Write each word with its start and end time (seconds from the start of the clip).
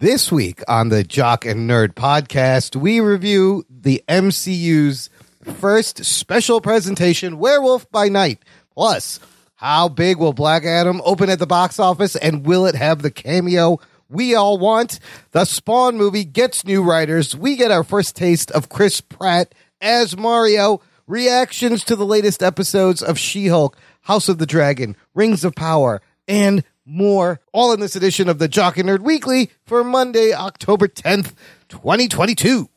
This 0.00 0.32
week 0.32 0.62
on 0.66 0.88
the 0.88 1.04
Jock 1.04 1.44
and 1.44 1.68
Nerd 1.68 1.88
podcast, 1.92 2.74
we 2.74 3.00
review 3.00 3.66
the 3.68 4.02
MCU's 4.08 5.10
first 5.58 6.06
special 6.06 6.62
presentation, 6.62 7.38
Werewolf 7.38 7.90
by 7.90 8.08
Night. 8.08 8.38
Plus, 8.72 9.20
how 9.56 9.90
big 9.90 10.16
will 10.16 10.32
Black 10.32 10.64
Adam 10.64 11.02
open 11.04 11.28
at 11.28 11.38
the 11.38 11.46
box 11.46 11.78
office 11.78 12.16
and 12.16 12.46
will 12.46 12.64
it 12.64 12.76
have 12.76 13.02
the 13.02 13.10
cameo 13.10 13.78
we 14.08 14.34
all 14.34 14.56
want? 14.56 15.00
The 15.32 15.44
Spawn 15.44 15.98
movie 15.98 16.24
gets 16.24 16.64
new 16.64 16.82
writers. 16.82 17.36
We 17.36 17.56
get 17.56 17.70
our 17.70 17.84
first 17.84 18.16
taste 18.16 18.50
of 18.52 18.70
Chris 18.70 19.02
Pratt 19.02 19.54
as 19.82 20.16
Mario. 20.16 20.80
Reactions 21.06 21.84
to 21.84 21.94
the 21.94 22.06
latest 22.06 22.42
episodes 22.42 23.02
of 23.02 23.18
She 23.18 23.48
Hulk, 23.48 23.76
House 24.00 24.30
of 24.30 24.38
the 24.38 24.46
Dragon, 24.46 24.96
Rings 25.12 25.44
of 25.44 25.54
Power, 25.54 26.00
and 26.26 26.64
more. 26.90 27.40
All 27.52 27.72
in 27.72 27.80
this 27.80 27.96
edition 27.96 28.28
of 28.28 28.38
the 28.38 28.48
Jock 28.48 28.76
and 28.76 28.88
Nerd 28.88 29.00
Weekly 29.00 29.50
for 29.64 29.84
Monday, 29.84 30.32
October 30.32 30.88
10th, 30.88 31.34
2022. 31.68 32.68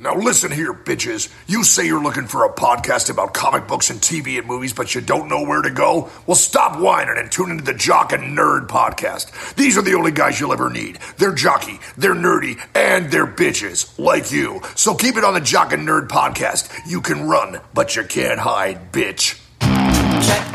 Now 0.00 0.14
listen 0.14 0.52
here, 0.52 0.72
bitches. 0.72 1.28
You 1.48 1.64
say 1.64 1.84
you're 1.84 2.00
looking 2.02 2.28
for 2.28 2.44
a 2.44 2.52
podcast 2.52 3.10
about 3.10 3.34
comic 3.34 3.66
books 3.66 3.90
and 3.90 4.00
TV 4.00 4.38
and 4.38 4.46
movies, 4.46 4.72
but 4.72 4.94
you 4.94 5.00
don't 5.00 5.28
know 5.28 5.44
where 5.44 5.60
to 5.60 5.70
go? 5.70 6.08
Well, 6.24 6.36
stop 6.36 6.78
whining 6.78 7.16
and 7.18 7.32
tune 7.32 7.50
into 7.50 7.64
the 7.64 7.74
Jock 7.74 8.12
and 8.12 8.38
Nerd 8.38 8.68
podcast. 8.68 9.56
These 9.56 9.76
are 9.76 9.82
the 9.82 9.94
only 9.94 10.12
guys 10.12 10.38
you'll 10.38 10.52
ever 10.52 10.70
need. 10.70 11.00
They're 11.16 11.34
jockey, 11.34 11.80
they're 11.96 12.14
nerdy, 12.14 12.64
and 12.76 13.10
they're 13.10 13.26
bitches, 13.26 13.98
like 13.98 14.30
you. 14.30 14.60
So 14.76 14.94
keep 14.94 15.16
it 15.16 15.24
on 15.24 15.34
the 15.34 15.40
Jock 15.40 15.72
and 15.72 15.86
Nerd 15.86 16.06
podcast. 16.06 16.72
You 16.86 17.00
can 17.00 17.26
run, 17.26 17.60
but 17.74 17.96
you 17.96 18.04
can't 18.04 18.38
hide, 18.38 18.92
bitch. 18.92 19.40
Check. 19.58 20.46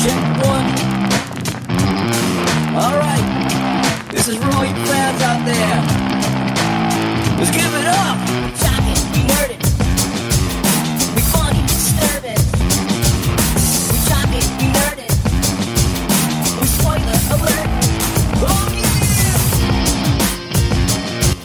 Check 0.00 0.46
one. 0.46 0.87
All 2.78 2.96
right. 2.96 4.06
This 4.12 4.28
is 4.28 4.36
for 4.36 4.44
all 4.54 4.64
you 4.64 4.72
fans 4.86 5.20
out 5.22 5.44
there. 5.44 5.82
Let's 7.36 7.50
give 7.50 7.74
it 7.74 7.86
up. 7.86 8.16
We 8.28 8.50
jock 8.54 8.86
it, 8.86 9.00
we 9.10 9.18
nerd 9.26 9.50
it. 9.50 9.62
We 11.12 11.20
funny, 11.34 11.62
disturb 11.66 12.24
it. 12.24 12.38
We 13.90 13.98
jock 14.06 14.30
it, 14.30 14.46
we 14.60 14.66
nerd 14.78 14.98
it. 15.02 15.10
We 16.60 16.66
spoiler 16.68 17.18
alert. 17.34 17.68
Oh, 18.46 18.70
yeah. 18.72 18.94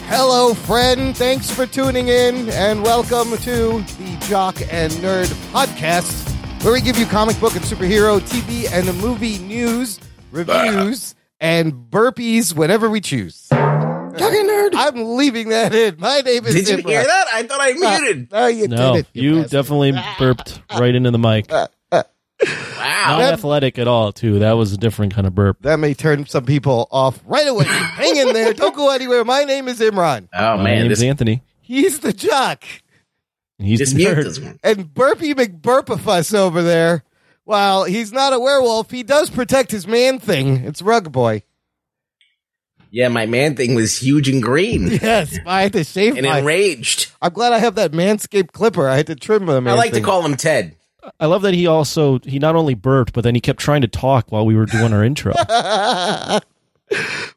Hello, 0.06 0.54
friend. 0.54 1.16
Thanks 1.16 1.50
for 1.50 1.66
tuning 1.66 2.06
in 2.06 2.48
and 2.50 2.84
welcome 2.84 3.36
to 3.38 3.82
the 3.98 4.16
Jock 4.28 4.60
and 4.72 4.92
Nerd 4.92 5.26
podcast, 5.50 6.30
where 6.62 6.72
we 6.72 6.80
give 6.80 6.96
you 6.96 7.06
comic 7.06 7.40
book 7.40 7.56
and 7.56 7.64
superhero, 7.64 8.20
TV, 8.20 8.70
and 8.70 8.86
movie 9.00 9.38
news, 9.38 9.98
reviews, 10.30 11.16
and 11.44 11.72
burpees 11.90 12.54
whenever 12.56 12.88
we 12.88 13.00
choose. 13.02 13.48
Jock 13.50 14.32
and 14.32 14.48
Nerd. 14.48 14.70
I'm 14.74 15.16
leaving 15.16 15.50
that 15.50 15.74
in. 15.74 15.96
My 15.98 16.20
name 16.22 16.46
is 16.46 16.54
Did 16.54 16.68
you 16.68 16.76
Imran. 16.78 16.88
hear 16.88 17.04
that? 17.04 17.26
I 17.34 17.42
thought 17.42 17.60
I 17.60 17.72
uh, 17.72 18.00
muted. 18.00 18.32
No, 18.32 18.46
you 18.46 18.68
No, 18.68 18.94
did 18.94 19.00
it. 19.00 19.06
you 19.12 19.34
bastard. 19.42 19.50
definitely 19.50 19.92
ah. 19.94 20.16
burped 20.18 20.62
right 20.78 20.94
into 20.94 21.10
the 21.10 21.18
mic. 21.18 21.52
Uh, 21.52 21.68
uh. 21.92 22.02
Wow, 22.42 22.48
Not 22.78 23.18
Wow. 23.18 23.20
athletic 23.32 23.78
at 23.78 23.86
all, 23.88 24.12
too. 24.12 24.38
That 24.38 24.52
was 24.52 24.72
a 24.72 24.78
different 24.78 25.14
kind 25.14 25.26
of 25.26 25.34
burp. 25.34 25.58
That 25.62 25.76
may 25.78 25.92
turn 25.94 26.24
some 26.26 26.46
people 26.46 26.88
off 26.90 27.20
right 27.26 27.46
away. 27.46 27.64
Hang 27.68 28.16
in 28.16 28.32
there. 28.32 28.54
Don't 28.54 28.74
go 28.74 28.90
anywhere. 28.90 29.22
My 29.24 29.44
name 29.44 29.68
is 29.68 29.80
Imran. 29.80 30.28
Oh 30.32 30.56
My 30.56 30.64
man, 30.64 30.78
name's 30.78 30.88
this 30.90 30.98
is 31.00 31.04
Anthony. 31.04 31.42
He's 31.60 31.98
the 32.00 32.12
jock. 32.14 32.64
He's 33.58 33.78
just 33.80 33.94
the 33.96 34.04
nerd. 34.04 34.24
this 34.24 34.40
one. 34.40 34.58
And 34.62 34.92
Burpee 34.94 35.34
McBurpafuss 35.34 36.34
over 36.34 36.62
there, 36.62 37.04
while 37.44 37.84
he's 37.84 38.12
not 38.12 38.32
a 38.32 38.38
werewolf, 38.38 38.90
he 38.90 39.02
does 39.02 39.30
protect 39.30 39.70
his 39.70 39.86
man 39.86 40.18
thing. 40.18 40.64
It's 40.64 40.82
Rug 40.82 41.12
Boy. 41.12 41.42
Yeah, 42.90 43.08
my 43.08 43.26
man 43.26 43.56
thing 43.56 43.74
was 43.74 44.00
huge 44.00 44.28
and 44.28 44.40
green 44.40 44.86
Yes, 44.86 45.36
I 45.44 45.62
had 45.62 45.72
to 45.72 45.82
shave 45.82 46.16
and 46.16 46.26
my. 46.26 46.38
enraged. 46.38 47.10
I'm 47.20 47.32
glad 47.32 47.52
I 47.52 47.58
have 47.58 47.74
that 47.74 47.90
Manscaped 47.90 48.52
clipper. 48.52 48.88
I 48.88 48.96
had 48.96 49.08
to 49.08 49.16
trim 49.16 49.46
the 49.46 49.56
I 49.56 49.60
man 49.60 49.76
like 49.76 49.92
to 49.94 50.00
call 50.00 50.24
him 50.24 50.36
Ted. 50.36 50.76
I 51.18 51.26
love 51.26 51.42
that 51.42 51.54
he 51.54 51.66
also, 51.66 52.20
he 52.20 52.38
not 52.38 52.54
only 52.54 52.74
burped, 52.74 53.12
but 53.12 53.24
then 53.24 53.34
he 53.34 53.40
kept 53.40 53.58
trying 53.58 53.82
to 53.82 53.88
talk 53.88 54.30
while 54.30 54.46
we 54.46 54.54
were 54.54 54.66
doing 54.66 54.92
our 54.92 55.04
intro. 55.04 55.34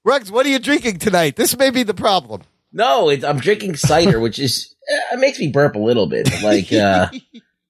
Rugs, 0.03 0.31
what 0.31 0.45
are 0.45 0.49
you 0.49 0.59
drinking 0.59 0.99
tonight? 0.99 1.35
This 1.35 1.57
may 1.57 1.69
be 1.69 1.83
the 1.83 1.93
problem. 1.93 2.43
No, 2.71 3.09
it, 3.09 3.25
I'm 3.25 3.39
drinking 3.39 3.75
cider, 3.77 4.19
which 4.19 4.39
is 4.39 4.75
it 5.11 5.19
makes 5.19 5.39
me 5.39 5.49
burp 5.49 5.75
a 5.75 5.79
little 5.79 6.07
bit. 6.07 6.29
Like 6.43 6.71
uh, 6.71 7.09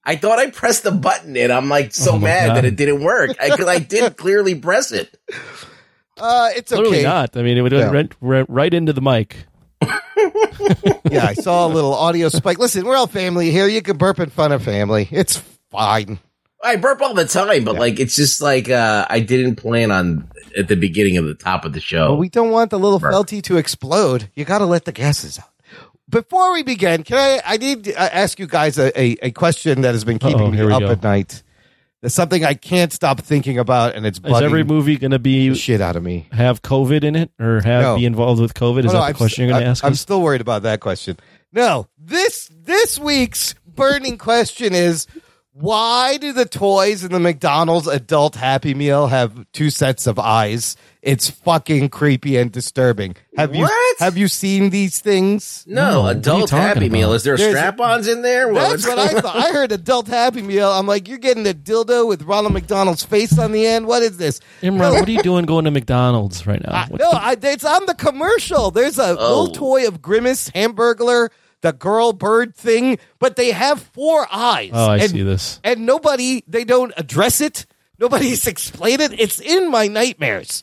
I 0.08 0.16
thought 0.16 0.38
I 0.38 0.50
pressed 0.50 0.84
the 0.84 0.90
button 0.90 1.36
and 1.36 1.52
I'm 1.52 1.68
like 1.68 1.92
so 1.94 2.12
Oh 2.14 2.18
mad 2.18 2.46
God. 2.48 2.56
that 2.56 2.64
it 2.64 2.76
didn't 2.76 3.02
work 3.04 3.30
because 3.40 3.66
I, 3.68 3.78
did 3.78 4.16
clearly 4.16 4.54
press 4.54 4.90
it. 4.90 5.14
Uh, 6.16 6.50
it's 6.56 6.72
Clearly 6.72 6.98
okay. 6.98 7.02
not. 7.02 7.36
I 7.36 7.42
mean, 7.42 7.58
it 7.58 7.60
would 7.62 7.72
No. 7.72 7.80
have 7.80 7.92
went 7.92 8.14
right, 8.20 8.46
right 8.48 8.72
into 8.72 8.92
the 8.92 9.00
mic. 9.02 9.36
Yeah, 11.10 11.24
I 11.26 11.34
saw 11.34 11.66
a 11.66 11.68
little 11.68 11.94
audio 11.94 12.28
spike. 12.28 12.58
Listen, 12.58 12.84
we're 12.84 12.96
all 12.96 13.06
family 13.06 13.50
here. 13.50 13.66
You 13.68 13.80
can 13.80 13.96
burp 13.96 14.18
in 14.20 14.28
front 14.28 14.52
of 14.52 14.62
family. 14.62 15.08
It's 15.10 15.42
fine. 15.70 16.18
I 16.62 16.76
burp 16.76 17.00
all 17.00 17.14
the 17.14 17.24
time, 17.24 17.64
but 17.64 17.76
like 17.76 17.98
it's 18.00 18.14
just 18.16 18.42
like 18.42 18.68
uh, 18.68 19.06
I 19.08 19.20
didn't 19.20 19.56
plan 19.56 19.90
on 19.90 20.28
at 20.58 20.68
the 20.68 20.76
beginning 20.76 21.16
of 21.16 21.24
the 21.24 21.34
top 21.34 21.64
of 21.64 21.72
the 21.72 21.80
show. 21.80 22.08
But 22.08 22.16
we 22.16 22.28
don't 22.28 22.50
want 22.50 22.70
the 22.70 22.78
little 22.78 22.98
Burp. 22.98 23.12
felty 23.14 23.40
to 23.44 23.56
explode. 23.56 24.28
You 24.34 24.44
got 24.44 24.58
to 24.58 24.66
let 24.66 24.84
the 24.84 24.92
gases 24.92 25.38
out. 25.38 25.46
Before 26.08 26.52
we 26.54 26.62
begin, 26.62 27.02
can 27.04 27.18
I? 27.18 27.40
I 27.44 27.56
need 27.58 27.84
to 27.84 27.94
uh, 27.94 28.08
ask 28.12 28.38
you 28.38 28.46
guys 28.46 28.78
a, 28.78 28.98
a, 28.98 29.16
a 29.24 29.30
question 29.32 29.82
that 29.82 29.92
has 29.92 30.04
been 30.04 30.18
keeping 30.18 30.40
Uh-oh, 30.40 30.50
me 30.50 30.60
up 30.72 30.80
go. 30.80 30.90
at 30.90 31.02
night. 31.02 31.42
There's 32.00 32.14
something 32.14 32.44
I 32.44 32.54
can't 32.54 32.92
stop 32.92 33.20
thinking 33.20 33.58
about, 33.58 33.94
and 33.96 34.06
it's 34.06 34.20
Is 34.24 34.40
every 34.40 34.62
movie 34.64 34.96
going 34.96 35.10
to 35.10 35.18
be 35.18 35.52
shit 35.54 35.80
out 35.80 35.96
of 35.96 36.02
me. 36.02 36.28
have 36.32 36.62
COVID 36.62 37.02
in 37.02 37.16
it 37.16 37.30
or 37.40 37.60
have 37.60 37.82
No. 37.82 37.96
be 37.96 38.06
involved 38.06 38.40
with 38.40 38.54
COVID? 38.54 38.84
Is 38.84 38.92
Oh, 38.92 38.94
no, 38.94 39.00
that 39.00 39.06
I'm 39.06 39.12
the 39.12 39.16
question 39.18 39.34
st- 39.42 39.48
you're 39.48 39.52
going 39.54 39.64
to 39.64 39.70
ask 39.70 39.84
I'm 39.84 39.92
us? 39.92 40.00
still 40.00 40.22
worried 40.22 40.40
about 40.40 40.62
that 40.62 40.80
question. 40.80 41.16
No, 41.52 41.88
this 41.98 42.48
this 42.54 42.98
week's 42.98 43.54
burning 43.66 44.16
question 44.16 44.74
is 44.74 45.06
why 45.60 46.16
do 46.18 46.32
the 46.32 46.44
toys 46.44 47.02
in 47.04 47.12
the 47.12 47.18
McDonald's 47.20 47.86
adult 47.86 48.36
Happy 48.36 48.74
Meal 48.74 49.08
have 49.08 49.44
two 49.52 49.70
sets 49.70 50.06
of 50.06 50.18
eyes? 50.18 50.76
It's 51.02 51.30
fucking 51.30 51.88
creepy 51.90 52.36
and 52.36 52.50
disturbing. 52.52 53.14
Have 53.36 53.54
you 53.54 53.68
have 53.98 54.16
you 54.16 54.28
seen 54.28 54.70
these 54.70 55.00
things? 55.00 55.64
no, 55.66 55.90
No, 55.90 56.00
what 56.02 56.06
are 56.08 56.12
you 56.14 56.18
adult 56.18 56.48
talking 56.50 56.62
Happy 56.66 56.88
Meal. 56.90 57.12
Is 57.12 57.22
there 57.22 57.36
There's- 57.36 57.54
strap-ons 57.56 58.08
in 58.08 58.22
there? 58.22 58.52
Well, 58.52 58.70
That's 58.70 58.86
what 58.86 58.98
I 58.98 59.20
thought. 59.20 59.36
I 59.36 59.52
heard 59.52 59.72
adult 59.72 60.08
Happy 60.08 60.42
Meal. 60.42 60.68
I'm 60.70 60.86
like, 60.86 61.08
you're 61.08 61.18
getting 61.18 61.46
a 61.46 61.54
dildo 61.54 62.06
with 62.08 62.22
Ronald 62.22 62.52
McDonald's 62.52 63.04
face 63.04 63.38
on 63.38 63.52
the 63.52 63.64
end. 63.66 63.86
What 63.86 64.02
is 64.02 64.16
this? 64.16 64.40
Imran, 64.62 64.92
what 64.98 65.08
are 65.08 65.12
you 65.12 65.22
doing 65.22 65.46
going 65.46 65.64
to 65.64 65.70
McDonald's 65.70 66.46
right 66.46 66.60
now? 66.64 66.72
I, 66.72 66.88
no, 66.90 66.96
the- 66.96 67.06
I, 67.22 67.36
it's 67.40 67.64
on 67.64 67.86
the 67.86 67.94
commercial. 67.94 68.70
There's 68.70 68.98
a 68.98 69.16
Oh. 69.18 69.40
little 69.40 69.54
toy 69.54 69.86
of 69.86 70.02
Grimace, 70.02 70.50
Hamburglar, 70.50 71.30
the 71.60 71.72
girl 71.72 72.12
bird 72.12 72.54
thing, 72.54 72.98
but 73.18 73.36
they 73.36 73.50
have 73.52 73.80
four 73.82 74.26
eyes. 74.30 74.70
oh, 74.72 74.90
I 74.90 74.98
and, 74.98 75.10
see 75.10 75.22
this. 75.22 75.60
And 75.64 75.86
nobody, 75.86 76.44
they 76.46 76.64
don't 76.64 76.92
address 76.96 77.40
it. 77.40 77.66
Nobody's 77.98 78.46
explained 78.46 79.00
it. 79.00 79.18
It's 79.18 79.40
in 79.40 79.70
my 79.70 79.88
nightmares. 79.88 80.62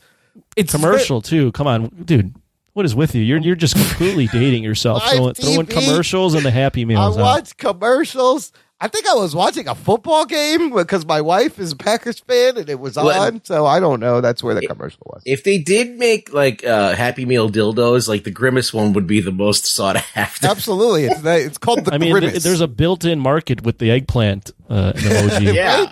It's 0.55 0.71
commercial 0.71 1.21
too. 1.21 1.51
Come 1.51 1.67
on, 1.67 1.89
dude. 2.05 2.33
What 2.73 2.85
is 2.85 2.93
with 2.93 3.15
you? 3.15 3.21
You're 3.21 3.39
you're 3.39 3.55
just 3.55 3.75
completely 3.75 4.27
dating 4.27 4.63
yourself. 4.63 5.01
Throwing, 5.09 5.33
throwing 5.33 5.65
commercials 5.65 6.33
and 6.33 6.45
the 6.45 6.51
Happy 6.51 6.81
I 6.81 6.85
Meals. 6.85 7.17
out. 7.17 7.21
watch 7.21 7.57
commercials. 7.57 8.51
I 8.81 8.89
think 8.89 9.07
I 9.07 9.13
was 9.13 9.33
watching 9.33 9.69
a 9.69 9.73
football 9.75 10.25
game 10.25 10.73
because 10.75 11.05
my 11.05 11.21
wife 11.21 11.59
is 11.59 11.71
a 11.71 11.75
Packers 11.77 12.19
fan 12.19 12.57
and 12.57 12.69
it 12.69 12.77
was 12.79 12.97
What? 12.97 13.15
on. 13.17 13.43
So 13.45 13.65
I 13.65 13.79
don't 13.79 14.01
know. 14.01 14.19
That's 14.19 14.43
where 14.43 14.53
the 14.53 14.67
commercial 14.67 14.99
was. 15.05 15.23
If 15.25 15.43
they 15.45 15.57
did 15.59 15.97
make 15.97 16.33
like 16.33 16.65
uh, 16.65 16.93
Happy 16.93 17.25
Meal 17.25 17.49
dildos, 17.49 18.07
like 18.09 18.25
the 18.25 18.31
Grimace 18.31 18.73
one 18.73 18.91
would 18.93 19.07
be 19.07 19.21
the 19.21 19.31
most 19.31 19.65
sought 19.75 19.95
after. 20.15 20.47
Absolutely, 20.47 21.05
it's 21.05 21.21
the, 21.21 21.37
it's 21.45 21.57
called 21.57 21.85
the 21.85 21.93
I 21.93 21.97
mean, 21.97 22.19
th- 22.19 22.43
there's 22.43 22.61
a 22.61 22.67
built-in 22.67 23.19
market 23.19 23.63
with 23.63 23.77
the 23.77 23.91
eggplant 23.91 24.51
uh, 24.69 24.91
emoji. 24.95 25.53
yeah. 25.53 25.91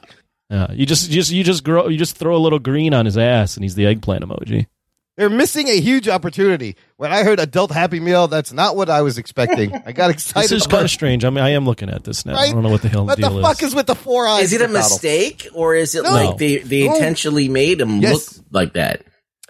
Yeah, 0.50 0.72
you 0.74 0.86
just 0.86 1.10
you 1.10 1.16
just 1.16 1.32
you 1.32 1.44
just 1.44 1.64
grow 1.64 1.88
you 1.88 1.98
just 1.98 2.18
throw 2.18 2.36
a 2.36 2.38
little 2.38 2.60
green 2.60 2.94
on 2.94 3.06
his 3.06 3.18
ass, 3.18 3.56
and 3.56 3.64
he's 3.64 3.76
the 3.76 3.88
eggplant 3.88 4.24
emoji. 4.26 4.68
They're 5.16 5.30
missing 5.30 5.68
a 5.70 5.80
huge 5.80 6.08
opportunity. 6.10 6.76
When 7.04 7.12
I 7.12 7.24
heard 7.26 7.42
adult 7.42 7.70
Happy 7.72 8.00
Meal, 8.00 8.30
that's 8.30 8.54
not 8.54 8.78
what 8.78 8.90
I 8.90 9.02
was 9.02 9.18
expecting. 9.18 9.76
I 9.86 9.92
got 9.92 10.10
excited. 10.10 10.44
This 10.46 10.52
is 10.54 10.66
about 10.66 10.76
kind 10.78 10.86
of 10.86 10.90
strange. 10.92 11.26
I 11.26 11.32
mean, 11.32 11.44
I 11.44 11.50
am 11.50 11.66
looking 11.66 11.90
at 11.90 12.06
this 12.06 12.26
now. 12.26 12.36
Right? 12.36 12.50
I 12.50 12.54
don't 12.54 12.64
know 12.64 12.70
what 12.70 12.82
the 12.82 12.88
hell 12.88 13.06
What 13.06 13.20
the 13.20 13.28
the 13.28 13.42
fuck 13.42 13.62
is 13.62 13.76
with 13.76 13.88
the 13.88 13.94
four 13.96 14.26
eyes? 14.26 14.46
Is 14.46 14.54
it 14.54 14.62
a 14.62 14.70
McDonald's? 14.70 15.04
mistake 15.04 15.48
or 15.54 15.76
is 15.76 15.96
it 15.96 16.04
No. 16.04 16.12
like 16.14 16.38
they, 16.38 16.60
they 16.60 16.88
No. 16.88 16.94
intentionally 16.96 17.50
made 17.50 17.80
them 17.80 18.00
Yes. 18.00 18.38
look 18.38 18.46
like 18.52 18.74
that? 18.76 19.04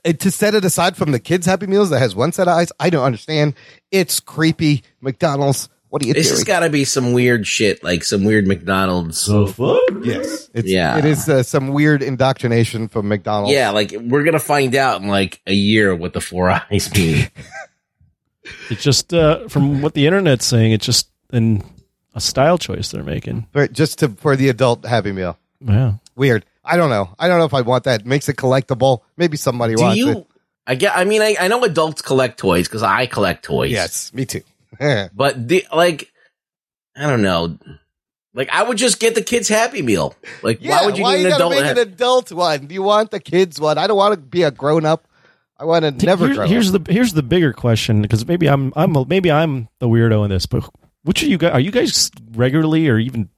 And 0.04 0.20
to 0.22 0.32
set 0.32 0.56
it 0.56 0.66
aside 0.66 0.98
from 0.98 1.12
the 1.12 1.20
kids' 1.20 1.46
Happy 1.46 1.68
Meals 1.68 1.92
that 1.92 2.00
has 2.00 2.16
one 2.16 2.32
set 2.32 2.48
of 2.48 2.56
eyes, 2.58 2.72
I 2.80 2.90
don't 2.90 3.04
understand. 3.06 3.54
It's 3.92 4.20
creepy. 4.20 4.82
McDonald's. 5.00 5.70
What 5.94 6.02
are 6.02 6.08
you 6.08 6.16
This 6.16 6.30
doing? 6.30 6.38
has 6.40 6.44
got 6.44 6.62
to 6.62 6.72
be 6.72 6.86
some 6.86 7.14
weird 7.14 7.46
shit, 7.46 7.84
like 7.84 8.04
some 8.04 8.24
weird 8.24 8.48
McDonald's. 8.48 9.30
yes, 9.30 10.50
it's, 10.52 10.68
Yeah. 10.68 10.98
It 10.98 11.06
is 11.06 11.30
uh, 11.30 11.44
some 11.44 11.68
weird 11.68 12.02
indoctrination 12.02 12.88
from 12.88 13.08
McDonald's. 13.08 13.54
Yeah, 13.54 13.70
like 13.70 13.94
we're 14.02 14.24
gonna 14.24 14.40
find 14.40 14.74
out 14.74 15.04
in 15.04 15.08
like 15.08 15.40
a 15.46 15.54
year 15.54 15.96
what 15.96 16.14
the 16.14 16.20
four 16.20 16.50
eyes 16.72 16.92
mean. 16.96 17.30
It's 18.72 18.82
just 18.82 19.14
uh, 19.14 19.48
from 19.50 19.84
what 19.84 19.94
the 19.94 20.08
internet's 20.08 20.48
saying. 20.48 20.72
It's 20.72 20.86
just 20.86 21.10
an, 21.32 21.64
a 22.16 22.20
style 22.20 22.58
choice 22.58 22.90
they're 22.90 23.04
making. 23.04 23.46
For, 23.54 23.68
just 23.68 24.00
to 24.00 24.10
for 24.10 24.36
the 24.36 24.50
adult 24.50 24.84
Happy 24.86 25.12
Meal. 25.12 25.38
Yeah. 25.62 25.94
Weird. 26.16 26.44
I 26.66 26.76
don't 26.76 26.90
know. 26.90 27.14
I 27.20 27.28
don't 27.28 27.38
know 27.38 27.46
if 27.46 27.54
I 27.54 27.62
want 27.62 27.84
that. 27.84 28.04
Makes 28.04 28.30
it 28.30 28.36
collectible. 28.36 29.02
Maybe 29.16 29.38
somebody 29.38 29.76
do 29.76 29.84
wants 29.84 29.98
you 29.98 30.10
it. 30.10 30.28
I 30.66 30.74
get. 30.74 30.98
I 30.98 31.04
mean, 31.04 31.22
I, 31.22 31.36
I 31.40 31.50
know 31.50 31.64
adults 31.64 32.02
collect 32.02 32.40
toys 32.40 32.68
because 32.68 32.82
I 32.82 33.06
collect 33.06 33.46
toys. 33.46 33.70
Yes, 33.72 34.12
me 34.12 34.26
too. 34.26 34.42
But 35.14 35.48
the 35.48 35.66
like, 35.74 36.12
I 36.96 37.08
don't 37.08 37.22
know. 37.22 37.58
Like, 38.36 38.50
I 38.52 38.64
would 38.64 38.78
just 38.78 39.00
get 39.00 39.14
the 39.14 39.22
kids 39.22 39.48
Happy 39.48 39.82
Meal. 39.84 40.16
Like, 40.42 40.58
yeah, 40.62 40.80
why 40.80 40.86
would 40.88 40.98
you 40.98 41.04
why 41.04 41.16
need 41.16 41.22
you 41.22 41.26
an 41.28 41.32
gotta 41.32 41.44
adult? 41.46 41.52
make 41.54 41.64
ha- 41.66 41.72
an 41.72 41.78
adult 41.78 42.32
one? 42.32 42.66
Do 42.68 42.74
you 42.74 42.82
want 42.82 43.12
the 43.12 43.20
kids 43.20 43.60
one? 43.60 43.78
I 43.78 43.86
don't 43.88 43.98
want 43.98 44.16
to 44.16 44.20
be 44.20 44.42
a 44.44 44.50
grown 44.52 44.86
up. 44.86 45.08
I 45.58 45.66
want 45.66 45.84
to 45.86 45.92
never 46.06 46.26
Here's, 46.26 46.38
grow 46.38 46.48
here's 46.48 46.74
up. 46.74 46.86
the 46.86 46.94
here's 46.94 47.14
the 47.14 47.22
bigger 47.24 47.54
question 47.54 48.02
because 48.02 48.28
maybe 48.28 48.48
I'm 48.50 48.74
I'm 48.76 48.96
a, 48.96 49.06
maybe 49.06 49.32
I'm 49.32 49.70
the 49.80 49.88
weirdo 49.88 50.24
in 50.24 50.32
this, 50.32 50.48
but 50.48 50.68
which 51.04 51.22
are 51.22 51.28
you 51.28 51.38
guys? 51.38 51.52
Are 51.54 51.60
you 51.60 51.72
guys 51.72 52.10
regularly 52.32 52.90
or 52.90 52.98
even 52.98 53.30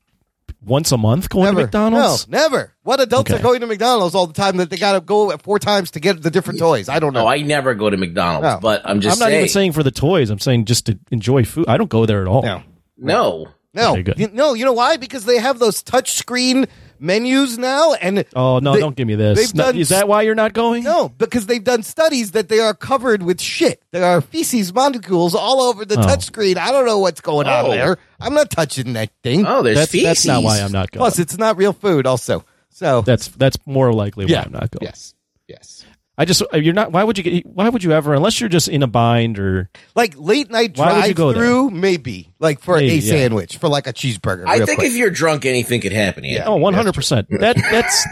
once 0.64 0.92
a 0.92 0.98
month 0.98 1.30
going 1.30 1.46
Never. 1.46 1.58
to 1.60 1.64
McDonald's? 1.66 2.28
No, 2.28 2.38
never. 2.40 2.74
What 2.84 3.00
adults 3.00 3.32
Okay. 3.32 3.40
are 3.40 3.44
going 3.44 3.62
to 3.62 3.68
McDonald's 3.68 4.16
all 4.16 4.28
the 4.28 4.34
time 4.34 4.58
that 4.58 4.70
they 4.70 4.78
got 4.78 4.94
to 4.94 5.02
go 5.02 5.36
four 5.38 5.60
times 5.60 5.92
to 5.92 6.00
get 6.00 6.22
the 6.22 6.32
different 6.32 6.60
toys? 6.60 6.90
I 6.90 7.00
don't 7.00 7.14
know. 7.14 7.22
No, 7.22 7.28
I 7.28 7.42
never 7.42 7.74
go 7.76 7.90
to 7.90 7.98
McDonald's, 7.98 8.44
No. 8.46 8.60
but 8.62 8.82
I'm 8.86 9.02
just 9.02 9.18
I'm 9.18 9.20
not 9.20 9.26
saying. 9.30 9.40
even 9.42 9.50
saying 9.50 9.72
for 9.74 9.84
the 9.84 9.92
toys. 9.92 10.30
I'm 10.30 10.40
saying 10.40 10.66
just 10.66 10.88
to 10.88 10.98
enjoy 11.12 11.44
food. 11.46 11.66
I 11.68 11.78
don't 11.78 11.90
go 11.90 12.06
there 12.06 12.22
at 12.22 12.28
all. 12.28 12.42
No. 12.44 12.64
no. 12.98 13.48
No, 13.74 13.98
Okay. 13.98 14.14
You- 14.16 14.30
no. 14.32 14.54
You 14.54 14.64
know 14.64 14.72
why? 14.74 14.96
Because 14.96 15.26
they 15.26 15.38
have 15.38 15.60
those 15.60 15.84
touch 15.84 16.14
screen 16.14 16.66
menus 17.00 17.58
now, 17.58 17.94
and 17.94 18.26
Oh 18.36 18.60
no! 18.60 18.74
They- 18.74 18.80
don't 18.80 18.96
give 18.96 19.08
me 19.08 19.16
this. 19.16 19.38
they've 19.38 19.56
No, 19.56 19.64
done 19.66 19.78
is 19.78 19.90
that 19.90 20.08
why 20.08 20.22
you're 20.24 20.36
not 20.36 20.54
going? 20.54 20.84
no, 20.84 21.10
because 21.10 21.46
they've 21.48 21.64
done 21.64 21.84
studies 21.84 22.32
that 22.32 22.50
they 22.50 22.60
are 22.60 22.74
covered 22.74 23.24
with 23.24 23.42
shit. 23.42 23.82
There 23.92 24.06
are 24.06 24.22
feces 24.22 24.74
molecules 24.74 25.36
all 25.36 25.62
over 25.62 25.86
the 25.86 26.00
Oh. 26.00 26.02
touch 26.04 26.26
screen. 26.26 26.58
I 26.58 26.72
don't 26.72 26.86
know 26.86 27.00
what's 27.00 27.22
going 27.22 27.48
on 27.48 27.66
Oh. 27.66 27.72
there. 27.72 27.98
I'm 28.20 28.34
not 28.34 28.50
touching 28.52 28.94
that 28.94 29.10
thing. 29.24 29.46
Oh, 29.46 29.62
there's 29.64 29.78
that's 29.78 29.92
feces. 29.92 30.06
that's 30.08 30.26
not 30.26 30.44
why 30.44 30.60
I'm 30.62 30.72
not 30.72 30.92
going. 30.92 31.02
Plus, 31.02 31.20
it's 31.20 31.38
not 31.38 31.58
real 31.58 31.74
food. 31.74 32.08
Also, 32.08 32.46
so 32.70 33.02
that's 33.02 33.28
that's 33.30 33.58
more 33.66 33.92
likely 33.94 34.26
yeah, 34.28 34.40
why 34.40 34.44
I'm 34.46 34.52
not 34.54 34.72
going. 34.72 34.84
yes, 34.88 35.14
yes. 35.48 35.75
I 36.18 36.26
just 36.26 36.42
uh, 36.54 36.58
you're 36.58 36.74
not. 36.74 36.92
Why 36.92 37.04
would 37.04 37.18
you 37.18 37.24
get? 37.24 37.46
Why 37.46 37.68
would 37.68 37.84
you 37.84 37.92
ever? 37.92 38.14
Unless 38.14 38.40
you're 38.40 38.50
just 38.50 38.68
in 38.70 38.84
a 38.84 38.88
bind 38.88 39.38
or 39.38 39.70
Like 39.96 40.14
late 40.18 40.50
night 40.50 40.78
Why 40.78 40.88
would 40.88 40.96
you 40.96 41.02
drive 41.02 41.16
go 41.16 41.34
there? 41.34 41.44
through, 41.44 41.70
maybe 41.72 42.32
like 42.40 42.60
for 42.62 42.78
Maybe, 42.78 42.94
a 42.94 42.96
yeah. 42.96 43.12
sandwich 43.12 43.58
for 43.58 43.68
like 43.68 43.88
a 43.88 43.94
cheeseburger. 43.94 44.46
I 44.48 44.66
think 44.66 44.80
quick. 44.80 44.92
if 44.92 44.96
you're 44.96 45.10
drunk, 45.10 45.46
anything 45.46 45.82
could 45.82 45.92
happen. 45.92 46.24
Yeah. 46.24 46.46
oh, 46.46 46.56
100 46.56 46.94
percent. 46.94 47.28
That 47.30 47.56
that's 47.72 48.08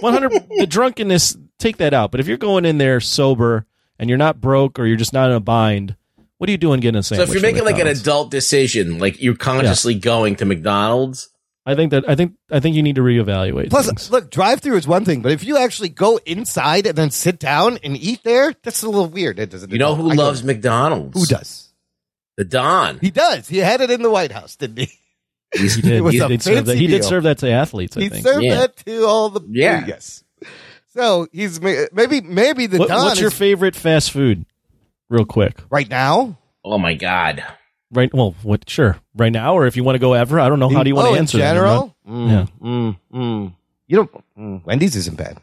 100. 0.00 0.30
The 0.58 0.66
drunkenness, 0.66 1.36
take 1.58 1.78
that 1.78 1.94
out. 1.94 2.10
But 2.10 2.20
if 2.20 2.26
you're 2.26 2.36
going 2.36 2.64
in 2.66 2.78
there 2.78 3.00
sober 3.00 3.64
and 3.98 4.08
you're 4.10 4.18
not 4.18 4.40
broke 4.40 4.78
or 4.78 4.86
you're 4.86 4.96
just 4.98 5.12
not 5.14 5.30
in 5.30 5.36
a 5.36 5.40
bind, 5.40 5.96
what 6.38 6.48
are 6.48 6.52
you 6.52 6.58
doing 6.58 6.80
getting 6.80 6.98
a 6.98 7.02
sandwich? 7.02 7.26
So 7.26 7.30
if 7.32 7.34
you're 7.34 7.50
making 7.50 7.64
like 7.64 7.78
an 7.80 7.86
adult 7.86 8.30
decision, 8.30 8.98
like 8.98 9.22
you're 9.22 9.34
consciously 9.36 9.94
going 9.94 10.36
to 10.36 10.44
McDonald's, 10.44 11.30
I 11.68 11.74
think 11.74 11.90
that 11.90 12.08
I 12.08 12.14
think 12.14 12.34
I 12.50 12.60
think 12.60 12.76
you 12.76 12.82
need 12.82 12.94
to 12.94 13.02
reevaluate. 13.02 13.70
Plus, 13.70 13.86
things. 13.86 14.10
look, 14.10 14.30
drive 14.30 14.60
through 14.60 14.76
is 14.76 14.86
one 14.86 15.04
thing, 15.04 15.20
but 15.20 15.32
if 15.32 15.42
you 15.44 15.56
actually 15.58 15.88
go 15.88 16.18
inside 16.24 16.86
and 16.86 16.96
then 16.96 17.10
sit 17.10 17.40
down 17.40 17.78
and 17.82 17.96
eat 17.96 18.20
there, 18.22 18.54
that's 18.62 18.82
a 18.84 18.88
little 18.88 19.08
weird. 19.08 19.38
It 19.40 19.50
doesn't. 19.50 19.72
you 19.72 19.78
know 19.78 19.96
who 19.96 20.10
I 20.10 20.14
go- 20.16 20.22
loves 20.26 20.44
McDonald's? 20.44 21.18
Who 21.18 21.26
does? 21.26 21.72
The 22.36 22.44
Don. 22.44 22.98
He 23.00 23.10
does. 23.10 23.48
He 23.48 23.58
had 23.58 23.80
it 23.80 23.90
in 23.90 24.02
the 24.02 24.10
White 24.10 24.30
House, 24.30 24.54
didn't 24.56 24.78
he? 24.78 24.92
he 25.54 25.68
did. 25.82 26.04
He 26.04 26.18
did, 26.20 26.42
serve 26.42 26.66
that. 26.66 26.76
he 26.76 26.86
did 26.86 27.02
serve 27.04 27.24
that 27.24 27.38
to 27.38 27.50
athletes. 27.50 27.96
I 27.96 28.00
he 28.00 28.08
think. 28.10 28.24
served 28.24 28.44
Yeah. 28.44 28.54
that 28.56 28.76
to 28.84 29.04
all 29.06 29.30
the 29.30 29.40
Yeah. 29.48 29.84
yes. 29.86 30.22
So 30.94 31.26
he's 31.32 31.60
maybe 31.60 32.20
maybe 32.20 32.66
the 32.66 32.78
What- 32.78 32.88
Don 32.88 33.04
what's 33.06 33.20
your 33.20 33.30
favorite 33.30 33.74
fast 33.74 34.12
food? 34.12 34.46
Real 35.08 35.24
quick. 35.24 35.56
right 35.70 35.88
now. 35.88 36.38
Oh 36.64 36.78
my 36.78 36.94
God. 36.94 37.44
Right. 37.92 38.12
Well, 38.12 38.34
what? 38.42 38.68
Sure. 38.68 38.96
Right 39.14 39.32
now, 39.32 39.54
or 39.54 39.66
if 39.66 39.76
you 39.76 39.84
want 39.84 39.94
to 39.94 40.00
go 40.00 40.12
ever, 40.14 40.40
I 40.40 40.48
don't 40.48 40.58
know. 40.58 40.68
How 40.68 40.82
do 40.82 40.88
you 40.90 40.94
want 40.96 41.08
oh, 41.08 41.12
to 41.14 41.18
answer 41.18 41.36
in 41.38 41.40
that? 41.42 41.52
general? 41.54 41.96
Mm, 42.08 42.28
Yeah. 42.28 42.46
mm, 42.60 42.96
mm. 43.12 43.54
You 43.86 43.96
don't. 43.96 44.24
Mm, 44.36 44.64
Wendy's 44.64 44.96
isn't 44.96 45.16
bad. 45.16 45.38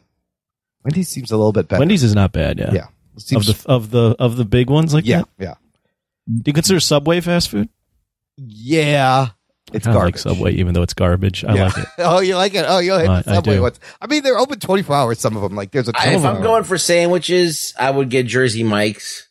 Wendy's 0.84 1.08
seems 1.08 1.30
a 1.30 1.36
little 1.36 1.52
bit 1.52 1.68
better. 1.68 1.78
Wendy's 1.80 2.02
is 2.02 2.14
not 2.14 2.32
bad. 2.32 2.58
Yeah. 2.58 2.72
yeah. 2.72 2.86
Of 3.36 3.46
the 3.46 3.62
of 3.66 3.90
the 3.90 4.16
of 4.18 4.36
the 4.36 4.44
big 4.44 4.68
ones 4.68 4.92
like 4.92 5.06
yeah, 5.06 5.20
that. 5.20 5.28
yeah, 5.38 5.54
Do 6.26 6.42
you 6.46 6.52
consider 6.52 6.80
Subway 6.80 7.20
fast 7.20 7.48
food? 7.48 7.68
yeah. 8.36 9.28
It's 9.72 9.86
I 9.86 9.92
garbage. 9.92 10.14
like 10.14 10.18
Subway, 10.18 10.52
even 10.54 10.74
though 10.74 10.82
it's 10.82 10.92
garbage. 10.94 11.42
I 11.44 11.54
Yeah. 11.54 11.64
like 11.64 11.78
it. 11.78 11.86
oh, 11.98 12.20
you 12.20 12.36
like 12.36 12.54
it? 12.54 12.64
Oh, 12.68 12.78
you'll 12.80 12.98
hit 12.98 13.08
I- 13.08 13.22
the 13.22 13.30
I 13.30 13.34
subway 13.36 13.56
do. 13.56 13.62
ones. 13.62 13.80
I 14.00 14.06
mean, 14.06 14.22
they're 14.22 14.38
open 14.38 14.60
twenty 14.60 14.82
four 14.82 14.94
hours. 14.94 15.18
Some 15.20 15.36
of 15.36 15.42
them, 15.42 15.54
like 15.56 15.70
there's 15.70 15.88
a. 15.88 15.92
I, 15.98 16.04
ton 16.06 16.14
if 16.14 16.24
I'm 16.24 16.34
them. 16.34 16.42
going 16.42 16.64
for 16.64 16.76
sandwiches, 16.76 17.72
I 17.78 17.90
would 17.90 18.10
get 18.10 18.26
Jersey 18.26 18.62
Mike's 18.62 19.28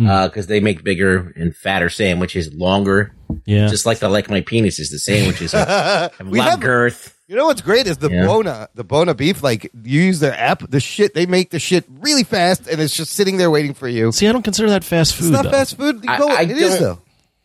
Mm. 0.00 0.24
because 0.26 0.46
they 0.46 0.58
make 0.60 0.82
bigger 0.82 1.32
and 1.36 1.54
fatter 1.54 1.88
sandwiches, 1.90 2.52
longer. 2.54 3.14
Yeah. 3.44 3.68
Just 3.68 3.84
like 3.86 4.02
I 4.02 4.06
like 4.08 4.30
my 4.30 4.40
penises. 4.40 4.90
The 4.90 4.98
sandwiches 4.98 5.52
have 5.52 5.68
have 5.68 6.20
a 6.20 6.24
we 6.30 6.38
lot 6.38 6.44
have. 6.50 6.54
of 6.58 6.60
girth. 6.60 7.16
You 7.28 7.36
know 7.36 7.46
what's 7.46 7.60
great 7.62 7.86
is 7.86 7.98
the 7.98 8.10
Yeah. 8.10 8.26
Bona, 8.26 8.68
the 8.74 8.84
Bona 8.84 9.14
beef. 9.14 9.42
Like 9.42 9.70
you 9.82 10.00
use 10.02 10.20
their 10.20 10.34
app, 10.34 10.68
the 10.70 10.80
shit 10.80 11.14
they 11.14 11.26
make 11.26 11.50
the 11.50 11.58
shit 11.58 11.84
really 12.00 12.24
fast, 12.24 12.66
and 12.66 12.80
it's 12.80 12.96
just 12.96 13.12
sitting 13.12 13.36
there 13.36 13.50
waiting 13.50 13.74
for 13.74 13.86
you. 13.88 14.12
See, 14.12 14.26
I 14.26 14.32
don't 14.32 14.42
consider 14.42 14.70
that 14.70 14.82
fast 14.84 15.14
food. 15.14 15.26
It's 15.26 15.32
not 15.32 15.44
though. 15.44 15.50
fast 15.50 15.76
food. 15.76 16.02
You 16.04 16.10
I- 16.10 16.18
go, 16.18 16.28
I 16.28 16.42
it 16.42 16.50
is 16.50 16.70
don't- 16.72 16.80
though. 16.82 16.98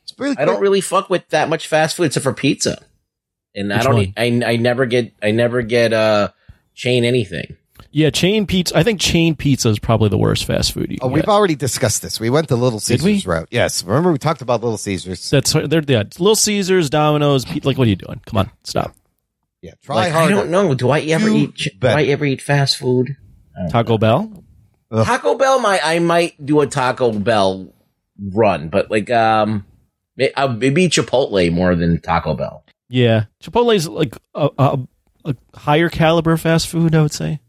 It's 0.04 0.18
really. 0.18 0.38
I 0.38 0.46
don't 0.46 0.62
really 0.62 0.82
fuck 0.82 1.10
with 1.10 1.28
that 1.30 1.50
much 1.50 1.68
fast 1.68 1.96
food 1.98 2.04
except 2.06 2.24
for 2.24 2.34
pizza, 2.34 2.82
and 3.56 3.74
I 3.74 3.84
don't. 3.84 3.94
one? 3.96 4.14
I 4.18 4.42
I 4.46 4.56
never 4.56 4.86
get. 4.86 5.12
I 5.22 5.32
never 5.32 5.62
get 5.62 5.92
uh 5.94 6.30
chain 6.76 7.04
anything. 7.04 7.58
Yeah, 7.92 8.10
chain 8.10 8.46
pizza. 8.46 8.78
I 8.78 8.84
think 8.84 9.00
chain 9.00 9.36
pizza 9.36 9.70
is 9.70 9.80
probably 9.80 10.10
the 10.10 10.18
worst 10.18 10.46
fast 10.46 10.74
food. 10.74 10.92
You 10.92 10.98
Oh, 11.02 11.08
we've 11.08 11.24
get. 11.24 11.30
already 11.30 11.56
discussed 11.56 12.02
this. 12.02 12.20
We 12.20 12.30
went 12.30 12.48
the 12.48 12.56
Little 12.58 12.80
Caesars 12.80 13.26
route. 13.26 13.48
Yes, 13.52 13.84
remember 13.84 14.12
we 14.12 14.18
talked 14.18 14.42
about 14.42 14.62
Little 14.62 14.78
Caesars. 14.78 15.30
That's 15.30 15.54
they're 15.54 15.82
yeah. 15.88 16.04
Little 16.20 16.36
Caesars, 16.36 16.90
Domino's. 16.90 17.46
Pe- 17.46 17.62
like, 17.64 17.78
what 17.78 17.88
are 17.88 17.90
you 17.90 17.96
doing? 17.96 18.22
Come 18.26 18.38
on, 18.40 18.52
stop. 18.64 18.94
Yeah, 19.62 19.72
try 19.84 19.96
Like, 19.96 20.14
I 20.14 20.30
don't 20.30 20.50
know. 20.52 20.74
Do 20.76 20.90
I 20.92 21.00
ever 21.02 21.28
Do 21.28 21.36
eat? 21.36 21.56
ch- 21.56 21.70
Do. 21.80 21.88
I 21.88 22.04
ever 22.04 22.26
eat 22.26 22.42
fast 22.42 22.78
food? 22.78 23.16
Taco 23.72 23.98
Bell. 23.98 24.44
Taco 24.92 25.36
Bell. 25.36 25.60
My 25.60 25.80
I 25.84 26.00
might 26.00 26.46
do 26.46 26.62
a 26.62 26.68
Taco 26.68 27.12
Bell 27.12 27.74
run, 28.22 28.70
but 28.70 28.92
like 28.92 29.10
um, 29.10 29.66
uh, 30.36 30.48
maybe 30.48 30.88
Chipotle 30.90 31.52
more 31.52 31.76
than 31.76 32.00
Taco 32.02 32.36
Bell. 32.36 32.64
Yeah, 32.90 33.26
Chipotle's 33.44 33.88
like 33.88 34.16
a, 34.36 34.50
a, 34.58 34.80
a 35.26 35.36
higher 35.56 35.90
caliber 35.90 36.38
fast 36.38 36.68
food. 36.68 36.94
I 36.96 37.02
would 37.02 37.12
say. 37.14 37.40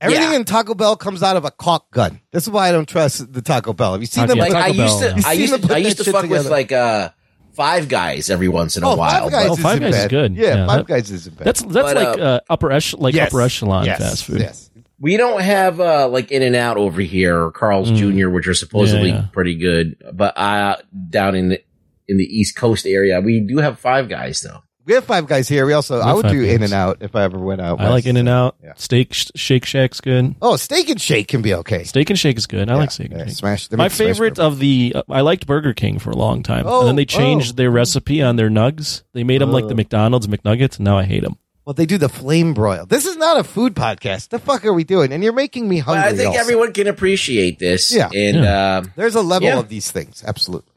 Everything 0.00 0.30
Yeah. 0.30 0.36
in 0.36 0.44
Taco 0.44 0.74
Bell 0.74 0.96
comes 0.96 1.22
out 1.22 1.36
of 1.36 1.44
a 1.44 1.50
caulk 1.50 1.90
gun. 1.90 2.20
This 2.32 2.44
is 2.44 2.50
why 2.50 2.68
I 2.68 2.72
don't 2.72 2.88
trust 2.88 3.32
the 3.32 3.42
Taco 3.42 3.72
Bell. 3.74 3.92
Have 3.92 4.00
you 4.00 4.06
seen 4.06 4.22
Taco- 4.26 4.28
them? 4.28 4.38
yeah, 4.38 4.42
Like 4.44 4.52
Taco 4.52 4.64
I 4.64 4.76
Bell, 4.76 4.86
used 4.86 4.98
to. 5.00 5.06
yeah. 5.20 5.22
I 5.28 5.32
used 5.34 5.52
to. 5.54 5.58
I 5.58 5.68
put 5.74 5.78
used 5.82 5.90
that 5.98 6.04
to 6.04 6.04
shit 6.04 6.14
fuck 6.14 6.30
with 6.30 6.46
like 6.48 6.72
uh 6.72 7.10
Five 7.52 7.88
Guys 7.88 8.30
every 8.30 8.48
once 8.48 8.76
in 8.76 8.82
a 8.84 8.88
Oh, 8.88 8.94
while. 8.96 9.22
Five 9.24 9.32
Guys, 9.32 9.48
Oh, 9.50 9.52
isn't 9.54 9.80
Guys 9.80 9.94
is 9.96 10.06
good. 10.08 10.36
Yeah, 10.36 10.46
Yeah, 10.54 10.66
Five 10.66 10.76
that- 10.78 10.86
Guys 10.86 11.10
isn't 11.10 11.36
bad. 11.36 11.46
That's 11.46 11.62
that's 11.62 11.74
But, 11.74 11.96
like 11.96 12.18
uh, 12.18 12.22
uh, 12.22 12.40
upper 12.48 12.72
echelon, 12.72 13.02
like 13.02 13.14
Yes. 13.14 13.28
upper 13.28 13.40
echelon 13.42 13.84
Yes. 13.84 13.98
fast 13.98 14.24
food. 14.24 14.40
Yes. 14.40 14.70
We 14.98 15.16
don't 15.16 15.40
have 15.42 15.80
uh 15.80 16.08
like 16.08 16.30
In 16.30 16.42
and 16.42 16.56
Out 16.56 16.76
over 16.78 17.00
here 17.02 17.38
or 17.44 17.50
Carl's 17.52 17.90
Jr., 17.90 18.28
which 18.30 18.46
are 18.48 18.54
supposedly 18.54 19.10
Mm. 19.10 19.14
Yeah, 19.14 19.20
yeah. 19.20 19.26
pretty 19.32 19.56
good. 19.56 19.96
But 20.14 20.38
uh 20.38 20.76
down 21.10 21.34
in 21.34 21.48
the 21.50 21.60
in 22.08 22.16
the 22.16 22.24
East 22.24 22.56
Coast 22.56 22.86
area, 22.86 23.20
we 23.20 23.40
do 23.40 23.58
have 23.58 23.78
Five 23.78 24.08
Guys 24.08 24.40
though. 24.40 24.62
We 24.86 24.94
have 24.94 25.04
Five 25.04 25.26
Guys 25.26 25.46
here. 25.48 25.66
We 25.66 25.72
also, 25.72 25.96
We 25.96 26.02
I 26.02 26.12
would 26.14 26.22
Five 26.22 26.32
do 26.32 26.44
Guys. 26.46 26.54
In 26.54 26.62
and 26.62 26.72
Out 26.72 26.98
if 27.00 27.14
I 27.14 27.22
ever 27.24 27.38
went 27.38 27.60
out. 27.60 27.80
I 27.80 27.90
like. 27.90 28.06
In 28.06 28.16
and 28.16 28.28
Out. 28.28 28.56
Yeah. 28.62 28.72
Steak 28.76 29.12
Sh- 29.14 29.30
Shake 29.36 29.64
Shack's 29.64 30.00
good. 30.00 30.34
Oh, 30.42 30.56
Steak 30.56 30.88
and 30.88 31.00
Shake 31.00 31.28
can 31.28 31.42
be 31.42 31.54
okay. 31.54 31.84
Steak 31.84 32.10
and 32.10 32.18
Shake 32.18 32.38
is 32.38 32.46
good. 32.46 32.68
I 32.70 32.74
like 32.74 32.90
Steak 32.90 33.10
Yeah, 33.10 33.18
and 33.18 33.28
Shake. 33.28 33.36
Smash. 33.38 33.68
they 33.68 33.76
My 33.76 33.84
make 33.84 33.92
smash 33.92 34.06
favorite 34.08 34.34
burger. 34.36 34.46
of 34.46 34.58
the 34.58 34.92
uh, 34.96 35.02
I 35.08 35.20
liked 35.20 35.46
Burger 35.46 35.74
King 35.74 35.98
for 35.98 36.10
a 36.10 36.16
long 36.16 36.42
time, 36.42 36.64
Oh, 36.66 36.80
and 36.80 36.88
then 36.88 36.96
they 36.96 37.04
changed 37.04 37.52
oh. 37.52 37.56
their 37.56 37.70
recipe 37.70 38.22
on 38.22 38.36
their 38.36 38.48
nugs. 38.50 39.02
They 39.12 39.22
made 39.22 39.40
them 39.40 39.52
like 39.52 39.66
the 39.68 39.74
Oh. 39.74 39.76
McDonald's 39.76 40.26
McNuggets, 40.26 40.76
and 40.76 40.84
now 40.86 40.98
I 40.98 41.04
hate 41.04 41.22
them. 41.22 41.36
Well, 41.66 41.74
they 41.74 41.86
do 41.86 41.98
the 41.98 42.08
flame 42.08 42.52
broil. 42.54 42.86
This 42.86 43.04
is 43.06 43.16
not 43.16 43.38
a 43.38 43.44
food 43.44 43.74
podcast. 43.76 44.30
The 44.30 44.38
fuck 44.40 44.64
are 44.64 44.72
we 44.72 44.82
doing? 44.82 45.12
And 45.12 45.22
you're 45.22 45.32
making 45.34 45.68
me 45.68 45.80
But 45.82 45.94
hungry. 45.98 46.08
I 46.10 46.14
think 46.16 46.28
also. 46.30 46.40
everyone 46.40 46.72
can 46.72 46.88
appreciate 46.88 47.58
this. 47.60 47.94
Yeah. 47.94 48.08
And 48.12 48.38
uh 48.38 48.82
There's 48.96 49.14
a 49.14 49.20
level 49.22 49.46
Yeah. 49.46 49.58
of 49.58 49.68
these 49.68 49.90
things. 49.90 50.24
Absolutely. 50.26 50.72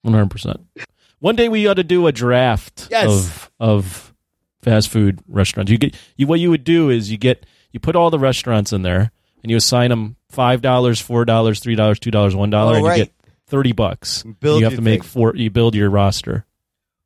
One 0.00 0.14
hundred 0.14 0.30
percent. 0.30 0.60
One 1.22 1.36
day 1.36 1.48
we 1.48 1.68
ought 1.68 1.74
to 1.74 1.84
do 1.84 2.08
a 2.08 2.12
draft 2.12 2.88
Yes. 2.90 3.06
of 3.08 3.50
of 3.60 4.14
fast 4.60 4.88
food 4.88 5.20
restaurants. 5.28 5.70
You 5.70 5.78
get 5.78 5.94
you 6.16 6.26
what 6.26 6.40
you 6.40 6.50
would 6.50 6.64
do 6.64 6.90
is 6.90 7.12
you 7.12 7.16
get 7.16 7.46
you 7.70 7.78
put 7.78 7.94
all 7.94 8.10
the 8.10 8.18
restaurants 8.18 8.72
in 8.72 8.82
there 8.82 9.12
and 9.40 9.50
you 9.50 9.56
assign 9.56 9.90
them 9.90 10.16
five 10.30 10.62
dollars, 10.62 11.00
four 11.00 11.24
dollars, 11.24 11.60
three 11.60 11.76
dollars, 11.76 12.00
two 12.00 12.10
dollars, 12.10 12.34
one 12.34 12.50
dollar, 12.50 12.74
and 12.74 12.84
right. 12.84 12.98
you 12.98 13.04
get 13.04 13.14
thirty 13.46 13.70
bucks. 13.70 14.24
Build 14.40 14.58
you 14.58 14.64
have 14.64 14.72
your 14.72 14.78
to 14.78 14.82
make 14.82 15.02
thing. 15.02 15.08
four. 15.10 15.36
You 15.36 15.48
build 15.48 15.76
your 15.76 15.90
roster. 15.90 16.44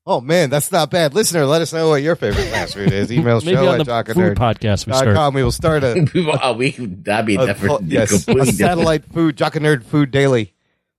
Oh 0.07 0.23
man, 0.23 0.49
that's 0.49 0.73
not 0.73 0.91
bad. 0.91 1.13
Listener, 1.13 1.45
let 1.45 1.61
us 1.61 1.75
know 1.75 1.91
what 1.91 2.03
your 2.03 2.17
favorite 2.17 2.45
fast 2.47 2.73
food 2.73 2.93
is. 2.93 3.13
Email 3.13 3.41
Maybe 3.45 3.57
show 3.57 3.69
on 3.69 3.81
at 3.83 4.07
the 4.07 4.15
food 4.15 4.39
podcast 4.39 4.87
we 4.87 4.95
start. 4.95 5.09
jockandnerd.com. 5.09 5.35
We 5.35 5.43
will 5.43 5.53
start 5.53 5.85
a, 5.85 6.07
oh, 6.43 6.55
we 6.55 6.71
that'd 6.71 7.27
be 7.27 7.35
a 7.35 7.45
different. 7.45 7.83
yes, 7.83 8.11
a 8.11 8.15
completely 8.15 8.53
different. 8.53 8.57
satellite 8.57 9.05
food 9.13 9.37
Jock 9.37 9.57
and 9.57 9.67
Nerd 9.67 9.85
Food 9.85 10.11
Daily 10.11 10.55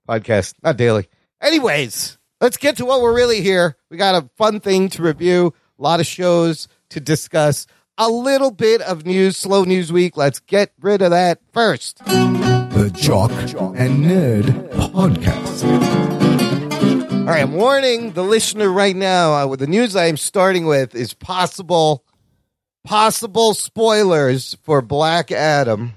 podcast. 0.08 0.54
Not 0.62 0.78
daily. 0.78 1.08
Anyways, 1.42 2.18
let's 2.42 2.58
get 2.58 2.78
to 2.78 2.86
what 2.86 3.02
we're 3.02 3.16
really 3.16 3.42
here. 3.42 3.76
We 3.90 3.98
got 3.98 4.16
a 4.24 4.30
fun 4.38 4.60
thing 4.60 4.90
to 4.90 5.04
review. 5.04 5.54
A 5.80 5.82
lot 5.82 6.00
of 6.00 6.06
shows 6.06 6.68
to 6.90 7.00
discuss. 7.00 7.68
A 7.98 8.10
little 8.10 8.52
bit 8.52 8.82
of 8.82 9.06
news, 9.06 9.38
slow 9.38 9.64
news 9.64 9.92
week. 9.92 10.18
Let's 10.18 10.40
get 10.40 10.72
rid 10.80 11.02
of 11.02 11.12
that 11.12 11.40
first. 11.52 12.04
The 12.06 12.92
Jock 12.94 13.32
and 13.32 14.06
Nerd 14.06 14.70
Podcast. 14.70 15.64
All 17.28 17.34
right, 17.34 17.42
I'm 17.42 17.54
warning 17.54 18.14
the 18.14 18.24
listener 18.24 18.70
right 18.72 18.96
now. 18.96 19.34
Uh, 19.34 19.48
with 19.48 19.60
the 19.60 19.68
news 19.68 19.96
I 19.96 20.06
am 20.06 20.16
starting 20.18 20.66
with 20.66 20.96
is 20.96 21.14
possible, 21.14 22.06
possible 22.86 23.54
spoilers 23.54 24.56
for 24.64 24.82
Black 24.82 25.32
Adam. 25.32 25.94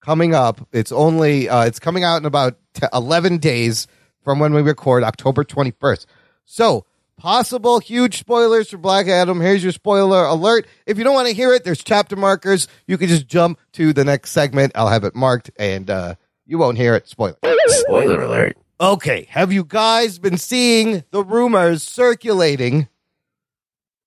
coming 0.00 0.34
up. 0.34 0.66
It's 0.72 0.92
only 0.92 1.48
uh, 1.48 1.64
it's 1.64 1.78
coming 1.80 2.02
out 2.04 2.16
in 2.18 2.26
about 2.26 2.56
t- 2.74 2.86
11 2.92 3.38
days 3.38 3.86
from 4.22 4.38
when 4.38 4.54
we 4.54 4.62
record, 4.62 5.04
October 5.04 5.44
21st. 5.44 6.06
So, 6.44 6.84
possible 7.16 7.78
huge 7.78 8.18
spoilers 8.18 8.70
for 8.70 8.78
Black 8.78 9.08
Adam. 9.08 9.40
Here's 9.40 9.62
your 9.62 9.72
spoiler 9.72 10.24
alert. 10.24 10.66
If 10.86 10.98
you 10.98 11.04
don't 11.04 11.14
want 11.14 11.28
to 11.28 11.34
hear 11.34 11.52
it, 11.54 11.64
there's 11.64 11.82
chapter 11.82 12.16
markers. 12.16 12.68
You 12.86 12.98
can 12.98 13.08
just 13.08 13.26
jump 13.26 13.58
to 13.72 13.92
the 13.92 14.04
next 14.04 14.30
segment. 14.30 14.72
I'll 14.74 14.88
have 14.88 15.04
it 15.04 15.14
marked 15.14 15.50
and 15.56 15.88
uh, 15.88 16.14
you 16.46 16.58
won't 16.58 16.78
hear 16.78 16.94
it. 16.94 17.08
Spoiler. 17.08 17.36
Spoiler 17.66 18.22
alert. 18.22 18.56
Okay, 18.80 19.28
have 19.30 19.52
you 19.52 19.64
guys 19.64 20.18
been 20.18 20.36
seeing 20.36 21.04
the 21.12 21.22
rumors 21.22 21.84
circulating 21.84 22.88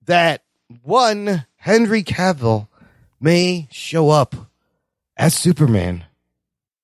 that 0.06 0.44
one 0.84 1.46
Henry 1.56 2.04
Cavill 2.04 2.68
may 3.22 3.70
show 3.72 4.10
up 4.10 4.36
as 5.16 5.34
Superman 5.34 6.04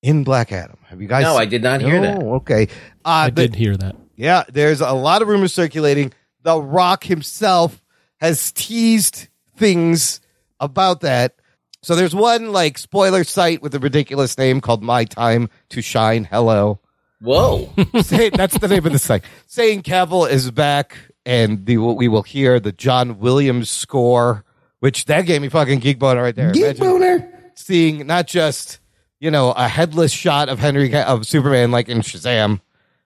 in 0.01 0.23
Black 0.23 0.53
Adam? 0.53 0.77
Have 0.91 1.01
you 1.01 1.07
guys? 1.07 1.23
No, 1.23 1.35
I 1.37 1.45
did 1.45 1.63
not 1.63 1.81
hear 1.81 2.01
that. 2.01 2.21
Oh, 2.21 2.35
Okay, 2.35 2.67
uh, 3.05 3.09
I 3.09 3.29
the- 3.29 3.47
did 3.47 3.55
hear 3.55 3.75
that. 3.77 3.95
yeah, 4.17 4.43
there's 4.51 4.81
a 4.81 4.91
lot 4.91 5.21
of 5.21 5.29
rumors 5.29 5.53
circulating. 5.53 6.11
The 6.43 6.61
Rock 6.61 7.03
himself 7.05 7.81
has 8.19 8.51
teased 8.51 9.29
things 9.55 10.19
about 10.59 10.99
that. 11.01 11.35
So 11.81 11.95
there's 11.95 12.13
one 12.13 12.51
like 12.51 12.77
spoiler 12.77 13.23
site 13.23 13.61
with 13.61 13.73
a 13.73 13.79
ridiculous 13.79 14.37
name 14.37 14.59
called 14.59 14.83
My 14.83 15.05
Time 15.05 15.49
to 15.69 15.81
Shine. 15.81 16.25
Hello. 16.25 16.79
Whoa. 17.21 17.71
That's 17.93 18.57
the 18.57 18.67
name 18.69 18.85
of 18.85 18.91
the 18.91 18.99
site. 18.99 19.23
Saying 19.47 19.83
Cavill 19.83 20.29
is 20.29 20.51
back, 20.51 20.97
and 21.25 21.65
the, 21.65 21.77
we 21.77 22.07
will 22.09 22.23
hear 22.23 22.59
the 22.59 22.71
John 22.73 23.17
Williams 23.19 23.69
score, 23.69 24.43
which 24.79 25.05
that 25.05 25.25
gave 25.25 25.41
me 25.41 25.47
fucking 25.47 25.79
geek 25.79 25.99
boner 25.99 26.21
right 26.21 26.35
there. 26.35 26.51
Geek 26.51 26.63
Imagine 26.63 26.83
boner. 26.85 27.51
Seeing 27.55 28.05
not 28.07 28.27
just 28.27 28.79
you 29.21 29.31
know 29.31 29.51
a 29.51 29.69
headless 29.69 30.11
shot 30.11 30.49
of 30.49 30.59
Henry 30.59 30.93
of 30.93 31.25
Superman 31.25 31.71
like 31.71 31.87
in 31.87 31.99
Shazam, 31.99 32.59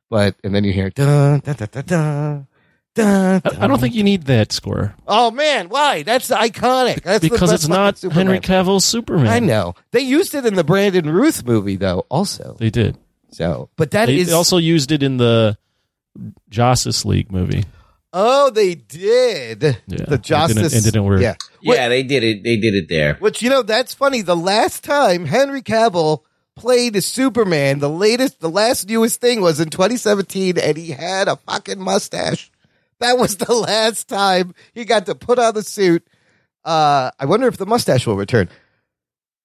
but 0.09 0.35
and 0.43 0.55
then 0.55 0.63
you 0.63 0.73
hear 0.73 0.89
dun 0.89 1.41
dun 1.41 1.55
dun 1.55 1.67
dun 1.71 1.83
dun. 1.85 2.47
dun, 2.95 3.41
I, 3.45 3.63
I 3.65 3.67
don't 3.67 3.79
think 3.79 3.93
you 3.93 4.03
need 4.03 4.23
that 4.23 4.51
score 4.51 4.95
Oh 5.07 5.29
man, 5.29 5.69
why? 5.69 6.01
That's 6.03 6.29
iconic. 6.29 7.03
That's 7.03 7.21
because 7.21 7.51
it's 7.51 7.67
not 7.67 7.99
fucking 7.99 8.11
Henry 8.11 8.37
Superman. 8.37 8.41
Cavill's 8.65 8.85
Superman. 8.85 9.27
I 9.27 9.39
know 9.39 9.75
they 9.91 9.99
used 9.99 10.33
it 10.33 10.45
in 10.45 10.55
the 10.55 10.63
Brandon 10.63 11.09
Routh 11.09 11.45
movie 11.45 11.75
though, 11.75 12.05
also. 12.09 12.55
they 12.57 12.71
did. 12.71 12.97
So, 13.31 13.69
but 13.75 13.91
that 13.91 14.05
They 14.05 14.17
is 14.17 14.31
also 14.31 14.55
used 14.57 14.93
it 14.93 15.03
in 15.03 15.17
the 15.17 15.57
Justice 16.49 17.03
League 17.03 17.31
movie. 17.33 17.65
Oh, 18.17 18.49
they 18.49 18.75
did. 18.75 19.61
Yeah, 19.61 19.75
the 19.87 19.95
it 19.97 20.07
didn't- 20.07 20.23
Justice. 20.23 20.73
it 20.73 20.85
didn't 20.85 21.03
work. 21.03 21.19
Yeah. 21.19 21.35
yeah, 21.61 21.89
they 21.89 22.01
did 22.01 22.23
it. 22.23 22.43
They 22.43 22.55
did 22.55 22.73
it 22.73 22.87
there. 22.87 23.15
Which 23.15 23.41
you 23.41 23.49
know 23.49 23.61
that's 23.61 23.93
funny. 23.93 24.21
The 24.21 24.37
last 24.37 24.85
time 24.85 25.25
Henry 25.25 25.61
Cavill 25.61 26.21
played 26.55 27.03
Superman, 27.03 27.79
the 27.79 27.89
latest, 27.89 28.39
the 28.39 28.49
last 28.49 28.87
newest 28.87 29.19
thing 29.19 29.41
was 29.41 29.59
in 29.59 29.69
2017, 29.69 30.57
and 30.57 30.77
he 30.77 30.91
had 30.91 31.27
a 31.27 31.35
fucking 31.35 31.81
mustache. 31.81 32.49
That 33.01 33.17
was 33.17 33.35
the 33.35 33.53
last 33.53 34.07
time 34.07 34.55
he 34.73 34.85
got 34.85 35.05
to 35.07 35.15
put 35.15 35.37
on 35.37 35.53
the 35.53 35.63
suit. 35.63 36.07
Uh, 36.63 37.11
I 37.19 37.25
wonder 37.25 37.47
if 37.47 37.57
the 37.57 37.65
mustache 37.65 38.07
will 38.07 38.15
return. 38.15 38.47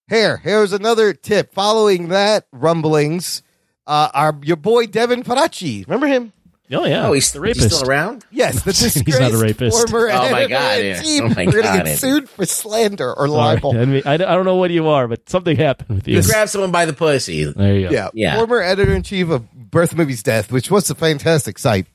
Here, 0.08 0.36
here's 0.36 0.72
another 0.72 1.12
tip. 1.12 1.52
Following 1.52 2.08
that 2.08 2.46
rumblings, 2.52 3.42
uh, 3.88 4.10
our 4.14 4.38
your 4.44 4.56
boy 4.56 4.86
Devin 4.86 5.24
Faraci, 5.24 5.84
remember 5.88 6.06
him? 6.06 6.32
Oh 6.72 6.84
yeah. 6.84 7.08
Oh, 7.08 7.12
he's, 7.12 7.32
the 7.32 7.40
he's 7.42 7.56
rapist. 7.58 7.76
still 7.76 7.88
around? 7.90 8.24
Yes, 8.30 8.62
the 8.62 8.72
He's 9.04 9.18
not 9.18 9.32
a 9.32 9.38
rapist. 9.38 9.88
former 9.90 10.08
Oh, 10.10 10.30
my 10.30 10.42
editor 10.42 10.48
God, 10.48 10.78
in 10.80 10.86
yeah. 10.86 11.02
chief. 11.02 11.22
Oh, 11.22 11.28
my 11.28 11.34
We're 11.46 11.62
gonna 11.62 11.62
God, 11.62 11.84
get 11.86 11.98
sued 11.98 12.30
for 12.30 12.46
slander 12.46 13.08
or 13.12 13.26
Sorry, 13.26 13.30
libel. 13.30 13.76
I, 13.76 13.84
mean, 13.84 14.02
I, 14.06 14.14
I 14.14 14.16
don't 14.18 14.44
know 14.44 14.56
what 14.56 14.70
you 14.70 14.86
are, 14.88 15.08
but 15.08 15.28
something 15.28 15.56
happened 15.56 15.96
with 15.96 16.08
you. 16.08 16.16
You 16.16 16.22
grab 16.22 16.48
someone 16.48 16.70
by 16.70 16.84
the 16.86 16.92
pussy. 16.92 17.44
there 17.44 17.74
you 17.76 17.88
go. 17.88 17.94
Yeah. 17.94 18.08
Yeah. 18.14 18.36
Former 18.36 18.60
editor 18.60 18.92
in 18.94 19.02
chief 19.02 19.30
of 19.30 19.50
Birth 19.52 19.96
Movies 19.96 20.22
Death, 20.22 20.52
which 20.52 20.70
was 20.70 20.88
a 20.90 20.94
fantastic 20.94 21.58
site. 21.58 21.86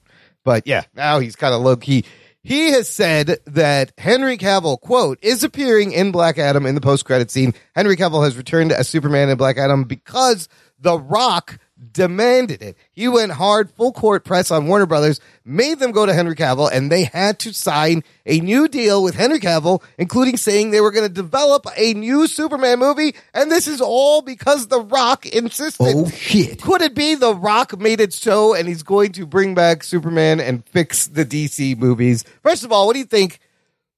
But 0.44 0.68
yeah, 0.68 0.84
now 0.94 1.20
he's 1.20 1.36
kind 1.36 1.54
of 1.54 1.62
low 1.62 1.76
key. 1.78 2.04
He 2.44 2.72
has 2.74 2.88
said 2.88 3.40
that 3.48 3.92
Henry 3.98 4.38
Cavill, 4.38 4.80
quote, 4.80 5.18
is 5.24 5.44
appearing 5.44 5.94
in 5.94 6.12
Black 6.12 6.38
Adam 6.38 6.68
in 6.68 6.76
the 6.76 6.82
post 6.82 7.04
credit 7.04 7.32
scene. 7.32 7.56
Henry 7.76 7.96
Cavill 7.98 8.24
has 8.24 8.38
returned 8.38 8.72
as 8.72 8.88
Superman 8.88 9.30
in 9.30 9.38
Black 9.38 9.58
Adam 9.58 9.86
because 9.86 10.48
The 10.80 11.00
Rock 11.00 11.58
demanded 11.92 12.62
it. 12.62 12.78
He 12.92 13.08
went 13.08 13.34
hard, 13.34 13.70
full 13.72 13.92
court 13.92 14.24
press 14.24 14.52
on 14.52 14.68
Warner 14.68 14.86
Brothers, 14.86 15.20
made 15.44 15.80
them 15.80 15.92
go 15.92 16.06
to 16.06 16.14
Henry 16.14 16.36
Cavill, 16.36 16.72
and 16.72 16.92
they 16.92 17.04
had 17.04 17.40
to 17.40 17.54
sign 17.54 18.04
a 18.26 18.40
new 18.40 18.68
deal 18.68 19.04
with 19.04 19.16
Henry 19.16 19.40
Cavill, 19.40 19.84
including 19.98 20.38
saying 20.38 20.72
they 20.72 20.82
were 20.82 20.92
going 20.92 21.08
to 21.08 21.14
develop 21.14 21.66
a 21.76 21.94
new 21.94 22.28
Superman 22.28 22.80
movie. 22.80 23.16
And 23.34 23.52
this 23.52 23.68
is 23.68 23.82
all 23.82 24.22
because 24.22 24.68
The 24.68 24.82
Rock 24.82 25.26
insisted. 25.26 25.94
Oh, 25.96 26.10
shit. 26.10 26.62
Could 26.62 26.82
it 26.82 26.96
be 26.96 27.16
The 27.16 27.36
Rock 27.36 27.78
made 27.80 28.00
it 28.00 28.14
so 28.14 28.54
and 28.54 28.68
he's 28.68 28.84
going 28.84 29.12
to 29.14 29.26
bring 29.26 29.54
back 29.54 29.84
Superman 29.84 30.40
and 30.40 30.66
fix 30.66 31.08
the 31.08 31.26
DC 31.26 31.78
movies? 31.78 32.24
First 32.42 32.64
of 32.64 32.72
all, 32.72 32.88
what 32.88 32.94
do 32.94 33.00
you 33.00 33.06
think 33.06 33.40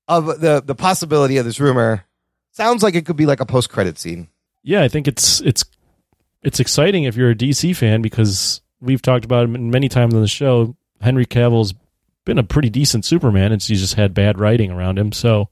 of 0.07 0.41
the, 0.41 0.63
the 0.65 0.75
possibility 0.75 1.37
of 1.37 1.45
this 1.45 1.59
rumor? 1.59 2.05
Sounds 2.51 2.81
like 2.81 2.95
it 2.95 3.05
could 3.05 3.17
be 3.17 3.27
like 3.27 3.39
a 3.39 3.45
post 3.45 3.69
credit 3.69 3.99
scene. 3.99 4.29
Yeah, 4.63 4.81
I 4.81 4.89
think 4.89 5.07
it's 5.07 5.39
it's 5.41 5.63
it's 6.47 6.61
exciting 6.61 7.03
if 7.03 7.17
you're 7.17 7.31
a 7.31 7.35
DC 7.35 7.75
fan 7.75 8.01
because 8.01 8.61
we've 8.79 9.01
talked 9.01 9.25
about 9.25 9.43
him 9.43 9.69
many 9.69 9.89
times 9.89 10.13
on 10.13 10.21
the 10.21 10.29
show. 10.29 10.77
Henry 11.01 11.25
Cavill's 11.25 11.73
been 12.23 12.37
a 12.37 12.43
pretty 12.43 12.69
decent 12.69 13.03
Superman. 13.03 13.51
and 13.51 13.61
he's 13.61 13.81
just 13.81 13.95
had 13.95 14.13
bad 14.13 14.39
writing 14.39 14.71
around 14.71 14.97
him. 14.97 15.11
So 15.11 15.49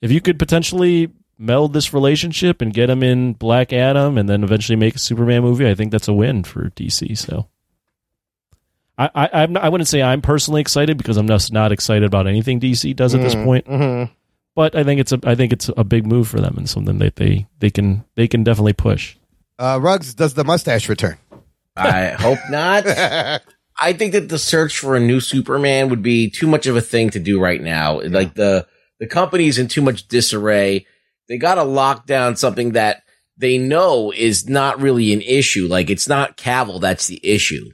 if 0.00 0.12
you 0.12 0.20
could 0.20 0.38
potentially 0.38 1.10
meld 1.38 1.72
this 1.72 1.92
relationship 1.92 2.62
and 2.62 2.72
get 2.72 2.88
him 2.88 3.02
in 3.02 3.32
Black 3.32 3.72
Adam 3.72 4.16
and 4.16 4.28
then 4.28 4.44
eventually 4.44 4.76
make 4.76 4.94
a 4.94 5.00
Superman 5.00 5.42
movie, 5.42 5.68
I 5.68 5.74
think 5.74 5.90
that's 5.90 6.06
a 6.06 6.14
win 6.14 6.44
for 6.44 6.70
DC. 6.70 7.18
So 7.18 7.48
I, 8.96 9.10
I 9.12 9.28
I'm 9.42 9.54
not, 9.54 9.64
I 9.64 9.68
wouldn't 9.70 9.88
say 9.88 10.02
I'm 10.02 10.22
personally 10.22 10.60
excited 10.60 10.98
because 10.98 11.16
I'm 11.16 11.26
just 11.26 11.52
not 11.52 11.72
excited 11.72 12.04
about 12.04 12.28
anything 12.28 12.60
DC 12.60 12.94
does 12.94 13.12
at 13.12 13.22
this 13.22 13.34
point. 13.34 13.66
Mm-hmm. 13.66 14.12
But 14.54 14.76
I 14.76 14.84
think 14.84 15.00
it's 15.00 15.10
a 15.10 15.18
I 15.24 15.34
think 15.34 15.52
it's 15.52 15.68
a 15.76 15.82
big 15.82 16.06
move 16.06 16.28
for 16.28 16.40
them 16.40 16.54
and 16.56 16.70
something 16.70 16.98
that 16.98 17.16
they 17.16 17.48
they 17.58 17.70
can 17.70 18.04
they 18.14 18.28
can 18.28 18.44
definitely 18.44 18.72
push. 18.72 19.16
Uh, 19.58 19.78
Ruggs, 19.80 20.14
does 20.14 20.34
the 20.34 20.44
mustache 20.44 20.88
return? 20.88 21.18
I 21.76 22.08
hope 22.10 22.38
not. 22.50 22.86
I 23.80 23.92
think 23.92 24.12
that 24.12 24.28
the 24.28 24.38
search 24.38 24.78
for 24.78 24.96
a 24.96 25.00
new 25.00 25.20
Superman 25.20 25.90
would 25.90 26.02
be 26.02 26.30
too 26.30 26.46
much 26.46 26.66
of 26.66 26.76
a 26.76 26.80
thing 26.80 27.10
to 27.10 27.18
do 27.18 27.40
right 27.40 27.60
now. 27.60 28.00
Like 28.00 28.34
the 28.34 28.66
the 28.98 29.06
company's 29.06 29.58
in 29.58 29.68
too 29.68 29.82
much 29.82 30.08
disarray. 30.08 30.86
They 31.28 31.36
got 31.36 31.56
to 31.56 31.64
lock 31.64 32.06
down 32.06 32.36
something 32.36 32.72
that 32.72 33.02
they 33.36 33.58
know 33.58 34.12
is 34.12 34.48
not 34.48 34.80
really 34.80 35.12
an 35.12 35.20
issue. 35.20 35.66
Like 35.68 35.90
it's 35.90 36.08
not 36.08 36.36
Cavill 36.36 36.80
that's 36.80 37.06
the 37.06 37.20
issue. 37.22 37.70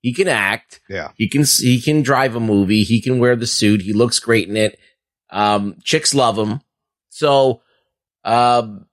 He 0.00 0.12
can 0.12 0.28
act. 0.28 0.80
Yeah. 0.88 1.10
He 1.16 1.28
can 1.28 1.44
he 1.44 1.80
can 1.80 2.02
drive 2.02 2.36
a 2.36 2.40
movie. 2.40 2.84
He 2.84 3.00
can 3.00 3.18
wear 3.18 3.34
the 3.34 3.46
suit. 3.46 3.82
He 3.82 3.92
looks 3.92 4.20
great 4.20 4.48
in 4.48 4.56
it. 4.56 4.78
Um, 5.30 5.78
chicks 5.82 6.14
love 6.14 6.38
him. 6.38 6.60
So, 7.08 7.62
um, 8.24 8.86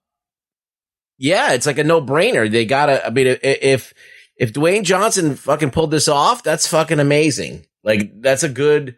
yeah, 1.22 1.52
it's 1.52 1.66
like 1.66 1.78
a 1.78 1.84
no 1.84 2.02
brainer. 2.02 2.50
They 2.50 2.64
gotta. 2.66 3.06
I 3.06 3.10
mean, 3.10 3.38
if 3.42 3.94
if 4.36 4.52
Dwayne 4.52 4.82
Johnson 4.82 5.36
fucking 5.36 5.70
pulled 5.70 5.92
this 5.92 6.08
off, 6.08 6.42
that's 6.42 6.66
fucking 6.66 6.98
amazing. 6.98 7.64
Like 7.84 8.20
that's 8.20 8.42
a 8.42 8.48
good, 8.48 8.96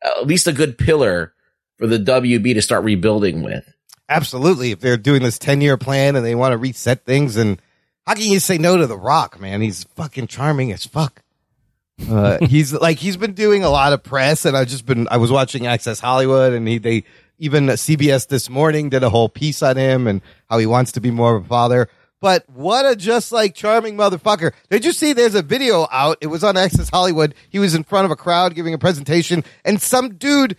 at 0.00 0.28
least 0.28 0.46
a 0.46 0.52
good 0.52 0.78
pillar 0.78 1.34
for 1.76 1.88
the 1.88 1.98
WB 1.98 2.54
to 2.54 2.62
start 2.62 2.84
rebuilding 2.84 3.42
with. 3.42 3.68
Absolutely. 4.08 4.70
If 4.70 4.78
they're 4.78 4.96
doing 4.96 5.24
this 5.24 5.40
10 5.40 5.60
year 5.60 5.76
plan 5.76 6.14
and 6.14 6.24
they 6.24 6.36
want 6.36 6.52
to 6.52 6.56
reset 6.56 7.04
things, 7.04 7.36
and 7.36 7.60
how 8.06 8.14
can 8.14 8.30
you 8.30 8.38
say 8.38 8.58
no 8.58 8.76
to 8.76 8.86
The 8.86 8.96
Rock, 8.96 9.40
man? 9.40 9.60
He's 9.60 9.82
fucking 9.96 10.28
charming 10.28 10.70
as 10.72 10.86
fuck. 10.86 11.20
Uh, 12.08 12.38
he's 12.46 12.72
like, 12.72 12.98
he's 12.98 13.16
been 13.16 13.34
doing 13.34 13.64
a 13.64 13.70
lot 13.70 13.92
of 13.92 14.04
press, 14.04 14.44
and 14.44 14.56
I've 14.56 14.68
just 14.68 14.86
been, 14.86 15.08
I 15.10 15.16
was 15.16 15.32
watching 15.32 15.66
Access 15.66 15.98
Hollywood, 15.98 16.52
and 16.52 16.68
he, 16.68 16.78
they, 16.78 17.02
even 17.38 17.66
CBS 17.66 18.28
this 18.28 18.48
morning 18.48 18.88
did 18.88 19.02
a 19.02 19.10
whole 19.10 19.28
piece 19.28 19.62
on 19.62 19.76
him 19.76 20.06
and 20.06 20.22
how 20.48 20.58
he 20.58 20.66
wants 20.66 20.92
to 20.92 21.00
be 21.00 21.10
more 21.10 21.36
of 21.36 21.44
a 21.44 21.48
father. 21.48 21.88
But 22.20 22.48
what 22.48 22.90
a 22.90 22.96
just 22.96 23.30
like 23.30 23.54
charming 23.54 23.96
motherfucker. 23.96 24.52
Did 24.70 24.84
you 24.84 24.92
see 24.92 25.12
there's 25.12 25.34
a 25.34 25.42
video 25.42 25.86
out? 25.92 26.18
It 26.20 26.28
was 26.28 26.42
on 26.42 26.56
Access 26.56 26.88
Hollywood. 26.88 27.34
He 27.50 27.58
was 27.58 27.74
in 27.74 27.84
front 27.84 28.06
of 28.06 28.10
a 28.10 28.16
crowd 28.16 28.54
giving 28.54 28.74
a 28.74 28.78
presentation 28.78 29.44
and 29.64 29.80
some 29.80 30.14
dude 30.14 30.56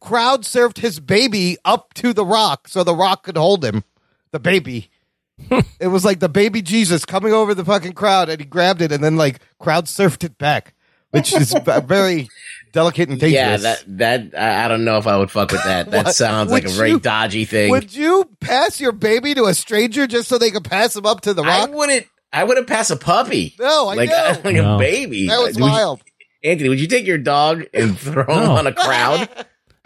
crowd 0.00 0.44
served 0.44 0.78
his 0.78 1.00
baby 1.00 1.56
up 1.64 1.94
to 1.94 2.12
the 2.12 2.24
rock 2.24 2.68
so 2.68 2.84
the 2.84 2.94
rock 2.94 3.22
could 3.22 3.36
hold 3.36 3.64
him. 3.64 3.84
The 4.32 4.40
baby. 4.40 4.90
it 5.80 5.88
was 5.88 6.04
like 6.04 6.20
the 6.20 6.28
baby 6.28 6.60
Jesus 6.60 7.04
coming 7.04 7.32
over 7.32 7.54
the 7.54 7.64
fucking 7.64 7.92
crowd 7.92 8.28
and 8.28 8.40
he 8.40 8.44
grabbed 8.44 8.82
it 8.82 8.92
and 8.92 9.02
then 9.02 9.16
like 9.16 9.40
crowd 9.58 9.86
surfed 9.86 10.24
it 10.24 10.36
back, 10.36 10.74
which 11.10 11.32
is 11.32 11.52
very 11.84 12.28
delicate 12.72 13.08
and 13.08 13.18
dangerous. 13.20 13.32
Yeah, 13.34 13.56
that 13.58 13.84
that 14.32 14.40
I 14.40 14.64
I 14.64 14.68
don't 14.68 14.84
know 14.84 14.98
if 14.98 15.06
I 15.06 15.16
would 15.16 15.30
fuck 15.30 15.52
with 15.52 15.62
that. 15.64 15.90
That 15.90 16.14
sounds 16.14 16.50
like 16.50 16.64
a 16.64 16.68
very 16.70 16.90
you- 16.90 17.00
dodgy 17.00 17.44
thing. 17.44 17.70
Would 17.70 17.94
you 17.94 18.28
pass 18.40 18.80
your 18.80 18.92
baby 18.92 19.34
to 19.34 19.44
a 19.44 19.54
stranger 19.54 20.06
just 20.06 20.28
so 20.28 20.38
they 20.38 20.50
could 20.50 20.64
pass 20.64 20.94
him 20.96 21.06
up 21.06 21.22
to 21.22 21.34
the 21.34 21.42
rock? 21.42 21.68
I 21.70 21.72
wouldn't. 21.72 22.06
I 22.32 22.44
wouldn't 22.44 22.66
pass 22.66 22.90
a 22.90 22.96
puppy. 22.96 23.54
No, 23.58 23.88
I 23.88 23.94
like 23.94 24.10
know. 24.10 24.40
like 24.44 24.56
No. 24.56 24.76
a 24.76 24.78
baby. 24.78 25.28
that 25.28 25.38
was 25.38 25.54
Would 25.56 25.64
you- 25.64 25.70
wild. 25.70 26.02
Anthony, 26.44 26.68
would 26.68 26.78
you 26.80 26.86
take 26.86 27.06
your 27.06 27.18
dog 27.18 27.64
and 27.74 27.98
throw 27.98 28.22
him 28.24 28.50
on 28.50 28.66
a 28.66 28.72
crowd? 28.72 29.28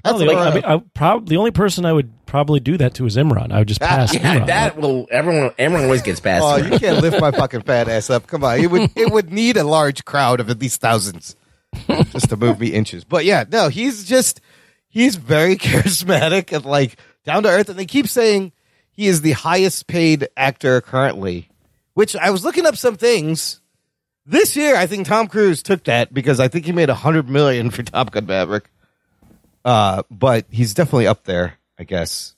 That's 0.05 0.19
the, 0.19 0.25
like, 0.27 0.37
I 0.37 0.53
mean, 0.55 0.65
I 0.65 0.83
prob- 0.95 1.29
the 1.29 1.37
only 1.37 1.53
person 1.53 1.87
I 1.87 1.93
would 1.93 2.11
probably 2.27 2.59
do 2.59 2.77
that 2.79 2.95
to 2.95 3.07
is 3.07 3.17
Imran. 3.17 3.53
I 3.53 3.59
would 3.61 3.69
just 3.69 3.81
pass 3.81 4.13
Yeah, 4.13 4.41
Imran. 4.41 4.47
that 4.49 4.77
will 4.77 5.07
everyone. 5.13 5.53
Everyone 5.59 5.85
always 5.85 6.03
gets 6.03 6.19
passed. 6.19 6.45
oh, 6.45 6.57
it. 6.57 6.73
you 6.73 6.79
can't 6.81 7.01
lift 7.01 7.21
my 7.21 7.31
fucking 7.31 7.63
fat 7.63 7.89
ass 7.89 8.11
up. 8.11 8.27
Come 8.27 8.43
on, 8.43 8.59
it 8.59 8.69
would 8.71 8.91
it 8.97 9.13
would 9.13 9.33
need 9.33 9.57
a 9.57 9.63
large 9.65 10.05
crowd 10.05 10.41
of 10.41 10.51
at 10.51 10.61
least 10.61 10.81
thousands 10.81 11.37
just 12.11 12.29
to 12.31 12.37
move 12.37 12.61
me 12.61 12.69
inches. 12.69 13.05
But 13.05 13.25
yeah, 13.25 13.45
no, 13.51 13.69
he's 13.69 14.05
just 14.05 14.41
he's 14.89 15.17
very 15.17 15.57
charismatic 15.59 16.55
and 16.55 16.65
like 16.65 16.97
down 17.25 17.43
to 17.45 17.49
earth. 17.49 17.69
And 17.69 17.79
they 17.79 17.87
keep 17.87 18.09
saying 18.09 18.53
he 18.91 19.07
is 19.07 19.23
the 19.23 19.33
highest 19.33 19.87
paid 19.87 20.29
actor 20.37 20.81
currently, 20.81 21.49
which 21.95 22.15
I 22.17 22.31
was 22.31 22.45
looking 22.45 22.67
up 22.67 22.77
some 22.77 22.97
things. 22.97 23.61
This 24.25 24.55
year, 24.55 24.77
I 24.77 24.87
think 24.87 25.07
Tom 25.09 25.27
Cruise 25.27 25.65
took 25.65 25.85
that 25.85 26.15
because 26.15 26.39
I 26.39 26.47
think 26.47 26.65
he 26.65 26.73
made 26.73 26.91
a 26.91 26.95
hundred 26.95 27.29
million 27.29 27.71
for 27.71 27.83
Top 27.83 28.13
Gun 28.13 28.27
Maverick. 28.27 28.71
Uh, 29.65 30.03
but 30.11 30.47
he's 30.51 30.75
definitely 30.75 31.09
up 31.09 31.25
there, 31.25 31.59
I 31.79 31.85
guess. 31.85 32.35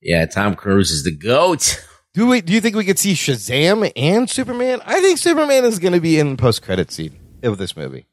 Yeah, 0.00 0.26
Tom 0.26 0.54
Cruise 0.54 0.90
is 0.90 1.02
the 1.02 1.16
goat. 1.16 1.84
Do 2.12 2.28
we? 2.28 2.40
Do 2.40 2.52
you 2.52 2.60
think 2.60 2.76
we 2.76 2.84
could 2.84 2.98
see 2.98 3.14
Shazam 3.14 3.90
and 3.96 4.30
Superman? 4.30 4.80
I 4.84 5.00
think 5.00 5.18
Superman 5.18 5.64
is 5.64 5.80
going 5.80 5.94
to 5.94 6.00
be 6.00 6.20
in 6.20 6.36
post 6.36 6.62
credit 6.62 6.92
scene 6.92 7.18
of 7.44 7.58
this 7.58 7.76
movie. 7.76 8.06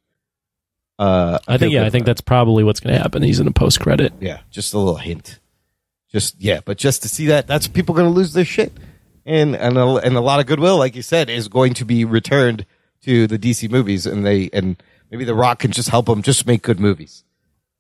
Uh, 1.00 1.40
I 1.48 1.58
think 1.58 1.74
yeah, 1.74 1.84
I 1.84 1.90
think 1.90 2.06
that's 2.06 2.22
probably 2.22 2.64
what's 2.64 2.80
going 2.80 2.94
to 2.94 3.02
happen. 3.02 3.24
He's 3.24 3.40
in 3.40 3.48
a 3.48 3.52
post 3.52 3.80
credit. 3.80 4.14
yeah, 4.20 4.42
just 4.52 4.74
a 4.74 4.78
little 4.78 4.98
hint. 4.98 5.40
Just 6.12 6.40
yeah, 6.40 6.60
but 6.64 6.78
just 6.78 7.02
to 7.04 7.10
see 7.10 7.28
that, 7.28 7.48
that's 7.48 7.68
people 7.68 7.96
going 7.96 8.08
to 8.08 8.14
lose 8.14 8.34
their 8.34 8.46
shit, 8.46 8.72
and 9.26 9.56
and 9.56 9.78
a, 9.78 9.96
and 9.96 10.16
a 10.16 10.22
lot 10.22 10.40
of 10.40 10.46
goodwill, 10.46 10.78
like 10.78 10.96
you 10.96 11.02
said, 11.02 11.30
is 11.30 11.48
going 11.48 11.74
to 11.76 11.86
be 11.86 12.06
returned 12.06 12.66
to 13.04 13.26
the 13.26 13.40
DC 13.40 13.70
movies, 13.72 14.06
and 14.06 14.26
they 14.26 14.50
and 14.54 14.82
maybe 15.10 15.24
The 15.24 15.34
Rock 15.34 15.60
can 15.60 15.72
just 15.72 15.90
help 15.90 16.06
them 16.06 16.22
just 16.22 16.46
make 16.46 16.62
good 16.62 16.80
movies, 16.80 17.24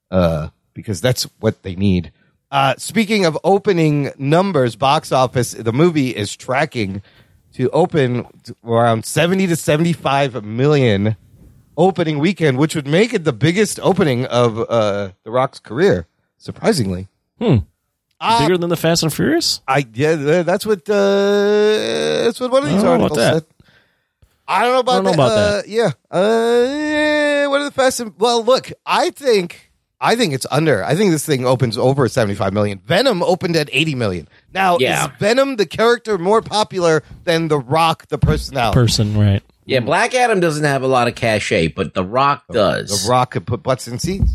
uh, 0.10 0.50
because 0.74 1.00
that's 1.02 1.24
what 1.40 1.62
they 1.62 1.76
need. 1.76 2.12
Uh, 2.50 2.76
speaking 2.78 3.26
of 3.26 3.38
opening 3.44 4.12
numbers, 4.18 4.76
box 4.76 5.12
office, 5.12 5.52
the 5.52 5.72
movie 5.72 6.10
is 6.10 6.36
tracking 6.36 7.02
to 7.54 7.70
open 7.70 8.26
to 8.44 8.56
around 8.66 9.06
70 9.06 9.48
to 9.48 9.56
75 9.56 10.44
million 10.44 11.16
opening 11.78 12.20
weekend, 12.20 12.58
which 12.58 12.76
would 12.76 12.88
make 12.88 13.14
it 13.14 13.24
the 13.24 13.34
biggest 13.34 13.80
opening 13.82 14.26
of 14.26 14.60
uh, 14.60 15.12
The 15.24 15.32
Rock's 15.32 15.60
career, 15.60 16.08
surprisingly. 16.38 17.08
Hmm. 17.40 17.58
Uh, 18.20 18.40
Bigger 18.40 18.58
than 18.58 18.70
the 18.70 18.78
Fast 18.78 19.02
and 19.02 19.12
Furious. 19.12 19.62
I 19.68 19.86
yeah, 19.94 20.44
that's 20.44 20.64
what 20.66 20.88
uh, 20.88 20.94
that's 22.24 22.40
what 22.40 22.52
one 22.52 22.64
of 22.64 22.70
these 22.70 22.84
I 22.84 22.86
don't 22.86 23.00
know 23.00 23.06
about 23.08 23.18
articles 23.18 23.42
said. 23.42 23.46
I 24.48 24.64
don't 24.64 24.74
know 24.74 24.80
about 24.80 24.92
I 24.92 24.96
don't 24.96 25.04
know 25.06 25.12
that. 25.12 25.16
about 25.16 25.32
uh, 25.32 25.52
that. 25.62 25.68
Yeah. 25.68 25.92
Uh, 26.12 27.50
what 27.50 27.62
are 27.62 27.64
the 27.66 27.72
fast? 27.72 28.00
And, 28.00 28.14
well, 28.20 28.44
look, 28.44 28.72
I 28.86 29.10
think 29.10 29.72
I 30.00 30.16
think 30.16 30.34
it's 30.34 30.46
under. 30.52 30.84
I 30.84 30.94
think 30.96 31.12
this 31.12 31.26
thing 31.26 31.46
opens 31.46 31.78
over 31.78 32.08
seventy 32.10 32.36
five 32.36 32.54
million. 32.54 32.80
Venom 32.86 33.24
opened 33.24 33.56
at 33.56 33.70
eighty 33.72 33.96
million. 33.96 34.28
Now, 34.54 34.78
Yeah. 34.80 35.06
is 35.06 35.12
Venom 35.20 35.56
the 35.56 35.66
character 35.66 36.18
more 36.20 36.42
popular 36.44 37.02
than 37.24 37.48
The 37.48 37.58
Rock, 37.60 38.08
the 38.10 38.18
personality? 38.20 38.76
Person, 38.76 39.18
right? 39.18 39.42
Yeah, 39.72 39.80
Black 39.80 40.14
Adam 40.14 40.40
doesn't 40.40 40.64
have 40.64 40.84
a 40.84 40.88
lot 40.88 41.08
of 41.08 41.16
cachet, 41.16 41.70
but 41.70 41.94
The 41.94 42.04
Rock 42.06 42.44
does. 42.52 43.04
the 43.06 43.10
Rock 43.10 43.32
could 43.32 43.48
put 43.48 43.64
butts 43.64 43.88
in 43.88 44.00
seats. 44.00 44.32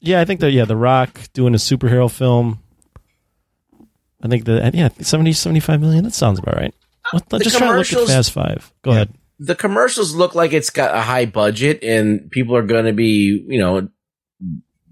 Yeah, 0.00 0.20
I 0.20 0.24
think 0.24 0.40
that 0.40 0.50
yeah, 0.52 0.64
The 0.64 0.76
Rock 0.76 1.20
doing 1.32 1.54
a 1.54 1.58
superhero 1.58 2.10
film. 2.10 2.60
I 4.22 4.28
think 4.28 4.44
that 4.44 4.74
yeah, 4.74 4.88
70, 5.00 5.32
75 5.32 5.80
million. 5.80 6.04
That 6.04 6.12
sounds 6.14 6.38
about 6.38 6.56
right. 6.56 6.74
Let, 7.12 7.28
The 7.28 7.36
let's 7.36 7.44
just 7.44 7.56
try 7.58 7.68
to 7.68 7.72
look 7.74 7.86
at 7.86 7.88
commercials- 7.90 8.10
Fast 8.10 8.32
Five. 8.32 8.72
Go 8.82 8.90
ahead. 8.90 9.14
the 9.38 9.54
commercials 9.54 10.14
look 10.14 10.34
like 10.34 10.52
it's 10.52 10.70
got 10.70 10.94
a 10.94 11.00
high 11.00 11.24
budget 11.24 11.82
and 11.82 12.30
people 12.30 12.54
are 12.56 12.62
going 12.62 12.84
to 12.84 12.92
be, 12.92 13.42
you 13.48 13.58
know, 13.58 13.88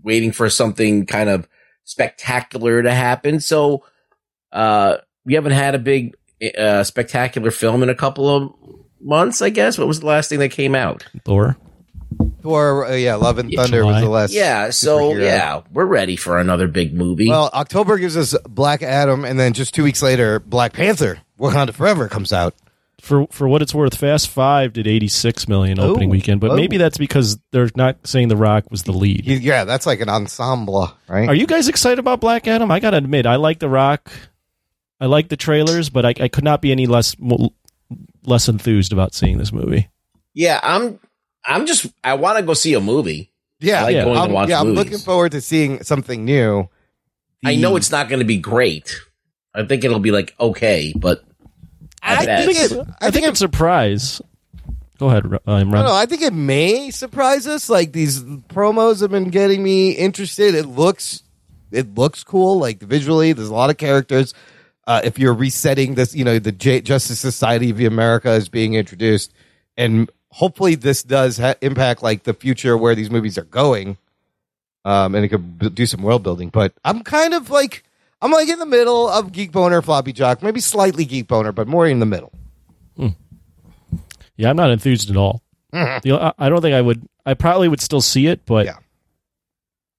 waiting 0.02 0.32
for 0.32 0.48
something 0.48 1.04
kind 1.04 1.28
of 1.28 1.46
spectacular 1.84 2.82
to 2.82 2.94
happen. 2.94 3.40
So, 3.40 3.84
uh, 4.52 4.98
we 5.26 5.34
haven't 5.34 5.52
had 5.52 5.74
a 5.74 5.78
big, 5.78 6.16
uh, 6.56 6.82
spectacular 6.84 7.50
film 7.50 7.82
in 7.82 7.90
a 7.90 7.94
couple 7.94 8.28
of 8.28 8.54
months, 9.00 9.42
I 9.42 9.50
guess. 9.50 9.78
What 9.78 9.86
was 9.88 10.00
the 10.00 10.06
last 10.06 10.28
thing 10.28 10.38
that 10.40 10.50
came 10.50 10.74
out? 10.74 11.06
Thor. 11.24 11.56
Thor, 12.42 12.86
uh, 12.86 12.94
yeah, 12.94 13.16
Love 13.16 13.38
and 13.38 13.50
Yeah, 13.52 13.62
Thunder 13.62 13.84
was 13.84 14.00
the 14.02 14.08
last. 14.08 14.32
Yeah. 14.32 14.70
So, 14.70 14.98
superhero. 15.12 15.22
yeah, 15.24 15.60
we're 15.72 15.84
ready 15.84 16.16
for 16.16 16.38
another 16.38 16.68
big 16.68 16.94
movie. 16.94 17.28
Well, 17.28 17.50
October 17.52 17.98
gives 17.98 18.16
us 18.16 18.34
Black 18.48 18.82
Adam, 18.82 19.24
and 19.24 19.38
then 19.38 19.52
just 19.52 19.74
two 19.74 19.82
weeks 19.84 20.02
later, 20.02 20.38
Black 20.40 20.72
Panther: 20.72 21.18
Wakanda 21.38 21.72
Forever 21.74 22.08
comes 22.08 22.32
out. 22.32 22.54
For 23.00 23.26
for 23.30 23.46
what 23.48 23.62
it's 23.62 23.74
worth, 23.74 23.96
Fast 23.96 24.28
Five 24.28 24.72
did 24.72 24.86
eighty 24.86 25.06
six 25.08 25.46
million 25.48 25.78
opening 25.78 26.08
Oh. 26.08 26.12
weekend, 26.12 26.40
but 26.40 26.50
Oh. 26.52 26.56
maybe 26.56 26.78
that's 26.78 26.98
because 26.98 27.38
they're 27.52 27.70
not 27.76 27.96
saying 28.04 28.28
The 28.28 28.36
Rock 28.36 28.64
was 28.70 28.82
the 28.84 28.92
lead. 28.92 29.24
Yeah, 29.26 29.64
that's 29.64 29.86
like 29.86 30.00
an 30.00 30.08
ensemble, 30.08 30.90
right? 31.08 31.28
Are 31.28 31.34
you 31.34 31.46
guys 31.46 31.68
excited 31.68 31.98
about 32.00 32.20
Black 32.20 32.48
Adam? 32.48 32.70
I 32.72 32.80
gotta 32.80 32.96
admit, 32.96 33.24
I 33.26 33.36
like 33.36 33.60
The 33.60 33.68
Rock. 33.68 34.10
I 35.00 35.06
like 35.06 35.28
the 35.28 35.36
trailers, 35.36 35.90
but 35.90 36.04
I, 36.04 36.14
I 36.20 36.26
could 36.28 36.42
not 36.42 36.60
be 36.60 36.72
any 36.72 36.86
less 36.88 37.14
mo- 37.20 37.52
less 38.24 38.48
enthused 38.48 38.92
about 38.92 39.14
seeing 39.14 39.38
this 39.38 39.52
movie. 39.52 39.88
yeah, 40.34 40.60
I'm, 40.62 40.98
I'm 41.44 41.66
just, 41.66 41.86
I 42.04 42.14
want 42.14 42.38
to 42.38 42.44
go 42.44 42.54
see 42.54 42.74
a 42.74 42.80
movie. 42.80 43.32
yeah, 43.60 43.80
I 43.80 43.82
like 43.84 43.94
Yeah. 43.94 44.04
going 44.04 44.18
I'm, 44.18 44.28
to 44.28 44.34
watch 44.34 44.48
yeah, 44.50 44.60
I'm 44.60 44.72
looking 44.74 44.98
forward 44.98 45.32
to 45.32 45.40
seeing 45.40 45.82
something 45.82 46.24
new. 46.24 46.68
I 47.44 47.56
know 47.56 47.76
it's 47.76 47.90
not 47.90 48.08
going 48.08 48.18
to 48.18 48.24
be 48.26 48.38
great. 48.38 49.00
I 49.54 49.64
think 49.64 49.84
it'll 49.84 49.98
be 50.00 50.10
like 50.10 50.34
okay, 50.38 50.92
but 50.94 51.24
I 52.02 52.24
bet. 52.26 52.46
think 52.46 52.58
it. 52.58 52.86
I, 53.00 53.10
think 53.10 53.26
it's 53.26 53.40
a 53.40 53.44
surprise. 53.44 54.20
Go 54.98 55.08
ahead, 55.08 55.24
uh, 55.32 55.38
I 55.46 55.60
don't 55.60 55.70
know. 55.70 55.78
Imran. 55.78 55.90
I 55.90 56.06
think 56.06 56.22
it 56.22 56.32
may 56.32 56.90
surprise 56.90 57.46
us. 57.46 57.70
Like 57.70 57.92
these 57.92 58.22
promos 58.22 59.00
have 59.00 59.10
been 59.10 59.30
getting 59.30 59.62
me 59.62 59.92
interested. 59.92 60.54
It 60.54 60.66
looks, 60.66 61.22
it 61.70 61.94
looks 61.94 62.24
cool. 62.24 62.58
Like 62.58 62.80
visually, 62.80 63.32
there's 63.32 63.48
a 63.48 63.54
lot 63.54 63.70
of 63.70 63.76
characters. 63.76 64.34
Uh, 64.88 65.02
if 65.04 65.18
you're 65.18 65.34
resetting 65.34 65.94
this, 65.94 66.14
you 66.14 66.24
know, 66.24 66.38
the 66.38 66.50
J- 66.50 66.80
Justice 66.80 67.20
Society 67.20 67.68
of 67.70 67.78
America 67.80 68.32
is 68.32 68.48
being 68.48 68.72
introduced, 68.74 69.32
and 69.76 70.10
hopefully 70.30 70.74
this 70.76 71.02
does 71.02 71.36
ha- 71.36 71.54
impact 71.60 72.02
like 72.02 72.22
the 72.24 72.32
future 72.32 72.76
where 72.76 72.94
these 72.94 73.10
movies 73.10 73.36
are 73.36 73.44
going. 73.44 73.98
Um, 74.86 75.14
and 75.14 75.24
it 75.26 75.28
could 75.28 75.58
b- 75.58 75.68
do 75.68 75.84
some 75.84 76.00
world 76.02 76.22
building. 76.22 76.48
But 76.48 76.72
I'm 76.86 77.02
kind 77.02 77.34
of 77.34 77.50
like, 77.50 77.84
I'm 78.22 78.30
like 78.32 78.48
in 78.48 78.58
the 78.58 78.64
middle 78.66 79.06
of 79.08 79.30
Geek 79.32 79.52
Boner, 79.52 79.82
Floppy 79.82 80.14
Jock, 80.14 80.42
maybe 80.42 80.60
slightly 80.60 81.04
Geek 81.04 81.28
Boner, 81.28 81.52
but 81.52 81.68
more 81.68 81.86
in 81.86 81.98
the 82.00 82.06
middle. 82.06 82.32
Yeah, 84.36 84.50
I'm 84.50 84.56
not 84.56 84.70
enthused 84.70 85.10
at 85.10 85.16
all. 85.16 85.42
The- 85.72 86.18
I- 86.38 86.46
I 86.46 86.48
don't 86.48 86.62
think 86.62 86.74
I 86.74 86.80
would. 86.80 87.06
I 87.26 87.34
probably 87.34 87.68
would 87.68 87.80
still 87.82 88.00
see 88.00 88.26
it, 88.28 88.46
but 88.46 88.64
Yeah. 88.66 88.78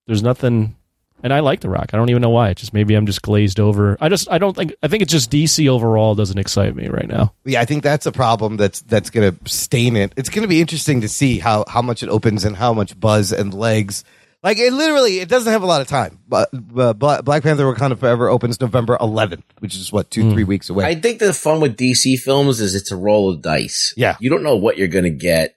there's 0.08 0.24
nothing. 0.24 0.76
And 1.24 1.34
I 1.34 1.42
like 1.42 1.60
The 1.62 1.70
Rock. 1.70 1.90
I 1.94 1.98
don't 1.98 2.10
even 2.10 2.22
know 2.22 2.30
why. 2.30 2.50
It's 2.50 2.62
just 2.62 2.74
maybe 2.74 2.96
I'm 2.96 3.06
just 3.06 3.22
glazed 3.22 3.60
over. 3.60 3.98
I 4.00 4.10
just 4.10 4.30
I 4.32 4.38
don't 4.38 4.56
think. 4.56 4.74
I 4.82 4.88
think 4.88 5.04
it's 5.04 5.12
just 5.12 5.32
DC 5.32 5.68
overall 5.68 6.16
doesn't 6.16 6.38
excite 6.38 6.76
me 6.76 6.88
right 6.88 7.08
now. 7.08 7.34
Yeah, 7.46 7.62
I 7.62 7.66
think 7.66 7.84
that's 7.84 8.06
a 8.06 8.12
problem 8.12 8.58
that's 8.58 8.82
that's 8.82 9.10
going 9.10 9.36
to 9.36 9.50
stain 9.50 9.96
it. 9.96 10.14
It's 10.16 10.30
going 10.30 10.44
to 10.44 10.48
be 10.48 10.62
interesting 10.62 11.02
to 11.02 11.10
see 11.10 11.40
how 11.40 11.66
how 11.68 11.82
much 11.82 12.04
it 12.04 12.10
opens 12.10 12.46
and 12.46 12.56
how 12.56 12.74
much 12.74 13.00
buzz 13.00 13.32
and 13.34 13.54
legs. 13.54 14.04
Like 14.42 14.58
it 14.58 14.72
literally, 14.72 15.20
it 15.20 15.28
doesn't 15.28 15.52
have 15.52 15.64
a 15.64 15.66
lot 15.66 15.82
of 15.82 15.88
time. 15.88 16.20
But 16.28 16.50
but 16.54 17.26
Black 17.26 17.44
Panther: 17.44 17.66
Wakanda 17.66 18.00
Forever 18.00 18.30
opens 18.30 18.62
November 18.62 18.98
11th, 18.98 19.44
which 19.60 19.76
is 19.76 19.92
what 19.92 20.10
two 20.10 20.24
hmm. 20.24 20.32
three 20.32 20.46
weeks 20.46 20.70
away. 20.70 20.86
I 20.86 20.96
think 20.96 21.20
the 21.20 21.34
fun 21.34 21.60
with 21.60 21.76
DC 21.76 22.20
films 22.20 22.62
is 22.62 22.76
it's 22.76 22.92
a 22.92 22.96
roll 22.96 23.30
of 23.30 23.42
dice. 23.42 23.94
Yeah. 23.98 24.16
You 24.22 24.30
don't 24.30 24.44
know 24.44 24.56
what 24.56 24.78
you're 24.78 24.88
going 24.88 25.04
to 25.04 25.10
get 25.10 25.56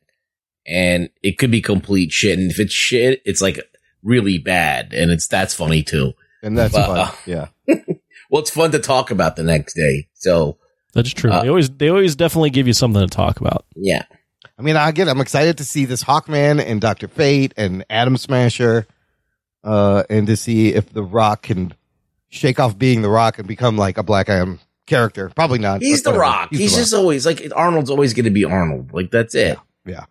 and 0.66 1.10
it 1.22 1.38
could 1.38 1.50
be 1.50 1.60
complete 1.60 2.12
shit. 2.12 2.38
And 2.38 2.50
if 2.50 2.60
it's 2.60 2.72
shit, 2.72 3.22
it's 3.24 3.42
like 3.42 3.58
really 4.02 4.38
bad. 4.38 4.92
And 4.92 5.10
it's, 5.10 5.26
that's 5.26 5.54
funny 5.54 5.82
too. 5.82 6.12
and 6.42 6.56
that's 6.58 6.74
Well, 6.74 6.86
fun. 6.86 6.98
uh, 6.98 7.12
Yeah, 7.26 7.46
Well, 8.30 8.40
it's 8.42 8.50
fun 8.50 8.70
to 8.72 8.78
talk 8.78 9.10
about 9.10 9.36
the 9.36 9.42
next 9.42 9.74
day. 9.74 10.08
So 10.14 10.58
That's 10.94 11.10
true. 11.10 11.30
Uh, 11.30 11.42
they 11.42 11.48
always 11.48 11.70
they 11.70 11.88
always 11.88 12.16
definitely 12.16 12.50
give 12.50 12.66
you 12.66 12.72
something 12.72 13.00
to 13.02 13.08
talk 13.08 13.40
about. 13.40 13.64
yeah. 13.76 14.04
I 14.58 14.62
mean, 14.62 14.76
I 14.76 14.92
get. 14.92 15.08
I'm 15.08 15.20
excited 15.20 15.58
to 15.58 15.64
see 15.64 15.86
this 15.86 16.04
Hawkman 16.04 16.64
and 16.64 16.80
Doctor 16.80 17.08
Fate 17.08 17.52
and 17.56 17.84
Atom 17.90 18.16
Smasher, 18.16 18.86
uh, 19.64 20.04
and 20.10 20.26
to 20.28 20.36
see 20.36 20.74
if 20.74 20.92
the 20.92 21.02
Rock 21.02 21.42
can 21.42 21.74
shake 22.28 22.60
off 22.60 22.76
being 22.78 23.02
the 23.02 23.08
Rock 23.08 23.38
and 23.38 23.48
become 23.48 23.76
like 23.76 23.98
a 23.98 24.02
Black 24.02 24.28
Adam 24.28 24.60
character. 24.86 25.30
Probably 25.34 25.58
not. 25.58 25.80
He's 25.80 26.02
the 26.02 26.10
whatever. 26.10 26.20
rock. 26.22 26.48
He's, 26.50 26.58
the 26.58 26.76
Rock. 26.76 26.80
just 26.82 26.94
always 26.94 27.26
like 27.26 27.42
Arnold's 27.56 27.90
always 27.90 28.14
going 28.14 28.24
to 28.26 28.30
be 28.30 28.44
Arnold. 28.44 28.92
Like 28.92 29.10
that's 29.10 29.34
it. 29.34 29.56
Yeah. 29.56 29.60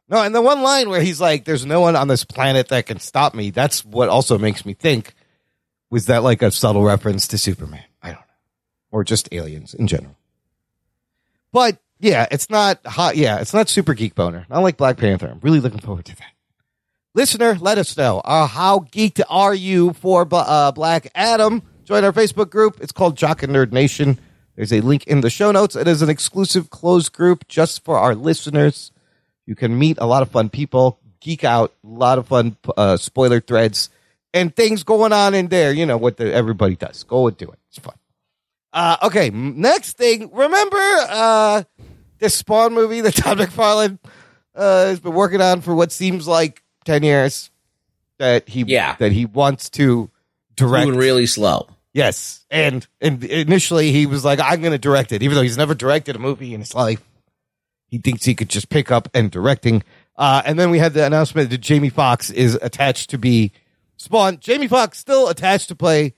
No, 0.10 0.22
and 0.22 0.36
the 0.36 0.42
one 0.42 0.62
line 0.62 0.90
where 0.90 1.02
he's 1.02 1.22
like, 1.22 1.46
"There's 1.46 1.66
no 1.66 1.82
one 1.82 1.96
on 1.96 2.08
this 2.08 2.26
planet 2.26 2.70
that 2.70 2.86
can 2.86 3.00
stop 3.00 3.34
me." 3.34 3.52
That's 3.52 3.86
what 3.86 4.10
also 4.10 4.38
makes 4.38 4.66
me 4.66 4.74
think. 4.74 5.14
Was 5.90 6.08
that 6.08 6.24
like 6.24 6.42
a 6.42 6.52
subtle 6.52 6.84
reference 6.84 7.28
to 7.30 7.38
Superman? 7.38 7.84
I 8.02 8.10
don't 8.10 8.20
know, 8.20 8.26
or 8.92 9.04
just 9.04 9.30
aliens 9.32 9.74
in 9.74 9.88
general. 9.88 10.18
But 11.52 11.80
yeah, 12.00 12.28
it's 12.32 12.50
not 12.50 12.86
hot. 12.86 13.16
Yeah, 13.16 13.40
it's 13.40 13.54
not 13.54 13.70
super 13.70 13.94
geek 13.94 14.16
boner. 14.16 14.46
Not 14.50 14.64
like 14.64 14.78
Black 14.78 14.98
Panther. 14.98 15.28
I'm 15.28 15.40
really 15.42 15.60
looking 15.60 15.80
forward 15.80 16.06
to 16.06 16.16
that. 16.16 16.32
Listener, 17.14 17.58
let 17.60 17.78
us 17.78 17.96
know. 17.98 18.22
Uh, 18.24 18.48
how 18.48 18.80
geeked 18.80 19.22
are 19.30 19.54
you 19.54 19.94
for 19.94 20.28
uh, 20.32 20.72
Black 20.72 21.12
Adam? 21.14 21.62
Join 21.84 22.06
our 22.06 22.14
Facebook 22.14 22.50
group. 22.50 22.78
It's 22.80 22.94
called 22.94 23.18
Jock 23.18 23.44
and 23.44 23.54
Nerd 23.54 23.74
Nation. 23.74 24.18
There's 24.56 24.72
a 24.72 24.80
link 24.82 25.06
in 25.08 25.22
the 25.22 25.30
show 25.30 25.52
notes. 25.52 25.76
It 25.76 25.88
is 25.88 26.02
an 26.02 26.10
exclusive 26.10 26.70
closed 26.70 27.12
group 27.12 27.48
just 27.48 27.84
for 27.84 27.98
our 27.98 28.16
listeners. 28.16 28.92
You 29.52 29.56
can 29.56 29.78
meet 29.78 29.98
a 30.00 30.06
lot 30.06 30.22
of 30.22 30.32
fun 30.32 30.48
people, 30.48 30.98
geek 31.20 31.44
out, 31.44 31.74
a 31.84 31.88
lot 31.88 32.18
of 32.18 32.28
fun 32.28 32.56
uh, 32.78 32.96
spoiler 32.96 33.42
threads, 33.42 33.90
and 34.34 34.56
things 34.56 34.84
going 34.84 35.12
on 35.12 35.34
in 35.34 35.50
there. 35.50 35.74
You 35.74 35.86
know 35.86 35.98
what 35.98 36.16
the, 36.16 36.34
everybody 36.34 36.78
does. 36.78 37.04
Go 37.04 37.28
and 37.28 37.36
do 37.36 37.50
it. 37.52 37.60
It's 37.68 37.78
fun. 37.80 37.96
Uh, 38.72 38.96
okay, 39.04 39.30
next 39.30 39.98
thing. 39.98 40.30
Remember 40.32 40.78
uh, 40.80 41.64
this 42.20 42.34
Spawn 42.36 42.74
movie 42.74 43.02
that 43.02 43.14
Todd 43.16 43.40
McFarlane 43.40 44.00
uh, 44.56 44.86
has 44.86 45.02
been 45.02 45.12
working 45.14 45.42
on 45.42 45.60
for 45.60 45.76
what 45.76 45.92
seems 45.92 46.30
like 46.30 46.64
ten 46.86 47.04
years. 47.04 47.52
That 48.20 48.48
he 48.48 48.62
Yeah. 48.66 48.96
that 49.00 49.12
he 49.12 49.26
wants 49.26 49.70
to 49.72 50.10
direct. 50.56 50.86
Moving 50.86 50.98
really 51.02 51.26
slow. 51.26 51.68
Yes, 51.92 52.46
and 52.50 52.88
and 53.02 53.22
initially 53.26 53.92
he 53.92 54.06
was 54.06 54.24
like, 54.24 54.40
"I'm 54.40 54.62
going 54.62 54.72
to 54.72 54.78
direct 54.78 55.12
it," 55.12 55.22
even 55.24 55.36
though 55.36 55.42
he's 55.44 55.58
never 55.58 55.76
directed 55.76 56.16
a 56.16 56.20
movie 56.20 56.54
in 56.54 56.62
his 56.62 56.74
life. 56.74 57.02
He 57.92 57.98
thinks 57.98 58.24
he 58.24 58.36
could 58.36 58.50
just 58.50 58.70
pick 58.70 58.90
up 58.90 59.10
and 59.14 59.30
directing. 59.30 59.84
Uh, 60.18 60.42
and 60.46 60.58
then 60.58 60.72
we 60.72 60.80
had 60.80 60.94
the 60.94 61.06
announcement 61.06 61.50
that 61.50 61.60
Jamie 61.60 61.90
Foxx 61.90 62.30
is 62.32 62.58
attached 62.62 63.10
to 63.10 63.18
be 63.18 63.52
Spawn. 63.98 64.40
Jamie 64.40 64.70
Foxx 64.70 64.98
still 64.98 65.28
attached 65.28 65.68
to 65.68 65.76
play 65.76 66.16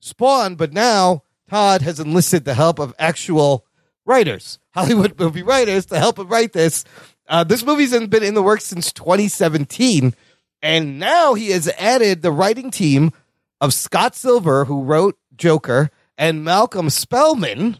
Spawn, 0.00 0.56
but 0.56 0.72
now 0.72 1.22
Todd 1.48 1.82
has 1.82 2.00
enlisted 2.00 2.44
the 2.44 2.54
help 2.54 2.78
of 2.80 2.94
actual 2.98 3.64
writers, 4.04 4.58
Hollywood 4.74 5.18
movie 5.18 5.44
writers, 5.44 5.86
to 5.86 5.98
help 5.98 6.18
him 6.18 6.28
write 6.28 6.52
this. 6.52 6.84
Uh, 7.28 7.44
this 7.44 7.64
movie's 7.64 7.96
been 8.08 8.22
in 8.24 8.34
the 8.34 8.42
works 8.42 8.64
since 8.64 8.92
2017, 8.92 10.14
and 10.60 10.98
now 10.98 11.34
he 11.34 11.50
has 11.50 11.68
added 11.78 12.20
the 12.20 12.32
writing 12.32 12.70
team 12.70 13.12
of 13.60 13.72
Scott 13.72 14.16
Silver, 14.16 14.64
who 14.64 14.82
wrote 14.82 15.16
Joker, 15.36 15.90
and 16.18 16.44
Malcolm 16.44 16.90
Spellman, 16.90 17.78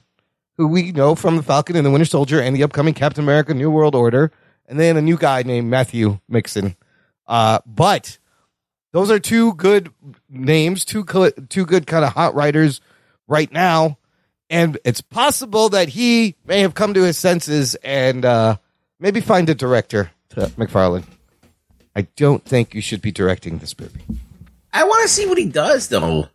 who 0.56 0.66
we 0.66 0.92
know 0.92 1.14
from 1.14 1.36
The 1.36 1.42
Falcon 1.42 1.76
and 1.76 1.84
the 1.86 1.90
Winter 1.90 2.04
Soldier 2.04 2.40
and 2.40 2.54
the 2.54 2.62
upcoming 2.62 2.94
Captain 2.94 3.24
America 3.24 3.54
New 3.54 3.70
World 3.70 3.94
Order, 3.94 4.30
and 4.66 4.78
then 4.78 4.96
a 4.96 5.02
new 5.02 5.16
guy 5.16 5.42
named 5.42 5.68
Matthew 5.68 6.18
Mixon. 6.28 6.76
Uh, 7.26 7.60
but 7.66 8.18
those 8.92 9.10
are 9.10 9.18
two 9.18 9.54
good 9.54 9.90
names, 10.28 10.84
two 10.84 11.04
two 11.48 11.66
good 11.66 11.86
kind 11.86 12.04
of 12.04 12.12
hot 12.12 12.34
writers 12.34 12.80
right 13.26 13.50
now, 13.50 13.98
and 14.50 14.78
it's 14.84 15.00
possible 15.00 15.70
that 15.70 15.88
he 15.88 16.36
may 16.44 16.60
have 16.60 16.74
come 16.74 16.94
to 16.94 17.02
his 17.02 17.16
senses 17.16 17.74
and 17.76 18.24
uh, 18.24 18.56
maybe 19.00 19.20
find 19.20 19.48
a 19.48 19.54
director 19.54 20.10
to 20.30 20.40
McFarlane. 20.58 21.04
I 21.96 22.02
don't 22.16 22.44
think 22.44 22.74
you 22.74 22.80
should 22.80 23.02
be 23.02 23.12
directing 23.12 23.58
this 23.58 23.78
movie. 23.78 24.02
I 24.72 24.84
want 24.84 25.02
to 25.02 25.08
see 25.08 25.26
what 25.26 25.38
he 25.38 25.46
does, 25.46 25.88
though. 25.88 26.28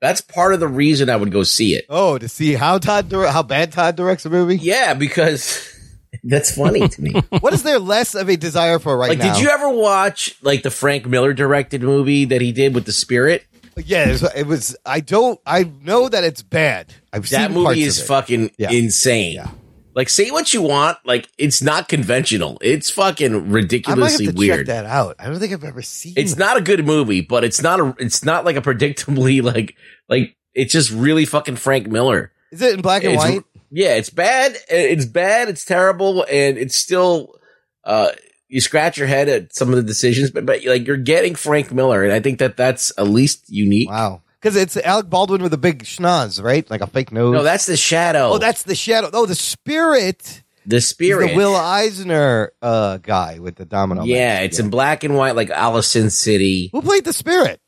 That's 0.00 0.20
part 0.20 0.52
of 0.54 0.60
the 0.60 0.68
reason 0.68 1.08
I 1.08 1.16
would 1.16 1.32
go 1.32 1.42
see 1.42 1.74
it. 1.74 1.86
Oh, 1.88 2.18
to 2.18 2.28
see 2.28 2.52
how 2.54 2.78
Todd 2.78 3.08
dir- 3.08 3.28
how 3.28 3.42
bad 3.42 3.72
Todd 3.72 3.96
directs 3.96 4.26
a 4.26 4.30
movie. 4.30 4.56
Yeah, 4.56 4.94
because 4.94 5.66
that's 6.24 6.54
funny 6.54 6.86
to 6.86 7.02
me. 7.02 7.12
what 7.40 7.52
is 7.54 7.62
there 7.62 7.78
less 7.78 8.14
of 8.14 8.28
a 8.28 8.36
desire 8.36 8.78
for 8.78 8.96
right 8.96 9.08
like, 9.10 9.18
now? 9.18 9.32
did 9.34 9.42
you 9.42 9.48
ever 9.48 9.70
watch 9.70 10.36
like 10.42 10.62
the 10.62 10.70
Frank 10.70 11.06
Miller 11.06 11.32
directed 11.32 11.82
movie 11.82 12.26
that 12.26 12.40
he 12.40 12.52
did 12.52 12.74
with 12.74 12.84
the 12.84 12.92
Spirit? 12.92 13.44
Yeah, 13.78 14.08
it 14.08 14.12
was, 14.12 14.22
it 14.34 14.46
was. 14.46 14.76
I 14.86 15.00
don't. 15.00 15.38
I 15.44 15.64
know 15.82 16.08
that 16.08 16.24
it's 16.24 16.42
bad. 16.42 16.94
I've 17.12 17.28
That 17.28 17.50
seen 17.50 17.62
movie 17.62 17.82
is 17.82 18.02
fucking 18.02 18.52
Yeah. 18.56 18.70
insane. 18.70 19.34
Yeah. 19.34 19.50
Like, 19.96 20.08
say 20.10 20.30
what 20.30 20.52
you 20.54 20.60
want. 20.62 20.98
Like, 21.04 21.28
it's 21.38 21.62
not 21.62 21.88
conventional. 21.88 22.58
It's 22.60 22.90
fucking 22.90 23.34
I 23.34 23.38
might 23.38 23.44
have 23.46 23.52
ridiculously 23.52 24.26
to 24.26 24.32
check 24.32 24.38
weird. 24.38 24.66
that 24.66 24.84
out. 24.84 25.16
I 25.18 25.26
don't 25.26 25.38
think 25.40 25.52
I've 25.54 25.64
ever 25.64 25.80
seen. 25.82 26.12
It's 26.16 26.34
that. 26.34 26.38
not 26.38 26.56
a 26.58 26.60
good 26.60 26.84
movie, 26.86 27.22
but 27.22 27.42
it's 27.44 27.62
not 27.62 27.80
a. 27.80 27.94
It's 27.98 28.22
not 28.24 28.44
like 28.44 28.56
a 28.56 28.62
predictably 28.62 29.42
like 29.54 29.74
like. 30.08 30.36
It's 30.54 30.72
just 30.72 30.90
really 30.92 31.24
fucking 31.24 31.56
Frank 31.56 31.86
Miller. 31.88 32.30
Is 32.52 32.62
it 32.62 32.74
in 32.74 32.82
black 32.82 33.02
and 33.04 33.14
It's- 33.14 33.28
white? 33.28 33.42
Yeah, 33.72 33.94
it's 33.94 34.10
bad. 34.10 34.56
It's 34.70 35.04
bad. 35.06 35.48
It's 35.48 35.64
terrible, 35.64 36.24
and 36.30 36.56
it's 36.56 36.76
still. 36.76 37.34
uh 37.82 38.10
You 38.48 38.60
scratch 38.60 38.96
your 38.96 39.08
head 39.08 39.28
at 39.28 39.54
some 39.54 39.70
of 39.70 39.76
the 39.76 39.82
decisions, 39.82 40.30
but 40.30 40.46
but 40.46 40.64
like 40.64 40.86
you're 40.86 40.96
getting 40.98 41.34
Frank 41.34 41.72
Miller, 41.72 42.04
and 42.04 42.12
I 42.12 42.20
think 42.20 42.38
that 42.38 42.56
that's 42.56 42.92
at 42.96 43.08
least 43.08 43.46
unique. 43.48 43.88
Wow. 43.90 44.22
Because 44.46 44.62
it's 44.62 44.76
Alec 44.76 45.10
Baldwin 45.10 45.42
with 45.42 45.52
a 45.54 45.58
big 45.58 45.82
schnoz, 45.82 46.40
right? 46.40 46.70
Like 46.70 46.80
a 46.80 46.86
fake 46.86 47.10
nose. 47.10 47.32
No, 47.32 47.42
that's 47.42 47.66
the 47.66 47.76
shadow. 47.76 48.30
oh, 48.34 48.38
that's 48.38 48.62
the 48.62 48.76
shadow. 48.76 49.10
Oh, 49.12 49.26
the 49.26 49.34
spirit. 49.34 50.44
the 50.64 50.80
spirit. 50.80 51.30
the 51.30 51.36
Will 51.36 51.56
Eisner 51.56 52.52
uh, 52.62 52.98
guy 52.98 53.40
with 53.40 53.56
the 53.56 53.64
domino. 53.64 54.04
yeah, 54.04 54.34
mask. 54.34 54.44
it's 54.44 54.58
in 54.60 54.70
black 54.70 55.02
and 55.02 55.16
white, 55.16 55.34
like 55.34 55.50
a 55.50 55.82
Sin 55.82 56.10
City. 56.10 56.68
Who 56.70 56.80
played 56.80 57.04
the 57.04 57.12
spirit? 57.12 57.60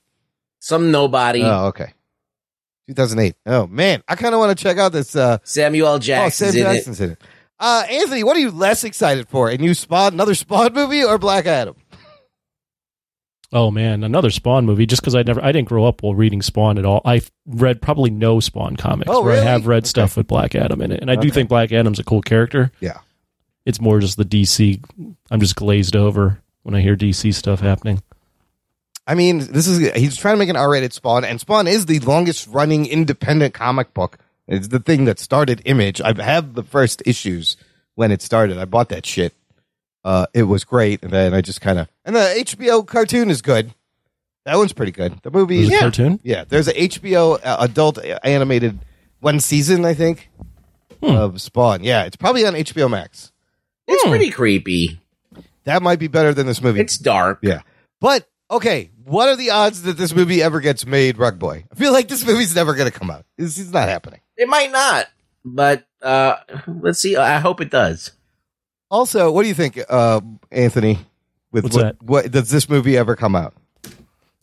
Some 0.60 0.92
nobody. 0.92 1.42
Oh, 1.42 1.66
okay. 1.66 1.94
2008. 2.86 3.34
Oh 3.46 3.66
man, 3.66 4.04
I 4.06 4.14
kind 4.14 4.32
of 4.32 4.38
want 4.38 4.56
to 4.56 4.62
check 4.62 4.78
out 4.78 4.92
this. 4.92 5.16
Uh, 5.16 5.38
Samuel 5.42 5.88
L. 5.88 5.94
oh, 5.94 5.98
Jackson's 5.98 6.52
Sam 6.52 6.60
in 6.60 6.70
it. 6.70 6.74
Jackson's 6.74 7.00
in 7.00 7.10
it. 7.10 7.22
Uh, 7.58 7.86
Anthony, 7.90 8.22
what 8.22 8.36
are 8.36 8.40
you 8.40 8.52
less 8.52 8.84
excited 8.84 9.28
for? 9.28 9.50
A 9.50 9.56
new 9.56 9.74
Spawn, 9.74 10.12
another 10.12 10.36
Spawn 10.36 10.72
movie, 10.74 11.02
or 11.02 11.18
Black 11.18 11.46
Adam? 11.46 11.74
Oh 13.52 13.70
man, 13.70 14.04
another 14.04 14.30
Spawn 14.30 14.66
movie. 14.66 14.84
Just 14.86 15.00
because 15.00 15.14
I 15.14 15.22
never, 15.22 15.42
I 15.42 15.52
didn't 15.52 15.68
grow 15.68 15.86
up 15.86 16.02
while 16.02 16.14
reading 16.14 16.42
Spawn 16.42 16.76
at 16.78 16.84
all. 16.84 17.00
I've 17.04 17.30
read 17.46 17.80
probably 17.80 18.10
no 18.10 18.40
Spawn 18.40 18.76
comics. 18.76 19.10
Oh, 19.10 19.22
really? 19.24 19.40
I 19.40 19.44
have 19.44 19.66
read 19.66 19.84
Okay. 19.84 19.88
stuff 19.88 20.16
with 20.16 20.26
Black 20.26 20.54
Adam 20.54 20.82
in 20.82 20.92
it, 20.92 21.00
and 21.00 21.10
I 21.10 21.16
do 21.16 21.30
think 21.30 21.48
Black 21.48 21.72
Adam's 21.72 21.98
a 21.98 22.04
cool 22.04 22.20
character. 22.20 22.70
Yeah. 22.80 22.98
It's 23.64 23.80
more 23.80 24.00
just 24.00 24.16
the 24.18 24.24
DC. 24.24 24.82
I'm 25.30 25.40
just 25.40 25.56
glazed 25.56 25.96
over 25.96 26.40
when 26.62 26.74
I 26.74 26.80
hear 26.80 26.94
DC 26.96 27.34
stuff 27.34 27.60
happening. 27.60 28.02
I 29.06 29.14
mean, 29.14 29.38
this 29.38 29.66
is 29.66 29.90
he's 29.94 30.16
trying 30.18 30.34
to 30.34 30.38
make 30.38 30.50
an 30.50 30.56
R-rated 30.56 30.92
Spawn, 30.92 31.24
and 31.24 31.40
Spawn 31.40 31.66
is 31.66 31.86
the 31.86 31.98
longest 32.00 32.46
running 32.48 32.84
independent 32.86 33.54
comic 33.54 33.94
book. 33.94 34.18
It's 34.46 34.68
the 34.68 34.80
thing 34.80 35.06
that 35.06 35.18
started 35.18 35.62
Image. 35.64 36.02
I 36.02 36.08
have 36.08 36.18
had 36.18 36.54
the 36.54 36.62
first 36.62 37.02
issues 37.06 37.56
when 37.94 38.10
it 38.12 38.20
started. 38.20 38.58
I 38.58 38.66
bought 38.66 38.90
that 38.90 39.06
shit. 39.06 39.32
Uh, 40.04 40.26
it 40.32 40.44
was 40.44 40.64
great, 40.64 41.02
and 41.02 41.12
then 41.12 41.34
I 41.34 41.40
just 41.40 41.60
kind 41.60 41.78
of 41.78 41.88
and 42.04 42.14
the 42.16 42.20
HBO 42.20 42.86
cartoon 42.86 43.30
is 43.30 43.42
good. 43.42 43.74
That 44.44 44.56
one's 44.56 44.72
pretty 44.72 44.92
good. 44.92 45.20
The 45.22 45.30
movie, 45.30 45.58
There's 45.58 45.68
a 45.68 45.72
yeah, 45.72 45.80
cartoon. 45.80 46.20
yeah. 46.22 46.44
There's 46.48 46.68
a 46.68 46.72
HBO 46.72 47.38
uh, 47.44 47.56
adult 47.60 47.98
animated 48.24 48.78
one 49.20 49.40
season, 49.40 49.84
I 49.84 49.92
think, 49.94 50.30
Hmm. 51.02 51.10
of 51.16 51.40
Spawn. 51.42 51.82
Yeah, 51.84 52.04
it's 52.04 52.16
probably 52.16 52.46
on 52.46 52.54
HBO 52.54 52.88
Max. 52.90 53.32
It's 53.86 54.02
Hmm. 54.04 54.08
pretty 54.10 54.30
creepy. 54.30 55.00
That 55.64 55.82
might 55.82 55.98
be 55.98 56.08
better 56.08 56.32
than 56.32 56.46
this 56.46 56.62
movie. 56.62 56.80
It's 56.80 56.96
dark. 56.96 57.40
Yeah. 57.42 57.60
But 58.00 58.26
okay, 58.50 58.90
what 59.04 59.28
are 59.28 59.36
the 59.36 59.50
odds 59.50 59.82
that 59.82 59.98
this 59.98 60.14
movie 60.14 60.42
ever 60.42 60.60
gets 60.60 60.86
made, 60.86 61.18
Rug 61.18 61.38
Boy? 61.38 61.64
I 61.70 61.74
feel 61.74 61.92
like 61.92 62.08
this 62.08 62.24
movie's 62.26 62.54
never 62.54 62.74
going 62.74 62.90
to 62.90 62.98
come 62.98 63.10
out. 63.10 63.26
This 63.36 63.58
is 63.58 63.72
not 63.72 63.88
happening. 63.88 64.20
It 64.38 64.48
might 64.48 64.70
not, 64.72 65.08
but 65.44 65.84
uh 66.00 66.36
let's 66.66 67.00
see. 67.00 67.16
I 67.16 67.38
hope 67.40 67.60
it 67.60 67.70
does. 67.70 68.12
Also, 68.90 69.30
what 69.30 69.42
do 69.42 69.48
you 69.48 69.54
think, 69.54 69.78
uh, 69.88 70.20
Anthony? 70.50 70.98
With 71.50 71.64
What's 71.64 71.76
what, 71.76 71.82
that? 71.82 72.02
what 72.02 72.30
does 72.30 72.50
this 72.50 72.68
movie 72.68 72.96
ever 72.96 73.16
come 73.16 73.34
out? 73.34 73.54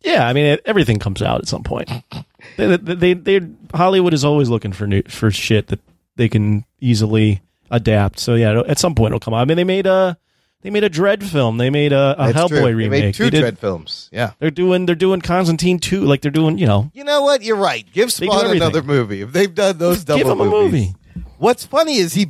Yeah, 0.02 0.28
I 0.28 0.34
mean 0.34 0.46
it, 0.46 0.62
everything 0.66 1.00
comes 1.00 1.22
out 1.22 1.40
at 1.40 1.48
some 1.48 1.64
point. 1.64 1.90
they, 2.58 2.78
they, 2.78 3.14
they, 3.14 3.42
Hollywood 3.74 4.14
is 4.14 4.24
always 4.24 4.50
looking 4.50 4.72
for 4.72 4.88
new 4.88 5.02
for 5.08 5.32
shit 5.32 5.68
that 5.68 5.80
they 6.16 6.30
can 6.30 6.66
easily 6.80 7.42
adapt. 7.72 8.20
So 8.20 8.36
yeah, 8.36 8.62
at 8.68 8.80
some 8.80 8.96
point 8.96 9.12
it'll 9.12 9.20
come 9.20 9.34
out. 9.34 9.42
I 9.42 9.46
mean 9.46 9.58
they 9.58 9.64
made 9.64 9.88
a 9.88 10.18
they 10.62 10.70
made 10.70 10.84
a 10.84 10.90
Dredd 10.90 11.24
film. 11.24 11.58
They 11.58 11.70
made 11.70 11.92
a, 11.92 12.16
a 12.18 12.34
Hellboy 12.34 12.48
true. 12.48 12.62
They 12.62 12.74
remake. 12.74 13.04
made 13.04 13.14
two 13.16 13.24
They 13.26 13.30
did- 13.30 13.44
Dredd 13.44 13.58
films. 13.60 14.10
Yeah. 14.12 14.32
They're 14.40 14.52
doing 14.52 14.86
they're 14.86 14.96
doing 14.96 15.22
Constantine 15.22 15.80
two. 15.80 16.02
Like 16.02 16.22
they're 16.22 16.32
doing 16.32 16.58
you 16.60 16.68
know 16.68 16.92
You 16.94 17.04
know 17.04 17.22
what? 17.24 17.42
You're 17.44 17.56
right. 17.56 17.86
Give 17.92 18.14
They 18.16 18.28
Spawn 18.28 18.56
another 18.56 18.84
movie. 18.84 19.22
If 19.22 19.32
they've 19.32 19.54
done 19.54 19.78
those 19.78 20.04
double 20.04 20.20
give 20.20 20.28
them 20.28 20.42
a 20.42 20.46
movie. 20.46 20.94
What's 21.38 21.66
funny 21.66 21.98
is 21.98 22.14
he 22.14 22.26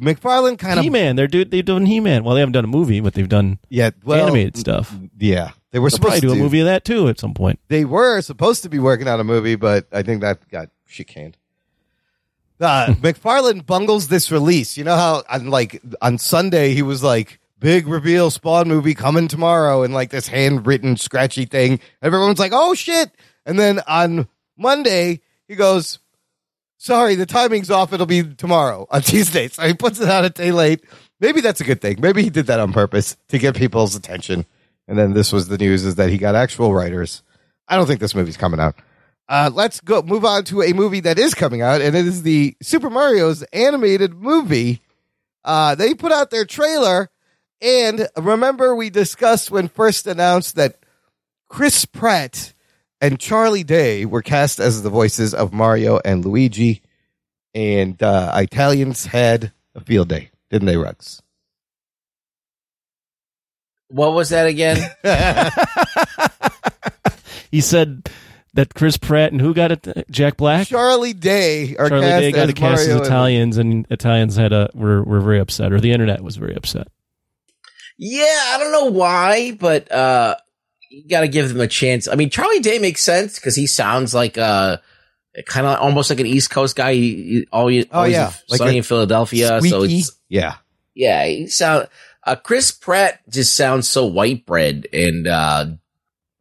McFarlane 0.00 0.58
kind 0.58 0.78
of 0.78 0.84
He 0.84 0.90
Man. 0.90 1.16
They're 1.16 1.26
do 1.26 1.44
they're 1.44 1.62
doing 1.62 1.86
He 1.86 2.00
Man. 2.00 2.24
Well, 2.24 2.34
they 2.34 2.40
haven't 2.40 2.52
done 2.52 2.64
a 2.64 2.68
movie, 2.68 3.00
but 3.00 3.14
they've 3.14 3.28
done 3.28 3.58
yeah 3.68 3.90
well, 4.04 4.26
animated 4.26 4.56
stuff. 4.56 4.94
Yeah, 5.18 5.52
they 5.70 5.78
were 5.78 5.90
They'll 5.90 5.98
probably 5.98 6.18
supposed 6.18 6.34
do 6.34 6.40
a 6.40 6.42
movie 6.42 6.60
of 6.60 6.66
that 6.66 6.84
too 6.84 7.08
at 7.08 7.18
some 7.18 7.34
point. 7.34 7.60
they 7.68 7.84
were 7.84 8.20
supposed 8.20 8.62
to 8.62 8.68
be 8.68 8.78
working 8.78 9.08
on 9.08 9.20
a 9.20 9.24
movie, 9.24 9.56
but 9.56 9.86
I 9.92 10.02
think 10.02 10.20
that 10.22 10.48
got 10.48 10.70
shit 10.86 11.08
canned. 11.08 11.36
Uh, 12.60 12.86
McFarlane 13.00 13.64
bungles 13.64 14.08
this 14.08 14.30
release. 14.30 14.76
You 14.76 14.84
know 14.84 14.96
how 14.96 15.22
on 15.28 15.48
like 15.50 15.80
on 16.00 16.18
Sunday 16.18 16.74
he 16.74 16.82
was 16.82 17.02
like 17.02 17.40
big 17.58 17.86
reveal 17.86 18.30
Spawn 18.30 18.68
movie 18.68 18.94
coming 18.94 19.28
tomorrow 19.28 19.82
and 19.82 19.94
like 19.94 20.10
this 20.10 20.28
handwritten 20.28 20.96
scratchy 20.96 21.46
thing. 21.46 21.80
Everyone's 22.02 22.38
like, 22.38 22.52
oh 22.54 22.74
shit! 22.74 23.10
And 23.46 23.58
then 23.58 23.80
on 23.86 24.28
Monday 24.56 25.20
he 25.48 25.56
goes, 25.56 25.98
sorry, 26.84 27.14
the 27.14 27.26
timing's 27.26 27.70
off. 27.70 27.92
It'll 27.92 28.06
be 28.06 28.22
tomorrow 28.22 28.86
on 28.90 29.00
Tuesday. 29.02 29.48
So 29.48 29.62
he 29.66 29.74
puts 29.74 30.00
it 30.00 30.08
out 30.08 30.24
a 30.24 30.30
day 30.30 30.52
late. 30.52 30.84
Maybe 31.18 31.40
that's 31.40 31.60
a 31.60 31.64
good 31.64 31.80
thing. 31.80 32.00
Maybe 32.00 32.22
he 32.22 32.30
did 32.30 32.46
that 32.46 32.60
on 32.60 32.72
purpose 32.72 33.16
to 33.28 33.38
get 33.38 33.56
people's 33.56 33.96
attention. 33.96 34.44
And 34.86 34.98
then 34.98 35.14
this 35.14 35.32
was 35.32 35.48
the 35.48 35.56
news 35.56 35.84
is 35.84 35.94
that 35.94 36.10
he 36.10 36.18
got 36.18 36.34
actual 36.34 36.74
writers. 36.74 37.22
I 37.66 37.76
don't 37.76 37.86
think 37.86 38.00
this 38.00 38.14
movie's 38.14 38.36
coming 38.36 38.60
out. 38.60 38.74
Uh, 39.26 39.50
let's 39.52 39.80
go 39.80 40.02
move 40.02 40.26
on 40.26 40.44
to 40.44 40.60
a 40.60 40.74
movie 40.74 41.00
that 41.00 41.18
is 41.18 41.32
coming 41.32 41.62
out, 41.62 41.80
and 41.80 41.96
it 41.96 42.06
is 42.06 42.22
the 42.22 42.54
Super 42.60 42.90
Mario's 42.90 43.42
animated 43.54 44.12
movie. 44.12 44.82
Uh, 45.42 45.74
they 45.74 45.94
put 45.94 46.12
out 46.12 46.28
their 46.30 46.44
trailer, 46.44 47.08
and 47.62 48.06
remember 48.18 48.74
we 48.74 48.90
discussed 48.90 49.50
when 49.50 49.68
first 49.68 50.06
announced 50.06 50.56
that 50.56 50.76
Chris 51.48 51.86
Pratt 51.86 52.53
and 53.00 53.18
Charlie 53.18 53.64
Day 53.64 54.04
were 54.04 54.22
cast 54.22 54.60
as 54.60 54.82
the 54.82 54.90
voices 54.90 55.34
of 55.34 55.52
Mario 55.52 56.00
and 56.04 56.24
Luigi, 56.24 56.82
and 57.54 58.00
uh, 58.02 58.32
Italians 58.34 59.06
had 59.06 59.52
a 59.74 59.80
field 59.80 60.08
day, 60.08 60.30
didn't 60.50 60.66
they, 60.66 60.76
Rugs? 60.76 61.22
What 63.88 64.14
was 64.14 64.30
that 64.30 64.46
again? 64.46 64.78
he 67.50 67.60
said 67.60 68.08
that 68.54 68.74
Chris 68.74 68.96
Pratt 68.96 69.32
and 69.32 69.40
who 69.40 69.54
got 69.54 69.72
it? 69.72 70.10
Jack 70.10 70.36
Black. 70.36 70.66
Charlie 70.66 71.12
Day 71.12 71.76
are 71.76 71.88
Charlie 71.88 72.06
cast 72.06 72.20
Day 72.22 72.32
got 72.32 72.48
as 72.48 72.54
cast 72.54 72.60
Mario 72.60 72.94
as 72.94 72.96
and- 72.96 73.06
Italians, 73.06 73.56
and 73.58 73.86
Italians 73.90 74.36
had 74.36 74.52
a 74.52 74.70
were 74.74 75.02
were 75.02 75.20
very 75.20 75.40
upset, 75.40 75.72
or 75.72 75.80
the 75.80 75.92
internet 75.92 76.22
was 76.22 76.36
very 76.36 76.56
upset. 76.56 76.88
Yeah, 77.96 78.24
I 78.24 78.56
don't 78.58 78.72
know 78.72 78.98
why, 78.98 79.56
but 79.60 79.90
uh 79.92 80.34
you 80.94 81.08
got 81.08 81.20
to 81.20 81.28
give 81.28 81.48
them 81.48 81.60
a 81.60 81.68
chance. 81.68 82.08
I 82.08 82.14
mean, 82.14 82.30
Charlie 82.30 82.60
Day 82.60 82.78
makes 82.78 83.02
sense 83.02 83.36
because 83.36 83.56
he 83.56 83.66
sounds 83.66 84.14
like 84.14 84.38
uh 84.38 84.78
kind 85.46 85.66
of 85.66 85.78
almost 85.80 86.10
like 86.10 86.20
an 86.20 86.26
East 86.26 86.50
Coast 86.50 86.76
guy. 86.76 86.94
He, 86.94 87.00
he, 87.00 87.46
always, 87.52 87.86
Oh, 87.90 88.04
yeah. 88.04 88.32
Like 88.48 88.58
sunny 88.58 88.78
in 88.78 88.82
Philadelphia, 88.82 89.60
so 89.60 89.82
it's 89.82 90.12
yeah. 90.28 90.56
yeah. 90.94 91.26
He 91.26 91.46
sound 91.48 91.88
uh 92.24 92.36
Chris 92.36 92.70
Pratt 92.70 93.20
just 93.28 93.56
sounds 93.56 93.88
so 93.88 94.06
white 94.06 94.46
bread, 94.46 94.86
and 94.92 95.26
uh 95.26 95.66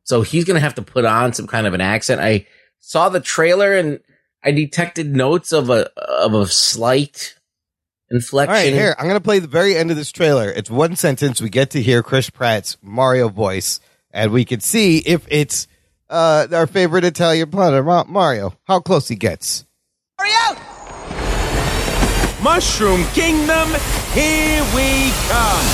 so 0.03 0.21
he's 0.21 0.45
gonna 0.45 0.59
have 0.59 0.75
to 0.75 0.81
put 0.81 1.05
on 1.05 1.33
some 1.33 1.47
kind 1.47 1.67
of 1.67 1.73
an 1.73 1.81
accent. 1.81 2.21
I 2.21 2.45
saw 2.79 3.09
the 3.09 3.19
trailer 3.21 3.73
and 3.73 3.99
I 4.43 4.51
detected 4.51 5.15
notes 5.15 5.51
of 5.53 5.69
a 5.69 5.89
of 5.97 6.33
a 6.33 6.45
slight 6.47 7.35
inflection. 8.11 8.53
right, 8.53 8.73
here 8.73 8.95
I'm 8.99 9.05
going 9.05 9.19
to 9.19 9.23
play 9.23 9.39
the 9.39 9.47
very 9.47 9.75
end 9.75 9.89
of 9.89 9.97
this 9.97 10.11
trailer. 10.11 10.49
It's 10.51 10.69
one 10.69 10.95
sentence. 10.95 11.41
We 11.41 11.49
get 11.49 11.71
to 11.71 11.81
hear 11.81 12.03
Chris 12.03 12.29
Pratt's 12.29 12.77
Mario 12.81 13.29
voice, 13.29 13.79
and 14.13 14.31
we 14.31 14.45
can 14.45 14.59
see 14.61 14.99
if 14.99 15.25
it's 15.29 15.67
uh, 16.09 16.47
our 16.53 16.67
favorite 16.67 17.03
Italian 17.03 17.49
planet, 17.49 17.83
Ma- 17.83 18.05
Mario. 18.07 18.53
How 18.65 18.79
close 18.79 19.07
he 19.07 19.15
gets. 19.15 19.65
Mario! 20.19 20.59
Mushroom 22.41 23.03
Kingdom, 23.13 23.69
here 24.13 24.63
we 24.75 25.11
come. 25.29 25.65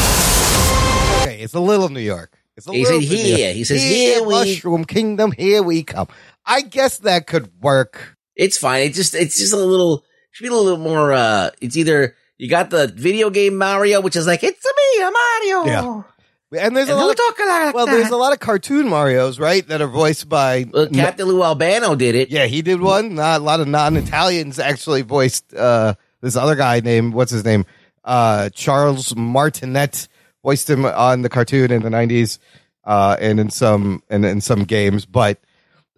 Okay, 1.24 1.40
it's 1.42 1.56
a 1.56 1.60
little 1.60 1.90
New 1.90 2.00
York. 2.00 2.38
It's 2.56 2.68
a 2.68 2.72
He 2.72 2.84
little 2.84 3.02
said 3.02 3.10
bit 3.10 3.16
New 3.18 3.24
here. 3.36 3.46
York. 3.48 3.56
He 3.56 3.64
says 3.64 3.82
here 3.82 4.24
we- 4.24 4.34
Mushroom 4.34 4.86
Kingdom. 4.86 5.32
Here 5.32 5.64
we 5.64 5.84
come. 5.84 6.08
I 6.46 6.62
guess 6.62 7.00
that 7.00 7.26
could 7.26 7.50
work. 7.62 8.16
It's 8.36 8.58
fine. 8.58 8.84
It 8.84 8.94
just 8.94 9.16
it's 9.16 9.38
just 9.38 9.54
a 9.54 9.58
little 9.58 10.04
should 10.32 10.44
be 10.44 10.50
a 10.50 10.54
little 10.54 10.78
more 10.78 11.12
uh 11.12 11.50
it's 11.62 11.76
either 11.76 12.16
you 12.38 12.50
got 12.50 12.70
the 12.70 12.88
video 12.88 13.30
game 13.32 13.58
Mario, 13.58 14.00
which 14.02 14.16
is 14.16 14.28
like, 14.28 14.44
it's 14.44 14.64
a 14.64 14.70
me, 14.70 15.04
I'm 15.06 15.14
Mario. 15.14 15.66
Yeah. 15.72 16.04
And 16.52 16.76
there's 16.76 16.90
a 16.90 16.94
And 16.94 17.00
lot 17.00 17.12
of 17.12 17.16
talk 17.16 17.40
like 17.40 17.76
well, 17.76 17.86
that? 17.86 17.92
there's 17.92 18.10
a 18.10 18.18
lot 18.18 18.34
of 18.34 18.40
cartoon 18.40 18.88
Mario's, 18.88 19.40
right, 19.40 19.68
that 19.68 19.82
are 19.82 19.88
voiced 19.88 20.28
by 20.28 20.66
Well, 20.72 20.88
Captain 20.88 21.28
Lou 21.28 21.44
Albano 21.44 21.96
did 21.96 22.16
it. 22.16 22.30
Yeah, 22.30 22.46
he 22.46 22.62
did 22.64 22.82
one. 22.82 23.16
Not 23.16 23.42
a 23.42 23.44
lot 23.44 23.60
of 23.60 23.68
non-Italians 23.68 24.58
actually 24.58 25.04
voiced 25.04 25.54
uh, 25.54 25.94
this 26.22 26.36
other 26.36 26.56
guy 26.56 26.80
named 26.80 27.14
what's 27.14 27.32
his 27.32 27.46
name? 27.46 27.66
Uh, 28.04 28.50
Charles 28.50 29.16
Martinet 29.16 30.08
voiced 30.44 30.70
him 30.70 30.86
on 30.86 31.22
the 31.22 31.30
cartoon 31.30 31.70
in 31.72 31.84
the 31.84 31.90
'90s 31.90 32.40
uh, 32.84 33.16
and 33.20 33.40
in 33.40 33.50
some 33.52 34.02
and 34.10 34.26
in 34.26 34.42
some 34.42 34.64
games. 34.64 35.06
But 35.06 35.40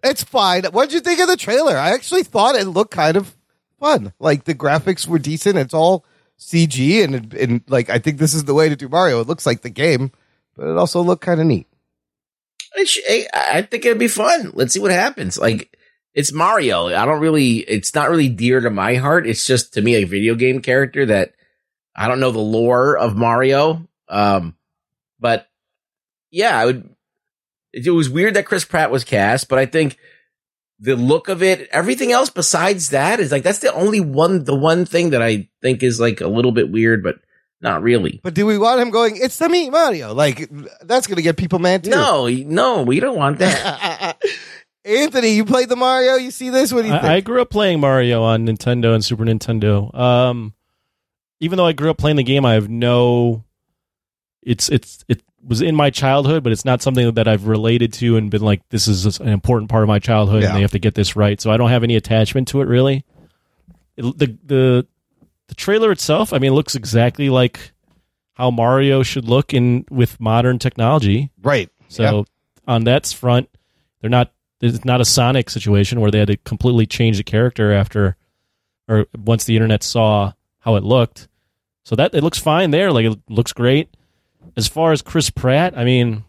it's 0.02 0.22
fine. 0.22 0.64
What 0.64 0.90
did 0.90 0.94
you 0.96 1.00
think 1.00 1.20
of 1.20 1.28
the 1.28 1.36
trailer? 1.36 1.76
I 1.78 1.90
actually 1.92 2.24
thought 2.24 2.56
it 2.56 2.66
looked 2.66 2.90
kind 2.90 3.16
of 3.16 3.34
fun. 3.80 4.12
Like 4.18 4.44
the 4.44 4.54
graphics 4.54 5.06
were 5.06 5.18
decent. 5.18 5.56
It's 5.56 5.72
all 5.72 6.04
CG 6.38 7.02
and 7.04 7.32
and 7.32 7.62
like 7.68 7.88
I 7.88 7.98
think 7.98 8.18
this 8.18 8.34
is 8.34 8.44
the 8.44 8.54
way 8.54 8.68
to 8.68 8.76
do 8.76 8.88
Mario. 8.90 9.20
It 9.20 9.28
looks 9.28 9.46
like 9.46 9.62
the 9.62 9.70
game, 9.70 10.10
but 10.56 10.68
it 10.68 10.76
also 10.76 11.02
looked 11.02 11.24
kind 11.24 11.40
of 11.40 11.46
neat. 11.46 11.66
I 13.34 13.62
think 13.62 13.84
it'd 13.84 13.98
be 13.98 14.08
fun. 14.08 14.52
Let's 14.54 14.72
see 14.72 14.80
what 14.80 14.90
happens. 14.90 15.38
Like 15.38 15.76
it's 16.14 16.32
Mario. 16.32 16.86
I 16.86 17.04
don't 17.04 17.20
really. 17.20 17.58
It's 17.58 17.94
not 17.94 18.10
really 18.10 18.28
dear 18.28 18.60
to 18.60 18.70
my 18.70 18.96
heart. 18.96 19.26
It's 19.26 19.46
just 19.46 19.74
to 19.74 19.82
me 19.82 19.96
a 19.96 20.04
video 20.04 20.34
game 20.34 20.60
character 20.60 21.06
that 21.06 21.34
I 21.94 22.08
don't 22.08 22.20
know 22.20 22.30
the 22.30 22.38
lore 22.38 22.96
of 22.96 23.16
Mario. 23.16 23.86
Um, 24.08 24.56
but 25.20 25.48
yeah, 26.30 26.58
I 26.58 26.66
would. 26.66 26.94
It 27.72 27.90
was 27.90 28.10
weird 28.10 28.34
that 28.34 28.46
Chris 28.46 28.66
Pratt 28.66 28.90
was 28.90 29.04
cast, 29.04 29.48
but 29.48 29.58
I 29.58 29.64
think 29.64 29.96
the 30.78 30.96
look 30.96 31.28
of 31.28 31.42
it, 31.42 31.68
everything 31.70 32.12
else 32.12 32.28
besides 32.28 32.90
that 32.90 33.20
is 33.20 33.32
like 33.32 33.42
that's 33.42 33.60
the 33.60 33.72
only 33.72 34.00
one, 34.00 34.44
the 34.44 34.56
one 34.56 34.84
thing 34.84 35.10
that 35.10 35.22
I 35.22 35.48
think 35.62 35.82
is 35.82 35.98
like 35.98 36.20
a 36.20 36.28
little 36.28 36.52
bit 36.52 36.70
weird, 36.70 37.02
but 37.02 37.20
not 37.62 37.82
really. 37.82 38.20
But 38.22 38.34
do 38.34 38.44
we 38.44 38.58
want 38.58 38.80
him 38.80 38.90
going? 38.90 39.16
It's 39.16 39.38
the 39.38 39.48
me 39.48 39.70
Mario. 39.70 40.12
Like 40.12 40.50
that's 40.82 41.06
going 41.06 41.16
to 41.16 41.22
get 41.22 41.36
people 41.36 41.58
mad 41.58 41.84
too. 41.84 41.90
No, 41.90 42.26
no, 42.28 42.82
we 42.82 43.00
don't 43.00 43.16
want 43.16 43.38
that. 43.38 44.20
Anthony, 44.84 45.34
you 45.34 45.44
played 45.44 45.68
the 45.68 45.76
Mario. 45.76 46.16
You 46.16 46.32
see 46.32 46.50
this? 46.50 46.72
What 46.72 46.82
do 46.82 46.88
you 46.88 46.94
think? 46.94 47.04
I, 47.04 47.14
I 47.16 47.20
grew 47.20 47.40
up 47.40 47.50
playing 47.50 47.78
Mario 47.80 48.22
on 48.24 48.46
Nintendo 48.46 48.94
and 48.94 49.04
Super 49.04 49.24
Nintendo. 49.24 49.94
Um, 49.96 50.54
even 51.38 51.56
though 51.56 51.66
I 51.66 51.72
grew 51.72 51.88
up 51.90 51.98
playing 51.98 52.16
the 52.16 52.24
game, 52.24 52.44
I 52.44 52.54
have 52.54 52.68
no. 52.68 53.44
It's 54.42 54.68
it's 54.68 55.04
it 55.06 55.22
was 55.46 55.62
in 55.62 55.76
my 55.76 55.90
childhood, 55.90 56.42
but 56.42 56.50
it's 56.52 56.64
not 56.64 56.82
something 56.82 57.12
that 57.14 57.28
I've 57.28 57.46
related 57.46 57.92
to 57.94 58.16
and 58.16 58.28
been 58.28 58.42
like, 58.42 58.68
this 58.70 58.88
is 58.88 59.20
an 59.20 59.28
important 59.28 59.70
part 59.70 59.84
of 59.84 59.88
my 59.88 60.00
childhood, 60.00 60.42
Yeah. 60.42 60.48
and 60.48 60.56
they 60.56 60.62
have 60.62 60.72
to 60.72 60.78
get 60.80 60.96
this 60.96 61.14
right. 61.14 61.40
So 61.40 61.50
I 61.52 61.56
don't 61.56 61.70
have 61.70 61.84
any 61.84 61.94
attachment 61.94 62.48
to 62.48 62.60
it 62.60 62.66
really. 62.66 63.04
It, 63.96 64.02
the 64.18 64.36
the 64.44 64.86
the 65.52 65.56
trailer 65.56 65.92
itself, 65.92 66.32
I 66.32 66.38
mean, 66.38 66.52
it 66.52 66.54
looks 66.54 66.74
exactly 66.74 67.28
like 67.28 67.72
how 68.34 68.50
Mario 68.50 69.02
should 69.02 69.28
look 69.28 69.52
in 69.52 69.84
with 69.90 70.18
modern 70.18 70.58
technology. 70.58 71.30
right. 71.42 71.68
So 71.88 72.24
on 72.66 72.84
that 72.84 73.06
front, 73.08 73.50
they're 74.00 74.08
not. 74.08 74.32
It's 74.62 74.82
not 74.84 75.02
a 75.02 75.04
Sonic 75.04 75.50
situation 75.50 76.00
where 76.00 76.10
they 76.10 76.20
had 76.20 76.28
to 76.28 76.38
completely 76.38 76.86
change 76.86 77.18
the 77.18 77.22
character 77.24 77.70
after, 77.70 78.16
or 78.88 79.06
once 79.14 79.44
the 79.44 79.56
internet 79.56 79.82
saw 79.82 80.32
how 80.60 80.76
it 80.76 80.84
looked. 80.84 81.28
So 81.84 81.96
that 81.96 82.14
it 82.14 82.22
looks 82.22 82.38
fine 82.38 82.70
there. 82.70 82.92
Like 82.92 83.04
it 83.04 83.18
looks 83.28 83.52
great. 83.52 83.94
As 84.56 84.68
far 84.68 84.92
as 84.92 85.02
Chris 85.02 85.28
Pratt, 85.28 85.76
I 85.76 85.84
mean, 85.84 86.24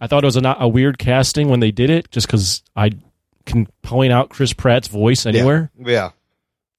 I 0.00 0.08
thought 0.08 0.24
it 0.24 0.26
was 0.26 0.36
a, 0.36 0.56
a 0.58 0.66
weird 0.66 0.98
casting 0.98 1.48
when 1.48 1.60
they 1.60 1.70
did 1.70 1.90
it, 1.90 2.10
just 2.10 2.26
because 2.26 2.62
I 2.74 2.90
can 3.46 3.66
point 3.82 4.12
out 4.12 4.30
Chris 4.30 4.52
Pratt's 4.52 4.88
voice 4.88 5.24
Yeah. 5.26 5.30
anywhere. 5.32 5.70
Yeah. 5.78 6.10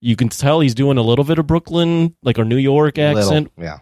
You 0.02 0.16
can 0.16 0.30
tell 0.30 0.60
he's 0.62 0.76
doing 0.76 0.98
a 0.98 1.02
little 1.02 1.26
bit 1.26 1.40
of 1.40 1.48
Brooklyn, 1.48 2.16
like 2.24 2.38
a 2.38 2.46
New 2.46 2.56
York 2.58 2.98
accent, 2.98 3.52
Little. 3.58 3.64
Yeah. 3.64 3.80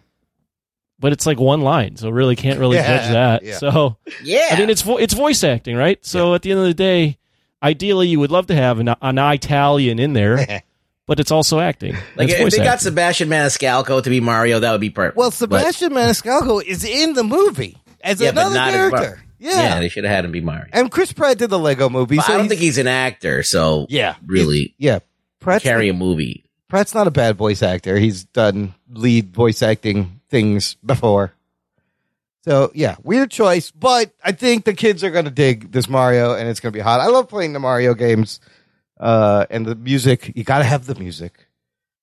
but 1.00 1.12
it's 1.14 1.26
like 1.26 1.40
one 1.40 1.62
line, 1.62 1.96
so 1.96 2.10
really 2.10 2.36
can't 2.36 2.60
really 2.60 2.78
Yeah, 2.78 2.98
judge 2.98 3.12
that. 3.12 3.44
yeah. 3.44 3.58
So 3.58 3.98
yeah, 4.24 4.48
I 4.52 4.60
mean, 4.60 4.70
it's 4.70 4.82
vo- 4.82 4.98
it's 4.98 5.14
voice 5.14 5.44
acting, 5.44 5.76
right? 5.76 6.04
So 6.06 6.34
at 6.34 6.42
the 6.42 6.52
end 6.52 6.60
of 6.60 6.66
the 6.66 6.74
day, 6.74 7.18
ideally, 7.62 8.08
you 8.08 8.20
would 8.20 8.32
love 8.32 8.48
to 8.48 8.56
have 8.56 8.80
an, 8.80 8.90
an 9.02 9.18
Italian 9.20 10.00
in 10.00 10.14
there, 10.14 10.64
but 11.06 11.20
it's 11.20 11.30
also 11.32 11.60
acting. 11.60 11.94
Like 12.16 12.30
It's 12.30 12.34
if 12.34 12.40
voice 12.42 12.58
they 12.58 12.64
got. 12.64 12.82
Sebastian 12.82 13.30
Maniscalco 13.30 14.02
to 14.04 14.10
be 14.10 14.20
Mario, 14.20 14.60
that 14.60 14.72
would 14.72 14.82
be 14.82 14.90
perfect. 14.90 15.18
Well, 15.18 15.30
But- 15.30 15.36
Sebastian 15.36 15.92
Maniscalco 15.92 16.64
is 16.64 16.84
in 16.84 17.14
the 17.14 17.24
movie 17.24 17.78
as 18.02 18.20
yeah, 18.20 18.32
but 18.32 18.48
another 18.48 18.56
not 18.56 18.70
as 18.74 18.92
Mar- 18.92 19.00
character. 19.02 19.24
yeah. 19.38 19.52
yeah. 19.52 19.80
they 19.80 19.90
should 19.90 20.04
have 20.04 20.16
had 20.16 20.26
him 20.26 20.32
be 20.32 20.42
Mario. 20.42 20.66
And 20.74 20.90
Chris 20.90 21.14
Pratt 21.14 21.38
did 21.38 21.52
the 21.52 21.60
Lego 21.60 21.90
movie. 21.90 22.18
So 22.18 22.34
I 22.34 22.38
don't 22.38 22.48
think 22.48 22.60
he's 22.62 22.78
an 22.80 22.88
actor, 22.88 23.44
so 23.44 23.86
Yeah. 23.90 24.16
really 24.26 24.74
Yeah. 24.80 25.00
Pratt's, 25.48 25.64
carry 25.64 25.88
a 25.88 25.94
movie. 25.94 26.44
Pratt's 26.68 26.94
not 26.94 27.08
a 27.08 27.12
bad 27.12 27.38
voice 27.38 27.64
actor. 27.64 27.98
He's 27.98 28.26
done 28.26 28.76
lead 28.90 29.34
voice 29.34 29.62
acting 29.62 30.20
things 30.30 30.76
before. 30.86 31.34
So 32.44 32.72
yeah, 32.74 32.98
weird 33.02 33.32
choice, 33.32 33.72
but 33.72 34.12
I 34.24 34.34
think 34.34 34.66
the 34.66 34.74
kids 34.74 35.04
are 35.06 35.10
gonna 35.10 35.32
dig 35.32 35.72
this 35.72 35.88
Mario, 35.88 36.34
and 36.34 36.50
it's 36.50 36.60
gonna 36.60 36.74
be 36.74 36.80
hot. 36.80 37.00
I 37.00 37.08
love 37.08 37.30
playing 37.30 37.54
the 37.54 37.60
Mario 37.60 37.94
games, 37.94 38.42
uh, 39.00 39.46
and 39.50 39.66
the 39.66 39.76
music. 39.76 40.34
You 40.36 40.44
gotta 40.44 40.66
have 40.66 40.86
the 40.86 40.96
music 40.96 41.48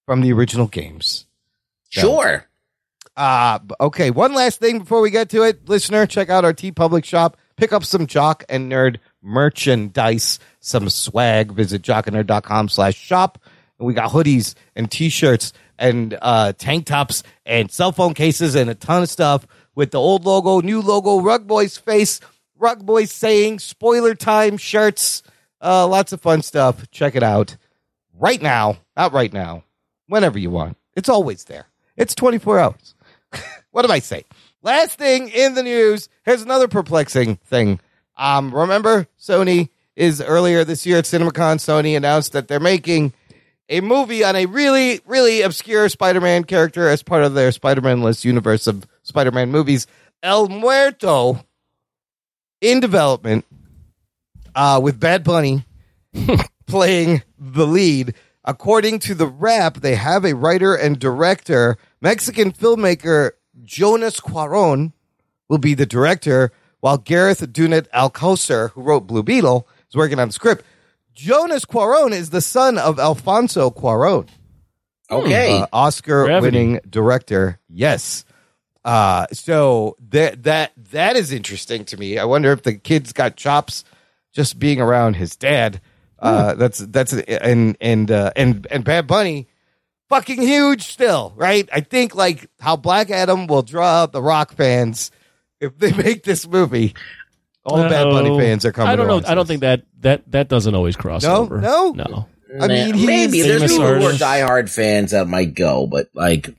from 0.07 0.23
the 0.23 0.33
original 0.33 0.67
games. 0.67 1.27
Sure. 1.91 2.47
Uh, 3.17 3.59
okay, 3.81 4.11
one 4.11 4.35
last 4.35 4.59
thing 4.59 4.81
before 4.81 5.01
we 5.01 5.11
get 5.11 5.29
to 5.31 5.43
it. 5.43 5.69
Listener, 5.69 6.07
check 6.07 6.31
out 6.31 6.45
our 6.45 6.53
TeePublic 6.55 7.05
shop. 7.05 7.37
Pick 7.57 7.73
up 7.73 7.85
some 7.85 8.07
Jock 8.07 8.43
and 8.49 8.71
Nerd 8.73 8.99
merchandise, 9.25 10.39
some 10.61 10.89
swag. 10.89 11.53
Visit 11.53 11.83
jockandnerd.com 11.83 12.69
slash 12.69 12.95
shop. 12.97 13.39
And 13.79 13.87
we 13.87 13.95
got 13.95 14.11
hoodies 14.11 14.55
and 14.77 14.91
t-shirts 14.91 15.53
and 15.79 16.17
uh, 16.23 16.53
tank 16.53 16.87
tops 16.87 17.23
and 17.45 17.71
cell 17.71 17.91
phone 17.91 18.15
cases 18.15 18.55
and 18.55 18.71
a 18.71 18.75
ton 18.75 19.03
of 19.03 19.11
stuff 19.11 19.47
with 19.75 19.91
the 19.91 19.99
old 19.99 20.25
logo, 20.25 20.61
new 20.61 20.81
logo, 20.81 21.21
Rug 21.21 21.47
Boys 21.47 21.77
face, 21.77 22.21
Rug 22.57 22.87
Boys 22.87 23.11
saying, 23.11 23.59
spoiler 23.59 24.15
time 24.15 24.57
shirts. 24.57 25.23
Uh, 25.61 25.87
lots 25.87 26.13
of 26.13 26.21
fun 26.21 26.43
stuff. 26.43 26.89
Check 26.91 27.17
it 27.17 27.23
out 27.23 27.57
right 28.19 28.41
now. 28.41 28.79
Not 28.97 29.13
right 29.13 29.33
now. 29.33 29.65
Whenever 30.07 30.39
you 30.39 30.51
want. 30.51 30.77
It's 30.95 31.09
always 31.09 31.45
there. 31.45 31.67
It's 31.97 32.15
24 32.15 32.59
hours. 32.59 32.95
what 33.71 33.83
did 33.83 33.91
I 33.91 33.99
say? 33.99 34.25
Last 34.63 34.99
thing 34.99 35.29
in 35.29 35.55
the 35.55 35.63
news. 35.63 36.09
Here's 36.25 36.43
another 36.43 36.69
perplexing 36.69 37.37
thing. 37.37 37.81
Um, 38.17 38.55
remember 38.55 39.07
Sony 39.19 39.71
is 39.97 40.21
earlier 40.21 40.65
this 40.65 40.87
year 40.87 40.99
at 40.99 41.05
CinemaCon. 41.05 41.57
Sony 41.57 41.97
announced 41.97 42.33
that 42.33 42.49
they're 42.49 42.61
making 42.61 43.13
a 43.69 43.81
movie 43.81 44.25
on 44.25 44.37
a 44.37 44.47
really, 44.47 45.01
really 45.07 45.43
obscure 45.43 45.89
Spider-Man 45.89 46.45
character 46.45 46.89
as 46.89 47.03
part 47.03 47.25
of 47.25 47.35
their 47.35 47.51
Spider-Man 47.53 48.03
list 48.03 48.25
universe 48.25 48.67
of 48.67 48.87
Spider-Man 49.03 49.51
movies. 49.51 49.87
El 50.23 50.49
Muerto 50.49 51.45
in 52.61 52.81
development 52.81 53.45
uh, 54.55 54.81
with 54.83 55.01
Bad 55.01 55.25
Bunny 55.25 55.65
playing 56.67 57.23
the 57.39 57.67
lead. 57.67 58.15
According 58.45 58.99
to 59.01 59.15
the 59.15 59.27
Wrap, 59.27 59.79
they 59.79 59.95
have 59.95 60.25
a 60.25 60.35
writer 60.35 60.75
and 60.75 60.99
director. 60.99 61.79
Mexican 62.01 62.53
filmmaker 62.53 63.33
Jonas 63.63 64.21
Cuaron 64.21 64.93
will 65.49 65.59
be 65.59 65.75
the 65.75 65.87
director, 65.87 66.53
while 66.85 66.99
Gareth 66.99 67.51
Dunnet 67.51 67.89
Alcocer, 67.95 68.69
who 68.73 68.83
wrote 68.83 69.07
Blue 69.07 69.23
Beetle, 69.23 69.67
was 69.89 69.97
working 69.97 70.19
on 70.21 70.29
the 70.29 70.35
script. 70.35 70.67
Jonas 71.15 71.65
Cuaron 71.65 72.13
is 72.13 72.29
the 72.29 72.43
son 72.43 72.77
of 72.77 72.99
Alfonso 72.99 73.71
Cuaron, 73.71 74.29
Okay. 75.11 75.61
uh, 75.63 75.67
Oscar-winning 75.73 76.81
director. 76.87 77.59
Yes. 77.71 78.27
Uh, 78.85 79.27
so 79.33 79.97
that 80.11 80.43
that 80.43 80.73
that 80.91 81.17
is 81.17 81.33
interesting 81.33 81.87
to 81.87 81.97
me. 81.97 82.19
I 82.19 82.27
wonder 82.27 82.53
if 82.53 82.65
the 82.65 82.75
kid's 82.75 83.15
got 83.15 83.35
chops 83.37 83.83
just 84.35 84.59
being 84.59 84.79
around 84.79 85.15
his 85.15 85.37
dad. 85.37 85.81
Uh, 86.19 86.53
that's 86.53 86.81
that's 86.81 87.15
and 87.15 87.79
and 87.81 88.11
uh, 88.11 88.31
and 88.37 88.67
and 88.71 88.85
Bad 88.85 89.07
Bunny, 89.07 89.49
fucking 90.11 90.43
huge 90.43 90.83
still, 90.83 91.33
right? 91.35 91.67
I 91.73 91.81
think 91.81 92.15
like 92.15 92.51
how 92.61 92.77
Black 92.77 93.11
Adam 93.11 93.47
will 93.47 93.63
draw 93.63 94.03
out 94.03 94.13
the 94.13 94.21
Rock 94.21 94.53
fans 94.53 95.11
if 95.65 95.79
they 95.79 95.93
make 95.93 96.23
this 96.25 96.47
movie. 96.47 96.95
All 97.67 97.79
the 97.79 97.89
Bad 97.89 98.05
Bunny 98.05 98.39
fans 98.39 98.65
are 98.67 98.73
coming. 98.73 98.93
I 98.93 98.97
don't 98.97 99.07
to 99.07 99.09
know. 99.09 99.15
watch 99.17 99.25
I 99.27 99.35
don't 99.35 99.45
this. 99.45 99.49
think 99.49 99.61
that 99.63 99.83
that 100.01 100.31
that 100.33 100.49
doesn't 100.49 100.75
always 100.75 100.97
cross 100.97 101.23
No? 101.23 101.37
over. 101.37 101.61
No? 101.61 101.93
no. 101.93 102.29
I 102.61 102.69
mean, 102.69 102.91
Nah, 102.91 102.97
he's 102.97 103.07
maybe 103.07 103.43
there's 103.43 103.57
famous 103.63 103.73
people 103.73 103.87
who 103.87 103.93
are 103.93 104.03
artist. 104.05 104.23
diehard 104.23 104.71
fans 104.73 105.11
that 105.13 105.27
might 105.27 105.55
go, 105.55 105.87
but 105.87 106.09
like, 106.15 106.55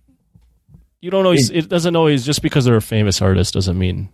You 1.01 1.11
don't 1.11 1.25
always. 1.25 1.51
It 1.51 1.69
doesn't 1.69 1.95
always 1.95 2.25
just 2.25 2.41
because 2.41 2.65
they're 2.65 2.75
a 2.75 2.81
famous 2.81 3.21
artist 3.21 3.53
doesn't 3.53 3.77
mean 3.77 4.09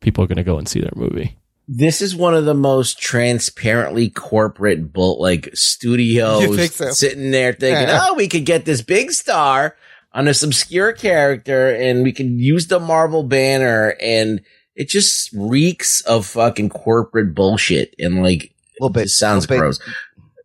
people 0.00 0.24
are 0.24 0.26
going 0.26 0.38
to 0.38 0.42
go 0.44 0.56
and 0.58 0.66
see 0.66 0.80
their 0.80 0.92
movie. 0.96 1.36
this 1.68 2.00
is 2.02 2.16
one 2.16 2.34
of 2.34 2.46
the 2.46 2.54
most 2.54 2.98
transparently 2.98 4.08
corporate 4.08 4.92
bull 4.92 5.20
like 5.20 5.50
studios 5.54 6.42
You 6.42 6.56
think 6.56 6.72
so? 6.72 6.90
sitting 6.90 7.30
there 7.30 7.52
thinking, 7.52 7.86
Yeah. 7.88 8.06
oh, 8.08 8.14
we 8.14 8.26
could 8.28 8.44
get 8.46 8.64
this 8.64 8.80
big 8.82 9.12
star 9.12 9.76
on 10.12 10.24
this 10.24 10.42
obscure 10.42 10.92
character 10.92 11.74
and 11.74 12.02
we 12.02 12.12
can 12.12 12.38
use 12.38 12.66
the 12.66 12.80
Marvel 12.80 13.22
banner 13.22 13.96
and 14.00 14.40
it 14.74 14.88
just 14.88 15.30
reeks 15.32 16.00
of 16.02 16.26
fucking 16.26 16.68
corporate 16.70 17.34
bullshit 17.34 17.94
and 17.98 18.22
like 18.22 18.44
A 18.44 18.50
little 18.80 18.92
bit. 18.92 19.04
it 19.04 19.08
sounds 19.10 19.44
little 19.48 19.56
bit. 19.56 19.60
gross. 19.60 19.80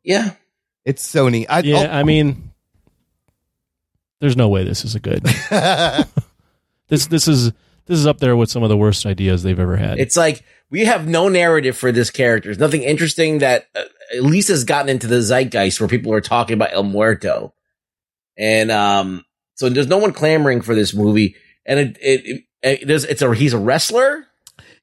Yeah. 0.04 0.32
It's 0.84 1.06
Sony. 1.12 1.46
I, 1.50 1.60
Yeah, 1.62 1.98
I 1.98 2.04
mean, 2.04 2.52
there's 4.20 4.38
no 4.38 4.50
way 4.50 4.64
this 4.64 4.86
is 4.86 4.96
a 4.96 5.00
good. 5.00 5.24
oh, 5.52 6.04
this 6.88 7.08
this 7.08 7.28
is 7.28 7.52
this 7.86 8.00
is 8.00 8.08
up 8.08 8.20
there 8.20 8.36
with 8.36 8.50
some 8.50 8.64
of 8.64 8.70
the 8.70 8.78
worst 8.78 9.06
ideas 9.06 9.44
they've 9.44 9.60
ever 9.60 9.78
had. 9.78 10.00
It's 10.00 10.16
like 10.18 10.44
we 10.70 10.86
have 10.86 11.08
no 11.08 11.30
narrative 11.30 11.78
for 11.78 11.92
this 11.92 12.12
character. 12.12 12.50
There's 12.50 12.60
nothing 12.60 12.84
interesting 12.84 13.40
that 13.40 13.68
uh, 13.76 13.82
at 14.16 14.24
least 14.24 14.50
has 14.50 14.64
gotten 14.64 14.90
into 14.90 15.08
the 15.08 15.22
zeitgeist 15.22 15.80
where 15.80 15.90
people 15.90 16.14
are 16.14 16.22
talking 16.22 16.54
about 16.54 16.74
El 16.74 16.84
Muerto. 16.84 17.54
And 18.38 18.72
um 18.72 19.24
so 19.56 19.70
there's 19.70 19.88
no 19.88 19.98
one 19.98 20.14
clamoring 20.14 20.62
for 20.62 20.76
this 20.76 20.94
movie. 20.94 21.36
And 21.66 21.80
it 21.80 21.98
it, 22.00 22.22
it, 22.26 22.44
it 22.62 22.88
there's 22.88 23.04
it's 23.06 23.22
a 23.22 23.34
he's 23.34 23.54
a 23.54 23.58
wrestler, 23.58 24.28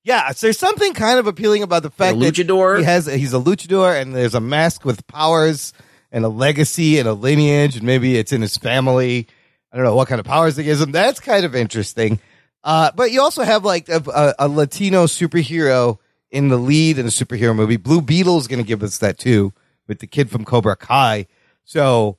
yeah. 0.05 0.33
So 0.33 0.47
there's 0.47 0.59
something 0.59 0.95
kind 0.95 1.19
of 1.19 1.27
appealing 1.27 1.63
about 1.63 1.83
the 1.83 1.91
fact 1.91 2.19
that 2.19 2.35
luchador. 2.35 2.79
he 2.79 2.85
has 2.85 3.07
he's 3.07 3.33
a 3.33 3.39
luchador 3.39 4.01
and 4.01 4.15
there's 4.15 4.35
a 4.35 4.41
mask 4.41 4.85
with 4.85 5.07
powers 5.07 5.73
and 6.11 6.25
a 6.25 6.29
legacy 6.29 6.99
and 6.99 7.09
a 7.09 7.13
lineage 7.13 7.77
and 7.77 7.85
maybe 7.85 8.17
it's 8.17 8.33
in 8.33 8.43
his 8.43 8.57
family. 8.57 9.29
I 9.73 9.77
don't 9.77 9.85
know 9.87 9.95
what 9.95 10.09
kind 10.09 10.19
of 10.19 10.27
powers 10.27 10.59
it 10.59 10.65
gives 10.65 10.81
him. 10.81 10.93
That's 10.93 11.21
kind 11.21 11.45
of 11.45 11.55
interesting. 11.55 12.21
Uh, 12.65 12.91
but 12.95 13.11
you 13.11 13.21
also 13.21 13.43
have 13.43 13.65
like 13.65 13.89
a, 13.89 14.03
a, 14.15 14.35
a 14.41 14.49
latino 14.49 15.07
superhero 15.07 15.99
in 16.31 16.49
the 16.49 16.59
lead 16.59 16.99
in 16.99 17.07
a 17.07 17.11
superhero 17.11 17.55
movie. 17.55 17.77
Blue 17.77 18.03
beetle 18.03 18.39
is 18.39 18.49
going 18.49 18.63
to 18.63 18.67
give 18.67 18.83
us 18.83 18.99
that 18.99 19.19
too 19.19 19.53
with 19.87 20.01
the 20.01 20.07
kid 20.07 20.31
from 20.31 20.45
cobra 20.45 20.77
kai. 20.77 21.27
So 21.65 22.19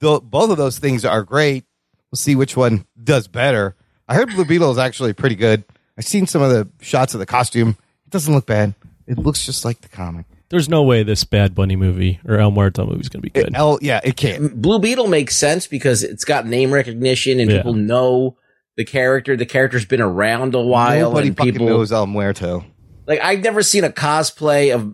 th- 0.00 0.22
both 0.22 0.50
of 0.50 0.56
those 0.56 0.78
things 0.78 1.04
are 1.04 1.22
great 1.22 1.64
we'll 2.10 2.16
see 2.18 2.34
which 2.36 2.56
one 2.56 2.84
does 3.02 3.28
better 3.28 3.74
i 4.08 4.14
heard 4.14 4.28
blue 4.30 4.44
beetle 4.44 4.70
is 4.70 4.78
actually 4.78 5.12
pretty 5.12 5.36
good 5.36 5.64
i've 5.98 6.04
seen 6.04 6.26
some 6.26 6.42
of 6.42 6.50
the 6.50 6.68
shots 6.80 7.14
of 7.14 7.20
the 7.20 7.26
costume 7.26 7.70
it 8.06 8.10
doesn't 8.10 8.34
look 8.34 8.46
bad 8.46 8.74
it 9.06 9.18
looks 9.18 9.44
just 9.46 9.64
like 9.64 9.80
the 9.80 9.88
comic 9.88 10.26
There's 10.50 10.68
no 10.68 10.82
way 10.82 11.02
this 11.04 11.22
Bad 11.24 11.54
Bunny 11.54 11.76
movie 11.76 12.18
or 12.26 12.38
El 12.38 12.50
Muerto 12.50 12.84
movie 12.86 13.00
is 13.00 13.08
going 13.08 13.22
to 13.22 13.30
be 13.30 13.30
good. 13.30 13.54
L, 13.54 13.78
yeah, 13.80 14.00
it 14.02 14.16
can't. 14.16 14.60
Blue 14.60 14.78
Beetle 14.80 15.06
makes 15.06 15.36
sense 15.36 15.68
because 15.68 16.02
it's 16.02 16.24
got 16.24 16.44
name 16.46 16.72
recognition 16.72 17.38
and 17.38 17.48
Yeah. 17.50 17.58
people 17.58 17.74
know 17.74 18.36
the 18.76 18.84
character. 18.84 19.36
The 19.36 19.46
character's 19.46 19.84
been 19.84 20.00
around 20.00 20.54
a 20.56 20.60
while 20.60 21.10
Nobody 21.10 21.28
and 21.28 21.36
fucking 21.36 21.52
people 21.52 21.66
knows 21.68 21.92
El 21.92 22.06
Muerto. 22.08 22.64
like 23.06 23.20
I've 23.20 23.44
never 23.44 23.62
seen 23.62 23.84
a 23.84 23.90
cosplay 23.90 24.74
of 24.74 24.92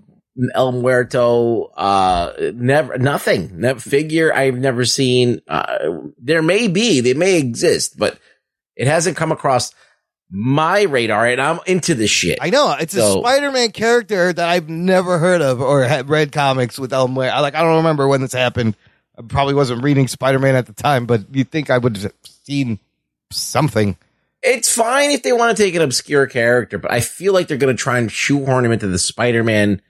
El 0.54 0.72
Muerto. 0.72 1.64
Uh, 1.76 2.32
never, 2.54 2.98
nothing. 2.98 3.60
That 3.60 3.80
figure 3.80 4.34
I've 4.34 4.58
never 4.58 4.84
seen. 4.84 5.40
Uh, 5.48 5.78
there 6.18 6.42
may 6.42 6.68
be, 6.68 7.00
they 7.00 7.14
may 7.14 7.38
exist, 7.38 7.98
but 7.98 8.18
it 8.76 8.86
hasn't 8.86 9.16
come 9.16 9.32
across 9.32 9.74
my 10.30 10.82
radar, 10.82 11.26
and 11.26 11.40
I'm 11.40 11.60
into 11.66 11.94
this 11.94 12.10
shit. 12.10 12.38
I 12.40 12.50
know 12.50 12.74
it's 12.78 12.94
a 12.94 13.12
Spider-Man 13.12 13.70
character 13.70 14.32
that 14.32 14.48
I've 14.48 14.68
never 14.68 15.18
heard 15.18 15.40
of 15.40 15.60
or 15.60 15.84
had 15.84 16.08
read 16.08 16.32
comics 16.32 16.78
with 16.78 16.92
El 16.92 17.08
Muerto. 17.08 17.40
Like 17.40 17.54
I 17.54 17.62
don't 17.62 17.76
remember 17.76 18.08
when 18.08 18.20
this 18.22 18.32
happened. 18.32 18.76
I 19.16 19.22
probably 19.22 19.54
wasn't 19.54 19.84
reading 19.84 20.08
Spider-Man 20.08 20.56
at 20.56 20.66
the 20.66 20.72
time, 20.72 21.06
but 21.06 21.22
you'd 21.32 21.50
think 21.50 21.70
I 21.70 21.78
would 21.78 21.96
have 21.96 22.12
seen 22.22 22.80
something. 23.30 23.96
it's 24.42 24.72
fine 24.72 25.10
if 25.10 25.22
they 25.22 25.32
want 25.32 25.56
to 25.56 25.62
take 25.62 25.74
an 25.74 25.82
obscure 25.82 26.26
character, 26.26 26.78
but 26.78 26.92
I 26.92 27.00
feel 27.00 27.32
like 27.32 27.48
they're 27.48 27.56
going 27.56 27.74
to 27.74 27.80
try 27.82 27.98
and 27.98 28.10
shoehorn 28.10 28.64
him 28.64 28.72
into 28.72 28.88
the 28.88 28.98
Spider-Man 28.98 29.80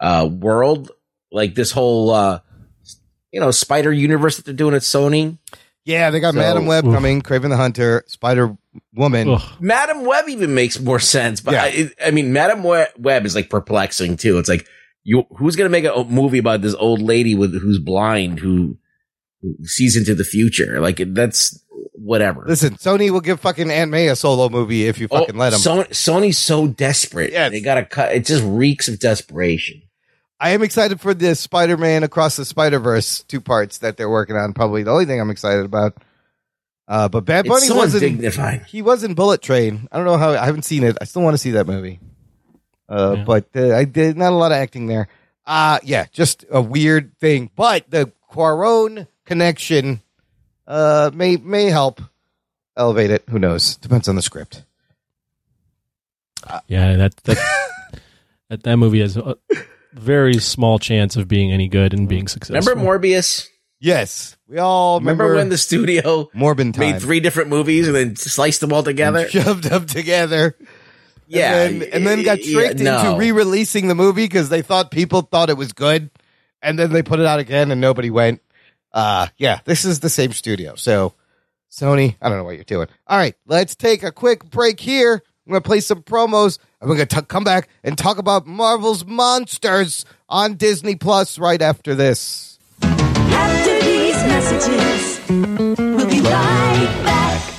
uh, 0.00 0.28
world, 0.30 0.90
like 1.32 1.54
this 1.54 1.70
whole, 1.70 2.10
uh, 2.10 2.40
you 3.32 3.40
know, 3.40 3.50
Spider 3.50 3.92
universe 3.92 4.36
that 4.36 4.44
they're 4.44 4.54
doing 4.54 4.74
at 4.74 4.82
Sony. 4.82 5.38
Yeah, 5.84 6.10
they 6.10 6.20
got 6.20 6.34
So- 6.34 6.40
Madam 6.40 6.66
Web 6.66 6.86
Oof. 6.86 6.94
coming, 6.94 7.22
Kraven 7.22 7.48
the 7.50 7.56
Hunter, 7.56 8.04
Spider 8.06 8.56
Woman. 8.94 9.30
Ugh. 9.30 9.42
Madam 9.60 10.04
Web 10.04 10.28
even 10.28 10.54
makes 10.54 10.78
more 10.78 11.00
sense, 11.00 11.40
but 11.40 11.54
Yeah. 11.54 11.64
I, 11.64 11.90
I 12.06 12.10
mean, 12.10 12.32
Madam 12.32 12.62
Web 12.62 13.26
is 13.26 13.34
like 13.34 13.48
perplexing 13.50 14.16
too. 14.18 14.38
It's 14.38 14.48
like 14.48 14.66
you, 15.04 15.24
who's 15.36 15.56
going 15.56 15.70
to 15.70 15.70
make 15.70 15.84
a 15.84 16.04
movie 16.04 16.38
about 16.38 16.60
this 16.62 16.74
old 16.74 17.00
lady 17.00 17.34
with 17.34 17.58
who's 17.58 17.78
blind 17.78 18.38
who, 18.40 18.76
who 19.40 19.54
sees 19.64 19.96
into 19.96 20.14
the 20.14 20.24
future? 20.24 20.80
Like 20.80 21.00
that's 21.14 21.58
whatever. 21.94 22.44
Listen, 22.46 22.74
Sony 22.74 23.10
will 23.10 23.20
give 23.22 23.40
fucking 23.40 23.70
Aunt 23.70 23.90
May 23.90 24.08
a 24.08 24.16
solo 24.16 24.48
movie 24.50 24.86
if 24.86 24.98
you 24.98 25.08
fucking 25.08 25.36
let 25.36 25.50
them. 25.50 25.60
Oh, 25.64 25.82
Sony, 25.84 25.88
Sony's 25.88 26.38
so 26.38 26.66
desperate. 26.66 27.32
Yeah, 27.32 27.48
they 27.48 27.60
got 27.60 27.74
to 27.76 27.84
cut. 27.84 28.12
It 28.12 28.26
just 28.26 28.44
reeks 28.44 28.88
of 28.88 28.98
desperation. 29.00 29.82
I 30.40 30.50
am 30.50 30.62
excited 30.62 31.00
for 31.00 31.14
the 31.14 31.34
Spider-Man 31.34 32.04
Across 32.04 32.36
the 32.36 32.44
Spider-Verse 32.44 33.24
two 33.24 33.40
parts 33.40 33.78
that 33.78 33.96
they're 33.96 34.08
working 34.10 34.36
on. 34.36 34.52
Probably 34.52 34.82
the 34.84 34.90
only 34.92 35.04
thing 35.04 35.20
I'm 35.20 35.30
excited 35.30 35.64
about. 35.64 35.96
Uh, 36.86 37.08
but 37.08 37.24
Bad 37.24 37.46
Bunny 37.46 37.66
so 37.66 37.74
wasn't. 37.76 38.04
undignified. 38.04 38.62
He 38.66 38.80
was 38.80 39.02
in 39.04 39.14
Bullet 39.14 39.42
Train. 39.42 39.88
I 39.92 39.96
don't 39.96 40.06
know 40.06 40.16
how. 40.16 40.30
I 40.30 40.46
haven't 40.46 40.62
seen 40.64 40.84
it. 40.84 40.96
I 41.00 41.04
still 41.04 41.22
want 41.22 41.34
to 41.34 41.38
see 41.38 41.50
that 41.52 41.66
movie. 41.66 42.00
Uh, 42.88 43.16
Yeah. 43.18 43.24
but 43.24 43.48
uh, 43.54 43.74
I 43.76 43.84
did 43.84 44.16
not 44.16 44.32
a 44.32 44.36
lot 44.36 44.52
of 44.52 44.56
acting 44.56 44.86
there. 44.86 45.08
Uh 45.44 45.78
yeah, 45.82 46.06
just 46.12 46.44
a 46.50 46.60
weird 46.62 47.18
thing. 47.18 47.50
But 47.56 47.90
the 47.90 48.12
Cuarón 48.32 49.06
connection 49.26 50.00
uh 50.66 51.10
may 51.12 51.36
may 51.36 51.64
help 51.66 52.00
elevate 52.76 53.10
it. 53.10 53.24
Who 53.28 53.38
knows? 53.38 53.76
Depends 53.76 54.08
on 54.08 54.16
the 54.16 54.22
script. 54.22 54.62
Yeah, 56.68 56.96
that 56.96 57.16
that 57.24 57.38
that, 58.48 58.62
that 58.62 58.76
movie 58.78 59.00
has 59.00 59.16
a 59.16 59.36
very 59.92 60.38
small 60.38 60.78
chance 60.78 61.16
of 61.16 61.28
being 61.28 61.52
any 61.52 61.68
good 61.68 61.92
and 61.92 62.08
being 62.08 62.28
successful. 62.28 62.74
Remember 62.74 62.98
Morbius? 62.98 63.48
Yes, 63.80 64.36
we 64.48 64.58
all 64.58 64.98
Remember, 64.98 65.24
remember, 65.24 65.40
when 65.40 65.48
the 65.50 65.58
studio 65.58 66.28
Morbin 66.34 66.72
time 66.74 66.80
made 66.80 67.00
three 67.00 67.20
different 67.20 67.48
movies 67.48 67.86
and 67.86 67.94
then 67.94 68.16
sliced 68.16 68.60
them 68.60 68.72
all 68.72 68.82
together? 68.82 69.28
shoved 69.30 69.64
them 69.64 69.86
together. 69.86 70.56
Yeah, 71.28 71.64
and 71.64 71.82
then, 71.82 71.90
and 71.92 72.06
then 72.06 72.22
got 72.24 72.44
yeah, 72.44 72.54
tricked 72.54 72.80
no. 72.80 72.98
into 72.98 73.18
re-releasing 73.18 73.86
the 73.86 73.94
movie 73.94 74.24
because 74.24 74.48
they 74.48 74.62
thought 74.62 74.90
people 74.90 75.22
thought 75.22 75.50
it 75.50 75.56
was 75.56 75.72
good, 75.72 76.10
and 76.60 76.78
then 76.78 76.92
they 76.92 77.02
put 77.02 77.20
it 77.20 77.26
out 77.26 77.38
again 77.38 77.70
and 77.70 77.80
nobody 77.80 78.10
went. 78.10 78.42
Uh 78.92 79.28
yeah, 79.36 79.60
this 79.64 79.84
is 79.84 80.00
the 80.00 80.08
same 80.08 80.32
studio. 80.32 80.74
So 80.74 81.14
Sony, 81.70 82.16
I 82.20 82.28
don't 82.28 82.38
know 82.38 82.44
what 82.44 82.56
you're 82.56 82.64
doing. 82.64 82.88
All 83.06 83.18
right, 83.18 83.34
let's 83.46 83.76
take 83.76 84.02
a 84.02 84.10
quick 84.10 84.44
break 84.48 84.80
here. 84.80 85.22
I'm 85.48 85.52
gonna 85.52 85.62
play 85.62 85.80
some 85.80 86.02
promos. 86.02 86.58
and 86.78 86.90
we're 86.90 87.02
gonna 87.02 87.22
come 87.22 87.42
back 87.42 87.70
and 87.82 87.96
talk 87.96 88.18
about 88.18 88.46
Marvel's 88.46 89.06
monsters 89.06 90.04
on 90.28 90.56
Disney 90.56 90.94
Plus 90.94 91.38
right 91.38 91.62
after 91.62 91.94
this. 91.94 92.58
After 92.82 93.80
these 93.80 94.14
messages, 94.24 95.20
we'll 95.30 96.06
be 96.06 96.20
right 96.20 97.00
back. 97.02 97.57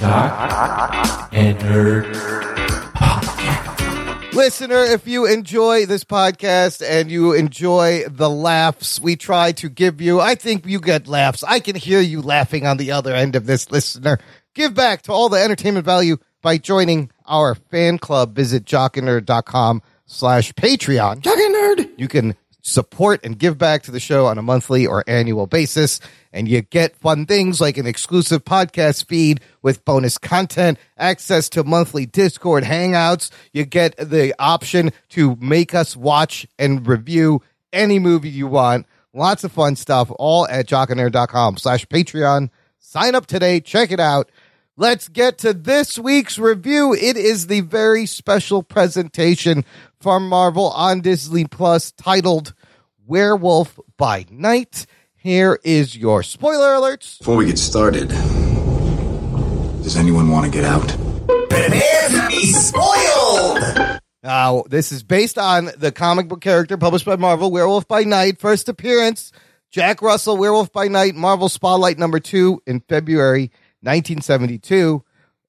And 0.05 1.57
nerd. 1.59 2.05
Listener, 4.33 4.83
if 4.83 5.07
you 5.07 5.25
enjoy 5.25 5.85
this 5.85 6.03
podcast 6.03 6.83
and 6.85 7.09
you 7.09 7.33
enjoy 7.33 8.03
the 8.09 8.29
laughs 8.29 8.99
we 8.99 9.15
try 9.15 9.53
to 9.53 9.69
give 9.69 10.01
you, 10.01 10.19
I 10.19 10.35
think 10.35 10.65
you 10.65 10.79
get 10.81 11.07
laughs. 11.07 11.43
I 11.43 11.59
can 11.59 11.75
hear 11.75 12.01
you 12.01 12.21
laughing 12.21 12.67
on 12.67 12.77
the 12.77 12.91
other 12.91 13.13
end 13.15 13.35
of 13.35 13.45
this, 13.45 13.71
listener. 13.71 14.19
Give 14.53 14.73
back 14.73 15.03
to 15.03 15.13
all 15.13 15.29
the 15.29 15.41
entertainment 15.41 15.85
value 15.85 16.17
by 16.41 16.57
joining 16.57 17.11
our 17.25 17.55
fan 17.55 17.97
club. 17.97 18.35
Visit 18.35 18.65
jockandnerd.com 18.65 19.81
slash 20.05 20.53
Patreon. 20.53 21.21
Jock 21.21 21.37
and 21.37 21.55
Nerd. 21.55 21.89
You 21.97 22.07
can 22.07 22.35
support 22.61 23.23
and 23.23 23.37
give 23.39 23.57
back 23.57 23.83
to 23.83 23.91
the 23.91 23.99
show 23.99 24.25
on 24.25 24.37
a 24.37 24.41
monthly 24.41 24.85
or 24.85 25.03
annual 25.07 25.47
basis. 25.47 25.99
And 26.35 26.49
you 26.49 26.61
get 26.61 26.97
fun 26.97 27.25
things 27.25 27.61
like 27.61 27.77
an 27.77 27.87
exclusive 27.87 28.43
podcast 28.43 29.05
feed 29.05 29.39
with 29.61 29.85
bonus 29.85 30.17
content, 30.17 30.77
access 30.97 31.47
to 31.49 31.63
monthly 31.63 32.05
Discord 32.05 32.65
hangouts. 32.65 33.31
You 33.53 33.63
get 33.63 33.95
the 33.95 34.35
option 34.37 34.91
to 35.11 35.37
make 35.39 35.73
us 35.73 35.95
watch 35.95 36.45
and 36.59 36.85
review 36.85 37.41
any 37.71 37.99
movie 37.99 38.29
you 38.29 38.47
want. 38.47 38.85
Lots 39.13 39.45
of 39.45 39.53
fun 39.53 39.77
stuff, 39.77 40.11
all 40.19 40.45
at 40.49 40.67
jockandnerd.com 40.67 41.55
slash 41.55 41.85
Patreon. 41.85 42.49
Sign 42.79 43.15
up 43.15 43.27
today. 43.27 43.61
Check 43.61 43.91
it 43.91 44.01
out. 44.01 44.29
Let's 44.75 45.07
get 45.07 45.37
to 45.37 45.53
this 45.53 45.97
week's 45.97 46.37
review. 46.37 46.93
It 46.93 47.15
is 47.15 47.47
the 47.47 47.61
very 47.61 48.05
special 48.05 48.61
presentation 48.61 49.63
from 50.01 50.27
Marvel 50.27 50.69
on 50.71 50.99
Disney 50.99 51.45
Plus 51.45 51.93
titled 51.93 52.53
Werewolf 53.07 53.79
by 53.95 54.25
Night. 54.29 54.85
Here 55.25 55.59
is 55.63 55.97
your 55.97 56.21
spoiler 56.21 56.75
alerts. 56.75 57.17
Before 57.17 57.35
we 57.35 57.47
get 57.47 57.57
started, 57.57 58.09
does 59.81 59.97
anyone 59.97 60.29
want 60.29 60.45
to 60.45 60.51
get 60.51 60.63
out? 60.63 60.87
Spoiled. 62.53 63.99
Now, 64.21 64.65
this 64.69 64.91
is 64.91 65.01
based 65.01 65.39
on 65.39 65.71
the 65.79 65.91
comic 65.91 66.27
book 66.27 66.41
character 66.41 66.77
published 66.77 67.07
by 67.07 67.15
Marvel, 67.15 67.49
Werewolf 67.49 67.87
by 67.87 68.03
Night. 68.03 68.39
First 68.39 68.69
appearance, 68.69 69.31
Jack 69.71 70.03
Russell, 70.03 70.37
Werewolf 70.37 70.71
by 70.71 70.89
Night, 70.89 71.15
Marvel 71.15 71.49
Spotlight 71.49 71.97
number 71.97 72.19
two 72.19 72.61
in 72.67 72.81
February 72.81 73.49
1972. 73.81 75.03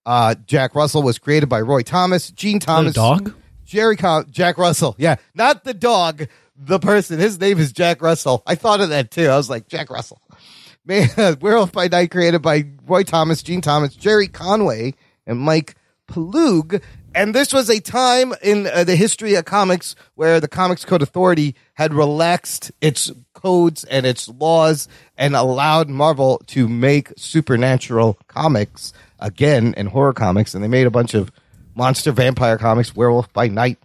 Uh, 0.07 0.37
Jack 0.47 0.74
Russell 0.74 1.03
was 1.03 1.18
created 1.18 1.51
by 1.51 1.61
Roy 1.61 1.83
Thomas, 1.83 2.31
Gene 2.31 2.61
Thomas, 2.61 2.95
dog? 2.95 3.35
Jerry 3.66 3.97
Com- 3.97 4.24
Jack 4.31 4.57
Russell. 4.57 4.95
Yeah, 4.97 5.16
not 5.35 5.64
the 5.64 5.74
dog, 5.74 6.29
the 6.59 6.79
person. 6.79 7.19
His 7.19 7.39
name 7.39 7.59
is 7.59 7.73
Jack 7.73 8.03
Russell. 8.03 8.43
I 8.47 8.55
thought 8.55 8.81
of 8.81 8.91
that 8.91 9.11
too. 9.11 9.29
I 9.29 9.37
was 9.37 9.51
like, 9.51 9.69
Jack 9.69 9.91
Russell. 9.91 10.21
Man, 10.87 11.09
Werewolf 11.41 11.73
by 11.73 11.89
Night 11.89 12.11
created 12.11 12.43
by 12.43 12.65
Roy 12.87 13.03
Thomas, 13.03 13.43
Gene 13.43 13.61
Thomas, 13.61 13.95
Jerry 13.95 14.29
Conway, 14.29 14.95
and 15.27 15.39
Mike 15.39 15.75
Ploog. 16.07 16.81
And 17.15 17.35
this 17.35 17.53
was 17.53 17.69
a 17.71 17.81
time 17.81 18.35
in 18.43 18.67
uh, 18.67 18.85
the 18.85 18.95
history 18.95 19.35
of 19.35 19.47
comics 19.47 19.97
where 20.15 20.39
the 20.39 20.49
Comics 20.49 20.85
Code 20.85 21.03
Authority 21.03 21.57
had 21.75 21.95
relaxed 21.95 22.71
its 22.81 23.11
codes 23.33 23.85
and 23.85 24.07
its 24.07 24.29
laws 24.29 24.87
and 25.17 25.35
allowed 25.35 25.89
Marvel 25.89 26.43
to 26.49 26.69
make 26.69 27.13
supernatural 27.17 28.19
comics 28.29 28.93
again 29.19 29.75
and 29.77 29.89
horror 29.89 30.13
comics. 30.13 30.55
And 30.55 30.63
they 30.63 30.69
made 30.69 30.87
a 30.87 30.91
bunch 30.91 31.15
of 31.15 31.33
monster 31.75 32.13
vampire 32.13 32.59
comics. 32.59 32.95
Werewolf 32.95 33.33
by 33.33 33.49
Night 33.49 33.79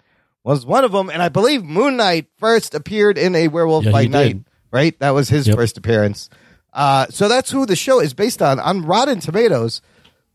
was 0.44 0.66
one 0.66 0.84
of 0.84 0.92
them. 0.92 1.10
And 1.10 1.22
I 1.22 1.30
believe 1.30 1.64
Moon 1.64 1.98
Knight 1.98 2.28
first 2.38 2.74
appeared 2.74 3.18
in 3.18 3.36
a 3.36 3.48
Werewolf 3.48 3.86
Yeah, 3.86 3.92
by 3.92 4.02
he 4.04 4.08
did. 4.08 4.12
Night, 4.12 4.38
right? 4.72 5.00
That 5.00 5.12
was 5.12 5.30
his 5.30 5.48
Yep. 5.48 5.56
first 5.56 5.78
appearance. 5.78 6.30
Uh, 6.74 7.06
so 7.10 7.28
that's 7.28 7.52
who 7.52 7.66
the 7.66 7.76
show 7.76 8.00
is 8.00 8.14
based 8.14 8.42
on. 8.42 8.60
On 8.60 8.82
Rotten 8.84 9.20
Tomatoes, 9.20 9.82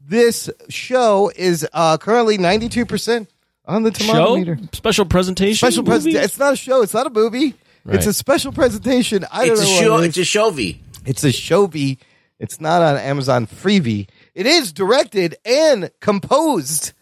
this 0.06 0.50
show 0.68 1.30
is 1.34 1.66
uh, 1.72 1.96
currently 1.98 2.38
92% 2.38 3.26
on 3.64 3.82
the 3.82 3.90
tomato 3.90 4.26
Show 4.26 4.36
meter. 4.36 4.58
special 4.72 5.06
presentation. 5.06 5.56
Special 5.56 5.82
movie? 5.82 5.90
presentation. 5.90 6.24
It's 6.24 6.38
not 6.38 6.52
a 6.52 6.56
show. 6.56 6.82
It's 6.82 6.94
not 6.94 7.06
a 7.06 7.10
movie. 7.10 7.54
Right. 7.84 7.96
It's 7.96 8.06
a 8.06 8.12
special 8.12 8.52
presentation. 8.52 9.24
I 9.32 9.46
don't 9.46 9.52
It's 9.58 9.62
a 9.62 9.66
show. 9.66 9.98
it 9.98 10.06
It's 10.08 10.16
is. 10.18 10.22
a 10.34 10.38
shovey. 10.38 10.78
It's 11.04 11.24
a 11.24 11.28
Shovie. 11.28 11.98
It's 12.38 12.60
not 12.60 12.82
on 12.82 12.96
Amazon 12.96 13.46
Freevee. 13.46 14.08
It 14.34 14.44
is 14.46 14.72
directed 14.72 15.36
and 15.44 15.90
composed 16.00 16.92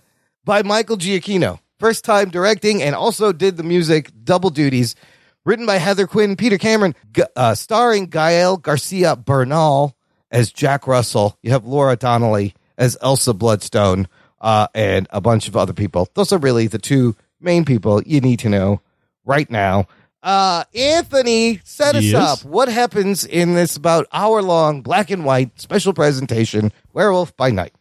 by 0.44 0.62
Michael 0.62 0.96
Giacchino. 0.98 1.58
First 1.78 2.04
time 2.04 2.30
directing 2.30 2.82
and 2.82 2.94
also 2.94 3.32
did 3.32 3.56
the 3.56 3.62
music 3.62 4.10
double 4.24 4.50
duties. 4.50 4.94
Written 5.44 5.66
by 5.66 5.76
Heather 5.76 6.06
Quinn, 6.06 6.36
Peter 6.36 6.56
Cameron, 6.56 6.94
uh, 7.36 7.54
starring 7.54 8.06
Gael 8.06 8.56
Garcia 8.56 9.14
Bernal 9.16 9.94
as 10.30 10.50
Jack 10.50 10.86
Russell. 10.86 11.36
You 11.42 11.50
have 11.50 11.66
Laura 11.66 11.96
Donnelly 11.96 12.54
as 12.78 12.96
Elsa 13.02 13.34
Bloodstone, 13.34 14.08
uh, 14.40 14.68
and 14.74 15.06
a 15.10 15.20
bunch 15.20 15.46
of 15.46 15.56
other 15.56 15.72
people. 15.74 16.08
Those 16.14 16.32
are 16.32 16.38
really 16.38 16.66
the 16.66 16.78
two 16.78 17.14
main 17.40 17.64
people 17.66 18.02
you 18.04 18.20
need 18.22 18.38
to 18.40 18.48
know 18.48 18.80
right 19.26 19.50
now. 19.50 19.86
Uh, 20.22 20.64
Anthony, 20.74 21.60
set 21.64 21.94
us 21.94 22.04
Yes? 22.04 22.42
up. 22.42 22.44
What 22.48 22.68
happens 22.68 23.26
in 23.26 23.54
this 23.54 23.76
about 23.76 24.06
hour 24.12 24.40
long 24.40 24.80
black 24.80 25.10
and 25.10 25.24
white 25.26 25.60
special 25.60 25.92
presentation, 25.92 26.72
Werewolf 26.94 27.36
by 27.36 27.50
Night? 27.50 27.74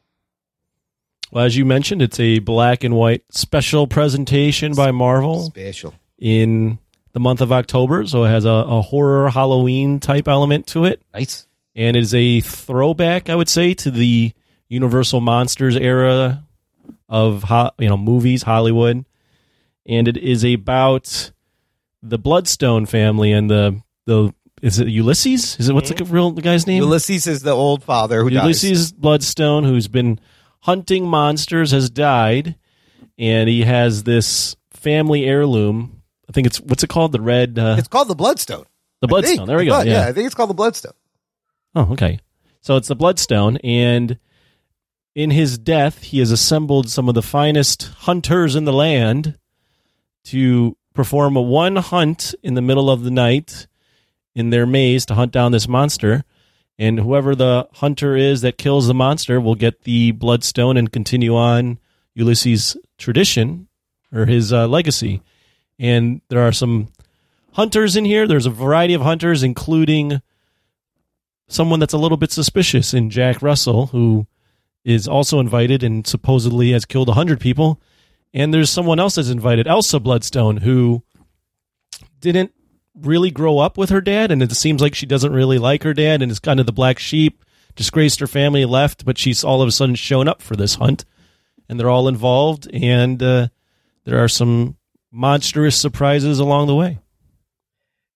Well, 1.33 1.45
as 1.45 1.57
you 1.57 1.65
mentioned, 1.65 2.03
it's 2.03 2.19
a 2.19 2.37
black 2.37 2.83
and 2.83 2.95
white 2.95 3.23
special 3.31 3.87
presentation 3.87 4.75
by 4.75 4.91
Marvel 4.91 5.45
Special. 5.45 5.95
in 6.19 6.77
the 7.13 7.19
month 7.19 7.41
of 7.41 7.51
October. 7.51 8.05
So 8.05 8.25
it 8.25 8.29
has 8.29 8.45
a, 8.45 8.51
a 8.51 8.81
horror 8.83 9.31
Halloween 9.31 9.99
type 9.99 10.27
element 10.27 10.67
to 10.67 10.85
it. 10.85 11.01
Nice. 11.11 11.47
And 11.75 11.97
it 11.97 12.01
is 12.01 12.13
a 12.13 12.41
throwback, 12.41 13.31
I 13.31 13.35
would 13.35 13.49
say, 13.49 13.73
to 13.73 13.89
the 13.89 14.31
Universal 14.69 15.21
Monsters 15.21 15.75
era 15.75 16.43
of 17.09 17.43
you 17.79 17.89
know 17.89 17.97
movies, 17.97 18.43
Hollywood. 18.43 19.03
And 19.87 20.07
it 20.07 20.17
is 20.17 20.45
about 20.45 21.31
the 22.03 22.19
Bloodstone 22.19 22.85
family 22.85 23.31
and 23.31 23.49
the 23.49 23.81
the 24.05 24.35
is 24.61 24.77
it 24.77 24.87
Ulysses? 24.87 25.59
Is 25.59 25.67
it 25.67 25.73
what's 25.73 25.89
the 25.89 26.05
hmm? 26.05 26.13
real 26.13 26.29
the 26.29 26.43
guy's 26.43 26.67
name? 26.67 26.83
Ulysses 26.83 27.25
is 27.25 27.41
the 27.41 27.51
old 27.51 27.83
father 27.83 28.21
who 28.21 28.29
dies. 28.29 28.43
Ulysses 28.43 28.91
Bloodstone, 28.91 29.63
who's 29.63 29.87
been 29.87 30.19
hunting 30.63 31.05
monsters, 31.07 31.71
has 31.71 31.89
died, 31.89 32.55
and 33.17 33.47
he 33.47 33.61
has 33.63 34.03
this 34.03 34.55
family 34.71 35.25
heirloom. 35.25 36.01
I 36.27 36.31
think 36.33 36.47
it's 36.47 36.59
what's 36.59 36.83
it 36.83 36.89
called? 36.89 37.11
The 37.11 37.21
red, 37.21 37.57
uh, 37.59 37.75
It's 37.77 37.87
called 37.87 38.07
the 38.07 38.15
Bloodstone. 38.15 38.65
the 39.01 39.07
Bloodstone. 39.07 39.47
There 39.47 39.57
we 39.57 39.65
go. 39.65 39.71
thought- 39.73 39.87
yeah. 39.87 40.07
I 40.07 40.11
think 40.13 40.25
it's 40.25 40.35
called 40.35 40.49
the 40.49 40.53
Bloodstone. 40.55 40.93
Oh, 41.75 41.91
okay. 41.93 42.19
So 42.61 42.75
it's 42.77 42.87
the 42.87 42.95
Bloodstone, 42.95 43.57
and 43.57 44.17
in 45.15 45.31
his 45.31 45.57
death, 45.57 46.01
he 46.03 46.19
has 46.19 46.31
assembled 46.31 46.89
some 46.89 47.07
of 47.09 47.13
the 47.15 47.21
finest 47.21 47.83
hunters 47.99 48.55
in 48.55 48.63
the 48.65 48.73
land 48.73 49.37
to 50.25 50.77
perform 50.93 51.35
a 51.35 51.41
one 51.41 51.75
hunt 51.75 52.33
in 52.41 52.53
the 52.53 52.61
middle 52.61 52.89
of 52.89 53.03
the 53.03 53.11
night 53.11 53.67
in 54.35 54.49
their 54.49 54.65
maze 54.65 55.05
to 55.07 55.15
hunt 55.15 55.31
down 55.31 55.51
this 55.51 55.67
monster. 55.67 56.23
And 56.79 56.99
whoever 56.99 57.35
the 57.35 57.67
hunter 57.73 58.15
is 58.15 58.41
that 58.41 58.57
kills 58.57 58.87
the 58.87 58.93
monster 58.93 59.39
will 59.39 59.55
get 59.55 59.83
the 59.83 60.11
bloodstone 60.11 60.75
and 60.75 60.91
continue 60.91 61.35
on 61.35 61.79
Ulysses' 62.15 62.75
tradition 62.97 63.67
or 64.13 64.25
his 64.25 64.51
uh, 64.51 64.67
legacy. 64.67 65.21
And 65.79 66.21
there 66.29 66.41
are 66.41 66.51
some 66.51 66.89
hunters 67.53 67.95
in 67.95 68.05
here. 68.05 68.27
There's 68.27 68.45
a 68.45 68.51
variety 68.51 68.93
of 68.93 69.01
hunters, 69.01 69.43
including 69.43 70.21
someone 71.47 71.79
that's 71.79 71.93
a 71.93 71.97
little 71.97 72.17
bit 72.17 72.31
suspicious 72.31 72.93
in 72.93 73.09
Jack 73.09 73.41
Russell, 73.41 73.87
who 73.87 74.27
is 74.83 75.07
also 75.07 75.39
invited 75.39 75.83
and 75.83 76.05
supposedly 76.05 76.71
has 76.71 76.85
killed 76.85 77.07
100 77.07 77.39
people. 77.39 77.79
And 78.33 78.53
there's 78.53 78.69
someone 78.69 78.99
else 78.99 79.15
that's 79.15 79.29
invited, 79.29 79.67
Elsa 79.67 79.99
Bloodstone, 79.99 80.57
who 80.57 81.03
didn't 82.19 82.53
really 82.99 83.31
grow 83.31 83.59
up 83.59 83.77
with 83.77 83.89
her 83.89 84.01
dad. 84.01 84.31
And 84.31 84.41
it 84.41 84.51
seems 84.53 84.81
like 84.81 84.95
she 84.95 85.05
doesn't 85.05 85.33
really 85.33 85.57
like 85.57 85.83
her 85.83 85.93
dad 85.93 86.21
and 86.21 86.31
is 86.31 86.39
kind 86.39 86.59
of 86.59 86.65
the 86.65 86.71
black 86.71 86.99
sheep, 86.99 87.43
disgraced 87.75 88.19
her 88.19 88.27
family, 88.27 88.65
left, 88.65 89.05
but 89.05 89.17
she's 89.17 89.43
all 89.43 89.61
of 89.61 89.67
a 89.67 89.71
sudden 89.71 89.95
shown 89.95 90.27
up 90.27 90.41
for 90.41 90.55
this 90.55 90.75
hunt. 90.75 91.05
And 91.67 91.79
they're 91.79 91.89
all 91.89 92.07
involved. 92.07 92.69
And 92.73 93.21
uh, 93.21 93.47
there 94.05 94.23
are 94.23 94.27
some 94.27 94.77
monstrous 95.11 95.77
surprises 95.77 96.39
along 96.39 96.67
the 96.67 96.75
way. 96.75 96.99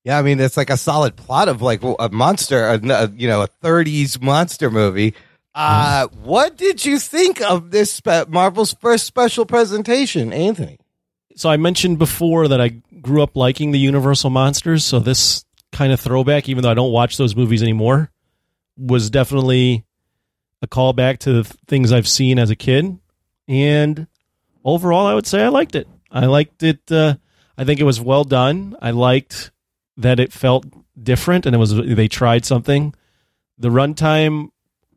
Yeah, 0.03 0.17
I 0.17 0.21
mean 0.21 0.39
it's 0.39 0.55
like 0.55 0.69
a 0.69 0.77
solid 0.77 1.17
plot 1.17 1.49
of 1.49 1.61
like 1.61 1.81
a 1.83 2.07
monster, 2.09 2.65
a, 2.65 3.11
you 3.13 3.27
know, 3.27 3.41
a 3.41 3.49
'30s 3.61 4.21
monster 4.21 4.71
movie. 4.71 5.13
Uh, 5.53 6.07
what 6.23 6.55
did 6.55 6.85
you 6.85 6.97
think 6.97 7.41
of 7.41 7.71
this 7.71 7.91
spe- 7.91 8.29
Marvel's 8.29 8.73
first 8.75 9.05
special 9.05 9.45
presentation, 9.45 10.31
Anthony? 10.31 10.79
So 11.37 11.49
I 11.49 11.57
mentioned 11.57 11.99
before 11.99 12.47
that 12.47 12.59
I 12.59 12.69
grew 13.01 13.21
up 13.21 13.35
liking 13.35 13.71
the 13.71 13.79
Universal 13.79 14.31
monsters, 14.31 14.83
so 14.83 14.99
this 14.99 15.45
kind 15.71 15.93
of 15.93 15.99
throwback, 15.99 16.49
even 16.49 16.63
though 16.63 16.71
I 16.71 16.73
don't 16.73 16.91
watch 16.91 17.17
those 17.17 17.35
movies 17.35 17.61
anymore, 17.61 18.09
was 18.75 19.09
definitely 19.11 19.85
a 20.63 20.67
callback 20.67 21.19
to 21.19 21.33
the 21.33 21.43
things 21.67 21.91
I've 21.91 22.07
seen 22.07 22.39
as 22.39 22.49
a 22.49 22.55
kid. 22.55 22.97
And 23.47 24.07
overall, 24.65 25.05
I 25.05 25.13
would 25.13 25.27
say 25.27 25.43
I 25.43 25.49
liked 25.49 25.75
it. 25.75 25.87
I 26.11 26.25
liked 26.25 26.63
it. 26.63 26.91
Uh, 26.91 27.15
I 27.55 27.65
think 27.65 27.79
it 27.79 27.83
was 27.83 28.01
well 28.01 28.23
done. 28.23 28.75
I 28.81 28.89
liked 28.91 29.51
that 29.97 30.19
it 30.19 30.33
felt 30.33 30.65
different 31.01 31.45
and 31.45 31.53
it 31.55 31.59
was 31.59 31.75
they 31.75 32.07
tried 32.07 32.45
something. 32.45 32.95
The 33.59 33.69
runtime 33.69 34.49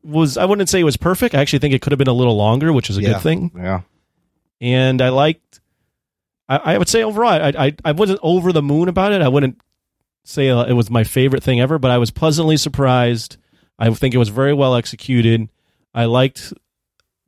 was 0.03 0.38
I 0.38 0.47
wouldn't 0.47 0.70
say 0.70 0.80
it 0.80 0.84
was 0.84 0.97
perfect. 0.97 1.34
I 1.34 1.41
actually 1.41 1.59
think 1.59 1.74
it 1.74 1.82
could 1.82 1.93
have 1.93 1.99
been 1.99 2.09
a 2.09 2.12
little 2.14 2.36
longer, 2.36 2.72
which 2.72 2.88
is 2.88 2.97
a 2.97 3.03
Yeah. 3.03 3.12
good 3.12 3.20
thing. 3.22 3.51
Yeah. 3.55 3.80
And 4.61 5.03
I 5.03 5.11
liked. 5.11 5.59
I, 6.51 6.74
I 6.74 6.78
would 6.78 6.88
say 6.88 7.03
overall, 7.03 7.28
I, 7.30 7.53
I 7.66 7.74
I 7.84 7.92
wasn't 7.92 8.20
over 8.22 8.53
the 8.53 8.62
moon 8.62 8.88
about 8.88 9.12
it. 9.12 9.22
I 9.22 9.28
wouldn't 9.28 9.59
say 10.24 10.51
uh, 10.51 10.64
it 10.64 10.74
was 10.74 10.90
my 10.90 11.05
favorite 11.05 11.42
thing 11.42 11.61
ever, 11.61 11.78
but 11.78 11.90
I 11.90 11.98
was 11.98 12.11
pleasantly 12.11 12.57
surprised. 12.59 13.36
I 13.78 13.88
think 13.94 14.14
it 14.14 14.18
was 14.18 14.28
very 14.28 14.53
well 14.53 14.74
executed. 14.74 15.48
I 15.94 16.05
liked 16.05 16.53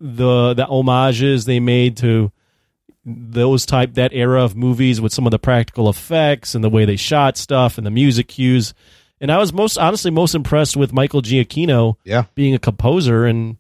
the 0.01 0.53
the 0.55 0.67
homages 0.67 1.45
they 1.45 1.61
made 1.61 1.97
to 1.99 2.33
those 3.05 3.65
type 3.67 3.95
that 3.95 4.13
era 4.13 4.43
of 4.45 4.57
movies 4.57 5.01
with 5.01 5.13
some 5.13 5.27
of 5.27 5.31
the 5.31 5.39
practical 5.39 5.89
effects 5.89 6.55
and 6.55 6.63
the 6.63 6.69
way 6.71 6.85
they 6.85 6.97
shot 6.97 7.37
stuff 7.37 7.79
and 7.79 7.87
the 7.87 7.91
music 7.91 8.29
cues. 8.29 8.75
And 9.21 9.31
I 9.31 9.39
was 9.39 9.53
most 9.53 9.77
honestly 9.79 10.11
most 10.11 10.35
impressed 10.35 10.77
with 10.77 10.93
Michael 10.93 11.23
Giacchino 11.23 11.95
Yeah. 12.05 12.25
being 12.35 12.55
a 12.55 12.59
composer 12.59 13.25
and 13.25 13.57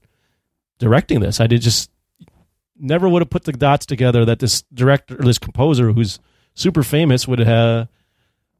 directing 0.79 1.21
this. 1.21 1.41
I 1.41 1.47
did 1.47 1.61
just 1.63 1.91
never 2.83 3.09
would 3.09 3.23
have 3.23 3.31
put 3.31 3.45
the 3.45 3.53
dots 3.53 3.87
together 3.87 4.25
that 4.27 4.41
this 4.41 4.63
director 4.75 5.15
or 5.19 5.25
this 5.25 5.39
composer 5.39 5.93
who's 5.93 6.19
super 6.55 6.83
famous 6.83 7.27
would 7.27 7.39
have 7.39 7.89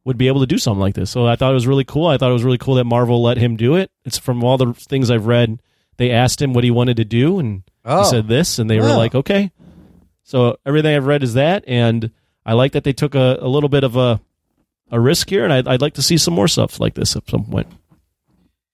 would 0.05 0.17
be 0.17 0.27
able 0.27 0.39
to 0.41 0.47
do 0.47 0.57
something 0.57 0.81
like 0.81 0.95
this. 0.95 1.11
So 1.11 1.27
I 1.27 1.35
thought 1.35 1.51
it 1.51 1.53
was 1.53 1.67
really 1.67 1.83
cool. 1.85 2.07
I 2.07 2.17
thought 2.17 2.29
it 2.29 2.33
was 2.33 2.43
really 2.43 2.57
cool 2.57 2.75
that 2.75 2.83
Marvel 2.85 3.21
let 3.21 3.37
him 3.37 3.55
do 3.55 3.75
it. 3.75 3.91
It's 4.03 4.17
from 4.17 4.43
all 4.43 4.57
the 4.57 4.73
things 4.73 5.09
I've 5.11 5.27
read. 5.27 5.61
They 5.97 6.09
asked 6.11 6.41
him 6.41 6.53
what 6.53 6.63
he 6.63 6.71
wanted 6.71 6.97
to 6.97 7.05
do, 7.05 7.37
and 7.39 7.63
Oh. 7.85 8.03
he 8.03 8.09
said 8.09 8.27
this, 8.27 8.57
and 8.59 8.69
they 8.69 8.79
were 8.79 8.87
like, 8.97 9.13
"Okay." 9.13 9.51
So 10.23 10.57
everything 10.65 10.95
I've 10.95 11.05
read 11.05 11.21
is 11.23 11.33
that, 11.35 11.63
and 11.67 12.11
I 12.45 12.53
like 12.53 12.71
that 12.71 12.83
they 12.83 12.93
took 12.93 13.13
a, 13.15 13.37
a 13.41 13.47
little 13.47 13.69
bit 13.69 13.83
of 13.83 13.95
a 13.95 14.19
a 14.91 14.99
risk 14.99 15.29
here, 15.29 15.43
and 15.43 15.51
I'd, 15.53 15.67
I'd 15.67 15.81
like 15.81 15.93
to 15.95 16.01
see 16.01 16.17
some 16.17 16.33
more 16.33 16.47
stuff 16.47 16.79
like 16.79 16.93
this 16.95 17.15
at 17.15 17.29
some 17.29 17.45
point. 17.45 17.67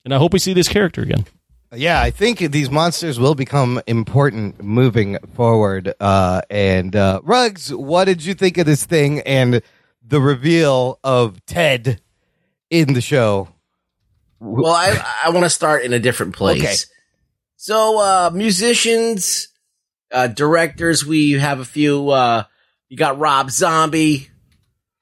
And 0.05 0.13
I 0.13 0.17
hope 0.17 0.33
we 0.33 0.39
see 0.39 0.53
this 0.53 0.67
character 0.67 1.01
again. 1.01 1.25
Yeah, 1.73 2.01
I 2.01 2.09
think 2.09 2.39
these 2.39 2.71
monsters 2.71 3.19
will 3.19 3.35
become 3.35 3.79
important 3.85 4.63
moving 4.63 5.19
forward. 5.35 5.93
Uh, 5.99 6.41
and 6.49 6.95
uh, 6.95 7.21
Ruggs, 7.23 7.71
what 7.73 8.05
did 8.05 8.25
you 8.25 8.33
think 8.33 8.57
of 8.57 8.65
this 8.65 8.85
thing 8.85 9.19
and 9.21 9.61
the 10.05 10.19
reveal 10.19 10.99
of 11.03 11.45
Ted 11.45 12.01
in 12.71 12.93
the 12.93 13.01
show? 13.01 13.49
Well, 14.39 14.73
I 14.73 14.99
I 15.25 15.29
want 15.29 15.43
to 15.43 15.49
start 15.49 15.83
in 15.83 15.93
a 15.93 15.99
different 15.99 16.35
place. 16.35 16.63
Okay. 16.63 16.75
So, 17.57 17.99
uh, 17.99 18.31
musicians, 18.33 19.49
uh, 20.11 20.27
directors, 20.27 21.05
we 21.05 21.33
have 21.33 21.59
a 21.59 21.65
few. 21.65 22.09
Uh, 22.09 22.43
you 22.87 22.97
got 22.97 23.19
Rob 23.19 23.51
Zombie, 23.51 24.29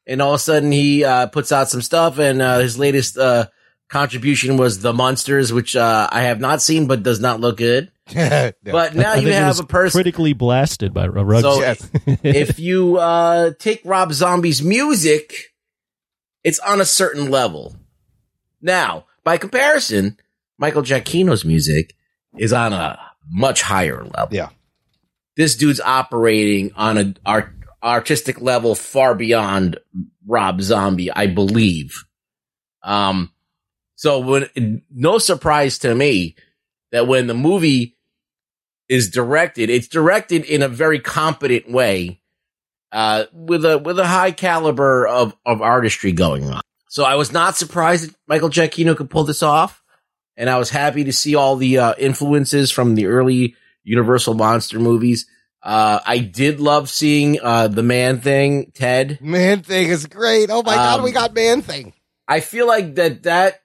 and 0.08 0.22
all 0.22 0.34
of 0.34 0.40
a 0.40 0.40
sudden 0.40 0.72
he 0.72 1.04
uh, 1.04 1.28
puts 1.28 1.52
out 1.52 1.70
some 1.70 1.84
stuff, 1.84 2.18
and 2.18 2.42
uh, 2.42 2.60
his 2.60 2.80
latest 2.80 3.18
uh, 3.18 3.48
contribution 3.90 4.58
was 4.58 4.80
The 4.80 4.94
Munsters, 4.94 5.54
which 5.54 5.76
uh, 5.76 6.08
I 6.12 6.24
have 6.24 6.40
not 6.40 6.62
seen, 6.62 6.88
but 6.88 7.04
does 7.04 7.20
not 7.20 7.40
look 7.40 7.58
good. 7.58 7.92
But 8.14 8.96
now 8.96 9.12
I 9.12 9.16
you 9.16 9.22
think 9.24 9.28
it 9.28 9.34
have 9.34 9.48
was 9.48 9.60
a 9.60 9.66
person 9.66 9.98
critically 9.98 10.34
blasted 10.34 10.94
by 10.94 11.06
Ru- 11.06 11.24
Ruggs. 11.24 11.44
So 11.44 12.18
if 12.24 12.60
you 12.60 12.98
uh, 12.98 13.52
take 13.60 13.82
Rob 13.84 14.14
Zombie's 14.14 14.62
music, 14.62 15.54
it's 16.44 16.60
on 16.60 16.80
a 16.80 16.86
certain 16.86 17.30
level. 17.30 17.76
Now, 18.62 19.06
by 19.24 19.38
comparison, 19.38 20.18
Michael 20.58 20.84
Giacchino's 20.84 21.44
music 21.44 21.96
is 22.38 22.54
on 22.54 22.74
a 22.74 23.00
much 23.30 23.62
higher 23.62 24.04
level. 24.04 24.30
Yeah. 24.32 24.50
This 25.36 25.56
dude's 25.56 25.82
operating 25.82 26.72
on 26.76 26.98
a 26.98 27.14
art, 27.26 27.54
artistic 27.84 28.42
level 28.42 28.74
far 28.74 29.16
beyond 29.16 29.80
Rob 30.26 30.62
Zombie, 30.62 31.12
I 31.12 31.28
believe. 31.28 32.06
Um, 32.84 33.32
so 33.98 34.20
when 34.20 34.84
no 34.90 35.18
surprise 35.18 35.80
to 35.80 35.94
me 35.94 36.36
that 36.94 37.08
when 37.08 37.28
the 37.28 37.34
movie 37.34 37.98
is 38.88 39.10
directed, 39.10 39.70
it's 39.70 39.90
directed 39.90 40.46
in 40.46 40.62
a 40.62 40.70
very 40.70 41.00
competent 41.00 41.70
way, 41.70 42.22
uh, 42.94 43.26
with 43.34 43.66
a 43.66 43.78
with 43.78 44.00
a 44.00 44.08
high 44.08 44.32
caliber 44.32 45.06
of 45.06 45.36
of 45.46 45.62
artistry 45.62 46.14
going 46.14 46.50
on. 46.50 46.62
So 46.88 47.04
I 47.04 47.16
was 47.16 47.34
not 47.34 47.58
surprised 47.58 48.08
that 48.08 48.16
Michael 48.28 48.50
Giacchino 48.50 48.96
could 48.96 49.10
pull 49.10 49.26
this 49.26 49.44
off, 49.44 49.84
and 50.38 50.50
I 50.50 50.58
was 50.58 50.70
happy 50.70 51.04
to 51.04 51.12
see 51.12 51.36
all 51.36 51.58
the 51.58 51.80
uh, 51.80 51.94
influences 51.98 52.72
from 52.72 52.96
the 52.96 53.08
early 53.08 53.56
Universal 53.84 54.36
monster 54.36 54.80
movies. 54.80 55.26
Uh, 55.64 56.00
I 56.06 56.20
did 56.20 56.60
love 56.62 56.90
seeing 56.90 57.40
uh, 57.42 57.68
the 57.68 57.84
Man 57.84 58.22
Thing, 58.22 58.72
Ted. 58.74 59.20
Man 59.22 59.64
Thing 59.64 59.90
is 59.90 60.06
great. 60.06 60.50
Oh 60.50 60.62
my 60.64 60.76
God, 60.76 61.00
Um, 61.00 61.04
we 61.04 61.12
got 61.12 61.34
Man 61.34 61.62
Thing. 61.62 61.94
I 62.28 62.40
feel 62.42 62.68
like 62.68 62.96
that 62.96 63.24
that 63.24 63.62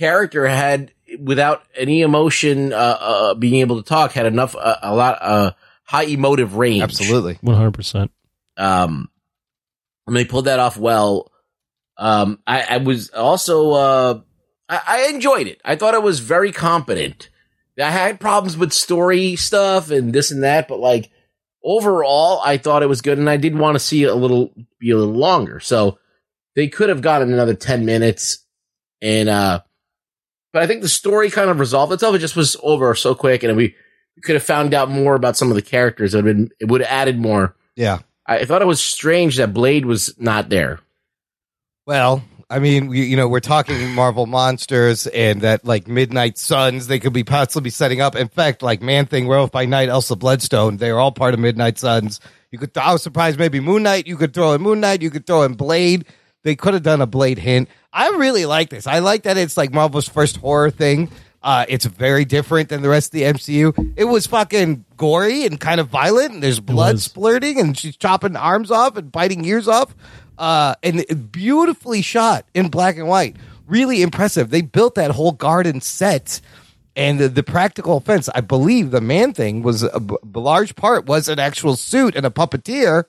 character 0.00 0.48
had, 0.48 0.90
without 1.20 1.62
any 1.76 2.00
emotion, 2.00 2.72
uh, 2.72 2.98
uh, 3.00 3.34
being 3.34 3.60
able 3.60 3.80
to 3.80 3.88
talk, 3.88 4.10
had 4.10 4.26
enough, 4.26 4.56
uh, 4.56 4.76
a 4.82 4.96
lot, 4.96 5.18
uh, 5.20 5.52
high 5.84 6.06
emotive 6.06 6.56
range. 6.56 6.82
Absolutely. 6.82 7.38
One 7.40 7.54
hundred 7.54 7.74
percent. 7.74 8.10
Um, 8.56 9.08
and 10.08 10.16
they 10.16 10.24
pulled 10.24 10.46
that 10.46 10.58
off 10.58 10.76
well. 10.76 11.30
Um, 11.96 12.40
I, 12.46 12.62
I 12.62 12.76
was 12.78 13.10
also, 13.10 13.70
uh, 13.72 14.20
I, 14.68 14.80
I 14.86 15.08
enjoyed 15.14 15.46
it. 15.46 15.60
I 15.64 15.76
thought 15.76 15.94
it 15.94 16.02
was 16.02 16.18
very 16.18 16.50
competent. 16.50 17.28
I 17.78 17.90
had 17.90 18.20
problems 18.20 18.58
with 18.58 18.72
story 18.72 19.36
stuff 19.36 19.90
and 19.90 20.12
this 20.12 20.30
and 20.30 20.42
that, 20.42 20.68
but 20.68 20.80
like 20.80 21.10
overall, 21.62 22.40
I 22.44 22.58
thought 22.58 22.82
it 22.82 22.88
was 22.88 23.00
good, 23.00 23.16
and 23.16 23.30
I 23.30 23.36
did 23.38 23.56
want 23.56 23.74
to 23.74 23.80
see 23.80 24.02
it 24.02 24.10
a 24.10 24.14
little 24.14 24.52
be 24.78 24.90
a 24.90 24.96
little 24.98 25.14
longer. 25.14 25.60
So 25.60 25.98
they 26.56 26.68
could 26.68 26.88
have 26.90 27.00
gotten 27.00 27.32
another 27.32 27.54
ten 27.54 27.86
minutes, 27.86 28.44
and 29.00 29.28
uh, 29.30 29.60
but 30.52 30.62
I 30.62 30.66
think 30.66 30.82
the 30.82 30.88
story 30.88 31.30
kind 31.30 31.50
of 31.50 31.58
resolved 31.58 31.92
itself. 31.92 32.14
It 32.14 32.18
just 32.18 32.36
was 32.36 32.56
over 32.62 32.94
so 32.94 33.14
quick, 33.14 33.42
and 33.42 33.56
we, 33.56 33.74
could 34.22 34.34
have 34.34 34.42
found 34.42 34.74
out 34.74 34.90
more 34.90 35.14
about 35.14 35.36
some 35.36 35.48
of 35.48 35.54
the 35.54 35.62
characters. 35.62 36.14
It 36.14 36.18
would 36.18 36.26
have 36.26 36.36
been 36.36 36.50
it 36.60 36.68
would 36.68 36.80
have 36.82 36.90
added 36.90 37.18
more. 37.18 37.56
Yeah. 37.76 38.00
I 38.26 38.44
thought 38.44 38.62
it 38.62 38.66
was 38.66 38.80
strange 38.80 39.36
that 39.38 39.54
Blade 39.54 39.86
was 39.86 40.14
not 40.18 40.50
there. 40.50 40.80
Well, 41.86 42.22
I 42.48 42.58
mean, 42.58 42.88
we, 42.88 43.04
you 43.04 43.16
know, 43.16 43.28
we're 43.28 43.40
talking 43.40 43.94
Marvel 43.94 44.26
monsters 44.26 45.06
and 45.08 45.40
that 45.40 45.64
like 45.64 45.88
Midnight 45.88 46.38
Suns 46.38 46.86
they 46.86 46.98
could 46.98 47.12
be 47.12 47.24
possibly 47.24 47.70
setting 47.70 48.00
up. 48.00 48.14
In 48.14 48.28
fact, 48.28 48.62
like 48.62 48.82
Man 48.82 49.06
Thing, 49.06 49.26
Werewolf 49.26 49.52
by 49.52 49.64
Night, 49.64 49.88
Elsa 49.88 50.16
Bloodstone, 50.16 50.76
they're 50.76 51.00
all 51.00 51.12
part 51.12 51.34
of 51.34 51.40
Midnight 51.40 51.78
Suns. 51.78 52.20
You 52.50 52.58
could, 52.58 52.76
I 52.76 52.92
was 52.92 53.02
surprised 53.02 53.38
maybe 53.38 53.60
Moon 53.60 53.84
Knight. 53.84 54.06
You 54.06 54.16
could 54.16 54.34
throw 54.34 54.52
in 54.52 54.62
Moon 54.62 54.80
Knight. 54.80 55.02
You 55.02 55.10
could 55.10 55.26
throw 55.26 55.42
in 55.42 55.54
Blade. 55.54 56.04
They 56.42 56.56
could 56.56 56.74
have 56.74 56.82
done 56.82 57.00
a 57.00 57.06
Blade 57.06 57.38
hint. 57.38 57.68
I 57.92 58.08
really 58.10 58.46
like 58.46 58.70
this. 58.70 58.86
I 58.86 59.00
like 59.00 59.24
that 59.24 59.36
it's 59.36 59.56
like 59.56 59.72
Marvel's 59.72 60.08
first 60.08 60.38
horror 60.38 60.70
thing. 60.70 61.10
Uh, 61.42 61.64
it's 61.68 61.86
very 61.86 62.24
different 62.24 62.68
than 62.68 62.82
the 62.82 62.88
rest 62.88 63.08
of 63.08 63.12
the 63.12 63.22
MCU. 63.22 63.94
It 63.96 64.04
was 64.04 64.26
fucking 64.26 64.84
gory 64.96 65.46
and 65.46 65.58
kind 65.58 65.80
of 65.80 65.88
violent, 65.88 66.32
and 66.34 66.42
there's 66.42 66.60
blood 66.60 66.96
splurting, 67.00 67.58
and 67.58 67.76
she's 67.76 67.96
chopping 67.96 68.36
arms 68.36 68.70
off 68.70 68.96
and 68.96 69.10
biting 69.10 69.44
ears 69.44 69.66
off. 69.66 69.94
Uh, 70.36 70.74
and 70.82 71.30
beautifully 71.32 72.00
shot 72.00 72.46
in 72.54 72.68
black 72.68 72.96
and 72.96 73.08
white. 73.08 73.36
Really 73.66 74.02
impressive. 74.02 74.50
They 74.50 74.62
built 74.62 74.94
that 74.94 75.10
whole 75.10 75.32
garden 75.32 75.80
set 75.80 76.40
and 76.96 77.18
the, 77.18 77.28
the 77.28 77.42
practical 77.42 77.96
effects. 77.96 78.28
I 78.34 78.40
believe 78.40 78.90
the 78.90 79.00
man 79.00 79.32
thing 79.32 79.62
was 79.62 79.82
a 79.82 80.00
large 80.34 80.76
part 80.76 81.06
was 81.06 81.28
an 81.28 81.38
actual 81.38 81.76
suit 81.76 82.16
and 82.16 82.26
a 82.26 82.30
puppeteer 82.30 83.04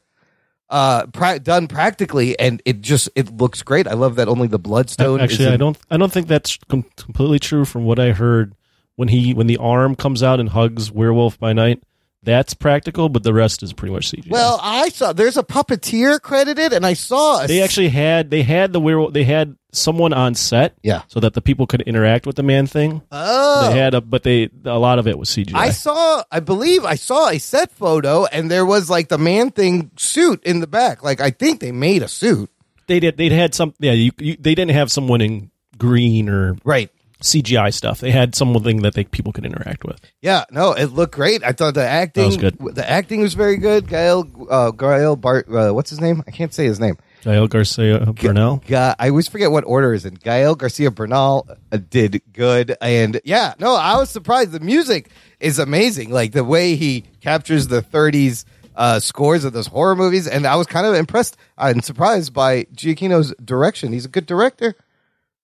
uh 0.72 1.06
pra- 1.08 1.38
done 1.40 1.68
practically 1.68 2.40
and 2.40 2.62
it 2.66 2.82
just 2.82 3.10
it 3.14 3.30
looks 3.38 3.62
great 3.62 3.88
i 3.88 3.94
love 3.94 4.16
that 4.16 4.28
only 4.28 4.48
the 4.48 4.58
bloodstone 4.58 5.20
Actually, 5.22 5.44
is 5.44 5.48
in- 5.48 5.54
I 5.54 5.58
don't. 5.58 5.78
I 5.92 5.98
don't 5.98 6.12
think 6.12 6.28
that's 6.28 6.58
com- 6.70 6.86
completely 6.96 7.40
true 7.40 7.66
from 7.66 7.84
what 7.86 8.00
I 8.00 8.12
heard. 8.12 8.56
When 8.96 9.08
he 9.08 9.34
when 9.34 9.48
the 9.48 9.58
arm 9.58 9.96
comes 9.96 10.22
out 10.24 10.40
and 10.40 10.50
hugs 10.50 10.92
Werewolf 10.92 11.40
by 11.40 11.54
Night, 11.54 11.82
that's 12.24 12.54
practical, 12.54 13.10
but 13.10 13.24
the 13.24 13.34
rest 13.34 13.64
is 13.64 13.74
pretty 13.74 13.94
much 13.94 14.12
CGI. 14.12 14.30
well 14.30 14.60
i 14.62 14.90
saw 14.90 15.12
there's 15.12 15.38
a 15.38 15.44
puppeteer 15.44 16.22
credited 16.22 16.72
and 16.72 16.86
i 16.86 16.94
saw 16.94 17.44
a 17.44 17.48
they 17.48 17.62
actually 17.62 17.90
had 17.90 18.30
they 18.30 18.44
had 18.44 18.74
the 18.74 18.80
werewolf. 18.80 19.14
They 19.14 19.24
had 19.24 19.56
someone 19.72 20.14
on 20.14 20.36
set, 20.36 20.76
Yeah. 20.84 21.02
so 21.08 21.20
that 21.22 21.34
the 21.34 21.42
people 21.42 21.66
could 21.68 21.82
interact 21.84 22.26
with 22.26 22.36
the 22.36 22.44
man 22.44 22.68
thing. 22.68 23.02
oh 23.12 23.70
They 23.72 23.78
had 23.80 23.94
a, 23.94 24.02
but 24.02 24.24
they 24.24 24.50
a 24.66 24.78
lot 24.78 25.00
of 25.00 25.08
it 25.08 25.18
was 25.18 25.30
CGI. 25.30 25.56
I 25.56 25.70
saw, 25.72 26.24
I 26.32 26.40
believe 26.42 26.84
I 26.86 26.96
saw 26.96 27.30
a 27.30 27.38
set 27.38 27.72
photo 27.72 28.26
and 28.26 28.52
there 28.52 28.66
was 28.66 28.90
like 28.90 29.08
the 29.10 29.18
man 29.18 29.52
thing 29.52 29.92
suit 29.98 30.44
in 30.44 30.60
the 30.60 30.68
back. 30.68 31.04
Like, 31.04 31.22
I 31.22 31.30
think 31.32 31.60
they 31.62 31.72
made 31.72 32.04
a 32.04 32.08
suit. 32.08 32.50
they 32.88 33.00
did. 33.00 33.16
They'd 33.18 33.32
had 33.32 33.56
some. 33.56 33.74
Yeah, 33.80 33.94
you, 33.94 34.12
you, 34.20 34.36
they 34.38 34.54
didn't 34.56 34.72
have 34.76 34.92
someone 34.92 35.22
in 35.22 35.52
green 35.78 36.28
or 36.30 36.58
Right. 36.66 36.90
CGI 37.22 37.72
stuff. 37.72 38.00
They 38.02 38.10
had 38.10 38.34
something 38.36 38.82
that 38.82 38.96
they 38.96 39.04
people 39.04 39.32
could 39.32 39.46
interact 39.46 39.84
with. 39.86 40.02
Yeah, 40.22 40.44
no, 40.50 40.74
it 40.74 40.88
looked 40.88 41.14
great. 41.14 41.44
I 41.44 41.52
thought 41.52 41.76
the 41.76 41.86
acting, 41.86 42.26
was 42.26 42.36
good. 42.36 42.58
the 42.60 42.90
acting 42.90 43.22
was 43.22 43.36
very 43.36 43.58
good. 43.58 43.88
Gael, 43.88 44.28
uh, 44.50 44.72
Gael 44.72 45.16
Bart, 45.16 45.48
uh, 45.48 45.72
what's 45.72 45.92
his 45.92 46.02
name? 46.02 46.24
I 46.28 46.32
can't 46.32 46.52
say 46.52 46.66
his 46.66 46.80
name. 46.80 46.98
Gael 47.22 47.48
Garcia 47.48 48.00
Bernal. 48.14 48.64
Ga- 48.68 48.96
I 49.00 49.10
always 49.10 49.28
forget 49.28 49.52
what 49.52 49.64
order 49.66 49.94
is 49.94 50.06
in. 50.06 50.16
Gael 50.16 50.56
Garcia 50.56 50.92
Bernal 50.92 51.48
uh, 51.72 51.78
did 51.90 52.22
good, 52.34 52.76
and 52.82 53.22
yeah, 53.24 53.54
no, 53.60 53.76
I 53.76 53.98
was 53.98 54.10
surprised. 54.10 54.52
The 54.52 54.60
music 54.60 55.10
is 55.40 55.60
amazing, 55.60 56.12
like 56.12 56.32
the 56.32 56.44
way 56.44 56.76
he 56.76 57.06
captures 57.22 57.68
the 57.68 57.82
'30s 57.82 58.46
uh, 58.76 59.00
scores 59.00 59.44
of 59.44 59.54
those 59.54 59.68
horror 59.68 59.96
movies, 59.96 60.28
and 60.28 60.46
I 60.46 60.56
was 60.56 60.68
kind 60.68 60.86
of 60.88 60.96
impressed 60.96 61.38
and 61.58 61.84
surprised 61.84 62.34
by 62.34 62.64
Giacchino's 62.76 63.34
direction. 63.44 63.94
He's 63.94 64.06
a 64.06 64.10
good 64.10 64.26
director. 64.26 64.76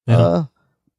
Yeah. 0.05 0.17
Uh, 0.17 0.45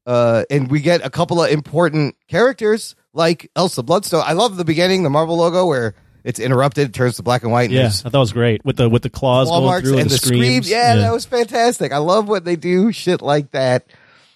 uh, 0.06 0.44
and 0.48 0.70
we 0.70 0.80
get 0.80 1.04
a 1.04 1.10
couple 1.10 1.42
of 1.42 1.50
important 1.50 2.16
characters 2.28 2.94
like 3.12 3.50
Elsa 3.54 3.82
Bloodstone. 3.82 4.22
I 4.24 4.32
love 4.32 4.56
the 4.56 4.64
beginning, 4.64 5.02
the 5.02 5.10
Marvel 5.10 5.36
logo 5.36 5.66
where 5.66 5.94
it's 6.24 6.38
interrupted, 6.40 6.88
it 6.88 6.94
turns 6.94 7.16
to 7.16 7.22
black 7.22 7.42
and 7.42 7.52
white. 7.52 7.64
and 7.70 7.72
Yeah, 7.74 7.86
I 7.86 7.90
thought 7.90 8.12
that 8.12 8.18
was 8.18 8.32
great 8.32 8.64
with 8.64 8.76
the 8.76 8.88
with 8.88 9.02
the 9.02 9.10
claws 9.10 9.48
claw 9.48 9.60
going 9.60 9.82
through 9.82 9.98
and 9.98 10.10
the, 10.10 10.16
screams. 10.18 10.44
screams. 10.46 10.70
Yeah, 10.70 10.96
that 10.96 11.12
was 11.12 11.24
fantastic. 11.24 11.92
I 11.92 11.98
love 11.98 12.28
when 12.28 12.44
they 12.44 12.56
do 12.56 12.92
shit 12.92 13.22
like 13.22 13.50
that. 13.52 13.86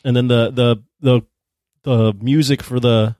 and 0.05 0.17
then 0.17 0.29
the 0.29 0.51
the 0.51 0.77
the 1.01 1.23
the 1.85 2.13
music 2.21 2.63
for 2.63 2.79
the 2.81 3.17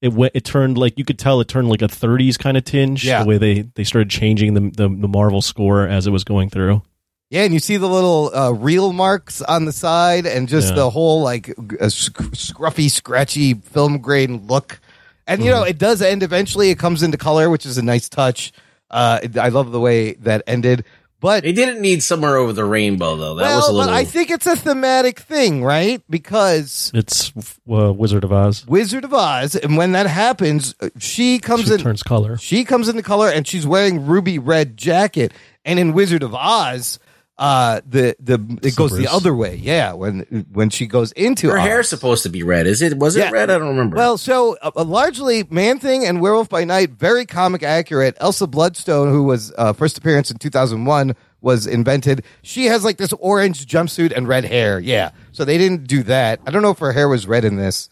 it 0.00 0.12
went 0.12 0.32
it 0.34 0.44
turned 0.44 0.76
like 0.78 0.98
you 0.98 1.04
could 1.04 1.18
tell 1.18 1.40
it 1.40 1.48
turned 1.48 1.68
like 1.68 1.82
a 1.82 1.86
30s 1.88 2.38
kind 2.38 2.56
of 2.56 2.64
tinge 2.64 3.04
Yeah. 3.04 3.22
the 3.22 3.28
way 3.28 3.38
they 3.38 3.62
they 3.62 3.84
started 3.84 4.10
changing 4.10 4.54
the, 4.54 4.60
the 4.60 4.88
the 4.88 5.08
Marvel 5.08 5.42
score 5.42 5.86
as 5.86 6.06
it 6.06 6.10
was 6.10 6.24
going 6.24 6.50
through. 6.50 6.82
Yeah, 7.30 7.44
and 7.44 7.54
you 7.54 7.60
see 7.60 7.78
the 7.78 7.88
little 7.88 8.30
uh, 8.34 8.50
reel 8.50 8.92
marks 8.92 9.40
on 9.40 9.64
the 9.64 9.72
side, 9.72 10.26
and 10.26 10.48
just 10.48 10.70
Yeah. 10.70 10.74
the 10.74 10.90
whole 10.90 11.22
like 11.22 11.48
uh, 11.80 11.88
sc- 11.88 12.12
scruffy, 12.34 12.90
scratchy 12.90 13.54
film 13.54 13.98
grain 14.00 14.46
look. 14.48 14.80
And 15.26 15.42
you 15.44 15.50
know, 15.50 15.62
it 15.62 15.78
does 15.78 16.02
end 16.02 16.22
eventually. 16.22 16.70
It 16.70 16.78
comes 16.78 17.02
into 17.02 17.16
color, 17.16 17.48
which 17.50 17.64
is 17.66 17.78
a 17.78 17.82
nice 17.82 18.08
touch. 18.08 18.52
Uh, 18.90 19.20
I 19.40 19.48
love 19.48 19.72
the 19.72 19.80
way 19.80 20.14
that 20.14 20.42
ended. 20.46 20.84
But 21.20 21.44
They 21.44 21.52
didn't 21.52 21.80
need 21.80 22.02
somewhere 22.02 22.36
over 22.36 22.52
the 22.52 22.64
rainbow 22.64 23.14
though. 23.14 23.36
That 23.36 23.44
well, 23.44 23.56
was 23.58 23.68
a 23.68 23.72
little. 23.72 23.86
but 23.92 23.94
I 23.94 24.04
think 24.04 24.28
it's 24.30 24.46
a 24.46 24.56
thematic 24.56 25.20
thing, 25.20 25.62
right? 25.62 26.02
Because 26.10 26.90
It's 26.92 27.32
uh, 27.70 27.92
Wizard 27.92 28.24
of 28.24 28.32
Oz. 28.32 28.66
Wizard 28.66 29.04
of 29.04 29.14
Oz, 29.14 29.54
and 29.54 29.76
when 29.76 29.92
that 29.92 30.08
happens, 30.08 30.74
uh, 30.80 30.88
she 30.98 31.38
comes 31.38 31.66
She 31.66 31.74
in. 31.74 31.78
turns 31.78 32.02
color. 32.02 32.36
She 32.38 32.64
comes 32.64 32.88
into 32.88 33.02
color, 33.04 33.28
and 33.30 33.46
she's 33.46 33.64
wearing 33.64 34.04
ruby 34.04 34.40
red 34.40 34.76
jacket. 34.76 35.32
And 35.64 35.78
in 35.78 35.92
Wizard 35.92 36.24
of 36.24 36.34
Oz, 36.34 36.98
uh, 37.42 37.80
the 37.84 38.14
the 38.20 38.34
it 38.62 38.76
goes 38.76 38.96
the 38.96 39.08
other 39.08 39.34
way. 39.34 39.56
Yeah, 39.56 39.94
when 39.94 40.20
when 40.52 40.70
she 40.70 40.86
goes 40.86 41.10
into 41.12 41.48
her 41.50 41.58
Oz. 41.58 41.66
hair's 41.66 41.88
supposed 41.88 42.22
to 42.22 42.28
be 42.28 42.44
red. 42.44 42.68
Is 42.68 42.80
it? 42.82 42.96
Was 42.98 43.16
it 43.16 43.20
Yeah. 43.20 43.30
red? 43.30 43.50
I 43.50 43.58
don't 43.58 43.68
remember. 43.70 43.96
Well, 43.96 44.16
so 44.16 44.56
uh, 44.62 44.70
uh, 44.76 44.84
largely 44.84 45.42
Man 45.50 45.80
Thing 45.80 46.06
and 46.06 46.20
Werewolf 46.20 46.48
by 46.48 46.62
Night, 46.62 46.90
very 46.90 47.26
comic 47.26 47.64
accurate. 47.64 48.16
Elsa 48.20 48.46
Bloodstone, 48.46 49.10
who 49.10 49.24
was 49.24 49.52
uh, 49.58 49.72
first 49.72 49.98
appearance 49.98 50.30
in 50.30 50.38
2001, 50.38 51.16
was 51.40 51.66
invented. 51.66 52.22
She 52.42 52.66
has 52.66 52.84
like 52.84 52.98
this 52.98 53.12
orange 53.14 53.66
jumpsuit 53.66 54.12
and 54.16 54.28
red 54.28 54.44
hair. 54.44 54.78
Yeah, 54.78 55.10
so 55.32 55.44
they 55.44 55.58
didn't 55.58 55.88
do 55.88 56.04
that. 56.04 56.38
I 56.46 56.52
don't 56.52 56.62
know 56.62 56.70
if 56.70 56.78
her 56.78 56.92
hair 56.92 57.08
was 57.08 57.26
red 57.26 57.44
in 57.44 57.56
this, 57.56 57.90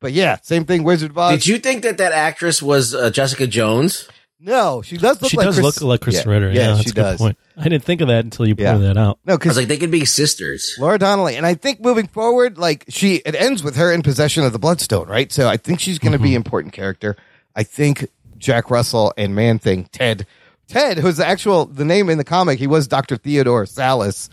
but 0.00 0.12
yeah, 0.12 0.36
same 0.42 0.66
thing. 0.66 0.82
Wizard 0.84 1.12
of 1.12 1.18
Oz. 1.18 1.32
Did 1.38 1.46
you 1.46 1.58
think 1.58 1.82
that 1.84 1.96
that 1.96 2.12
actress 2.12 2.60
was 2.62 2.94
uh, 2.94 3.08
Jessica 3.08 3.46
Jones? 3.46 4.06
No, 4.44 4.82
she 4.82 4.96
does 4.96 5.22
look 5.22 5.30
She 5.30 5.36
like 5.36 5.46
does 5.46 5.54
Chris- 5.56 5.80
look 5.80 5.88
like 5.88 6.00
Kristen 6.00 6.28
yeah, 6.28 6.34
Ritter. 6.34 6.50
Yeah, 6.50 6.60
Yeah, 6.60 6.66
that's 6.72 6.82
she 6.82 6.90
a 6.90 6.92
good 6.94 7.02
does. 7.02 7.18
point. 7.18 7.38
I 7.56 7.62
didn't 7.64 7.84
think 7.84 8.00
of 8.00 8.08
that 8.08 8.24
until 8.24 8.48
you 8.48 8.56
Yeah. 8.58 8.72
pointed 8.72 8.88
that 8.88 9.00
out. 9.00 9.18
No, 9.24 9.32
I 9.32 9.34
was 9.34 9.38
because 9.38 9.56
like, 9.56 9.68
they 9.68 9.76
could 9.76 9.90
be 9.92 10.04
sisters. 10.04 10.74
Laura 10.80 10.98
Donnelly, 10.98 11.36
and 11.36 11.46
I 11.46 11.54
think 11.54 11.80
moving 11.80 12.08
forward, 12.08 12.58
like 12.58 12.84
she, 12.88 13.16
it 13.24 13.34
ends 13.36 13.62
with 13.62 13.76
her 13.76 13.92
in 13.92 14.02
possession 14.02 14.42
of 14.44 14.52
the 14.52 14.58
Bloodstone, 14.58 15.06
right? 15.08 15.30
So 15.30 15.48
I 15.48 15.56
think 15.58 15.78
she's 15.78 15.98
going 16.00 16.12
to 16.12 16.18
be 16.18 16.30
an 16.30 16.36
important 16.36 16.72
character. 16.74 17.16
I 17.54 17.62
think 17.62 18.08
Jack 18.36 18.68
Russell 18.70 19.12
and 19.16 19.34
Man 19.34 19.60
Thing 19.60 19.84
Ted, 19.92 20.26
Ted, 20.66 20.98
who's 20.98 21.18
the 21.18 21.26
actual 21.26 21.66
the 21.66 21.84
name 21.84 22.10
in 22.10 22.18
the 22.18 22.24
comic, 22.24 22.58
he 22.58 22.66
was 22.66 22.88
Doctor 22.88 23.16
Theodore 23.16 23.64
Sallis, 23.64 24.28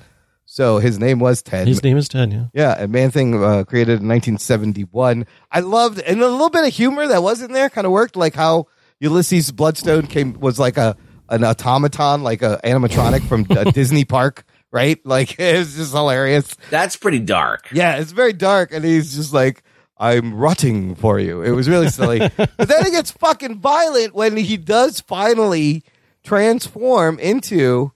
so 0.46 0.80
his 0.80 0.98
name 0.98 1.20
was 1.20 1.44
Ted. 1.44 1.68
His 1.68 1.84
name 1.84 1.98
is 1.98 2.08
Ted. 2.10 2.32
Yeah. 2.34 2.46
yeah, 2.54 2.76
and 2.80 2.92
Man 2.92 3.12
Thing 3.12 3.36
uh, 3.44 3.64
created 3.66 4.00
in 4.02 4.08
1971. 4.08 5.28
I 5.52 5.60
loved 5.60 6.00
and 6.00 6.20
a 6.22 6.28
little 6.28 6.50
bit 6.50 6.66
of 6.66 6.74
humor 6.74 7.06
that 7.08 7.22
was 7.22 7.42
in 7.44 7.52
there 7.52 7.70
kind 7.70 7.86
of 7.86 7.92
worked, 7.92 8.16
like 8.16 8.34
how 8.34 8.66
Ulysses 9.00 9.52
Bloodstone 9.52 10.08
came 10.08 10.34
was 10.40 10.60
like 10.60 10.78
a 10.78 10.96
an 11.30 11.44
automaton, 11.44 12.24
like 12.24 12.42
a 12.42 12.60
animatronic 12.64 13.28
from 13.28 13.46
a 13.52 13.72
Disney 13.72 14.04
park, 14.06 14.44
right? 14.72 15.00
Like 15.06 15.40
it 15.40 15.58
was 15.60 15.76
just 15.76 15.94
hilarious. 15.94 16.56
That's 16.70 16.96
pretty 16.96 17.20
dark. 17.20 17.70
Yeah, 17.72 17.98
it's 17.98 18.12
very 18.12 18.34
dark, 18.34 18.74
and 18.74 18.84
he's 18.84 19.16
just 19.16 19.32
like, 19.34 19.64
"I'm 19.98 20.34
rotting 20.34 20.96
for 20.96 21.20
you." 21.20 21.42
It 21.44 21.52
was 21.52 21.70
really 21.70 21.90
silly, 21.90 22.20
but 22.38 22.58
then 22.58 22.86
it 22.86 22.92
gets 22.92 23.12
fucking 23.12 23.60
violent 23.60 24.14
when 24.16 24.36
he 24.38 24.58
does 24.58 25.00
finally 25.02 25.84
transform 26.24 27.20
into 27.20 27.92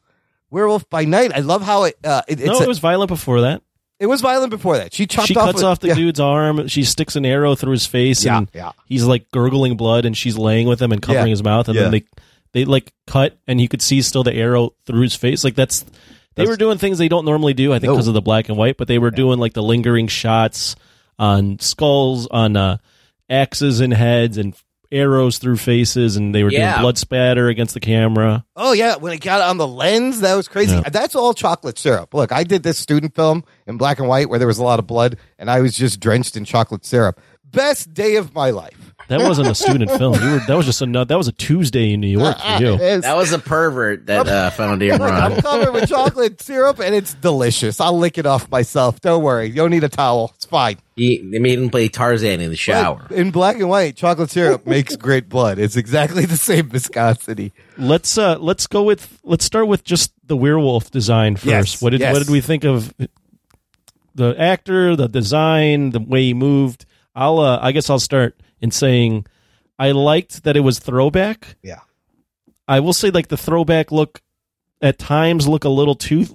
Werewolf 0.50 0.90
by 0.90 1.06
Night. 1.06 1.32
I 1.34 1.40
love 1.40 1.62
how 1.64 1.84
it. 1.84 1.96
Uh, 2.04 2.22
it 2.28 2.40
it's 2.40 2.48
No, 2.48 2.60
a- 2.60 2.64
it 2.64 2.68
was 2.68 2.80
violent 2.80 3.10
before 3.10 3.42
that. 3.42 3.62
It 4.04 4.08
was 4.08 4.20
violent 4.22 4.50
before 4.52 4.78
that. 4.78 4.94
She 4.94 5.08
chopped 5.08 5.30
she 5.30 5.36
off. 5.36 5.46
cuts 5.52 5.62
a- 5.62 5.66
off 5.66 5.80
the 5.80 5.88
yeah. 5.88 5.94
dude's 5.96 6.20
arm. 6.20 6.68
She 6.68 6.84
sticks 6.84 7.16
an 7.16 7.26
arrow 7.26 7.56
through 7.56 7.72
his 7.72 7.86
face, 7.86 8.26
Yeah, 8.26 8.38
and 8.40 8.52
yeah. 8.54 8.74
he's 8.86 9.06
like 9.06 9.32
gurgling 9.32 9.78
blood, 9.78 10.06
and 10.06 10.16
she's 10.18 10.38
laying 10.38 10.68
with 10.68 10.82
him 10.82 10.92
and 10.92 11.02
covering 11.02 11.28
Yeah, 11.28 11.32
his 11.32 11.44
mouth, 11.44 11.68
and 11.70 11.76
yeah. 11.76 11.84
then 11.84 11.92
they 11.92 12.04
they 12.52 12.66
like 12.66 12.94
cut, 13.08 13.38
and 13.48 13.60
you 13.62 13.68
could 13.70 13.82
see 13.82 14.02
still 14.02 14.24
the 14.24 14.34
arrow 14.36 14.74
through 14.86 15.02
his 15.04 15.16
face. 15.16 15.44
Like 15.44 15.56
that's 15.56 15.84
they 15.84 15.90
That's- 16.44 16.50
were 16.50 16.58
doing 16.58 16.78
things 16.78 16.98
they 16.98 17.08
don't 17.08 17.26
normally 17.26 17.54
do. 17.54 17.72
I 17.74 17.80
think 17.80 17.90
No. 17.90 17.94
because 17.96 18.08
of 18.08 18.14
the 18.14 18.22
black 18.22 18.50
and 18.50 18.58
white, 18.58 18.76
but 18.78 18.88
they 18.88 19.00
were 19.00 19.12
doing 19.12 19.40
like 19.40 19.54
the 19.54 19.64
lingering 19.64 20.08
shots 20.08 20.76
on 21.18 21.60
skulls, 21.60 22.28
on 22.28 22.58
uh, 22.58 22.78
axes 23.30 23.80
and 23.80 23.94
heads, 23.94 24.38
and 24.38 24.54
arrows 24.94 25.38
through 25.40 25.58
faces, 25.58 26.16
and 26.16 26.34
they 26.34 26.44
were 26.44 26.52
Yeah. 26.52 26.74
doing 26.74 26.82
blood 26.84 26.98
spatter 26.98 27.48
against 27.50 27.74
the 27.74 27.80
camera. 27.80 28.46
Oh 28.56 28.74
yeah, 28.74 28.96
when 28.96 29.12
it 29.14 29.20
got 29.22 29.42
on 29.42 29.58
the 29.58 29.68
lens, 29.68 30.22
that 30.22 30.36
was 30.36 30.48
crazy. 30.48 30.76
Yeah. 30.76 30.90
That's 30.90 31.16
all 31.16 31.34
chocolate 31.34 31.78
syrup. 31.80 32.14
Look, 32.14 32.32
I 32.32 32.44
did 32.44 32.64
this 32.64 32.78
student 32.78 33.16
film 33.16 33.44
in 33.68 33.78
black 33.78 34.00
and 34.00 34.08
white 34.08 34.30
where 34.30 34.40
there 34.40 34.48
was 34.48 34.60
a 34.60 34.64
lot 34.64 34.80
of 34.80 34.88
blood, 34.88 35.18
and 35.40 35.50
I 35.50 35.62
was 35.62 35.76
just 35.76 36.00
drenched 36.00 36.38
in 36.38 36.46
chocolate 36.46 36.86
syrup. 36.86 37.20
Best 37.44 37.94
day 37.94 38.16
of 38.16 38.34
my 38.34 38.50
life. 38.52 38.83
That 39.08 39.22
wasn't 39.22 39.50
a 39.50 39.56
student 39.56 39.92
film. 39.98 40.16
You 40.22 40.32
were, 40.32 40.40
that 40.40 40.56
was 40.56 40.66
just 40.66 40.82
a 40.82 40.86
nut- 40.86 41.08
that 41.10 41.18
was 41.18 41.28
a 41.28 41.32
Tuesday 41.32 41.94
in 41.94 42.02
New 42.02 42.08
York 42.08 42.38
for 42.40 42.58
you. 42.64 42.78
That 42.78 43.16
was 43.16 43.34
a 43.34 43.40
pervert 43.40 44.06
that 44.08 44.28
uh, 44.28 44.50
found 44.52 44.82
Look, 44.82 45.02
I'm 45.02 45.34
Imran. 45.34 45.42
covered 45.42 45.72
with 45.74 45.90
chocolate 45.90 46.42
syrup, 46.42 46.80
and 46.80 46.96
it's 46.96 47.14
delicious. 47.16 47.80
I'll 47.80 47.98
lick 47.98 48.18
it 48.18 48.26
off 48.26 48.50
myself. 48.50 49.02
Don't 49.02 49.24
worry. 49.24 49.48
You 49.48 49.56
don't 49.56 49.72
need 49.72 49.84
a 49.84 49.90
towel. 49.90 50.32
It's 50.36 50.46
fine. 50.46 50.78
He, 50.96 51.18
they 51.18 51.40
made 51.40 51.58
him 51.60 51.70
play 51.70 51.88
Tarzan 51.90 52.40
in 52.40 52.50
the 52.50 52.56
shower. 52.56 53.06
But 53.10 53.18
in 53.18 53.32
black 53.32 53.56
and 53.56 53.68
white, 53.68 53.96
chocolate 53.96 54.30
syrup 54.30 54.68
makes 54.68 54.96
great 54.96 55.28
blood. 55.28 55.58
It's 55.58 55.76
exactly 55.76 56.26
the 56.26 56.38
same 56.38 56.70
viscosity. 56.70 57.52
Let's 57.78 58.18
uh 58.18 58.38
let's 58.38 58.68
go 58.68 58.84
with 58.84 59.20
let's 59.24 59.44
start 59.44 59.68
with 59.68 59.84
just 59.84 60.14
the 60.26 60.38
werewolf 60.38 60.92
design 60.92 61.36
first. 61.36 61.46
Yes, 61.46 61.82
what 61.82 61.90
did 61.90 62.02
yes. 62.02 62.14
what 62.14 62.20
did 62.20 62.32
we 62.32 62.42
think 62.42 62.64
of 62.64 62.94
the 64.14 64.36
actor, 64.38 64.96
the 64.96 65.08
design, 65.08 65.90
the 65.90 66.00
way 66.00 66.24
he 66.24 66.34
moved? 66.36 66.86
I'll 67.16 67.40
uh, 67.40 67.60
I 67.60 67.72
guess 67.72 67.90
I'll 67.90 68.00
start 68.00 68.40
in 68.64 68.72
saying 68.72 69.28
I 69.78 69.92
liked 69.92 70.44
that 70.44 70.58
it 70.58 70.62
was 70.62 70.80
throwback. 70.80 71.58
Yeah. 71.62 71.82
I 72.68 72.80
will 72.80 72.94
say 72.94 73.12
like 73.12 73.28
the 73.28 73.38
throwback 73.38 73.92
look 73.92 74.22
at 74.82 74.98
times 74.98 75.48
look 75.48 75.66
a 75.66 75.70
little 75.70 75.96
too 75.96 76.26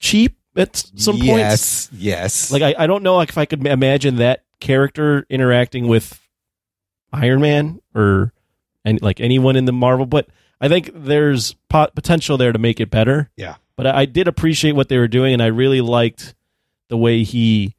cheap 0.00 0.36
at 0.56 0.76
some 0.76 1.16
yes, 1.16 1.26
points. 1.26 1.88
yes. 1.92 2.50
Yes. 2.50 2.50
Like 2.50 2.62
I, 2.62 2.74
I 2.82 2.86
don't 2.86 3.02
know 3.02 3.16
like 3.16 3.28
if 3.28 3.38
I 3.38 3.44
could 3.44 3.66
imagine 3.66 4.16
that 4.16 4.44
character 4.60 5.26
interacting 5.28 5.86
with 5.86 6.20
Iron 7.12 7.40
Man 7.40 7.80
or 7.94 8.32
and 8.84 9.00
like 9.02 9.20
anyone 9.20 9.56
in 9.56 9.66
the 9.66 9.72
Marvel, 9.72 10.06
but 10.06 10.28
I 10.60 10.68
think 10.68 10.90
there's 10.94 11.54
pot- 11.68 11.94
potential 11.94 12.38
there 12.38 12.52
to 12.52 12.58
make 12.58 12.80
it 12.80 12.90
better. 12.90 13.30
Yeah. 13.36 13.56
But 13.76 13.86
I, 13.86 14.00
I 14.00 14.04
did 14.06 14.26
appreciate 14.26 14.72
what 14.72 14.88
they 14.88 14.98
were 14.98 15.08
doing, 15.08 15.34
and 15.34 15.42
I 15.42 15.46
really 15.46 15.80
liked 15.80 16.34
the 16.88 16.96
way 16.96 17.22
he, 17.22 17.76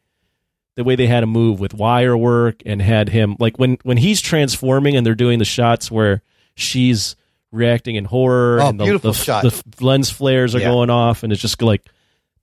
the 0.80 0.84
way 0.86 0.96
they 0.96 1.08
had 1.08 1.24
him 1.24 1.30
move 1.30 1.60
with 1.60 1.74
wire 1.74 2.16
work 2.18 2.62
and 2.66 2.82
had 2.82 3.10
him 3.10 3.36
like 3.38 3.60
when 3.60 3.78
when 3.84 3.98
he's 3.98 4.22
transforming 4.22 4.96
and 4.96 5.06
they're 5.06 5.14
doing 5.14 5.38
the 5.38 5.46
shots 5.46 5.92
where 5.92 6.22
she's 6.56 7.16
reacting 7.52 7.96
in 7.96 8.06
horror 8.06 8.60
Oh, 8.62 8.70
and 8.70 8.80
the, 8.80 8.86
beautiful 8.86 9.12
the, 9.12 9.18
shot. 9.18 9.44
the 9.44 9.64
lens 9.82 10.10
flares 10.10 10.56
are 10.56 10.60
Yeah. 10.60 10.70
going 10.70 10.90
off, 10.90 11.24
and 11.24 11.34
it's 11.34 11.42
just 11.42 11.62
like 11.62 11.84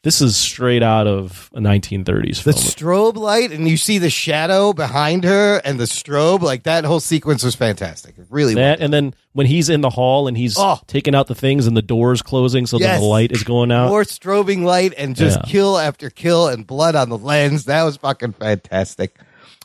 this 0.07 0.20
is 0.20 0.36
straight 0.36 0.84
out 0.84 1.09
of 1.09 1.50
a 1.52 1.59
1930s 1.59 2.40
film. 2.40 2.54
the 2.54 2.61
strobe 2.61 3.16
light, 3.16 3.50
and 3.50 3.66
you 3.66 3.76
see 3.76 3.98
the 3.98 4.09
shadow 4.09 4.72
behind 4.72 5.24
her, 5.24 5.57
and 5.64 5.80
the 5.80 5.84
strobe, 5.84 6.42
like 6.42 6.62
that 6.62 6.84
whole 6.84 7.00
sequence 7.00 7.42
was 7.42 7.57
fantastic. 7.57 8.16
It 8.16 8.26
really 8.30 8.54
that 8.54 8.78
and 8.80 8.92
then 8.92 9.14
when 9.32 9.48
he's 9.48 9.68
in 9.68 9.80
the 9.80 9.90
hall 9.90 10.28
and 10.28 10.36
he's 10.36 10.54
Oh. 10.57 10.78
taking 10.86 11.16
out 11.16 11.26
the 11.26 11.34
things 11.34 11.66
and 11.66 11.76
the 11.76 11.82
doors 11.82 12.22
closing 12.22 12.66
so 12.66 12.78
that 12.78 12.84
Yes. 12.84 13.00
the 13.00 13.04
light 13.07 13.32
is 13.32 13.42
going 13.42 13.72
out. 13.72 13.88
more 13.88 14.04
strobing 14.04 14.62
light 14.62 14.94
and 14.96 15.16
just 15.16 15.40
Yeah. 15.40 15.50
kill 15.50 15.76
after 15.76 16.09
kill 16.09 16.46
and 16.46 16.64
blood 16.64 16.94
on 16.94 17.09
the 17.09 17.18
lens. 17.18 17.64
That 17.64 17.82
was 17.82 17.96
fucking 17.96 18.34
fantastic. 18.34 19.16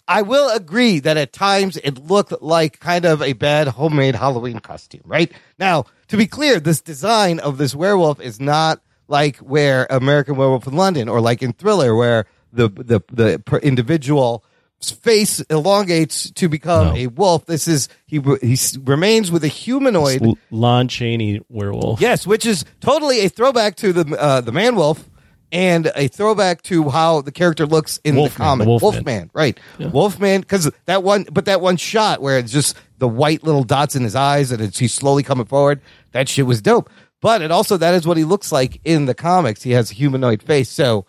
I 0.07 0.23
will 0.23 0.49
agree 0.49 0.97
that 1.01 1.17
at 1.17 1.33
times 1.33 1.77
it 1.83 2.07
looked 2.07 2.33
like 2.41 2.79
kind 2.79 3.05
of 3.05 3.21
a 3.21 3.33
bad 3.33 3.67
homemade 3.67 4.15
Halloween 4.15 4.57
costume, 4.57 5.01
right? 5.05 5.31
Now, 5.59 5.85
to 6.07 6.17
be 6.17 6.25
clear, 6.25 6.59
this 6.59 6.81
design 6.81 7.37
of 7.37 7.59
this 7.59 7.75
werewolf 7.75 8.19
is 8.19 8.39
not 8.39 8.79
like 9.11 9.37
where 9.37 9.85
American 9.91 10.35
Werewolf 10.37 10.65
in 10.65 10.75
London 10.75 11.07
or 11.09 11.21
like 11.21 11.43
in 11.43 11.53
Thriller 11.53 11.93
where 11.95 12.25
the 12.51 12.69
the 12.69 13.01
the 13.11 13.59
individual 13.61 14.43
face 14.81 15.41
elongates 15.41 16.31
to 16.31 16.49
become 16.49 16.87
No. 16.87 16.95
a 16.95 17.07
wolf. 17.07 17.45
This 17.45 17.67
is 17.67 17.87
he 18.07 18.19
he 18.41 18.57
remains 18.83 19.29
with 19.31 19.43
a 19.43 19.47
humanoid 19.47 20.23
L- 20.23 20.37
Lon 20.49 20.87
Chaney 20.87 21.41
werewolf. 21.49 22.01
Yes, 22.01 22.25
which 22.25 22.45
is 22.47 22.65
totally 22.79 23.19
a 23.25 23.29
throwback 23.29 23.75
to 23.77 23.93
the 23.93 24.19
uh, 24.19 24.41
the 24.41 24.51
man 24.51 24.75
wolf 24.75 25.07
and 25.51 25.91
a 25.95 26.07
throwback 26.07 26.61
to 26.63 26.89
how 26.89 27.21
the 27.21 27.31
character 27.31 27.65
looks 27.65 27.99
in 28.05 28.15
Wolfman, 28.15 28.33
the 28.33 28.43
comic. 28.43 28.67
Wolfman. 28.67 28.93
Wolfman, 28.93 29.29
right? 29.33 29.59
Wolfman, 29.79 30.41
because 30.41 30.71
that 30.85 31.03
one, 31.03 31.25
but 31.31 31.43
that 31.45 31.59
one 31.59 31.75
shot 31.75 32.21
where 32.21 32.39
it's 32.39 32.53
just 32.53 32.75
the 32.99 33.07
white 33.07 33.43
little 33.43 33.65
dots 33.65 33.95
in 33.97 34.03
his 34.03 34.15
eyes 34.15 34.51
and 34.53 34.61
it's, 34.61 34.79
he's 34.79 34.93
slowly 34.93 35.23
coming 35.23 35.45
forward. 35.45 35.81
That 36.13 36.29
shit 36.29 36.45
was 36.45 36.61
dope. 36.61 36.89
But 37.21 37.41
it 37.41 37.51
also 37.51 37.77
that 37.77 37.93
is 37.93 38.07
what 38.07 38.17
he 38.17 38.23
looks 38.23 38.51
like 38.51 38.81
in 38.83 39.05
the 39.05 39.13
comics. 39.13 39.61
He 39.63 39.71
has 39.71 39.91
a 39.91 39.93
humanoid 39.93 40.41
face. 40.41 40.69
So, 40.69 41.05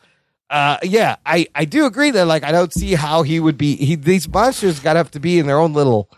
uh, 0.50 0.76
yeah, 0.82 1.16
I 1.24 1.46
I 1.54 1.64
do 1.64 1.86
agree 1.86 2.10
that 2.10 2.26
like 2.26 2.44
I 2.44 2.52
don't 2.52 2.72
see 2.72 2.94
how 2.94 3.22
he 3.22 3.40
would 3.40 3.56
be. 3.56 3.76
He 3.76 3.94
these 3.94 4.28
monsters 4.28 4.80
got 4.80 4.92
to 4.92 4.98
have 4.98 5.10
to 5.12 5.20
be 5.20 5.38
in 5.38 5.46
their 5.46 5.58
own 5.58 5.72
little 5.72 6.10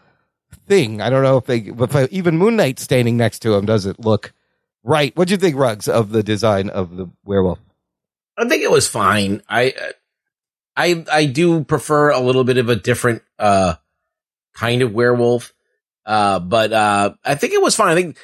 thing. 0.67 1.01
I 1.01 1.11
don't 1.11 1.23
know 1.23 1.37
if 1.37 1.47
they, 1.47 1.59
if 1.59 2.13
even 2.13 2.39
Moon 2.39 2.57
Knight 2.57 2.79
standing 2.79 3.17
next 3.17 3.41
to 3.41 3.55
him 3.55 3.67
doesn't 3.67 4.01
look 4.01 4.33
right. 4.83 5.17
What 5.17 5.29
do 5.29 5.33
you 5.33 5.39
think, 5.39 5.57
Rugs, 5.57 5.89
of 5.89 6.11
the 6.11 6.23
design 6.23 6.71
of 6.71 6.97
the 6.97 7.09
werewolf? 7.25 7.61
I 8.37 8.49
think 8.49 8.63
it 8.63 8.71
was 8.71 8.89
fine. 8.89 9.43
I 9.49 9.75
I 10.77 11.05
I 11.11 11.27
do 11.27 11.63
prefer 11.63 12.11
a 12.11 12.19
little 12.21 12.45
bit 12.45 12.59
of 12.59 12.69
a 12.69 12.77
different 12.77 13.23
uh 13.39 13.75
kind 14.55 14.83
of 14.83 14.93
werewolf. 14.93 15.53
Uh 16.05 16.41
but 16.41 16.73
uh 16.73 17.15
I 17.25 17.37
think 17.37 17.53
it 17.53 17.63
was 17.63 17.77
fine. 17.77 17.93
I 17.93 17.95
think 17.95 18.19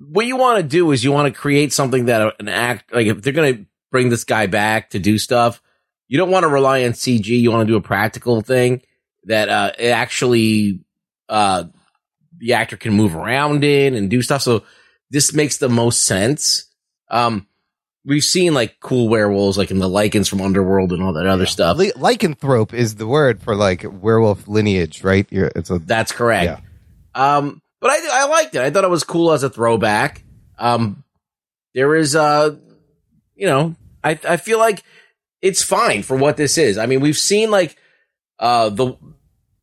what 0.00 0.26
you 0.26 0.36
want 0.36 0.58
to 0.58 0.62
do 0.62 0.90
is 0.92 1.04
you 1.04 1.12
want 1.12 1.32
to 1.32 1.38
create 1.38 1.72
something 1.72 2.06
that 2.06 2.34
an 2.40 2.48
act 2.48 2.92
like 2.92 3.06
if 3.06 3.22
they're 3.22 3.32
going 3.32 3.54
to 3.54 3.66
bring 3.90 4.08
this 4.08 4.24
guy 4.24 4.46
back 4.46 4.90
to 4.90 4.98
do 4.98 5.18
stuff, 5.18 5.62
you 6.08 6.16
don't 6.16 6.30
want 6.30 6.44
to 6.44 6.48
rely 6.48 6.84
on 6.84 6.92
CG. 6.92 7.26
You 7.26 7.50
want 7.50 7.66
to 7.66 7.72
do 7.72 7.76
a 7.76 7.82
practical 7.82 8.40
thing 8.40 8.82
that 9.24 9.48
uh 9.48 9.72
it 9.78 9.90
actually 9.90 10.80
uh 11.28 11.64
the 12.38 12.54
actor 12.54 12.76
can 12.76 12.94
move 12.94 13.14
around 13.14 13.62
in 13.62 13.94
and 13.94 14.08
do 14.08 14.22
stuff. 14.22 14.42
So 14.42 14.64
this 15.10 15.34
makes 15.34 15.58
the 15.58 15.68
most 15.68 16.02
sense. 16.02 16.64
Um 17.10 17.46
we've 18.04 18.24
seen 18.24 18.54
like 18.54 18.80
cool 18.80 19.08
werewolves 19.08 19.58
like 19.58 19.70
in 19.70 19.78
the 19.78 19.88
Lycans 19.88 20.28
from 20.28 20.40
Underworld 20.40 20.92
and 20.92 21.02
all 21.02 21.12
that 21.12 21.26
other 21.26 21.44
stuff. 21.44 21.76
Ly- 21.76 21.92
lycanthrope 21.92 22.72
is 22.72 22.94
the 22.94 23.06
word 23.06 23.42
for 23.42 23.54
like 23.54 23.84
werewolf 23.86 24.48
lineage, 24.48 25.04
right? 25.04 25.26
You're, 25.30 25.50
it's 25.54 25.68
a 25.68 25.78
That's 25.78 26.12
correct. 26.12 26.62
Um, 27.14 27.60
but 27.80 27.90
I 27.90 27.98
I 28.12 28.26
liked 28.26 28.54
it. 28.54 28.62
I 28.62 28.70
thought 28.70 28.84
it 28.84 28.90
was 28.90 29.04
cool 29.04 29.32
as 29.32 29.42
a 29.42 29.50
throwback. 29.50 30.22
Um, 30.58 31.04
there 31.74 31.94
is 31.94 32.14
uh, 32.14 32.56
you 33.34 33.46
know, 33.46 33.74
I 34.04 34.18
I 34.28 34.36
feel 34.36 34.58
like 34.58 34.84
it's 35.42 35.62
fine 35.62 36.02
for 36.02 36.16
what 36.16 36.36
this 36.36 36.58
is. 36.58 36.78
I 36.78 36.86
mean, 36.86 37.00
we've 37.00 37.16
seen 37.16 37.50
like 37.50 37.76
uh 38.38 38.70
the 38.70 38.96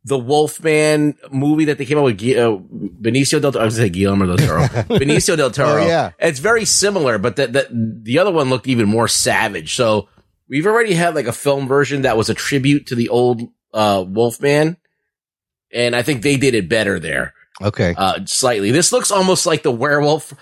the 0.07 0.17
Wolfman 0.17 1.15
movie 1.31 1.65
that 1.65 1.77
they 1.77 1.85
came 1.85 1.97
out 1.97 2.05
with 2.05 2.21
uh, 2.21 2.57
Benicio 3.01 3.41
del 3.41 3.51
Toro. 3.51 3.61
I 3.61 3.65
was 3.65 3.77
going 3.77 3.89
to 3.89 3.93
say 3.93 3.99
Guillermo 3.99 4.25
del 4.25 4.37
Toro. 4.37 4.61
Benicio 4.99 5.35
del 5.35 5.51
Toro. 5.51 5.83
Oh, 5.83 5.85
yeah. 5.85 6.11
It's 6.17 6.39
very 6.39 6.63
similar, 6.63 7.17
but 7.17 7.35
the, 7.35 7.47
the, 7.47 7.67
the 8.03 8.19
other 8.19 8.31
one 8.31 8.49
looked 8.49 8.67
even 8.67 8.87
more 8.87 9.09
savage. 9.09 9.75
So 9.75 10.07
we've 10.47 10.65
already 10.65 10.93
had 10.93 11.13
like 11.13 11.27
a 11.27 11.33
film 11.33 11.67
version 11.67 12.03
that 12.03 12.15
was 12.15 12.29
a 12.29 12.33
tribute 12.33 12.87
to 12.87 12.95
the 12.95 13.09
old 13.09 13.41
uh, 13.73 14.05
Wolfman. 14.07 14.77
And 15.73 15.93
I 15.93 16.03
think 16.03 16.21
they 16.21 16.37
did 16.37 16.55
it 16.55 16.69
better 16.69 17.01
there. 17.01 17.33
Okay. 17.61 17.93
Uh, 17.97 18.19
slightly. 18.25 18.71
This 18.71 18.91
looks 18.91 19.11
almost 19.11 19.45
like 19.45 19.63
the 19.63 19.71
werewolf 19.71 20.33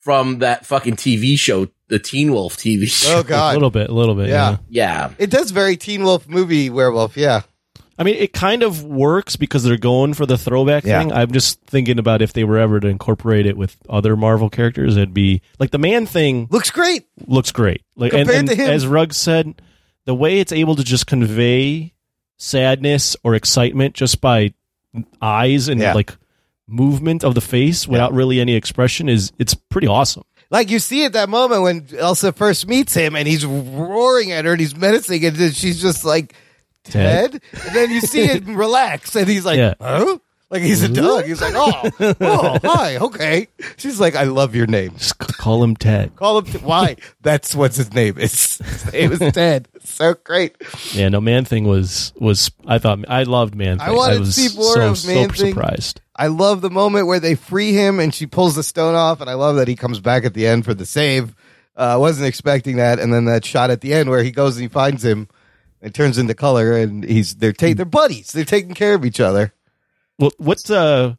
from 0.00 0.38
that 0.38 0.64
fucking 0.66 0.96
TV 0.96 1.38
show, 1.38 1.68
the 1.88 1.98
Teen 1.98 2.32
Wolf 2.32 2.56
TV 2.56 2.86
show. 2.88 3.18
Oh 3.18 3.22
God, 3.22 3.52
a 3.52 3.54
little 3.54 3.70
bit, 3.70 3.90
a 3.90 3.92
little 3.94 4.14
bit. 4.14 4.28
Yeah. 4.28 4.58
Yeah. 4.68 5.08
Yeah. 5.08 5.14
It 5.18 5.30
does 5.30 5.50
very 5.50 5.76
Teen 5.76 6.02
Wolf 6.04 6.28
movie 6.28 6.70
werewolf. 6.70 7.16
Yeah. 7.16 7.42
I 7.98 8.02
mean, 8.02 8.14
it 8.14 8.32
kind 8.32 8.62
of 8.62 8.82
works 8.82 9.36
because 9.36 9.62
they're 9.62 9.76
going 9.76 10.14
for 10.14 10.24
the 10.24 10.38
throwback 10.38 10.84
Yeah. 10.84 11.00
thing. 11.00 11.12
I'm 11.12 11.32
just 11.32 11.60
thinking 11.66 11.98
about 11.98 12.22
if 12.22 12.32
they 12.32 12.44
were 12.44 12.56
ever 12.56 12.80
to 12.80 12.88
incorporate 12.88 13.44
it 13.44 13.58
with 13.58 13.76
other 13.90 14.16
Marvel 14.16 14.48
characters, 14.48 14.96
it'd 14.96 15.12
be 15.12 15.42
like 15.58 15.70
the 15.70 15.78
man 15.78 16.06
thing 16.06 16.48
Looks 16.50 16.70
great. 16.70 17.04
looks 17.26 17.52
great. 17.52 17.82
Like 17.96 18.14
and, 18.14 18.20
Compared 18.26 18.38
and 18.38 18.48
to 18.48 18.54
him. 18.54 18.70
as 18.70 18.86
Ruggs 18.86 19.18
said, 19.18 19.60
the 20.06 20.14
way 20.14 20.40
it's 20.40 20.50
able 20.52 20.76
to 20.76 20.82
just 20.84 21.06
convey 21.06 21.92
sadness 22.38 23.16
or 23.22 23.34
excitement 23.34 23.94
just 23.94 24.22
by 24.22 24.54
eyes 25.20 25.68
and 25.68 25.78
Yeah. 25.80 25.92
like 25.92 26.16
movement 26.70 27.24
of 27.24 27.34
the 27.34 27.40
face 27.40 27.86
without 27.88 28.12
really 28.12 28.40
any 28.40 28.54
expression 28.54 29.08
is 29.08 29.32
it's 29.38 29.54
pretty 29.54 29.86
awesome. 29.86 30.24
Like 30.50 30.70
you 30.70 30.78
see 30.78 31.04
at 31.04 31.12
that 31.12 31.28
moment 31.28 31.62
when 31.62 31.86
Elsa 31.96 32.32
first 32.32 32.66
meets 32.66 32.92
him 32.94 33.14
and 33.14 33.28
he's 33.28 33.44
roaring 33.46 34.32
at 34.32 34.44
her 34.44 34.52
and 34.52 34.60
he's 34.60 34.74
menacing 34.76 35.24
and 35.24 35.36
then 35.36 35.52
she's 35.52 35.80
just 35.80 36.04
like 36.04 36.34
Ted, 36.84 37.32
Ted. 37.32 37.42
and 37.66 37.74
then 37.76 37.90
you 37.90 38.00
see 38.00 38.26
him 38.26 38.56
relax 38.56 39.14
and 39.14 39.28
he's 39.28 39.44
like, 39.44 39.58
Yeah. 39.58 39.74
huh? 39.80 40.18
Like 40.50 40.62
he's 40.62 40.82
a 40.82 40.88
dog. 40.88 41.26
He's 41.26 41.40
like, 41.40 41.54
oh, 41.54 41.90
oh, 42.20 42.58
hi, 42.64 42.96
okay. 42.96 43.46
She's 43.76 44.00
like, 44.00 44.16
I 44.16 44.24
love 44.24 44.56
your 44.56 44.66
name. 44.66 44.94
Just 44.96 45.16
call 45.18 45.62
him 45.62 45.76
Ted. 45.76 46.16
Call 46.16 46.38
him. 46.38 46.46
T- 46.46 46.58
Why? 46.58 46.96
That's 47.22 47.54
what 47.54 47.76
his 47.76 47.94
name 47.94 48.18
is. 48.18 48.58
His 48.58 48.92
name 48.92 49.12
is 49.12 49.32
Ted. 49.32 49.68
So 49.90 50.14
great. 50.14 50.56
Yeah, 50.92 51.08
no 51.08 51.20
man 51.20 51.44
thing 51.44 51.64
was 51.66 52.12
was 52.18 52.50
I 52.66 52.78
thought 52.78 53.00
I 53.08 53.24
loved 53.24 53.54
man 53.54 53.78
thing. 53.78 53.88
I 53.88 53.92
wanted 53.92 54.14
to 54.14 54.20
was 54.20 54.34
see 54.34 54.56
more 54.56 54.74
so, 54.74 54.80
of 54.92 55.06
Man 55.06 55.28
so 55.30 55.34
Thing. 55.34 55.52
surprised. 55.52 56.00
I 56.16 56.26
love 56.28 56.60
the 56.60 56.70
moment 56.70 57.06
where 57.06 57.20
they 57.20 57.34
free 57.34 57.72
him 57.72 57.98
and 57.98 58.14
she 58.14 58.26
pulls 58.26 58.54
the 58.54 58.62
stone 58.62 58.94
off, 58.94 59.20
and 59.20 59.28
I 59.30 59.34
love 59.34 59.56
that 59.56 59.68
he 59.68 59.76
comes 59.76 60.00
back 60.00 60.24
at 60.24 60.34
the 60.34 60.46
end 60.46 60.64
for 60.64 60.74
the 60.74 60.86
save. 60.86 61.34
I 61.76 61.92
uh, 61.92 61.98
wasn't 61.98 62.28
expecting 62.28 62.76
that, 62.76 62.98
and 62.98 63.12
then 63.12 63.24
that 63.26 63.44
shot 63.44 63.70
at 63.70 63.80
the 63.80 63.94
end 63.94 64.10
where 64.10 64.22
he 64.22 64.30
goes 64.30 64.56
and 64.56 64.62
he 64.62 64.68
finds 64.68 65.02
him, 65.04 65.28
and 65.80 65.94
turns 65.94 66.18
into 66.18 66.34
color, 66.34 66.76
and 66.76 67.04
he's 67.04 67.36
they're 67.36 67.52
ta- 67.54 67.72
they're 67.74 67.84
buddies. 67.86 68.32
They're 68.32 68.44
taking 68.44 68.74
care 68.74 68.94
of 68.94 69.04
each 69.04 69.20
other. 69.20 69.54
Well, 70.18 70.32
what's 70.36 70.68
uh 70.70 71.14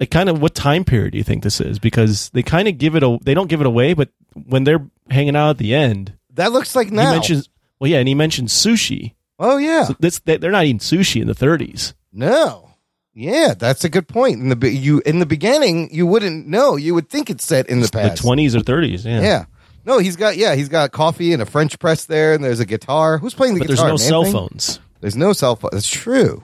like 0.00 0.10
kind 0.10 0.28
of 0.28 0.42
what 0.42 0.54
time 0.56 0.84
period 0.84 1.12
do 1.12 1.18
you 1.18 1.24
think 1.24 1.44
this 1.44 1.60
is? 1.60 1.78
Because 1.78 2.30
they 2.30 2.42
kind 2.42 2.66
of 2.66 2.78
give 2.78 2.96
it 2.96 3.02
a 3.04 3.18
they 3.22 3.34
don't 3.34 3.48
give 3.48 3.60
it 3.60 3.66
away, 3.66 3.94
but 3.94 4.08
when 4.34 4.64
they're 4.64 4.84
hanging 5.08 5.36
out 5.36 5.50
at 5.50 5.58
the 5.58 5.72
end, 5.74 6.14
That 6.32 6.50
looks 6.52 6.74
like 6.74 6.90
now. 6.90 7.06
he 7.06 7.12
mentions 7.12 7.48
well, 7.84 7.90
yeah, 7.90 7.98
and 7.98 8.08
he 8.08 8.14
mentioned 8.14 8.48
sushi. 8.48 9.14
oh 9.38 9.58
yeah, 9.58 9.84
So 9.84 9.94
this 10.00 10.18
they, 10.20 10.38
they're 10.38 10.50
not 10.50 10.64
eating 10.64 10.78
sushi 10.78 11.20
in 11.20 11.26
the 11.26 11.34
30s. 11.34 11.92
no, 12.12 12.70
yeah, 13.14 13.54
that's 13.56 13.84
a 13.84 13.88
good 13.88 14.08
point. 14.08 14.40
In 14.40 14.48
the 14.48 14.68
you 14.70 15.00
in 15.06 15.18
the 15.20 15.26
beginning, 15.26 15.88
you 15.94 16.06
wouldn't 16.06 16.46
know. 16.48 16.76
You 16.76 16.94
would 16.94 17.08
think 17.08 17.30
it's 17.30 17.44
set 17.44 17.68
in 17.68 17.80
the 17.80 17.88
past, 17.88 18.22
The 18.22 18.28
20s 18.28 18.54
or 18.56 18.60
30s. 18.60 19.04
Yeah. 19.04 19.20
Yeah. 19.20 19.44
No, 19.84 19.98
he's 19.98 20.16
got 20.16 20.36
yeah, 20.36 20.54
he's 20.54 20.68
got 20.68 20.90
coffee 20.92 21.32
and 21.32 21.42
a 21.42 21.46
French 21.46 21.78
press 21.78 22.06
there, 22.06 22.32
and 22.34 22.42
there's 22.42 22.58
a 22.60 22.64
guitar. 22.66 23.18
Who's 23.18 23.34
playing 23.34 23.54
the 23.54 23.60
But 23.60 23.66
there's 23.68 23.78
guitar? 23.80 23.90
no 23.90 23.94
Man 23.98 23.98
cell 23.98 24.24
phones. 24.24 24.80
There's 25.00 25.14
no 25.16 25.32
cell 25.34 25.56
phone. 25.56 25.70
That's 25.72 25.88
true. 25.88 26.42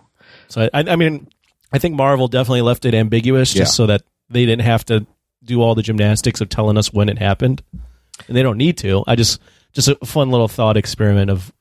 So 0.48 0.68
I, 0.74 0.80
I 0.86 0.96
mean, 0.96 1.26
I 1.72 1.78
think 1.78 1.94
Marvel 1.96 2.28
definitely 2.28 2.60
left 2.62 2.84
it 2.84 2.94
ambiguous 2.94 3.48
just 3.52 3.58
Yeah. 3.72 3.74
so 3.76 3.86
that 3.86 4.02
they 4.28 4.44
didn't 4.46 4.64
have 4.66 4.84
to 4.86 5.06
do 5.42 5.62
all 5.62 5.74
the 5.74 5.82
gymnastics 5.82 6.40
of 6.42 6.50
telling 6.50 6.76
us 6.76 6.92
when 6.92 7.08
it 7.08 7.18
happened, 7.18 7.62
and 8.28 8.36
they 8.36 8.42
don't 8.42 8.58
need 8.58 8.76
to. 8.78 9.02
I 9.06 9.16
just 9.16 9.40
just 9.72 9.88
a 9.88 9.96
fun 10.04 10.30
little 10.30 10.48
thought 10.48 10.76
experiment 10.76 11.30
of 11.30 11.52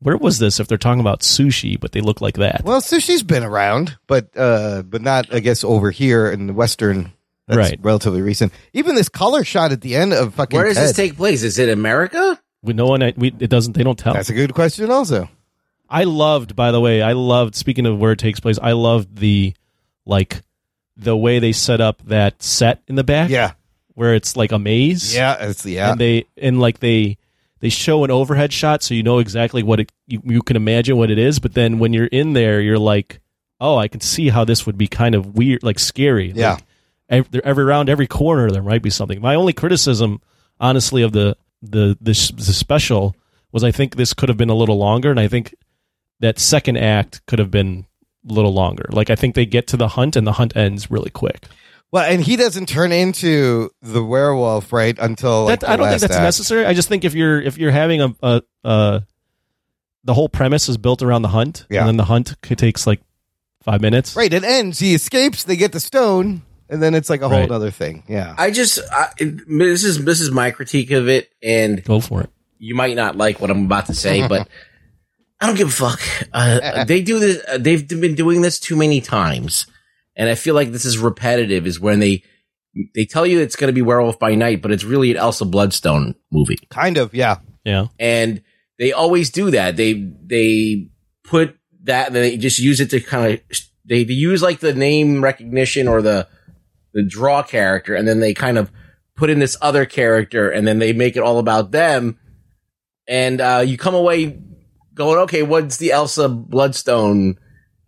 where 0.00 0.16
was 0.16 0.38
this 0.38 0.60
if 0.60 0.68
they're 0.68 0.78
talking 0.78 1.00
about 1.00 1.20
sushi, 1.20 1.78
but 1.78 1.92
they 1.92 2.00
look 2.00 2.20
like 2.20 2.36
that. 2.36 2.62
Well, 2.64 2.80
sushi's 2.80 3.22
been 3.22 3.42
around, 3.44 3.96
but 4.06 4.28
uh, 4.36 4.82
but 4.82 5.02
not 5.02 5.32
I 5.34 5.40
guess 5.40 5.64
over 5.64 5.90
here 5.90 6.30
in 6.30 6.46
the 6.46 6.52
Western. 6.52 7.12
That's 7.46 7.56
Right. 7.70 7.78
relatively 7.80 8.20
recent. 8.20 8.52
Even 8.74 8.94
this 8.94 9.08
color 9.08 9.42
shot 9.42 9.72
at 9.72 9.80
the 9.80 9.96
end 9.96 10.12
of 10.12 10.34
fucking 10.34 10.54
Where 10.58 10.66
does 10.68 10.76
this 10.76 10.92
take 10.92 11.16
place? 11.16 11.42
Is 11.42 11.58
it 11.58 11.70
America? 11.70 12.38
We 12.62 12.74
no 12.74 12.86
one. 12.86 13.00
We 13.16 13.28
it 13.38 13.48
doesn't. 13.48 13.72
They 13.74 13.82
don't 13.84 13.98
tell. 13.98 14.12
That's 14.12 14.28
a 14.28 14.34
good 14.34 14.52
question. 14.52 14.90
Also, 14.90 15.30
I 15.88 16.04
loved, 16.04 16.54
by 16.54 16.72
the 16.72 16.80
way, 16.80 17.00
I 17.00 17.12
loved. 17.14 17.54
Speaking 17.54 17.86
of 17.86 17.98
where 17.98 18.12
it 18.12 18.18
takes 18.18 18.38
place, 18.38 18.58
I 18.62 18.72
loved 18.72 19.16
the 19.16 19.54
like 20.04 20.42
the 20.96 21.16
way 21.16 21.38
they 21.38 21.52
set 21.52 21.80
up 21.80 22.02
that 22.06 22.42
set 22.42 22.82
in 22.86 22.96
the 22.96 23.04
back. 23.04 23.30
Yeah. 23.30 23.52
where 23.94 24.14
it's 24.14 24.36
like 24.36 24.52
a 24.52 24.58
maze. 24.58 25.14
yeah, 25.14 25.36
it's 25.48 25.64
yeah. 25.64 25.92
and 25.92 26.00
they 26.00 26.26
and 26.36 26.60
like 26.60 26.80
they 26.80 27.16
they 27.60 27.68
show 27.68 28.04
an 28.04 28.10
overhead 28.10 28.52
shot 28.52 28.82
so 28.82 28.94
you 28.94 29.02
know 29.02 29.18
exactly 29.18 29.62
what 29.62 29.80
it 29.80 29.92
you, 30.06 30.20
you 30.24 30.42
can 30.42 30.56
imagine 30.56 30.96
what 30.96 31.10
it 31.10 31.18
is 31.18 31.38
but 31.38 31.54
then 31.54 31.78
when 31.78 31.92
you're 31.92 32.06
in 32.06 32.32
there 32.32 32.60
you're 32.60 32.78
like 32.78 33.20
oh 33.60 33.76
i 33.76 33.88
can 33.88 34.00
see 34.00 34.28
how 34.28 34.44
this 34.44 34.66
would 34.66 34.78
be 34.78 34.86
kind 34.86 35.14
of 35.14 35.36
weird 35.36 35.62
like 35.62 35.78
scary. 35.78 36.32
Yeah. 36.34 36.52
like, 36.52 36.62
every, 37.08 37.44
every 37.44 37.64
around 37.64 37.88
every 37.88 38.06
corner 38.06 38.50
there 38.50 38.62
might 38.62 38.82
be 38.82 38.90
something. 38.90 39.20
My 39.20 39.34
only 39.34 39.52
criticism 39.52 40.20
honestly 40.60 41.02
of 41.02 41.12
the 41.12 41.36
the 41.62 41.96
this 42.00 42.30
the 42.30 42.52
special 42.52 43.16
was 43.52 43.64
i 43.64 43.72
think 43.72 43.96
this 43.96 44.14
could 44.14 44.28
have 44.28 44.38
been 44.38 44.50
a 44.50 44.54
little 44.54 44.78
longer 44.78 45.10
and 45.10 45.18
i 45.18 45.26
think 45.26 45.54
that 46.20 46.38
second 46.38 46.76
act 46.76 47.24
could 47.26 47.38
have 47.38 47.50
been 47.50 47.86
a 48.28 48.32
little 48.32 48.52
longer. 48.52 48.88
Like 48.90 49.10
i 49.10 49.16
think 49.16 49.34
they 49.34 49.46
get 49.46 49.66
to 49.68 49.76
the 49.76 49.88
hunt 49.88 50.16
and 50.16 50.26
the 50.26 50.32
hunt 50.32 50.56
ends 50.56 50.90
really 50.90 51.10
quick 51.10 51.46
well, 51.90 52.04
and 52.10 52.22
he 52.22 52.36
doesn't 52.36 52.66
turn 52.68 52.92
into 52.92 53.70
the 53.82 54.04
werewolf 54.04 54.72
right 54.72 54.98
until 54.98 55.44
like, 55.46 55.60
that, 55.60 55.70
I 55.70 55.76
don't 55.76 55.88
think 55.88 56.00
that's 56.02 56.14
act. 56.14 56.22
necessary. 56.22 56.66
I 56.66 56.74
just 56.74 56.88
think 56.88 57.04
if 57.04 57.14
you're 57.14 57.40
if 57.40 57.56
you're 57.58 57.70
having 57.70 58.00
a, 58.02 58.14
a, 58.22 58.42
a 58.64 59.02
the 60.04 60.14
whole 60.14 60.28
premise 60.28 60.68
is 60.68 60.76
built 60.76 61.02
around 61.02 61.22
the 61.22 61.28
hunt, 61.28 61.66
Yeah. 61.70 61.80
and 61.80 61.88
then 61.88 61.96
the 61.96 62.04
hunt 62.04 62.34
takes 62.42 62.86
like 62.86 63.00
five 63.62 63.80
minutes. 63.80 64.16
Right, 64.16 64.32
it 64.32 64.44
ends. 64.44 64.78
He 64.78 64.94
escapes. 64.94 65.44
They 65.44 65.56
get 65.56 65.72
the 65.72 65.80
stone, 65.80 66.42
and 66.68 66.82
then 66.82 66.94
it's 66.94 67.10
like 67.10 67.20
a 67.22 67.28
whole 67.28 67.40
Right. 67.40 67.50
other 67.50 67.70
thing. 67.70 68.04
Yeah, 68.08 68.34
I 68.38 68.50
just 68.50 68.78
I, 68.92 69.08
this 69.18 69.84
is 69.84 70.04
this 70.04 70.20
is 70.20 70.30
my 70.30 70.50
critique 70.50 70.90
of 70.90 71.08
it, 71.08 71.30
and 71.42 71.82
Go 71.84 72.00
for 72.00 72.22
it. 72.22 72.30
you 72.58 72.74
might 72.74 72.96
not 72.96 73.16
like 73.16 73.40
what 73.40 73.50
I'm 73.50 73.64
about 73.64 73.86
to 73.86 73.94
say, 73.94 74.26
but 74.26 74.48
I 75.40 75.46
don't 75.46 75.56
give 75.56 75.68
a 75.68 75.70
fuck. 75.70 76.00
Uh, 76.32 76.84
they 76.84 77.00
do 77.00 77.18
this. 77.20 77.42
Uh, 77.46 77.58
they've 77.58 77.86
been 77.86 78.14
doing 78.14 78.40
this 78.42 78.58
too 78.58 78.74
many 78.76 79.00
times, 79.00 79.66
and 80.18 80.28
I 80.28 80.34
feel 80.34 80.54
like 80.54 80.72
this 80.72 80.84
is 80.84 80.98
repetitive. 80.98 81.66
Is 81.66 81.80
when 81.80 82.00
they 82.00 82.24
they 82.94 83.06
tell 83.06 83.24
you 83.24 83.40
it's 83.40 83.56
going 83.56 83.68
to 83.68 83.74
be 83.74 83.82
Werewolf 83.82 84.18
by 84.18 84.34
Night, 84.34 84.60
but 84.60 84.72
it's 84.72 84.84
really 84.84 85.10
an 85.12 85.16
Elsa 85.16 85.44
Bloodstone 85.44 86.16
movie, 86.30 86.58
kind 86.68 86.98
of. 86.98 87.14
Yeah, 87.14 87.36
Yeah, 87.64 87.86
and 87.98 88.42
they 88.78 88.92
always 88.92 89.30
do 89.30 89.50
that. 89.52 89.76
They 89.76 89.94
they 89.94 90.90
put 91.24 91.56
that, 91.84 92.08
and 92.08 92.16
they 92.16 92.36
just 92.36 92.58
use 92.58 92.80
it 92.80 92.90
to 92.90 93.00
kind 93.00 93.34
of 93.34 93.60
they, 93.84 94.04
they 94.04 94.12
use 94.12 94.42
like 94.42 94.60
the 94.60 94.74
name 94.74 95.22
recognition 95.22 95.88
or 95.88 96.02
the 96.02 96.28
the 96.92 97.04
draw 97.04 97.42
character, 97.42 97.94
and 97.94 98.06
then 98.06 98.20
they 98.20 98.34
kind 98.34 98.58
of 98.58 98.70
put 99.16 99.30
in 99.30 99.38
this 99.38 99.56
other 99.62 99.86
character, 99.86 100.50
and 100.50 100.66
then 100.66 100.78
they 100.78 100.92
make 100.92 101.16
it 101.16 101.22
all 101.22 101.38
about 101.38 101.70
them. 101.70 102.18
And 103.06 103.40
uh, 103.40 103.64
you 103.66 103.78
come 103.78 103.94
away 103.94 104.38
going, 104.94 105.18
okay, 105.20 105.42
what's 105.42 105.78
the 105.78 105.92
Elsa 105.92 106.28
Bloodstone 106.28 107.38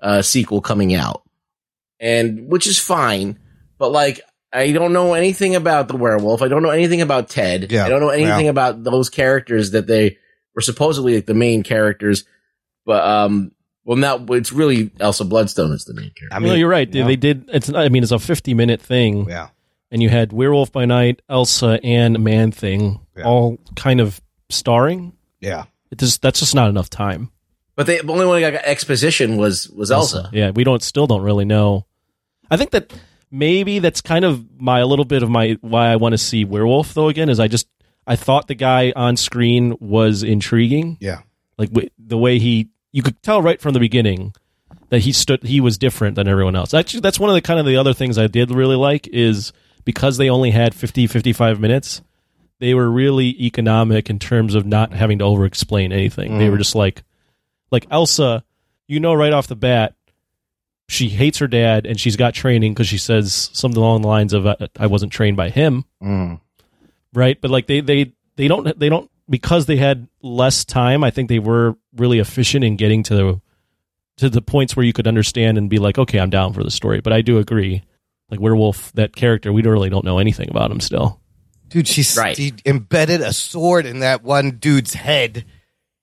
uh, 0.00 0.22
sequel 0.22 0.60
coming 0.60 0.94
out? 0.94 1.22
And 2.00 2.48
which 2.48 2.66
is 2.66 2.78
fine, 2.78 3.38
but 3.78 3.92
like 3.92 4.20
I 4.52 4.72
don't 4.72 4.92
know 4.92 5.14
anything 5.14 5.54
about 5.54 5.88
the 5.88 5.96
werewolf. 5.96 6.42
I 6.42 6.48
don't 6.48 6.62
know 6.62 6.70
anything 6.70 7.02
about 7.02 7.28
Ted. 7.28 7.70
Yeah, 7.70 7.84
I 7.84 7.88
don't 7.88 8.00
know 8.00 8.08
anything 8.08 8.46
yeah. 8.46 8.50
about 8.50 8.82
those 8.82 9.10
characters 9.10 9.72
that 9.72 9.86
they 9.86 10.16
were 10.54 10.62
supposedly 10.62 11.14
like 11.16 11.26
the 11.26 11.34
main 11.34 11.62
characters. 11.62 12.24
But 12.86 13.04
um, 13.04 13.52
well, 13.84 13.98
now 13.98 14.24
it's 14.30 14.52
really 14.52 14.90
Elsa 14.98 15.24
Bloodstone 15.24 15.72
is 15.72 15.84
the 15.84 15.94
main 15.94 16.10
character. 16.16 16.36
I 16.36 16.38
no, 16.38 16.54
you're 16.54 16.68
right. 16.68 16.90
They- 16.90 17.02
They 17.02 17.16
did. 17.16 17.48
It's. 17.52 17.68
not- 17.68 17.82
I 17.84 17.88
mean, 17.90 18.02
it's 18.02 18.12
a 18.12 18.18
50 18.18 18.54
minute 18.54 18.80
thing. 18.80 19.28
Yeah. 19.28 19.48
and 19.90 20.02
you 20.02 20.08
had 20.08 20.32
Werewolf 20.32 20.72
by 20.72 20.86
Night, 20.86 21.20
Elsa, 21.28 21.78
and 21.84 22.18
Man 22.20 22.50
Thing 22.52 23.00
all 23.24 23.58
kind 23.76 24.00
of 24.00 24.20
starring. 24.48 25.12
Yeah, 25.40 25.64
it 25.90 25.98
just 25.98 26.22
that's 26.22 26.40
just 26.40 26.54
not 26.54 26.70
enough 26.70 26.88
time. 26.88 27.30
But 27.76 27.86
they, 27.86 27.98
the 27.98 28.12
only 28.12 28.26
one 28.26 28.40
that 28.42 28.50
got 28.52 28.64
exposition 28.64 29.36
was 29.36 29.68
was 29.70 29.90
Elsa. 29.90 30.30
Yeah, 30.32 30.50
we 30.50 30.64
don't 30.64 30.82
still 30.82 31.06
don't 31.06 31.22
really 31.22 31.44
know. 31.44 31.86
I 32.50 32.56
think 32.56 32.70
that 32.70 32.92
maybe 33.30 33.78
that's 33.78 34.00
kind 34.00 34.24
of 34.24 34.44
my 34.60 34.80
a 34.80 34.86
little 34.86 35.04
bit 35.04 35.22
of 35.22 35.30
my 35.30 35.56
why 35.60 35.88
I 35.88 35.96
want 35.96 36.12
to 36.14 36.18
see 36.18 36.44
Werewolf 36.44 36.94
though 36.94 37.08
again 37.08 37.28
is 37.28 37.38
I 37.40 37.48
just 37.48 37.68
I 38.06 38.16
thought 38.16 38.48
the 38.48 38.54
guy 38.54 38.92
on 38.96 39.16
screen 39.16 39.76
was 39.80 40.22
intriguing. 40.22 40.96
Yeah. 41.00 41.20
Like 41.58 41.70
w- 41.70 41.90
the 41.98 42.18
way 42.18 42.38
he 42.38 42.68
you 42.92 43.02
could 43.02 43.22
tell 43.22 43.40
right 43.40 43.60
from 43.60 43.72
the 43.74 43.80
beginning 43.80 44.34
that 44.88 45.00
he 45.00 45.12
stood 45.12 45.44
he 45.44 45.60
was 45.60 45.78
different 45.78 46.16
than 46.16 46.26
everyone 46.26 46.56
else. 46.56 46.74
Actually 46.74 47.00
that's 47.00 47.20
one 47.20 47.30
of 47.30 47.34
the 47.34 47.40
kind 47.42 47.60
of 47.60 47.66
the 47.66 47.76
other 47.76 47.94
things 47.94 48.18
I 48.18 48.26
did 48.26 48.50
really 48.50 48.76
like 48.76 49.06
is 49.08 49.52
because 49.84 50.16
they 50.16 50.28
only 50.28 50.50
had 50.50 50.74
50 50.74 51.06
55 51.06 51.60
minutes 51.60 52.02
they 52.58 52.74
were 52.74 52.90
really 52.90 53.28
economic 53.46 54.10
in 54.10 54.18
terms 54.18 54.54
of 54.54 54.66
not 54.66 54.92
having 54.92 55.18
to 55.20 55.24
over 55.24 55.46
explain 55.46 55.92
anything. 55.92 56.36
They 56.38 56.48
Mm. 56.48 56.50
were 56.50 56.58
just 56.58 56.74
like 56.74 57.02
like 57.70 57.86
Elsa, 57.90 58.44
you 58.88 58.98
know 59.00 59.14
right 59.14 59.32
off 59.32 59.46
the 59.46 59.56
bat 59.56 59.94
she 60.90 61.08
hates 61.08 61.38
her 61.38 61.46
dad 61.46 61.86
and 61.86 61.98
she's 62.00 62.16
got 62.16 62.34
training 62.34 62.74
because 62.74 62.88
she 62.88 62.98
says 62.98 63.50
something 63.52 63.80
along 63.80 64.02
the 64.02 64.08
lines 64.08 64.32
of 64.32 64.46
"I- 64.46 64.56
I 64.78 64.86
wasn't 64.86 65.12
trained 65.12 65.36
by 65.36 65.50
him, 65.50 65.84
Mm. 66.02 66.40
right? 67.14 67.40
But 67.40 67.50
like 67.50 67.66
they 67.66 67.80
they 67.80 68.12
they 68.36 68.48
don't 68.48 68.78
they 68.78 68.88
don't 68.88 69.10
because 69.28 69.66
they 69.66 69.76
had 69.76 70.08
less 70.22 70.64
time. 70.64 71.04
I 71.04 71.10
think 71.10 71.28
they 71.28 71.38
were 71.38 71.76
really 71.96 72.18
efficient 72.18 72.64
in 72.64 72.76
getting 72.76 73.02
to 73.04 73.14
the 73.14 73.40
to 74.16 74.28
the 74.28 74.42
points 74.42 74.76
where 74.76 74.84
you 74.84 74.92
could 74.92 75.06
understand 75.06 75.56
and 75.58 75.70
be 75.70 75.78
like, 75.78 75.96
okay, 75.96 76.18
I'm 76.18 76.30
down 76.30 76.52
for 76.52 76.62
the 76.64 76.70
story. 76.70 77.00
But 77.00 77.12
I 77.12 77.22
do 77.22 77.38
agree, 77.38 77.82
like 78.30 78.40
Werewolf, 78.40 78.92
that 78.92 79.14
character, 79.16 79.52
we 79.52 79.62
don't 79.62 79.72
really 79.72 79.88
don't 79.90 80.04
know 80.04 80.18
anything 80.18 80.50
about 80.50 80.70
him 80.70 80.80
still. 80.80 81.20
dude, 81.68 81.86
she's 81.88 82.16
right. 82.16 82.36
she 82.36 82.52
embedded 82.66 83.20
a 83.20 83.32
sword 83.32 83.86
in 83.86 84.00
that 84.00 84.22
one 84.24 84.58
dude's 84.58 84.94
head. 84.94 85.44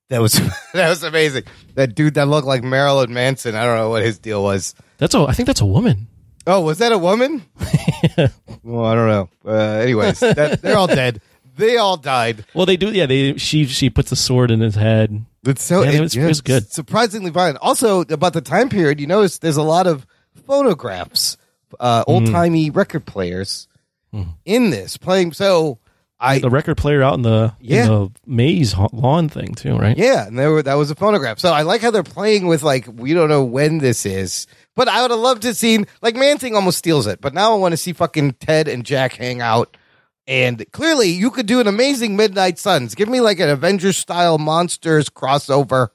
That 0.09 0.21
was 0.21 0.33
that 0.73 0.89
was 0.89 1.03
amazing. 1.03 1.43
That 1.75 1.95
dude 1.95 2.13
that 2.15 2.27
looked 2.27 2.47
like 2.47 2.63
Marilyn 2.63 3.13
Manson. 3.13 3.55
I 3.55 3.65
don't 3.65 3.75
know 3.77 3.89
what 3.89 4.03
his 4.03 4.17
deal 4.19 4.43
was. 4.43 4.73
That's 4.97 5.13
a 5.15 5.19
I 5.19 5.33
think 5.33 5.47
that's 5.47 5.61
a 5.61 5.65
woman. 5.65 6.07
Oh, 6.45 6.61
was 6.61 6.77
that 6.77 6.93
a 6.93 6.97
woman? 6.97 7.43
well, 8.63 8.85
I 8.85 8.95
don't 8.95 9.07
know. 9.09 9.29
Uh, 9.45 9.51
anyways, 9.79 10.19
that, 10.21 10.61
they're 10.61 10.77
all 10.77 10.87
dead. 10.87 11.19
They 11.57 11.75
all 11.75 11.97
died. 11.97 12.45
Well, 12.53 12.65
they 12.65 12.77
do. 12.77 12.89
Yeah, 12.91 13.05
they 13.05 13.35
she 13.37 13.65
she 13.65 13.89
puts 13.89 14.11
a 14.13 14.15
sword 14.15 14.49
in 14.51 14.61
his 14.61 14.75
head. 14.75 15.25
It's 15.45 15.63
so 15.63 15.83
Yeah, 15.83 15.91
it, 15.91 16.01
was, 16.01 16.15
it 16.15 16.25
was 16.25 16.41
good. 16.41 16.71
Surprisingly 16.71 17.31
violent. 17.31 17.57
Also, 17.61 18.01
about 18.01 18.33
the 18.33 18.41
time 18.41 18.69
period, 18.69 18.99
you 19.01 19.07
notice 19.07 19.39
there's 19.39 19.57
a 19.57 19.63
lot 19.63 19.87
of 19.87 20.05
phonographs, 20.47 21.37
uh, 21.79 22.01
Mm. 22.01 22.03
old 22.07 22.25
timey 22.27 22.69
record 22.69 23.05
players 23.05 23.67
in 24.45 24.69
this 24.71 24.97
playing. 24.97 25.33
So 25.33 25.79
I 26.19 26.39
the 26.39 26.49
record 26.49 26.77
player 26.77 27.03
out 27.03 27.13
in 27.13 27.21
the 27.21 27.53
Yeah. 27.59 27.83
in 27.83 27.87
the 27.87 28.09
maze 28.25 28.75
lawn 28.91 29.29
thing 29.29 29.53
too, 29.53 29.77
right? 29.77 29.97
Yeah, 29.97 30.25
and 30.27 30.37
there 30.37 30.51
were, 30.51 30.63
that 30.63 30.73
was 30.75 30.89
a 30.89 30.95
phonograph. 30.95 31.39
So 31.39 31.51
I 31.51 31.61
like 31.61 31.81
how 31.81 31.91
they're 31.91 32.01
playing 32.03 32.47
with 32.47 32.63
like 32.63 32.87
we 32.91 33.13
don't 33.13 33.29
know 33.29 33.43
when 33.43 33.77
this 33.77 34.05
is, 34.05 34.47
but 34.75 34.87
I 34.87 35.01
would 35.01 35.11
have 35.11 35.19
loved 35.19 35.43
to 35.43 35.53
seen 35.53 35.85
like 36.01 36.15
Man 36.15 36.37
Thing 36.39 36.55
almost 36.55 36.79
steals 36.79 37.05
it, 37.07 37.21
but 37.21 37.33
now 37.33 37.53
I 37.53 37.57
want 37.57 37.73
to 37.73 37.77
see 37.77 37.93
fucking 37.93 38.33
Ted 38.33 38.67
and 38.67 38.83
Jack 38.85 39.13
hang 39.13 39.41
out. 39.41 39.77
And 40.25 40.69
clearly, 40.73 41.09
you 41.09 41.31
could 41.31 41.45
do 41.45 41.61
an 41.61 41.67
amazing 41.67 42.17
Midnight 42.17 42.59
Suns. 42.59 42.95
Give 42.95 43.07
me 43.07 43.21
like 43.21 43.39
an 43.39 43.47
Avengers 43.49 43.95
style 43.97 44.37
monsters 44.37 45.09
crossover. 45.09 45.89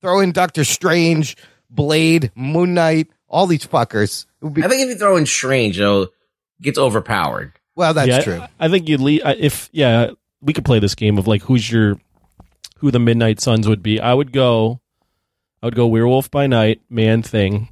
Throw 0.00 0.20
in 0.20 0.32
Doctor 0.32 0.64
Strange, 0.64 1.36
Blade, 1.68 2.30
Moon 2.34 2.72
Knight, 2.74 3.08
all 3.28 3.46
these 3.46 3.66
fuckers. 3.66 4.24
Be, 4.40 4.62
I 4.62 4.68
think 4.68 4.82
if 4.82 4.88
you 4.88 4.96
throw 4.96 5.16
in 5.16 5.26
Strange, 5.26 5.76
though, 5.78 6.02
it 6.02 6.10
gets 6.62 6.78
overpowered. 6.78 7.58
Well, 7.76 7.94
that's 7.94 8.08
Yeah, 8.08 8.20
true. 8.22 8.42
I, 8.58 8.68
think 8.68 8.88
you'd 8.88 9.00
leave 9.00 9.22
uh, 9.24 9.34
if 9.38 9.68
yeah, 9.72 10.10
we 10.40 10.52
could 10.52 10.64
play 10.64 10.78
this 10.78 10.94
game 10.94 11.18
of 11.18 11.26
like 11.26 11.42
who's 11.42 11.70
your 11.70 11.98
who 12.78 12.90
the 12.90 12.98
Midnight 12.98 13.40
Suns 13.40 13.66
would 13.68 13.82
be. 13.82 14.00
I 14.00 14.12
would 14.14 14.32
go 14.32 14.80
I 15.62 15.66
would 15.66 15.74
go 15.74 15.86
Werewolf 15.86 16.30
by 16.30 16.46
Night, 16.46 16.82
Man 16.90 17.22
Thing. 17.22 17.68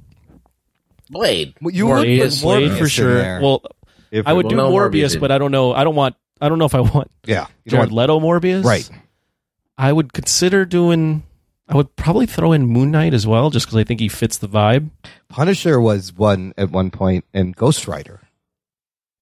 Blade. 1.09 1.53
you 1.61 1.85
Blade, 1.87 2.19
would 2.21 2.41
Blade, 2.41 2.71
Morbius 2.71 2.77
for 2.79 2.89
sure. 2.89 3.41
Well, 3.41 3.63
If 4.11 4.27
I 4.27 4.33
would 4.33 4.49
do 4.49 4.55
no, 4.55 4.71
Morbius 4.71 5.15
Morbius, 5.15 5.19
but 5.19 5.31
I 5.31 5.37
don't 5.37 5.51
know. 5.51 5.73
I 5.73 5.83
don't 5.83 5.95
want. 5.95 6.15
I 6.41 6.49
don't 6.49 6.59
know 6.59 6.65
if 6.65 6.75
I 6.75 6.79
want. 6.81 7.11
Yeah, 7.25 7.47
you 7.63 7.71
Jared 7.71 7.91
want- 7.91 8.09
Leto 8.09 8.19
Morbius. 8.19 8.63
Right. 8.63 8.89
I 9.77 9.91
would 9.91 10.13
consider 10.13 10.65
doing. 10.65 11.23
I 11.67 11.75
would 11.75 11.95
probably 11.95 12.25
throw 12.25 12.51
in 12.51 12.65
Moon 12.65 12.91
Knight 12.91 13.13
as 13.13 13.25
well, 13.25 13.49
just 13.49 13.65
because 13.65 13.77
I 13.77 13.83
think 13.85 13.99
he 14.01 14.09
fits 14.09 14.37
the 14.37 14.49
vibe. 14.49 14.89
Punisher 15.29 15.79
was 15.79 16.13
one 16.13 16.53
at 16.57 16.69
one 16.71 16.91
point, 16.91 17.25
and 17.33 17.55
Ghost 17.55 17.87
Rider. 17.87 18.19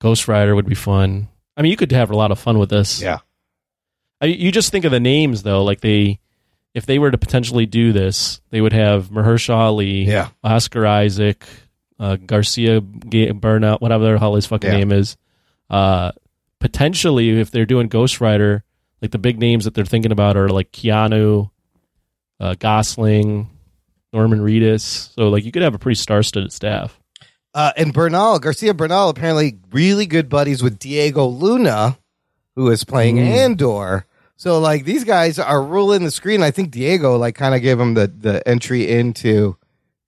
Ghost 0.01 0.27
Rider 0.27 0.55
would 0.55 0.65
be 0.65 0.75
fun. 0.75 1.29
I 1.55 1.61
mean, 1.61 1.69
you 1.69 1.77
could 1.77 1.91
have 1.91 2.09
a 2.11 2.15
lot 2.15 2.31
of 2.31 2.39
fun 2.39 2.57
with 2.57 2.69
this. 2.69 3.01
Yeah. 3.01 3.19
I, 4.19 4.25
you 4.25 4.51
just 4.51 4.71
think 4.71 4.83
of 4.85 4.91
the 4.91 4.99
names 4.99 5.43
though, 5.43 5.63
like 5.63 5.81
they, 5.81 6.19
if 6.73 6.85
they 6.85 6.99
were 6.99 7.11
to 7.11 7.17
potentially 7.17 7.65
do 7.65 7.91
this, 7.93 8.41
they 8.49 8.61
would 8.61 8.73
have 8.73 9.09
Mahershala 9.09 9.55
Ali, 9.57 10.03
Yeah. 10.05 10.29
Oscar 10.43 10.85
Isaac, 10.87 11.45
uh, 11.99 12.15
Garcia 12.15 12.81
Ga- 12.81 13.31
Burnout, 13.33 13.79
whatever 13.81 14.11
the 14.13 14.19
hell 14.19 14.35
his 14.35 14.45
fucking 14.47 14.71
Yeah. 14.71 14.77
name 14.77 14.91
is. 14.91 15.17
Uh, 15.69 16.11
potentially, 16.59 17.39
if 17.39 17.51
they're 17.51 17.65
doing 17.65 17.87
Ghost 17.87 18.19
Rider, 18.21 18.63
like 19.01 19.11
the 19.11 19.17
big 19.19 19.39
names 19.39 19.65
that 19.65 19.73
they're 19.73 19.85
thinking 19.85 20.11
about 20.11 20.37
are 20.37 20.49
like 20.49 20.71
Keanu, 20.71 21.49
uh, 22.39 22.55
Gosling, 22.59 23.49
Norman 24.13 24.39
Reedus. 24.39 25.13
So 25.15 25.29
like 25.29 25.45
you 25.45 25.51
could 25.51 25.61
have 25.63 25.75
a 25.75 25.79
pretty 25.79 25.95
star-studded 25.99 26.51
staff. 26.53 26.99
Uh, 27.53 27.71
and 27.75 27.93
Bernal, 27.93 28.39
Garcia 28.39 28.73
Bernal, 28.73 29.09
apparently 29.09 29.59
really 29.71 30.05
good 30.05 30.29
buddies 30.29 30.63
with 30.63 30.79
Diego 30.79 31.25
Luna, 31.25 31.97
who 32.55 32.69
is 32.69 32.83
playing 32.83 33.17
Mm. 33.17 33.27
Andor. 33.27 34.05
So 34.37 34.59
like 34.59 34.85
these 34.85 35.03
guys 35.03 35.37
are 35.37 35.61
ruling 35.61 36.03
the 36.03 36.11
screen. 36.11 36.41
I 36.41 36.51
think 36.51 36.71
Diego 36.71 37.17
like 37.17 37.35
kind 37.35 37.53
of 37.53 37.61
gave 37.61 37.79
him 37.79 37.93
the 37.93 38.07
the 38.07 38.47
entry 38.47 38.89
into 38.89 39.57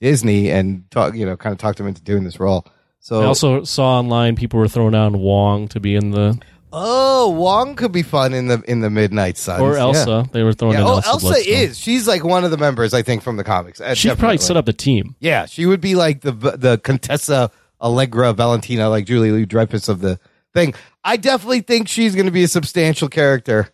Disney 0.02 0.50
and 0.50 0.89
talk, 0.89 1.16
you 1.16 1.26
know, 1.26 1.38
kind 1.38 1.52
of 1.54 1.60
talked 1.60 1.80
him 1.80 1.88
into 1.88 2.02
doing 2.02 2.24
this 2.24 2.39
role. 2.39 2.66
So 3.00 3.22
I 3.22 3.26
also 3.26 3.64
saw 3.64 4.00
online 4.00 4.36
people 4.36 4.60
were 4.60 4.68
throwing 4.70 4.94
down 4.94 5.20
Wong 5.20 5.68
to 5.70 5.80
be 5.80 5.96
in 5.96 6.12
the 6.12 6.39
oh, 6.74 7.30
Wong 7.30 7.76
could 7.76 7.91
be 7.91 8.01
fun 8.03 8.34
in 8.34 8.47
the 8.47 8.61
in 8.67 8.82
the 8.82 8.89
Midnight 8.89 9.38
Suns 9.38 9.61
or 9.61 9.74
Yeah. 9.74 9.80
Elsa. 9.82 10.30
They 10.34 10.43
were 10.43 10.53
throwing 10.53 10.74
Yeah, 10.74 10.82
in 10.82 10.88
oh, 10.88 10.93
Elsa. 10.95 11.09
Elsa 11.09 11.49
is. 11.49 11.80
She's 11.80 12.07
like 12.07 12.24
one 12.24 12.43
of 12.43 12.51
the 12.51 12.57
members, 12.57 12.93
I 12.93 13.01
think, 13.03 13.21
from 13.24 13.38
the 13.38 13.43
comics. 13.43 13.80
Uh, 13.80 13.93
She 13.93 14.07
probably 14.09 14.17
definitely. 14.38 14.38
set 14.39 14.57
up 14.57 14.65
the 14.65 14.74
team. 14.74 15.15
Yeah, 15.19 15.45
she 15.45 15.65
would 15.65 15.80
be 15.82 15.95
like 15.95 16.21
the 16.21 16.32
the 16.32 16.80
Contessa 16.84 17.51
Allegra 17.82 18.34
Valentina, 18.34 18.89
like 18.89 19.05
Julie 19.05 19.45
Dreyfus 19.45 19.88
of 19.88 19.99
the 20.01 20.19
thing. 20.53 20.74
I 21.03 21.17
definitely 21.17 21.61
think 21.61 21.88
she's 21.88 22.15
going 22.15 22.26
to 22.28 22.32
be 22.32 22.43
a 22.43 22.47
substantial 22.47 23.09
character 23.09 23.69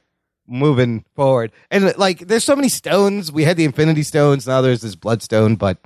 moving 0.47 1.05
forward. 1.15 1.51
And 1.69 1.95
like, 1.97 2.19
there's 2.19 2.43
so 2.43 2.55
many 2.55 2.69
stones. 2.69 3.31
We 3.31 3.43
had 3.43 3.55
the 3.55 3.65
Infinity 3.65 4.01
Stones. 4.03 4.47
Now 4.47 4.61
there's 4.61 4.81
this 4.81 4.95
Bloodstone, 4.95 5.55
but 5.57 5.77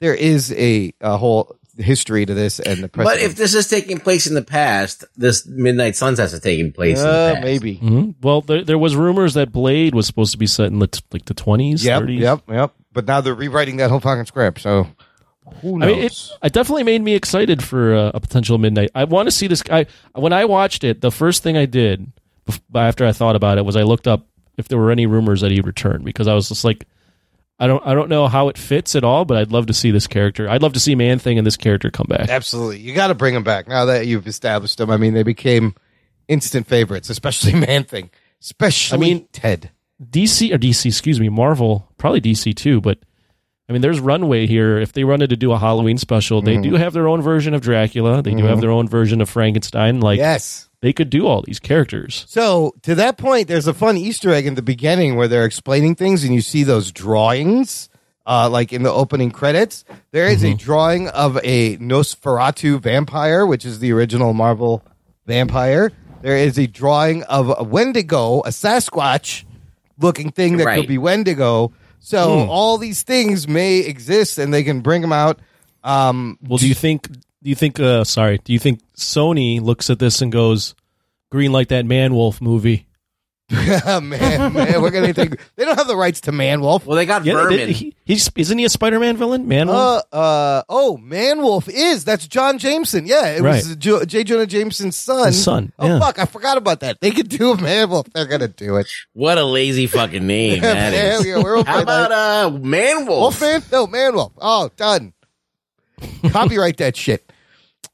there 0.00 0.14
is 0.14 0.50
a, 0.52 0.94
a 1.02 1.18
whole 1.18 1.57
history 1.78 2.26
to 2.26 2.34
this. 2.34 2.60
And 2.60 2.82
the 2.84 2.88
But 2.88 3.18
if 3.20 3.36
this 3.36 3.54
is 3.54 3.68
taking 3.68 3.98
place 3.98 4.26
in 4.26 4.34
the 4.34 4.42
past, 4.42 5.04
this 5.16 5.46
Midnight 5.46 5.96
Suns 5.96 6.18
has 6.18 6.32
to 6.32 6.40
take 6.40 6.74
place 6.74 6.98
in 6.98 7.04
the 7.04 7.10
uh, 7.10 7.34
past. 7.34 7.44
maybe. 7.44 7.74
hmm 7.74 8.10
Well, 8.22 8.40
there, 8.42 8.64
there 8.64 8.78
was 8.78 8.96
rumors 8.96 9.34
that 9.34 9.52
Blade 9.52 9.94
was 9.94 10.06
supposed 10.06 10.32
to 10.32 10.38
be 10.38 10.46
set 10.46 10.66
in 10.66 10.78
the 10.80 10.88
t- 10.88 11.00
like 11.12 11.24
the 11.26 11.34
twenties, 11.34 11.84
Yep, 11.84 12.00
thirties. 12.00 12.20
yep, 12.20 12.42
yep. 12.48 12.74
But 12.92 13.06
now 13.06 13.20
they're 13.20 13.34
rewriting 13.34 13.76
that 13.78 13.90
whole 13.90 14.00
fucking 14.00 14.26
script. 14.26 14.60
So 14.60 14.88
who 15.62 15.76
I 15.76 15.78
knows? 15.78 15.86
mean, 15.96 16.04
it, 16.04 16.30
it 16.42 16.52
definitely 16.52 16.82
made 16.84 17.00
me 17.02 17.14
excited 17.14 17.62
for 17.62 17.94
uh, 17.94 18.10
a 18.14 18.20
potential 18.20 18.58
midnight. 18.58 18.90
I 18.94 19.04
want 19.04 19.26
to 19.28 19.30
see 19.30 19.46
this 19.46 19.62
guy. 19.62 19.86
When 20.14 20.32
I 20.32 20.44
watched 20.44 20.84
it, 20.84 21.00
the 21.00 21.10
first 21.12 21.42
thing 21.42 21.56
I 21.56 21.66
did 21.66 22.12
bef- 22.46 22.60
after 22.74 23.06
I 23.06 23.12
thought 23.12 23.36
about 23.36 23.56
it 23.58 23.64
was 23.64 23.76
I 23.76 23.82
looked 23.82 24.06
up 24.08 24.26
if 24.56 24.66
there 24.68 24.78
were 24.78 24.90
any 24.90 25.06
rumors 25.06 25.40
that 25.42 25.52
he 25.52 25.60
returned 25.60 26.04
because 26.04 26.26
I 26.26 26.34
was 26.34 26.48
just 26.48 26.64
like, 26.64 26.86
I 27.58 27.66
don't, 27.66 27.84
I 27.86 27.94
don't 27.94 28.08
know 28.08 28.28
how 28.28 28.48
it 28.48 28.56
fits 28.56 28.94
at 28.94 29.02
all, 29.04 29.24
but 29.24 29.36
I'd 29.36 29.50
love 29.52 29.66
to 29.66 29.74
see 29.74 29.90
this 29.90 30.06
character. 30.06 30.48
I'd 30.48 30.62
love 30.62 30.74
to 30.74 30.80
see 30.80 30.94
Man 30.94 31.18
Thing 31.18 31.38
and 31.38 31.46
this 31.46 31.56
character 31.56 31.90
come 31.90 32.06
back. 32.08 32.28
Absolutely. 32.28 32.78
You 32.78 32.94
got 32.94 33.08
to 33.08 33.14
bring 33.14 33.34
them 33.34 33.42
back 33.42 33.66
now 33.66 33.86
that 33.86 34.06
you've 34.06 34.26
established 34.28 34.78
them. 34.78 34.90
I 34.90 34.96
mean, 34.96 35.12
they 35.14 35.24
became 35.24 35.74
instant 36.28 36.66
favorites, 36.68 37.10
especially 37.10 37.54
Man 37.66 37.84
Thing, 37.84 38.10
especially 38.40 38.96
I 38.96 39.00
mean- 39.00 39.28
Ted. 39.32 39.70
DC 40.00 40.54
or 40.54 40.58
DC, 40.58 40.86
excuse 40.86 41.18
me, 41.18 41.28
Marvel, 41.28 41.88
probably 41.98 42.20
DC 42.20 42.54
too, 42.54 42.80
but 42.80 43.00
I 43.68 43.72
mean, 43.72 43.82
there's 43.82 43.98
runway 43.98 44.46
here. 44.46 44.78
If 44.78 44.92
they 44.92 45.02
wanted 45.02 45.30
to 45.30 45.36
do 45.36 45.50
a 45.50 45.58
Halloween 45.58 45.98
special, 45.98 46.40
they 46.40 46.54
Mhm. 46.56 46.62
do 46.62 46.74
have 46.76 46.92
their 46.92 47.08
own 47.08 47.20
version 47.20 47.52
of 47.52 47.60
Dracula. 47.62 48.22
They 48.22 48.32
do 48.34 48.44
have 48.44 48.58
Mhm. 48.58 48.60
their 48.60 48.70
own 48.70 48.88
version 48.88 49.20
of 49.20 49.28
Frankenstein. 49.28 49.98
Like, 50.00 50.18
yes. 50.18 50.67
They 50.80 50.92
could 50.92 51.10
do 51.10 51.26
all 51.26 51.42
these 51.42 51.58
characters. 51.58 52.24
So 52.28 52.74
to 52.82 52.94
that 52.94 53.18
point, 53.18 53.48
there's 53.48 53.66
a 53.66 53.74
fun 53.74 53.96
Easter 53.96 54.30
egg 54.30 54.46
in 54.46 54.54
the 54.54 54.62
beginning 54.62 55.16
where 55.16 55.28
they're 55.28 55.44
explaining 55.44 55.94
things, 55.96 56.24
and 56.24 56.34
you 56.34 56.40
see 56.40 56.62
those 56.62 56.92
drawings, 56.92 57.88
uh, 58.26 58.48
like 58.48 58.72
in 58.72 58.82
the 58.82 58.92
opening 58.92 59.30
credits. 59.30 59.84
There 60.12 60.26
is 60.28 60.44
a 60.44 60.54
drawing 60.54 61.08
of 61.08 61.38
a 61.42 61.76
Nosferatu 61.78 62.80
vampire, 62.80 63.44
which 63.46 63.64
is 63.64 63.78
the 63.80 63.92
original 63.92 64.32
Marvel 64.34 64.82
vampire. 65.26 65.92
There 66.22 66.36
is 66.36 66.58
a 66.58 66.66
drawing 66.66 67.22
of 67.24 67.52
a 67.58 67.62
Wendigo, 67.64 68.40
a 68.40 68.48
Sasquatch 68.50 69.44
looking 70.00 70.30
thing 70.30 70.56
that 70.58 70.66
Right. 70.66 70.80
could 70.80 70.88
be 70.88 70.98
Wendigo. 70.98 71.72
So 72.00 72.44
Hmm. 72.44 72.50
all 72.50 72.78
these 72.78 73.02
things 73.02 73.48
may 73.48 73.78
exist, 73.78 74.38
and 74.38 74.52
they 74.54 74.62
can 74.62 74.80
bring 74.80 75.02
them 75.02 75.12
out. 75.12 75.40
Um, 75.82 76.38
Well, 76.46 76.58
do 76.58 76.68
you 76.68 76.74
think? 76.74 77.08
Do 77.42 77.50
you 77.50 77.56
think? 77.56 77.78
Uh, 77.78 78.04
sorry. 78.04 78.38
Do 78.42 78.52
you 78.52 78.58
think 78.58 78.80
Sony 78.96 79.60
looks 79.60 79.90
at 79.90 79.98
this 79.98 80.20
and 80.22 80.32
goes, 80.32 80.74
"Green 81.30 81.52
like 81.52 81.68
that 81.68 81.86
Man 81.86 82.14
Wolf 82.14 82.40
movie"? 82.40 82.86
man, 83.50 84.10
man, 84.10 84.82
we're 84.82 84.90
gonna 84.90 85.14
think 85.14 85.40
they 85.56 85.64
don't 85.64 85.78
have 85.78 85.86
the 85.88 85.96
rights 85.96 86.20
to 86.22 86.32
Man 86.32 86.60
Wolf. 86.60 86.84
Well, 86.84 86.96
they 86.96 87.06
got 87.06 87.24
Yeah, 87.24 87.32
Vermin. 87.32 87.56
they- 87.56 87.72
he- 87.72 87.96
he's 88.04 88.28
isn't 88.36 88.58
he 88.58 88.66
a 88.66 88.68
Spider-Man 88.68 89.16
villain? 89.16 89.48
Man 89.48 89.68
Wolf. 89.68 90.02
Uh, 90.12 90.16
uh, 90.16 90.62
oh, 90.68 90.98
Man 90.98 91.38
Wolf 91.40 91.66
is 91.66 92.04
that's 92.04 92.26
John 92.28 92.58
Jameson. 92.58 93.06
Yeah, 93.06 93.28
it 93.28 93.40
was 93.42 93.66
Right. 93.70 93.78
jo- 93.78 94.04
J. 94.04 94.22
Jonah 94.24 94.44
Jameson's 94.44 94.98
son. 94.98 95.28
His 95.28 95.42
son, 95.42 95.72
Oh 95.78 95.86
yeah. 95.86 95.98
fuck, 95.98 96.18
I 96.18 96.26
forgot 96.26 96.58
about 96.58 96.80
that. 96.80 97.00
They 97.00 97.10
could 97.10 97.30
do 97.30 97.52
a 97.52 97.56
Man 97.58 97.88
Wolf. 97.88 98.06
They're 98.12 98.26
gonna 98.26 98.48
do 98.48 98.76
it. 98.76 98.86
what 99.14 99.38
a 99.38 99.44
lazy 99.44 99.86
fucking 99.86 100.26
name 100.26 100.60
that 100.62 100.92
Man, 100.92 101.12
is. 101.20 101.26
yeah, 101.26 101.42
we're 101.42 101.64
How 101.64 101.80
about 101.80 102.12
uh, 102.12 102.50
Man 102.58 103.06
Wolf? 103.06 103.40
Wolfman? 103.40 103.62
No, 103.72 103.86
Man 103.86 104.14
Wolf. 104.14 104.32
Oh, 104.36 104.70
done. 104.76 105.14
Copyright 106.30 106.76
that 106.76 106.96
shit. 106.96 107.27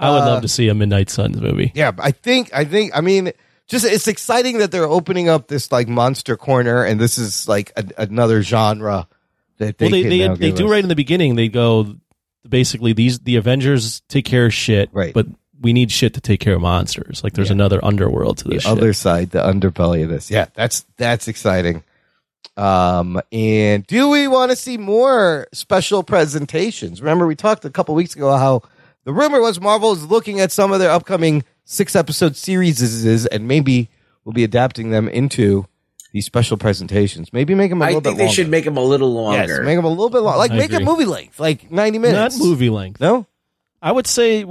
I 0.01 0.11
would 0.11 0.23
uh, 0.23 0.27
love 0.27 0.43
to 0.43 0.49
see 0.49 0.69
a 0.69 0.75
Midnight 0.75 1.11
Suns 1.11 1.41
movie. 1.41 1.73
Yeah, 1.75 1.93
I 1.99 2.11
think 2.11 2.51
I 2.53 2.65
think 2.65 2.97
I 2.97 3.01
mean 3.01 3.33
just 3.67 3.85
it's 3.85 4.09
exciting 4.09 4.59
that 4.59 4.71
they're 4.71 4.85
opening 4.89 5.29
up 5.29 5.49
this 5.49 5.73
like 5.73 5.89
monster 5.89 6.37
corner, 6.37 6.85
and 6.85 7.01
this 7.01 7.19
is 7.19 7.49
like 7.49 7.73
a, 7.77 7.85
another 7.99 8.43
genre 8.43 9.09
that 9.59 9.79
they 9.79 9.87
well, 9.87 9.91
they 9.93 10.03
they, 10.03 10.35
they 10.35 10.53
do 10.53 10.69
right 10.69 10.83
in 10.83 10.89
the 10.89 10.97
beginning. 10.97 11.37
They 11.37 11.49
go 11.49 11.97
basically 12.49 12.93
these 12.93 13.21
the 13.21 13.37
Avengers 13.37 14.01
take 14.09 14.25
care 14.25 14.47
of 14.47 14.55
shit, 14.55 14.91
Right. 14.93 15.15
But 15.15 15.27
we 15.61 15.73
need 15.73 15.91
shit 15.91 16.15
to 16.15 16.21
take 16.21 16.41
care 16.41 16.55
of 16.55 16.61
monsters. 16.61 17.25
Like 17.25 17.33
there's 17.33 17.51
another 17.51 17.83
underworld 17.83 18.39
to 18.39 18.45
the 18.45 18.51
this. 18.51 18.65
shit. 18.65 18.73
other 18.73 18.93
side, 18.93 19.31
the 19.31 19.39
underbelly 19.39 20.05
of 20.05 20.11
this. 20.11 20.31
Yeah, 20.31 20.47
that's 20.55 20.85
that's 20.99 21.27
exciting. 21.27 21.83
Um, 22.57 23.21
and 23.33 23.87
do 23.87 24.11
we 24.11 24.29
want 24.29 24.51
to 24.51 24.57
see 24.57 24.77
more 24.77 25.49
special 25.53 26.03
presentations? 26.03 27.01
Remember, 27.01 27.27
we 27.27 27.35
talked 27.35 27.65
a 27.65 27.71
couple 27.71 27.95
weeks 27.95 28.15
ago 28.15 28.37
how 28.37 28.63
the 29.05 29.13
rumor 29.13 29.41
was 29.41 29.61
Marvel 29.61 29.93
is 29.93 30.07
looking 30.07 30.41
at 30.41 30.51
some 30.53 30.73
of 30.73 30.79
their 30.81 30.91
upcoming 30.91 31.45
six 31.65 31.95
episode 31.97 32.37
series 32.37 33.27
and 33.27 33.49
maybe 33.49 33.89
we'll 34.25 34.33
be 34.33 34.45
adapting 34.45 34.91
them 34.91 35.09
into 35.09 35.67
these 36.13 36.27
special 36.27 36.57
presentations. 36.57 37.33
Maybe 37.33 37.55
make 37.55 37.71
them 37.71 37.83
a 37.83 37.87
I 37.87 37.89
little 37.89 38.01
bit 38.01 38.09
I 38.09 38.11
think 38.11 38.19
they 38.19 38.25
longer. 38.25 38.35
should 38.35 38.49
make 38.49 38.65
them 38.65 38.77
a 38.77 38.85
little 38.85 39.13
longer. 39.13 39.39
Yes, 39.39 39.61
make 39.65 39.77
them 39.77 39.85
a 39.85 39.89
little 39.89 40.11
bit 40.11 40.21
long. 40.21 40.37
Like 40.39 40.51
I 40.53 40.57
make 40.57 40.71
it 40.71 40.75
agree. 40.77 40.85
movie 40.87 41.05
length, 41.07 41.41
like 41.41 41.71
ninety 41.71 41.99
minutes. 41.99 42.39
Not 42.39 42.45
movie 42.45 42.71
length. 42.71 43.01
No, 43.01 43.27
I 43.83 43.91
would 43.93 44.07
say 44.07 44.45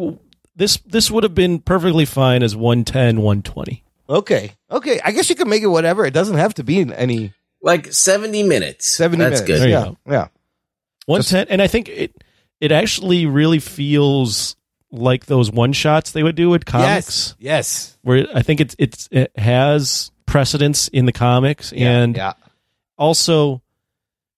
this 0.56 0.78
this 0.86 1.10
would 1.10 1.24
have 1.24 1.34
been 1.36 1.60
perfectly 1.60 2.06
fine 2.06 2.44
as 2.44 2.56
110, 2.56 3.22
120. 3.22 3.84
okay, 4.10 4.52
okay. 4.70 5.00
I 5.04 5.12
guess 5.12 5.30
you 5.30 5.36
can 5.36 5.48
make 5.50 5.64
it 5.64 5.68
whatever. 5.68 6.06
It 6.06 6.14
doesn't 6.14 6.38
have 6.38 6.54
to 6.56 6.64
be 6.64 6.82
any 6.94 7.34
like 7.62 7.94
70 7.94 8.44
minutes. 8.44 8.88
seventy 8.94 9.24
That's 9.24 9.42
minutes. 9.42 9.62
good. 9.62 9.70
Yeah, 9.70 9.84
go. 9.86 9.98
yeah. 10.06 10.28
110 11.06 11.48
and 11.50 11.62
I 11.62 11.68
think 11.68 11.88
it 11.90 12.14
it 12.64 12.72
actually 12.72 13.26
really 13.26 13.60
feels 13.60 14.56
like 14.92 15.26
those 15.26 15.52
one 15.52 15.74
shots 15.74 16.12
they 16.12 16.24
would 16.24 16.36
do 16.36 16.50
with 16.50 16.66
comics 16.66 16.88
Yes, 16.88 17.36
yes. 17.40 17.98
where 18.04 18.26
I 18.34 18.42
think 18.44 18.62
it's 18.62 18.76
it's 18.80 19.10
it 19.12 19.32
has 19.38 20.12
precedence 20.26 20.88
in 20.88 21.06
the 21.06 21.12
comics 21.12 21.74
and 21.74 22.16
yeah. 22.16 22.34
also 22.98 23.62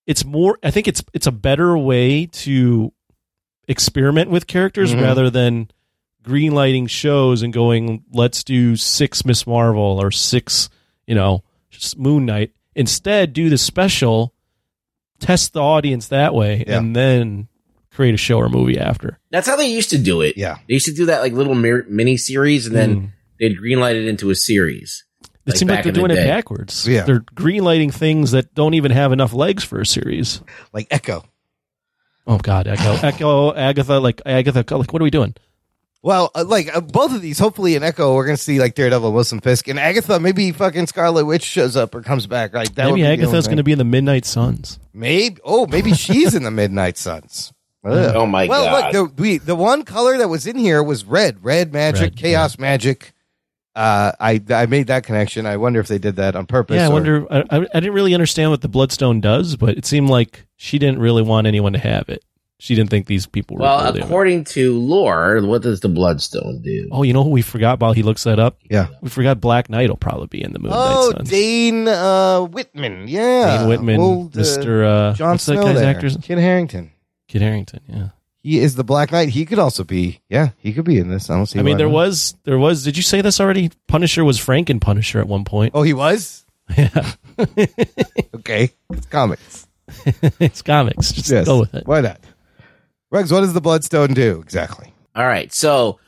it's 0.07 0.23
more 0.25 0.57
I 0.63 0.71
think 0.71 0.87
it's 0.87 1.03
it's 1.13 1.27
a 1.27 1.31
better 1.31 1.77
way 1.77 2.25
to 2.27 2.91
experiment 3.67 4.29
with 4.29 4.47
characters 4.47 4.93
Mhm. 4.93 5.01
rather 5.01 5.29
than 5.29 5.69
greenlighting 6.23 6.89
shows 6.89 7.41
and 7.43 7.51
going 7.53 8.03
let's 8.11 8.43
do 8.43 8.75
six 8.75 9.25
Miss 9.25 9.45
Marvel 9.45 9.99
or 10.01 10.09
six 10.11 10.69
you 11.05 11.15
know 11.15 11.43
Moon 11.97 12.25
Knight 12.25 12.51
instead 12.75 13.33
do 13.33 13.49
the 13.49 13.57
special 13.57 14.33
test 15.19 15.53
the 15.53 15.61
audience 15.61 16.07
that 16.07 16.33
way 16.33 16.63
Yeah. 16.67 16.77
and 16.79 16.95
then 16.95 17.47
create 17.95 18.13
a 18.13 18.17
show 18.17 18.37
or 18.37 18.49
movie 18.49 18.77
after 18.79 19.17
That's 19.31 19.47
how 19.47 19.55
they 19.55 19.67
used 19.67 19.89
to 19.91 19.97
do 19.97 20.21
it. 20.21 20.37
Yeah. 20.37 20.57
They 20.67 20.73
used 20.75 20.85
to 20.87 20.93
do 20.93 21.05
that 21.07 21.21
like 21.21 21.33
little 21.33 21.55
mir- 21.55 21.85
mini 21.89 22.17
series 22.17 22.67
and 22.67 22.75
then 22.75 22.95
Mm. 22.95 23.09
they'd 23.39 23.57
greenlight 23.57 23.95
it 23.95 24.07
into 24.07 24.29
a 24.29 24.35
series. 24.35 25.03
it 25.23 25.29
Like 25.47 25.57
seems 25.57 25.69
like 25.71 25.83
they're 25.83 25.89
in 25.89 25.93
the 26.01 26.07
doing 26.07 26.11
it 26.11 26.25
backwards 26.27 26.87
Yeah. 26.87 27.03
they're 27.03 27.21
greenlighting 27.21 27.93
things 27.93 28.31
that 28.31 28.53
don't 28.55 28.73
even 28.73 28.91
have 28.91 29.11
enough 29.11 29.33
legs 29.33 29.63
for 29.63 29.79
a 29.79 29.85
series 29.85 30.41
like 30.73 30.87
Echo. 30.91 31.23
oh 32.27 32.37
god 32.39 32.67
Echo 32.67 32.93
Echo 33.03 33.53
Agatha 33.53 33.99
like 33.99 34.21
Agatha 34.25 34.77
like 34.77 34.91
what 34.91 35.01
are 35.01 35.03
we 35.03 35.11
doing 35.11 35.35
Well, 36.01 36.29
uh, 36.35 36.43
like 36.45 36.69
uh, 36.75 36.81
both 36.81 37.15
of 37.15 37.21
these, 37.23 37.39
hopefully 37.39 37.73
in 37.75 37.81
Echo, 37.81 38.13
we're 38.13 38.25
gonna 38.27 38.37
see 38.37 38.59
like 38.59 38.75
Daredevil, 38.75 39.11
Wilson 39.11 39.39
Fisk, 39.39 39.67
and 39.67 39.79
Agatha. 39.79 40.19
Maybe 40.19 40.51
fucking 40.51 40.85
Scarlet 40.85 41.25
Witch 41.25 41.41
shows 41.41 41.75
up 41.75 41.95
or 41.95 42.03
comes 42.03 42.27
back. 42.27 42.53
Right? 42.53 42.69
That 42.75 42.85
would 42.91 42.99
maybe 42.99 43.07
be 43.07 43.23
Agatha's 43.23 43.47
going 43.47 43.57
to 43.57 43.63
be 43.63 43.71
in 43.71 43.79
the 43.79 43.85
Midnight 43.85 44.23
Suns 44.25 44.77
Maybe. 44.93 45.37
Oh, 45.43 45.65
maybe 45.65 45.93
she's 45.95 46.35
in 46.35 46.43
the 46.43 46.51
Midnight 46.51 46.99
Suns. 46.99 47.51
Ugh. 47.85 48.15
Oh 48.15 48.25
my 48.25 48.47
well, 48.47 48.65
God. 48.65 48.93
Well, 48.93 49.03
look, 49.03 49.15
the 49.15 49.21
we, 49.21 49.37
the 49.37 49.55
one 49.55 49.83
color 49.83 50.17
that 50.17 50.27
was 50.27 50.47
in 50.47 50.57
here 50.57 50.81
was 50.83 51.05
red, 51.05 51.43
red 51.43 51.71
magic, 51.71 52.01
Red, 52.01 52.15
chaos 52.17 52.57
magic. 52.59 53.13
Uh, 53.75 54.11
I 54.19 54.41
I 54.49 54.65
made 54.67 54.87
that 54.87 55.03
connection. 55.03 55.45
I 55.45 55.57
wonder 55.57 55.79
if 55.81 55.87
they 55.87 55.97
did 55.97 56.15
that 56.15 56.35
on 56.35 56.45
purpose. 56.45 56.75
yeah 56.77 56.85
I 56.85 56.89
or- 56.89 56.93
wonder 56.93 57.27
I, 57.29 57.39
I 57.49 57.57
I 57.73 57.79
didn't 57.81 57.93
really 57.93 58.13
understand 58.13 58.51
what 58.51 58.61
the 58.61 58.69
Bloodstone 58.69 59.19
does 59.19 59.57
but 59.57 59.77
it 59.77 59.85
seemed 59.85 60.09
like 60.09 60.45
she 60.55 60.79
didn't 60.79 60.99
really 60.99 61.21
want 61.23 61.45
anyone 61.45 61.73
to 61.73 61.79
have 61.79 62.07
it 62.07 62.23
she 62.57 62.73
didn't 62.73 62.89
think 62.89 63.05
these 63.05 63.25
people 63.27 63.57
were 63.57 63.63
Well, 63.63 63.79
worthy 63.79 63.89
of 63.89 63.95
it. 63.97 64.03
according 64.05 64.43
to 64.45 64.79
lore, 64.79 65.41
what 65.41 65.61
does 65.61 65.81
the 65.81 65.89
Bloodstone 65.89 66.61
do? 66.61 66.87
oh 66.93 67.03
you 67.03 67.11
know 67.11 67.21
who 67.25 67.31
we 67.31 67.41
forgot 67.41 67.81
while 67.81 67.91
he 67.91 68.01
looks 68.01 68.23
that 68.23 68.39
up 68.39 68.59
Yeah. 68.69 68.87
we 69.01 69.09
forgot 69.09 69.41
Black 69.41 69.69
Knight 69.69 69.89
will 69.89 69.97
probably 69.97 70.27
be 70.27 70.41
in 70.41 70.53
the 70.53 70.59
Midnight 70.59 70.79
Oh, 70.81 71.11
Suns 71.11 71.29
Dane 71.29 71.89
uh, 71.89 72.43
Whitman. 72.43 73.09
Yeah, 73.09 73.57
Dane 73.57 73.67
Whitman 73.67 73.99
Old, 73.99 74.37
uh, 74.37 74.39
Mr. 74.39 74.85
Uh, 74.87 75.13
Jon 75.15 75.31
what's 75.31 75.45
that 75.47 75.55
Snow. 75.55 75.63
guy's 75.65 75.75
there. 75.81 75.89
actor's 75.93 76.15
Kit 76.15 76.37
Harington. 76.37 76.91
Kit 77.35 77.41
Harington 77.41 77.81
yeah 77.89 78.09
He 78.41 78.59
is 78.59 78.75
the 78.75 78.83
Black 78.85 79.11
Knight. 79.11 79.27
He 79.29 79.43
could 79.45 79.59
also 79.59 79.83
be. 79.83 80.21
Yeah, 80.29 80.49
he 80.57 80.71
could 80.71 80.85
be 80.85 80.99
in 80.99 81.09
this. 81.09 81.29
I 81.29 81.35
don't 81.35 81.47
see. 81.47 81.59
I 81.59 81.63
mean 81.63 81.75
there 81.77 81.87
not. 81.87 81.95
was 81.95 82.35
there 82.45 82.57
was 82.57 82.83
did 82.85 82.95
you 82.95 83.03
say 83.03 83.19
this 83.21 83.41
already 83.41 83.71
Punisher 83.89 84.23
was 84.23 84.37
Franken 84.39 84.79
Punisher 84.79 85.19
at 85.19 85.27
one 85.27 85.43
point 85.43 85.71
Oh, 85.75 85.81
he 85.83 85.93
was. 85.93 86.45
Yeah. 86.77 87.11
okay, 88.35 88.71
it's 88.91 89.05
comics. 89.07 89.67
it's 90.39 90.61
comics. 90.61 91.11
Just 91.11 91.29
Yes. 91.29 91.45
go 91.45 91.59
with 91.59 91.73
it. 91.75 91.85
Why 91.85 92.01
not? 92.01 92.19
Rex, 93.11 93.31
what 93.31 93.41
does 93.41 93.53
the 93.53 93.61
Bloodstone 93.61 94.13
do 94.13 94.39
exactly? 94.41 94.93
All 95.15 95.25
right, 95.27 95.51
so 95.53 95.99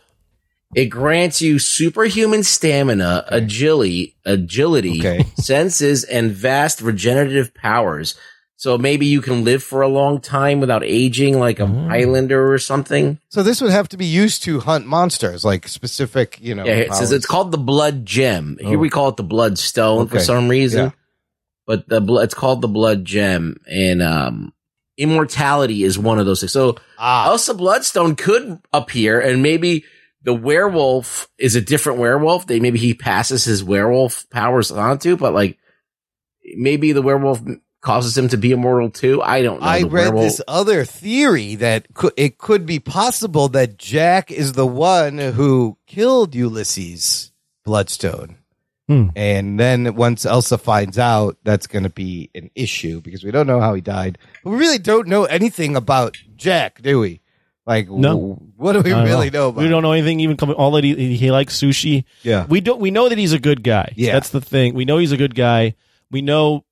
it 0.75 0.85
grants 0.87 1.41
you 1.41 1.59
superhuman 1.59 2.43
stamina, 2.43 3.25
agility, 3.27 4.15
agility, 4.25 4.99
Okay. 4.99 5.25
senses, 5.37 6.03
and 6.03 6.31
vast 6.31 6.81
regenerative 6.81 7.53
powers. 7.53 8.15
So 8.59 8.75
maybe 8.77 9.05
you 9.05 9.21
can 9.21 9.43
live 9.43 9.61
for 9.61 9.81
a 9.83 9.87
long 9.87 10.19
time 10.19 10.59
without 10.59 10.83
aging, 10.83 11.37
like 11.39 11.59
a 11.59 11.67
Mm. 11.67 11.89
Highlander 11.89 12.51
or 12.51 12.57
something. 12.57 13.19
So 13.29 13.43
this 13.43 13.61
would 13.61 13.69
have 13.71 13.87
to 13.89 13.97
be 13.97 14.05
used 14.05 14.41
to 14.43 14.59
hunt 14.61 14.87
monsters, 14.87 15.45
like 15.45 15.67
specific, 15.67 16.39
you 16.41 16.55
know. 16.55 16.65
yeah, 16.65 16.73
it 16.89 16.93
says 16.95 17.11
it's 17.11 17.27
called 17.27 17.51
the 17.51 17.59
Blood 17.59 18.03
Gem. 18.05 18.57
Here 18.59 18.75
Oh. 18.77 18.79
we 18.79 18.89
call 18.89 19.09
it 19.09 19.17
the 19.17 19.23
Blood 19.23 19.59
Stone 19.59 20.07
for 20.07 20.19
some 20.19 20.47
reason, 20.49 20.85
Yeah. 20.85 20.91
but 21.67 21.87
the 21.87 22.01
it's 22.23 22.33
called 22.33 22.61
the 22.61 22.67
Blood 22.67 23.05
Gem, 23.05 23.57
and 23.69 24.01
um, 24.01 24.53
immortality 24.97 25.83
is 25.83 25.99
one 25.99 26.17
of 26.17 26.25
those 26.25 26.39
things. 26.39 26.51
So 26.51 26.77
Ah, 26.97 27.27
Elsa 27.29 27.53
Bloodstone 27.53 28.15
could 28.15 28.57
appear, 28.73 29.19
and 29.21 29.43
maybe 29.43 29.83
the 30.23 30.33
werewolf 30.33 31.29
is 31.37 31.55
a 31.55 31.61
different 31.61 31.99
werewolf. 31.99 32.47
They 32.47 32.59
maybe 32.59 32.79
he 32.79 32.95
passes 32.95 33.45
his 33.45 33.63
werewolf 33.63 34.27
powers 34.31 34.71
onto, 34.71 35.15
but 35.15 35.35
like 35.35 35.59
maybe 36.55 36.91
the 36.91 37.03
werewolf 37.03 37.39
causes 37.87 38.17
him 38.17 38.27
to 38.29 38.37
be 38.37 38.51
immortal 38.51 38.89
too. 38.89 39.21
I 39.23 39.41
don't 39.41 39.61
know. 39.61 39.67
I 39.67 39.79
The 39.81 39.89
read 39.89 40.03
werewolf- 40.13 40.23
this 40.25 40.41
other 40.47 40.85
theory 40.85 41.55
that 41.55 41.93
cou- 41.93 42.11
it 42.17 42.37
could 42.37 42.65
be 42.65 42.79
possible 42.79 43.47
that 43.49 43.77
Jack 43.77 44.31
is 44.31 44.53
the 44.53 44.67
one 44.67 45.17
who 45.17 45.77
killed 45.87 46.35
Ulysses 46.35 47.31
Bloodstone. 47.65 48.37
Hmm. 48.87 49.09
And 49.17 49.59
then 49.59 49.95
once 49.95 50.25
Elsa 50.25 50.57
finds 50.57 50.97
out, 50.97 51.35
that's 51.43 51.67
going 51.67 51.83
to 51.83 51.89
be 51.89 52.29
an 52.33 52.49
issue 52.55 53.01
because 53.01 53.23
we 53.23 53.31
don't 53.31 53.47
know 53.47 53.59
how 53.59 53.73
he 53.73 53.81
died. 53.81 54.17
We 54.45 54.55
really 54.55 54.77
don't 54.79 55.07
know 55.09 55.25
anything 55.25 55.75
about 55.75 56.15
Jack, 56.37 56.81
do 56.81 56.99
we? 57.01 57.19
Like, 57.65 57.89
No. 57.89 58.11
w- 58.15 58.37
what 58.55 58.73
do 58.73 58.79
we 58.81 58.93
I 58.93 58.99
don't 58.99 59.05
really 59.07 59.29
know 59.29 59.49
about? 59.49 59.61
We 59.61 59.67
don't 59.67 59.83
know 59.83 59.91
anything. 59.91 60.21
Even 60.21 60.37
coming, 60.37 60.55
all 60.55 60.71
that 60.71 60.85
he, 60.85 61.17
he 61.17 61.31
likes 61.31 61.59
sushi. 61.59 62.05
Yeah. 62.23 62.45
we 62.47 62.61
don't. 62.61 62.79
We 62.79 62.91
know 62.91 63.09
that 63.09 63.17
he's 63.17 63.33
a 63.33 63.39
good 63.39 63.61
guy. 63.61 63.91
Yeah. 63.97 64.13
that's 64.13 64.29
the 64.29 64.39
thing. 64.39 64.73
We 64.73 64.85
know 64.85 64.99
he's 64.99 65.11
a 65.11 65.17
good 65.17 65.35
guy. 65.35 65.75
We 66.09 66.21
know 66.21 66.63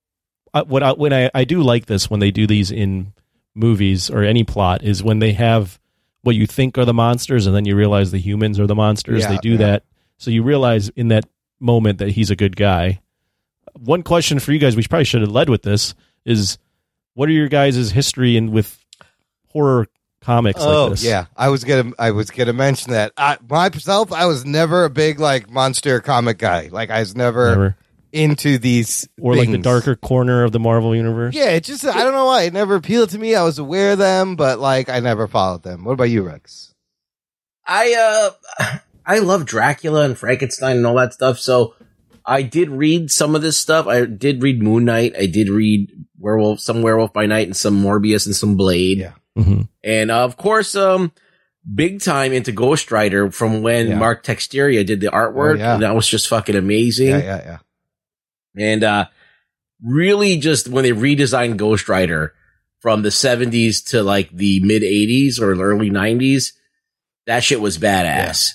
what 0.62 0.82
I, 0.82 0.92
when 0.92 1.12
I 1.12 1.30
I 1.34 1.44
do 1.44 1.62
like 1.62 1.86
this 1.86 2.10
when 2.10 2.20
they 2.20 2.30
do 2.30 2.46
these 2.46 2.70
in 2.70 3.12
movies 3.54 4.10
or 4.10 4.22
any 4.22 4.44
plot 4.44 4.82
is 4.82 5.02
when 5.02 5.18
they 5.18 5.32
have 5.32 5.78
what 6.22 6.34
you 6.36 6.46
think 6.46 6.76
are 6.76 6.84
the 6.84 6.94
monsters 6.94 7.46
and 7.46 7.54
then 7.54 7.64
you 7.64 7.76
realize 7.76 8.10
the 8.10 8.18
humans 8.18 8.58
are 8.60 8.66
the 8.66 8.74
monsters. 8.74 9.22
Yeah, 9.22 9.30
they 9.30 9.38
do 9.38 9.50
yeah. 9.52 9.56
that, 9.58 9.84
so 10.18 10.30
you 10.30 10.42
realize 10.42 10.88
in 10.90 11.08
that 11.08 11.24
moment 11.60 11.98
that 11.98 12.10
he's 12.10 12.30
a 12.30 12.36
good 12.36 12.56
guy. 12.56 13.00
One 13.74 14.02
question 14.02 14.38
for 14.38 14.52
you 14.52 14.58
guys, 14.58 14.76
we 14.76 14.82
probably 14.82 15.04
should 15.04 15.20
have 15.22 15.30
led 15.30 15.48
with 15.48 15.62
this, 15.62 15.94
is 16.24 16.58
what 17.14 17.28
are 17.28 17.32
your 17.32 17.48
guys' 17.48 17.90
history 17.90 18.36
in 18.36 18.50
with 18.50 18.78
horror 19.48 19.86
comics 20.20 20.60
Oh 20.60 20.84
like 20.84 20.90
this? 20.90 21.04
yeah, 21.04 21.26
I 21.36 21.48
was 21.50 21.62
gonna 21.64 21.92
I 21.98 22.10
was 22.10 22.30
gonna 22.30 22.52
mention 22.52 22.92
that. 22.92 23.12
I, 23.16 23.38
myself, 23.48 24.12
I 24.12 24.26
was 24.26 24.44
never 24.44 24.84
a 24.84 24.90
big 24.90 25.20
like 25.20 25.48
monster 25.48 26.00
comic 26.00 26.38
guy. 26.38 26.68
Like 26.72 26.90
I 26.90 27.00
was 27.00 27.14
never, 27.14 27.50
Never. 27.50 27.76
Into 28.16 28.56
these 28.58 29.06
or 29.20 29.36
like 29.36 29.50
the 29.50 29.58
darker 29.58 29.94
corner 29.94 30.42
of 30.42 30.52
the 30.52 30.58
Marvel 30.58 30.96
universe. 30.96 31.34
Yeah, 31.34 31.50
it 31.50 31.64
just 31.64 31.84
I 31.84 32.02
don't 32.02 32.14
know 32.14 32.24
why 32.24 32.42
it 32.44 32.52
never 32.52 32.74
appealed 32.74 33.10
to 33.10 33.18
me. 33.18 33.34
I 33.34 33.42
was 33.42 33.58
aware 33.58 33.92
of 33.92 33.98
them, 33.98 34.36
but 34.36 34.58
like 34.58 34.88
I 34.88 35.00
never 35.00 35.28
followed 35.28 35.62
them. 35.62 35.84
What 35.84 35.92
about 35.92 36.04
you, 36.04 36.22
Rex? 36.22 36.72
I 37.66 38.32
uh 38.60 38.78
I 39.06 39.18
love 39.18 39.44
Dracula 39.44 40.04
and 40.04 40.16
Frankenstein 40.16 40.78
and 40.78 40.86
all 40.86 40.94
that 40.96 41.12
stuff. 41.12 41.38
So 41.38 41.74
I 42.24 42.42
did 42.42 42.70
read 42.70 43.10
some 43.10 43.34
of 43.34 43.42
this 43.42 43.58
stuff. 43.58 43.86
I 43.86 44.04
did 44.06 44.42
read 44.42 44.62
Moon 44.62 44.84
Knight. 44.86 45.14
I 45.16 45.26
did 45.26 45.48
read 45.48 45.90
Werewolf, 46.18 46.60
some 46.60 46.82
Werewolf 46.82 47.12
by 47.12 47.26
Night, 47.26 47.46
and 47.46 47.56
some 47.56 47.80
Morbius 47.82 48.26
and 48.26 48.34
some 48.34 48.56
Blade. 48.56 48.98
Yeah. 48.98 49.12
hmm 49.36 49.62
And 49.84 50.10
uh, 50.10 50.24
of 50.24 50.36
course, 50.36 50.74
um, 50.74 51.12
big 51.72 52.00
time 52.00 52.32
into 52.32 52.50
Ghost 52.50 52.90
Rider 52.90 53.30
from 53.30 53.62
when 53.62 53.88
Yeah. 53.88 53.98
Mark 53.98 54.24
Texeira 54.24 54.84
did 54.86 55.00
the 55.00 55.08
artwork. 55.08 55.56
Oh, 55.56 55.58
yeah. 55.58 55.74
And 55.74 55.82
that 55.82 55.94
was 55.94 56.08
just 56.08 56.28
fucking 56.28 56.56
amazing. 56.56 57.08
Yeah, 57.08 57.18
yeah, 57.18 57.42
yeah. 57.44 57.58
And 58.56 58.82
uh, 58.82 59.06
really, 59.82 60.38
just 60.38 60.68
when 60.68 60.84
they 60.84 60.92
redesigned 60.92 61.56
Ghost 61.56 61.88
Rider 61.88 62.34
from 62.80 63.02
the 63.02 63.08
70s 63.10 63.84
to 63.90 64.02
like 64.02 64.30
the 64.30 64.60
mid 64.60 64.82
80s 64.82 65.40
or 65.40 65.52
early 65.60 65.90
90s, 65.90 66.52
that 67.26 67.42
shit 67.44 67.60
was 67.60 67.78
badass. 67.78 68.48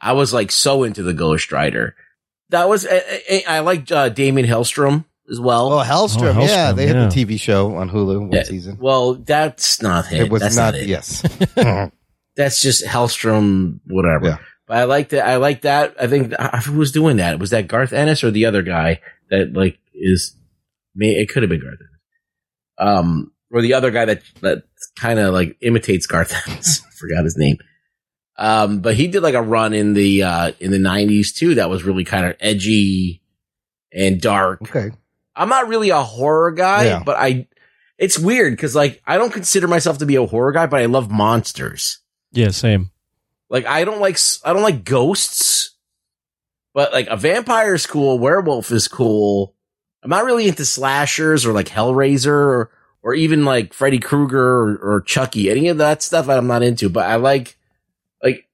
I 0.00 0.12
was 0.12 0.32
like 0.32 0.50
so 0.50 0.82
into 0.82 1.02
the 1.02 1.14
Ghost 1.14 1.52
Rider. 1.52 1.94
That 2.50 2.68
was, 2.68 2.86
I, 2.86 3.02
I, 3.30 3.44
I 3.48 3.58
like 3.60 3.90
uh, 3.90 4.08
Damien 4.10 4.46
Hellstrom 4.46 5.04
as 5.30 5.40
well. 5.40 5.72
Oh, 5.72 5.82
Hellstrom. 5.82 6.36
Oh, 6.36 6.42
yeah, 6.44 6.72
Hellstrom, 6.72 6.76
they 6.76 6.86
had 6.86 7.10
the 7.10 7.24
TV 7.24 7.40
show 7.40 7.74
on 7.76 7.90
Hulu 7.90 8.20
one 8.20 8.32
Yeah. 8.32 8.42
season. 8.44 8.78
Well, 8.80 9.14
that's 9.14 9.80
not 9.80 10.06
him. 10.06 10.26
It 10.26 10.30
was 10.32 10.42
that's 10.42 10.56
not, 10.56 10.74
not, 10.74 10.82
it. 10.82 10.86
yes. 10.88 11.22
That's 12.36 12.60
just 12.60 12.84
Hellstrom, 12.84 13.78
whatever. 13.86 14.26
Yeah. 14.26 14.38
But 14.66 14.78
I 14.78 14.84
like 14.84 15.10
that. 15.10 15.24
I 15.24 15.36
like 15.36 15.60
that. 15.62 15.94
I 16.00 16.08
think 16.08 16.32
uh, 16.36 16.58
who 16.62 16.78
was 16.78 16.90
doing 16.90 17.18
that? 17.18 17.38
Was 17.38 17.50
that 17.50 17.68
Garth 17.68 17.92
Ennis 17.92 18.24
or 18.24 18.32
the 18.32 18.46
other 18.46 18.62
guy 18.62 19.00
that 19.30 19.52
like 19.52 19.78
is? 19.94 20.36
May 20.94 21.10
it 21.16 21.28
could 21.28 21.42
have 21.42 21.50
been 21.50 21.60
Garth 21.60 21.78
Ennis, 21.80 22.98
um, 22.98 23.32
or 23.50 23.62
the 23.62 23.74
other 23.74 23.90
guy 23.90 24.04
that 24.04 24.22
that 24.42 24.62
kind 24.98 25.18
of 25.18 25.32
like 25.34 25.56
imitates 25.60 26.06
Garth 26.06 26.32
Ennis. 26.48 26.80
Forgot 26.98 27.24
his 27.24 27.36
name. 27.36 27.56
Um, 28.36 28.80
but 28.80 28.94
he 28.96 29.06
did 29.08 29.22
like 29.22 29.34
a 29.34 29.42
run 29.42 29.72
in 29.74 29.94
the 29.94 30.22
uh 30.22 30.52
in 30.60 30.70
the 30.70 30.78
'90s 30.78 31.34
too. 31.34 31.56
That 31.56 31.70
was 31.70 31.84
really 31.84 32.04
kind 32.04 32.26
of 32.26 32.36
edgy 32.40 33.22
and 33.92 34.20
dark. 34.20 34.62
okay. 34.62 34.90
I'm 35.36 35.48
not 35.48 35.66
really 35.68 35.90
a 35.90 36.02
horror 36.02 36.52
guy, 36.52 36.84
Yeah. 36.84 37.02
but 37.04 37.16
I. 37.18 37.48
It's 37.98 38.18
weird 38.18 38.52
because 38.54 38.74
like 38.74 39.00
I 39.06 39.18
don't 39.18 39.32
consider 39.32 39.68
myself 39.68 39.98
to 39.98 40.06
be 40.06 40.16
a 40.16 40.26
horror 40.26 40.50
guy, 40.52 40.66
but 40.66 40.80
I 40.80 40.86
love 40.86 41.10
monsters. 41.12 41.98
Yeah, 42.32 42.50
same. 42.50 42.90
Like 43.50 43.66
I 43.66 43.84
don't 43.84 44.00
like 44.00 44.14
s- 44.14 44.40
I 44.44 44.52
don't 44.52 44.62
like 44.62 44.82
ghosts, 44.84 45.73
but 46.74 46.92
like 46.92 47.06
a 47.06 47.16
vampire 47.16 47.74
is 47.74 47.86
cool, 47.86 48.18
werewolf 48.18 48.70
is 48.70 48.88
cool. 48.88 49.54
I'm 50.02 50.10
not 50.10 50.24
really 50.24 50.48
into 50.48 50.66
slashers 50.66 51.46
or 51.46 51.52
like 51.52 51.68
Hellraiser 51.68 52.26
or 52.26 52.70
or 53.02 53.14
even 53.14 53.44
like 53.44 53.72
Freddy 53.72 53.98
Krueger 53.98 54.42
or, 54.42 54.76
or 54.76 55.00
Chucky. 55.02 55.50
Any 55.50 55.68
of 55.68 55.78
that 55.78 56.02
stuff 56.02 56.28
I'm 56.28 56.46
not 56.46 56.62
into, 56.62 56.90
but 56.90 57.06
I 57.06 57.16
like 57.16 57.56
like 58.22 58.48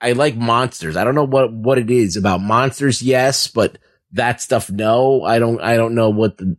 I 0.00 0.12
like 0.12 0.36
monsters. 0.36 0.96
I 0.96 1.04
don't 1.04 1.14
know 1.14 1.24
what 1.24 1.52
what 1.52 1.78
it 1.78 1.90
is 1.90 2.16
about 2.16 2.40
monsters. 2.40 3.02
Yes, 3.02 3.48
but 3.48 3.76
that 4.12 4.40
stuff 4.40 4.70
no. 4.70 5.22
I 5.24 5.38
don't 5.38 5.60
I 5.60 5.76
don't 5.76 5.94
know 5.94 6.10
what 6.10 6.38
the 6.38 6.56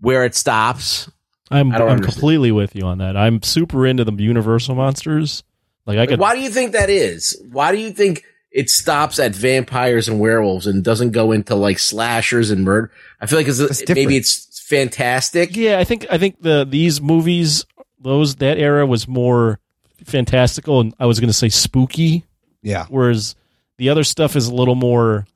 where 0.00 0.24
it 0.24 0.34
stops. 0.34 1.10
I'm 1.50 1.72
I'm 1.72 1.82
understand. 1.82 2.12
completely 2.12 2.52
with 2.52 2.74
you 2.74 2.82
on 2.82 2.98
that. 2.98 3.16
I'm 3.16 3.42
super 3.42 3.86
into 3.86 4.04
the 4.04 4.12
Universal 4.12 4.74
monsters. 4.74 5.42
Like 5.86 5.98
I 5.98 6.06
could 6.06 6.18
why 6.18 6.34
do 6.34 6.40
you 6.40 6.50
think 6.50 6.72
that 6.72 6.90
is? 6.90 7.40
Why 7.50 7.72
do 7.72 7.78
you 7.78 7.92
think 7.92 8.24
it 8.50 8.68
stops 8.70 9.18
at 9.18 9.34
vampires 9.34 10.08
and 10.08 10.18
werewolves 10.20 10.66
and 10.66 10.82
doesn't 10.82 11.10
go 11.12 11.32
into 11.32 11.54
like 11.54 11.78
slashers 11.78 12.50
and 12.50 12.64
murder? 12.64 12.90
I 13.20 13.26
feel 13.26 13.38
like 13.38 13.48
it's, 13.48 13.60
It's 13.60 13.78
different. 13.80 13.96
maybe 13.98 14.16
it's 14.16 14.60
fantastic. 14.68 15.56
Yeah, 15.56 15.78
I 15.78 15.84
think 15.84 16.06
I 16.10 16.18
think 16.18 16.40
the 16.42 16.66
these 16.68 17.00
movies 17.00 17.64
those 18.00 18.36
that 18.36 18.58
era 18.58 18.86
was 18.86 19.06
more 19.06 19.58
fantastical 20.04 20.80
and 20.80 20.94
I 20.98 21.06
was 21.06 21.20
going 21.20 21.28
to 21.28 21.34
say 21.34 21.48
spooky 21.50 22.24
Yeah. 22.62 22.86
whereas 22.88 23.34
the 23.76 23.90
other 23.90 24.04
stuff 24.04 24.34
is 24.36 24.46
a 24.46 24.54
little 24.54 24.74
more 24.74 25.26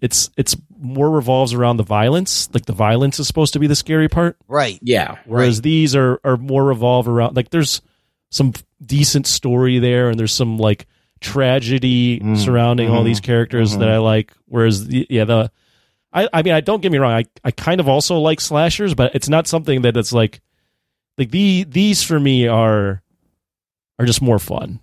it's 0.00 0.30
it's 0.36 0.56
more 0.80 1.10
revolves 1.10 1.52
around 1.52 1.76
the 1.76 1.82
violence. 1.82 2.48
Like 2.54 2.66
the 2.66 2.72
violence 2.72 3.18
is 3.18 3.26
supposed 3.26 3.54
to 3.54 3.58
be 3.58 3.66
the 3.66 3.74
scary 3.74 4.08
part. 4.08 4.36
Right. 4.46 4.78
Yeah. 4.80 5.18
Whereas 5.26 5.60
these 5.60 5.96
are 5.96 6.20
are 6.22 6.36
more 6.36 6.64
revolve 6.64 7.08
around 7.08 7.34
like 7.36 7.50
there's 7.50 7.82
some 8.30 8.52
decent 8.84 9.26
story 9.26 9.80
there 9.80 10.08
and 10.08 10.18
there's 10.20 10.32
some 10.32 10.56
like 10.58 10.86
tragedy 11.20 12.20
Mm. 12.20 12.36
surrounding 12.36 12.90
all 12.90 13.02
Mhm. 13.02 13.06
these 13.06 13.20
characters 13.20 13.74
Mhm. 13.76 13.80
that 13.80 13.88
I 13.90 13.98
like. 13.98 14.32
Whereas 14.46 14.86
the, 14.86 15.06
yeah, 15.10 15.24
the 15.24 15.50
I 16.12 16.28
I 16.32 16.42
mean 16.42 16.54
I 16.54 16.60
don't 16.60 16.80
get 16.82 16.92
me 16.92 16.98
wrong, 16.98 17.12
I 17.12 17.24
I 17.44 17.50
kind 17.50 17.80
of 17.80 17.88
also 17.88 18.18
like 18.18 18.40
slashers, 18.40 18.94
but 18.94 19.14
it's 19.14 19.28
not 19.28 19.46
something 19.46 19.82
that 19.82 19.96
it's 19.96 20.12
like 20.12 20.40
like 21.18 21.30
the 21.30 21.64
these 21.64 22.02
for 22.02 22.18
me 22.18 22.46
are 22.46 23.02
are 23.98 24.06
just 24.06 24.22
more 24.22 24.38
fun. 24.38 24.80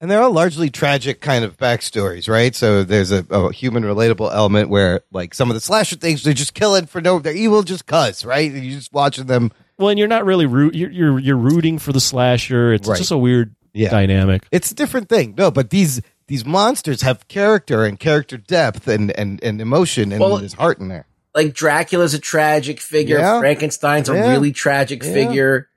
And 0.00 0.08
they're 0.10 0.22
all 0.22 0.30
largely 0.32 0.70
tragic 0.70 1.20
kind 1.20 1.44
of 1.44 1.56
backstories, 1.56 2.28
right? 2.28 2.54
So 2.54 2.84
there's 2.84 3.10
a, 3.10 3.26
a 3.30 3.52
human 3.52 3.82
relatable 3.82 4.32
element 4.32 4.68
where, 4.68 5.00
like, 5.10 5.34
some 5.34 5.50
of 5.50 5.54
the 5.54 5.60
slasher 5.60 5.96
things, 5.96 6.22
they're 6.22 6.32
just 6.34 6.54
killing 6.54 6.86
for 6.86 7.00
no, 7.00 7.18
they're 7.18 7.34
evil 7.34 7.64
just 7.64 7.84
cuz, 7.84 8.24
right? 8.24 8.48
And 8.48 8.62
you're 8.64 8.78
just 8.78 8.92
watching 8.92 9.26
them. 9.26 9.50
Well, 9.76 9.88
and 9.88 9.98
you're 9.98 10.06
not 10.06 10.24
really 10.24 10.46
root 10.46 10.76
you're 10.76 10.90
you're, 10.90 11.18
you're 11.18 11.36
rooting 11.36 11.78
for 11.80 11.92
the 11.92 12.00
slasher. 12.00 12.72
It's 12.72 12.88
Right. 12.88 12.96
just 12.98 13.10
a 13.10 13.18
weird 13.18 13.56
Yeah. 13.72 13.90
dynamic. 13.90 14.46
It's 14.50 14.70
a 14.70 14.74
different 14.74 15.08
thing. 15.08 15.34
No, 15.36 15.50
but 15.50 15.70
these 15.70 16.00
these 16.26 16.44
monsters 16.44 17.02
have 17.02 17.26
character 17.28 17.84
and 17.84 17.98
character 17.98 18.36
depth 18.36 18.86
and, 18.86 19.10
and, 19.18 19.42
and 19.42 19.60
emotion 19.62 20.12
and 20.12 20.20
Well, 20.20 20.36
there's 20.36 20.52
heart 20.52 20.78
in 20.78 20.88
there. 20.88 21.06
Like 21.34 21.54
Dracula's 21.54 22.12
a 22.12 22.18
tragic 22.18 22.80
figure. 22.80 23.18
Yeah. 23.18 23.38
Frankenstein's 23.40 24.08
a 24.10 24.14
Yeah. 24.14 24.30
really 24.30 24.52
tragic 24.52 25.02
Yeah. 25.02 25.12
figure. 25.12 25.68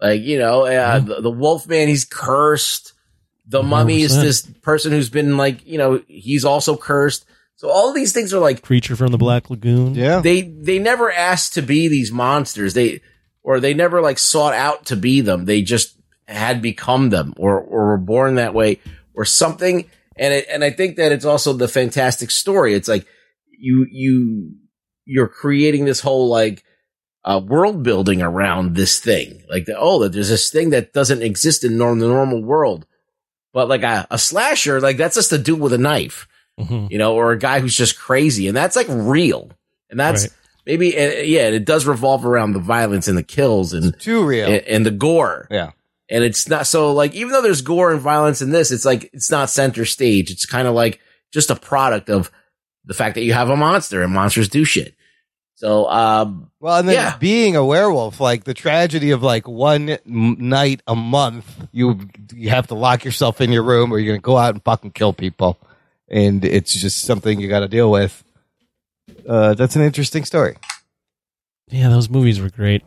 Like 0.00 0.22
you 0.22 0.38
know, 0.38 0.64
uh, 0.66 1.00
the, 1.00 1.20
the 1.20 1.30
Wolfman, 1.30 1.88
he's 1.88 2.04
cursed. 2.06 2.94
The 3.46 3.62
Mummy 3.62 4.02
is 4.02 4.14
this 4.14 4.42
person 4.62 4.92
who's 4.92 5.10
been 5.10 5.36
like 5.36 5.66
you 5.66 5.76
know 5.78 6.02
he's 6.06 6.44
also 6.44 6.76
cursed. 6.76 7.26
So 7.56 7.68
all 7.68 7.92
these 7.92 8.12
things 8.12 8.32
are 8.32 8.38
like 8.38 8.62
Creature 8.62 8.96
from 8.96 9.12
the 9.12 9.18
Black 9.18 9.50
Lagoon. 9.50 9.94
Yeah. 9.94 10.20
they 10.20 10.42
they 10.42 10.78
never 10.78 11.12
asked 11.12 11.52
to 11.54 11.62
be 11.62 11.88
these 11.88 12.10
monsters. 12.10 12.72
They 12.72 13.02
or 13.42 13.60
they 13.60 13.74
never 13.74 14.00
like 14.00 14.18
sought 14.18 14.54
out 14.54 14.86
to 14.86 14.96
be 14.96 15.20
them. 15.20 15.44
They 15.44 15.60
just 15.60 15.96
had 16.30 16.62
become 16.62 17.10
them 17.10 17.34
or 17.36 17.58
or 17.60 17.86
were 17.88 17.98
born 17.98 18.36
that 18.36 18.54
way 18.54 18.80
or 19.14 19.24
something. 19.24 19.88
And 20.16 20.34
it, 20.34 20.46
and 20.50 20.62
I 20.64 20.70
think 20.70 20.96
that 20.96 21.12
it's 21.12 21.24
also 21.24 21.52
the 21.52 21.68
fantastic 21.68 22.30
story. 22.30 22.74
It's 22.74 22.88
like 22.88 23.06
you 23.58 23.86
you 23.90 24.52
you're 25.06 25.28
creating 25.28 25.84
this 25.86 26.00
whole 26.00 26.28
like 26.28 26.62
uh, 27.24 27.40
world 27.44 27.82
building 27.82 28.22
around 28.22 28.76
this 28.76 28.98
thing. 29.00 29.42
Like 29.50 29.64
the, 29.66 29.76
oh, 29.78 30.02
that 30.02 30.12
there's 30.12 30.28
this 30.28 30.50
thing 30.50 30.70
that 30.70 30.92
doesn't 30.92 31.22
exist 31.22 31.64
in 31.64 31.76
norm, 31.76 31.98
the 31.98 32.08
normal 32.08 32.42
world. 32.42 32.86
But 33.52 33.68
like 33.68 33.82
a, 33.82 34.06
a 34.10 34.18
slasher, 34.18 34.80
like 34.80 34.96
that's 34.96 35.16
just 35.16 35.32
a 35.32 35.38
dude 35.38 35.60
with 35.60 35.72
a 35.72 35.78
knife 35.78 36.26
Mhm. 36.58 36.90
you 36.90 36.98
know, 36.98 37.14
or 37.14 37.32
a 37.32 37.38
guy 37.38 37.60
who's 37.60 37.74
just 37.76 37.98
crazy, 37.98 38.46
and 38.46 38.54
that's 38.56 38.76
like 38.76 38.86
real, 38.90 39.50
and 39.88 39.98
that's 39.98 40.24
Right. 40.24 40.32
maybe 40.66 40.94
uh, 40.98 41.22
yeah, 41.22 41.48
it 41.48 41.64
does 41.64 41.86
revolve 41.86 42.26
around 42.26 42.52
the 42.52 42.58
violence 42.60 43.08
and 43.08 43.16
the 43.16 43.22
kills 43.22 43.72
and 43.72 43.98
Too 43.98 44.26
real. 44.26 44.46
and, 44.46 44.62
and 44.66 44.84
the 44.84 44.90
gore, 44.90 45.46
yeah. 45.50 45.70
And 46.10 46.24
it's 46.24 46.48
not 46.48 46.66
so 46.66 46.92
like 46.92 47.14
even 47.14 47.32
though 47.32 47.42
there's 47.42 47.62
gore 47.62 47.92
and 47.92 48.00
violence 48.00 48.42
in 48.42 48.50
this, 48.50 48.70
it's 48.70 48.84
like 48.84 49.08
it's 49.12 49.30
not 49.30 49.48
center 49.50 49.84
stage. 49.84 50.30
It's 50.30 50.46
kind 50.46 50.66
of 50.68 50.74
like 50.74 51.00
just 51.32 51.50
a 51.50 51.56
product 51.56 52.10
of 52.10 52.30
the 52.84 52.94
fact 52.94 53.14
that 53.14 53.22
you 53.22 53.32
have 53.32 53.50
a 53.50 53.56
monster 53.56 54.02
and 54.02 54.12
monsters 54.12 54.48
do 54.48 54.64
shit. 54.64 54.94
So 55.54 55.86
um, 55.90 56.50
Well, 56.58 56.78
and 56.78 56.88
then 56.88 56.94
Yeah. 56.96 57.16
being 57.18 57.54
a 57.54 57.64
werewolf, 57.64 58.18
like 58.18 58.44
the 58.44 58.54
tragedy 58.54 59.10
of 59.10 59.22
like 59.22 59.46
one 59.46 59.90
m- 59.90 60.36
night 60.38 60.82
a 60.86 60.96
month, 60.96 61.68
you 61.70 62.08
you 62.34 62.48
have 62.50 62.66
to 62.68 62.74
lock 62.74 63.04
yourself 63.04 63.40
in 63.42 63.52
your 63.52 63.62
room, 63.62 63.92
or 63.92 63.98
you're 63.98 64.14
gonna 64.14 64.22
go 64.22 64.38
out 64.38 64.54
and 64.54 64.64
fucking 64.64 64.92
kill 64.92 65.12
people, 65.12 65.58
and 66.08 66.44
it's 66.44 66.72
just 66.74 67.02
something 67.02 67.38
you 67.38 67.48
got 67.48 67.60
to 67.60 67.68
deal 67.68 67.90
with. 67.90 68.24
Uh, 69.28 69.52
that's 69.54 69.76
an 69.76 69.82
interesting 69.82 70.24
story. 70.24 70.56
Yeah, 71.68 71.88
those 71.90 72.08
movies 72.08 72.40
were 72.40 72.48
great. 72.50 72.82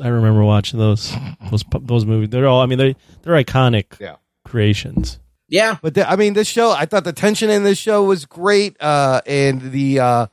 I 0.00 0.08
remember 0.08 0.42
watching 0.44 0.78
those 0.78 1.12
those 1.50 1.64
those 1.80 2.04
movies. 2.06 2.28
They're 2.30 2.46
all. 2.48 2.60
I 2.60 2.66
mean, 2.66 2.78
they 2.78 2.96
they're 3.22 3.34
iconic 3.42 3.98
Yeah. 4.00 4.16
creations. 4.44 5.18
yeah, 5.48 5.76
But 5.82 5.94
the, 5.94 6.08
I 6.10 6.16
mean, 6.16 6.34
this 6.34 6.48
show, 6.48 6.70
I 6.72 6.84
thought 6.86 7.04
the 7.04 7.12
tension 7.12 7.48
in 7.50 7.64
this 7.64 7.78
show 7.78 8.04
was 8.04 8.24
great, 8.26 8.76
uh, 8.82 9.20
and 9.26 9.60
the 9.72 10.00
uh, 10.00 10.26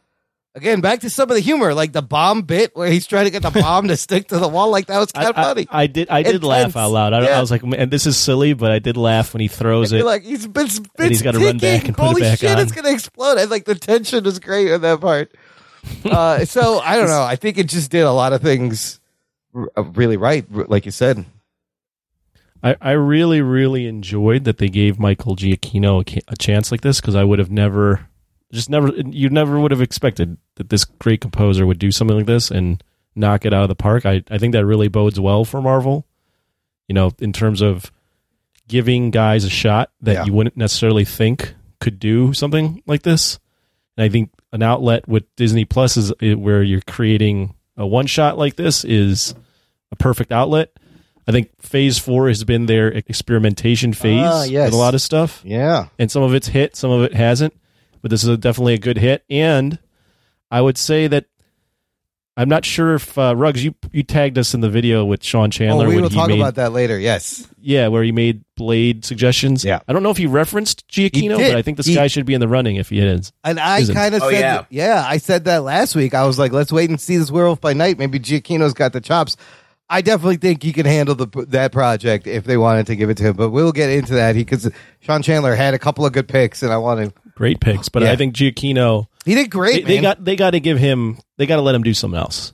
again 0.56 0.82
back 0.82 1.00
to 1.02 1.10
some 1.10 1.30
of 1.30 1.36
the 1.36 1.42
humor, 1.42 1.74
like 1.74 1.92
the 1.94 2.02
bomb 2.02 2.42
bit 2.44 2.76
where 2.76 2.90
he's 2.90 3.08
trying 3.08 3.26
to 3.26 3.32
get 3.32 3.42
the 3.42 3.52
bomb 3.52 3.88
to 3.90 3.98
stick 3.98 4.28
to 4.30 4.38
the 4.40 4.48
wall, 4.48 4.70
like 4.72 4.88
that 4.88 5.00
was 5.00 5.12
kind 5.12 5.28
of 5.30 5.36
funny. 5.36 5.68
I, 5.70 5.84
I 5.84 5.88
did. 5.88 6.10
I 6.10 6.24
did 6.24 6.44
laugh 6.44 6.76
out 6.76 6.92
loud. 6.92 7.14
I, 7.14 7.24
Yeah. 7.24 7.38
I 7.38 7.42
was 7.42 7.52
like, 7.52 7.64
and 7.64 7.90
this 7.92 8.06
is 8.06 8.18
silly, 8.18 8.54
but 8.54 8.72
I 8.72 8.80
did 8.80 8.98
laugh 8.98 9.34
when 9.34 9.42
he 9.42 9.48
throws 9.48 9.92
it. 9.94 10.04
like 10.06 10.24
he's 10.24 10.48
been, 10.48 10.66
it's 10.66 10.80
And 10.98 11.10
he's 11.10 11.22
gotta 11.22 11.40
run 11.40 11.58
back 11.60 11.86
and 11.86 11.96
put 11.96 12.04
it 12.04 12.08
Holy 12.08 12.22
back 12.22 12.40
shit, 12.40 12.52
on. 12.52 12.60
it's 12.60 12.72
gonna 12.72 12.92
explode! 12.92 13.38
And 13.38 13.50
like 13.52 13.66
the 13.66 13.76
tension 13.76 14.26
is 14.26 14.40
great 14.40 14.68
in 14.68 14.82
that 14.82 15.00
part. 15.02 15.32
uh, 16.06 16.44
so 16.46 16.80
I 16.80 16.98
don't 16.98 17.08
know. 17.10 17.22
I 17.24 17.36
think 17.36 17.58
it 17.58 17.68
just 17.68 17.92
did 17.92 18.02
a 18.02 18.12
lot 18.12 18.34
of 18.34 18.42
things 18.42 19.00
r- 19.00 19.05
really 19.78 20.18
right, 20.18 20.46
like 20.52 20.86
you 20.86 20.92
said. 20.92 21.26
I, 22.64 22.76
I 22.82 22.92
really, 22.92 23.42
really 23.42 23.86
enjoyed 23.88 24.44
that 24.46 24.58
they 24.58 24.70
gave 24.70 25.00
Michael 25.00 25.36
Giacchino 25.36 26.02
a, 26.18 26.22
a 26.34 26.36
chance 26.36 26.72
like 26.72 26.82
this 26.82 27.00
because 27.00 27.16
I 27.16 27.24
would 27.24 27.40
have 27.40 27.52
never, 27.52 28.08
just 28.52 28.70
never, 28.70 28.88
you 28.90 29.30
never 29.30 29.60
would 29.60 29.72
have 29.72 29.82
expected 29.82 30.38
that 30.56 30.70
this 30.70 30.84
great 30.86 31.22
composer 31.22 31.66
would 31.66 31.80
do 31.80 31.92
something 31.92 32.18
like 32.18 32.26
this 32.26 32.50
and 32.50 32.84
knock 33.16 33.46
it 33.46 33.54
out 33.54 33.64
of 33.64 33.70
the 33.70 33.76
park. 33.76 34.06
I, 34.06 34.24
I 34.30 34.38
think 34.38 34.54
that 34.54 34.66
really 34.66 34.88
bodes 34.88 35.20
well 35.20 35.46
for 35.46 35.62
Marvel, 35.62 36.08
you 36.88 36.94
know, 36.96 37.12
in 37.20 37.34
terms 37.34 37.62
of 37.62 37.92
giving 38.68 39.12
guys 39.12 39.44
a 39.46 39.50
shot 39.50 39.92
that 40.02 40.14
Yeah. 40.14 40.26
you 40.26 40.34
wouldn't 40.34 40.58
necessarily 40.58 41.06
think 41.06 41.54
could 41.80 42.00
do 42.00 42.34
something 42.34 42.82
like 42.88 43.04
this. 43.04 43.38
And 43.96 44.06
I 44.06 44.10
think 44.10 44.32
an 44.52 44.64
outlet 44.64 45.08
with 45.08 45.24
Disney 45.36 45.66
Plus 45.66 45.98
is 45.98 46.12
uh, 46.12 46.38
where 46.38 46.64
you're 46.64 46.82
creating 46.82 47.54
a 47.78 47.86
one 47.86 48.08
shot 48.08 48.38
like 48.40 48.56
this 48.56 48.84
is 48.84 49.36
a 49.92 49.96
perfect 49.96 50.32
outlet. 50.32 50.72
I 51.28 51.32
think 51.32 51.50
phase 51.62 51.98
four 51.98 52.28
has 52.28 52.44
been 52.44 52.68
their 52.68 52.90
experimentation 52.90 53.94
phase 53.94 54.22
Ah, 54.24 54.44
yes. 54.44 54.68
with 54.68 54.74
a 54.76 54.78
lot 54.78 54.94
of 54.94 55.02
stuff. 55.02 55.42
Yeah, 55.44 55.88
And 55.98 56.12
some 56.12 56.22
of 56.22 56.34
it's 56.36 56.48
hit, 56.48 56.76
some 56.76 56.92
of 56.92 57.02
it 57.04 57.14
hasn't. 57.14 57.54
But 58.02 58.12
this 58.12 58.22
is 58.22 58.30
a, 58.30 58.38
definitely 58.38 58.76
a 58.76 58.78
good 58.78 59.00
hit. 59.00 59.24
And 59.30 59.80
I 60.52 60.62
would 60.62 60.78
say 60.78 61.08
that 61.08 61.26
I'm 62.38 62.50
not 62.50 62.66
sure 62.66 62.96
if 62.96 63.18
uh, 63.18 63.34
Ruggs, 63.36 63.64
you 63.64 63.74
you 63.94 64.04
tagged 64.04 64.38
us 64.38 64.54
in 64.54 64.60
the 64.60 64.70
video 64.70 65.06
with 65.06 65.24
Sean 65.24 65.50
Chandler. 65.50 65.86
oh, 65.88 65.90
we 65.90 66.00
will 66.02 66.10
talk 66.10 66.28
made, 66.28 66.38
about 66.40 66.56
that 66.56 66.74
later. 66.74 67.00
Yes, 67.00 67.48
Yeah, 67.62 67.88
where 67.88 68.04
he 68.04 68.12
made 68.12 68.44
Blade 68.58 69.06
suggestions. 69.06 69.64
Yeah. 69.64 69.80
I 69.88 69.94
don't 69.94 70.04
know 70.04 70.10
if 70.12 70.18
he 70.18 70.28
referenced 70.28 70.86
Giacchino, 70.90 71.38
did. 71.38 71.54
but 71.54 71.56
I 71.58 71.62
think 71.62 71.78
this 71.78 71.86
He- 71.88 71.96
guy 71.96 72.08
should 72.08 72.26
be 72.26 72.34
in 72.34 72.42
the 72.42 72.48
running 72.50 72.76
if 72.76 72.90
he 72.90 73.00
is. 73.00 73.32
and 73.44 73.58
I 73.60 73.84
kind 73.86 74.14
of 74.14 74.22
Oh, 74.22 74.30
said, 74.30 74.40
yeah. 74.40 74.54
that- 74.58 74.68
yeah, 74.70 75.06
I 75.08 75.18
said 75.18 75.46
that 75.46 75.64
last 75.64 75.96
week. 75.96 76.14
I 76.14 76.26
was 76.28 76.38
like, 76.38 76.52
let's 76.52 76.72
wait 76.74 76.90
and 76.90 77.00
see 77.02 77.16
this 77.18 77.32
Werewolf 77.32 77.62
by 77.62 77.72
Night. 77.74 77.98
Maybe 77.98 78.20
Giacchino's 78.20 78.74
got 78.74 78.92
the 78.94 79.02
chops. 79.02 79.38
I 79.90 80.02
definitely 80.02 80.38
think 80.38 80.64
he 80.64 80.74
can 80.74 80.86
handle 80.86 81.14
the 81.16 81.28
that 81.50 81.72
project 81.72 82.26
if 82.28 82.44
they 82.44 82.58
wanted 82.58 82.88
to 82.88 82.96
give 82.96 83.10
it 83.10 83.18
to 83.18 83.24
him. 83.24 83.36
But 83.36 83.52
we'll 83.52 83.72
get 83.72 83.90
into 83.92 84.14
that. 84.16 84.36
He 84.36 84.44
because 84.44 84.70
Sean 85.02 85.22
Chandler 85.22 85.54
had 85.56 85.74
a 85.74 85.80
couple 85.80 86.06
of 86.06 86.14
good 86.14 86.28
picks, 86.28 86.64
and 86.64 86.72
I 86.74 86.78
want 86.78 87.14
to. 87.14 87.14
Great 87.36 87.60
picks, 87.60 87.90
but 87.90 88.02
Yeah. 88.02 88.12
I 88.14 88.16
think 88.16 88.34
Giacchino 88.34 89.08
He 89.26 89.36
did 89.36 89.52
great. 89.52 89.86
they 89.86 89.96
man. 89.96 90.04
got 90.04 90.24
they 90.24 90.36
got 90.38 90.52
to 90.52 90.60
give 90.62 90.78
him 90.80 91.18
they 91.38 91.46
got 91.46 91.58
to 91.58 91.62
let 91.62 91.76
him 91.76 91.84
do 91.84 91.94
something 91.94 92.18
else. 92.18 92.54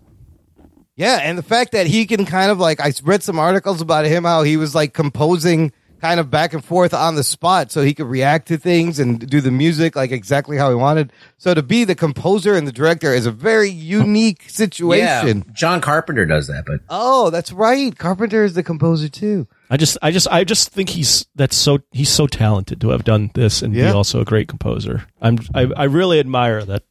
Yeah, 0.95 1.19
and 1.21 1.37
the 1.37 1.43
fact 1.43 1.71
that 1.71 1.87
he 1.87 2.05
can 2.05 2.25
kind 2.25 2.51
of 2.51 2.59
like 2.59 2.79
I 2.81 2.91
read 3.03 3.23
some 3.23 3.39
articles 3.39 3.79
about 3.81 4.05
him 4.05 4.23
how 4.23 4.43
he 4.43 4.57
was 4.57 4.73
like 4.75 4.93
composing 4.93 5.71
kind 6.01 6.19
of 6.19 6.31
back 6.31 6.51
and 6.53 6.65
forth 6.65 6.93
on 6.93 7.13
the 7.15 7.23
spot 7.23 7.71
so 7.71 7.81
he 7.83 7.93
could 7.93 8.07
react 8.07 8.47
to 8.47 8.57
things 8.57 8.99
and 8.99 9.29
do 9.29 9.39
the 9.39 9.51
music 9.51 9.95
like 9.95 10.11
exactly 10.11 10.57
how 10.57 10.67
he 10.69 10.75
wanted. 10.75 11.13
So 11.37 11.53
to 11.53 11.61
be 11.61 11.83
the 11.85 11.93
composer 11.95 12.55
and 12.55 12.67
the 12.67 12.71
director 12.71 13.13
is 13.13 13.27
a 13.27 13.31
very 13.31 13.69
unique 13.69 14.49
situation. 14.49 15.05
yeah, 15.05 15.21
situation. 15.21 15.45
John 15.53 15.79
Carpenter 15.79 16.25
does 16.25 16.47
that, 16.47 16.63
but 16.65 16.79
Oh, 16.89 17.29
that's 17.29 17.51
right. 17.51 17.95
Carpenter 17.97 18.43
is 18.43 18.55
the 18.55 18.63
composer 18.63 19.09
too. 19.09 19.47
I 19.69 19.77
just 19.77 19.97
I 20.01 20.09
just 20.11 20.27
I 20.29 20.43
just 20.43 20.69
think 20.69 20.89
he's 20.89 21.27
that's 21.35 21.55
so 21.55 21.79
he's 21.91 22.09
so 22.09 22.25
talented 22.27 22.81
to 22.81 22.89
have 22.89 23.03
done 23.03 23.29
this 23.35 23.61
and 23.61 23.73
Yeah. 23.73 23.91
be 23.91 23.95
also 23.95 24.19
a 24.21 24.25
great 24.25 24.47
composer. 24.47 25.05
I'm 25.21 25.37
I, 25.53 25.61
I 25.77 25.83
really 25.85 26.19
admire 26.19 26.63
that 26.65 26.83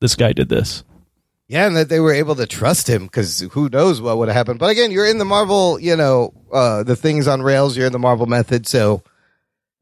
this 0.00 0.14
guy 0.16 0.32
did 0.32 0.48
this. 0.50 0.84
Yeah, 1.50 1.66
and 1.66 1.76
that 1.76 1.88
they 1.88 1.98
were 1.98 2.12
able 2.12 2.36
to 2.36 2.46
trust 2.46 2.88
him 2.88 3.06
because 3.06 3.40
who 3.40 3.68
knows 3.68 4.00
what 4.00 4.18
would 4.18 4.28
have 4.28 4.36
happened. 4.36 4.60
But 4.60 4.70
again, 4.70 4.92
you're 4.92 5.10
in 5.10 5.18
the 5.18 5.24
Marvel, 5.24 5.80
you 5.80 5.96
know, 5.96 6.32
uh, 6.52 6.84
the 6.84 6.94
things 6.94 7.26
on 7.26 7.42
rails. 7.42 7.76
You're 7.76 7.88
in 7.88 7.92
the 7.92 7.98
Marvel 7.98 8.26
method, 8.26 8.68
so. 8.68 9.02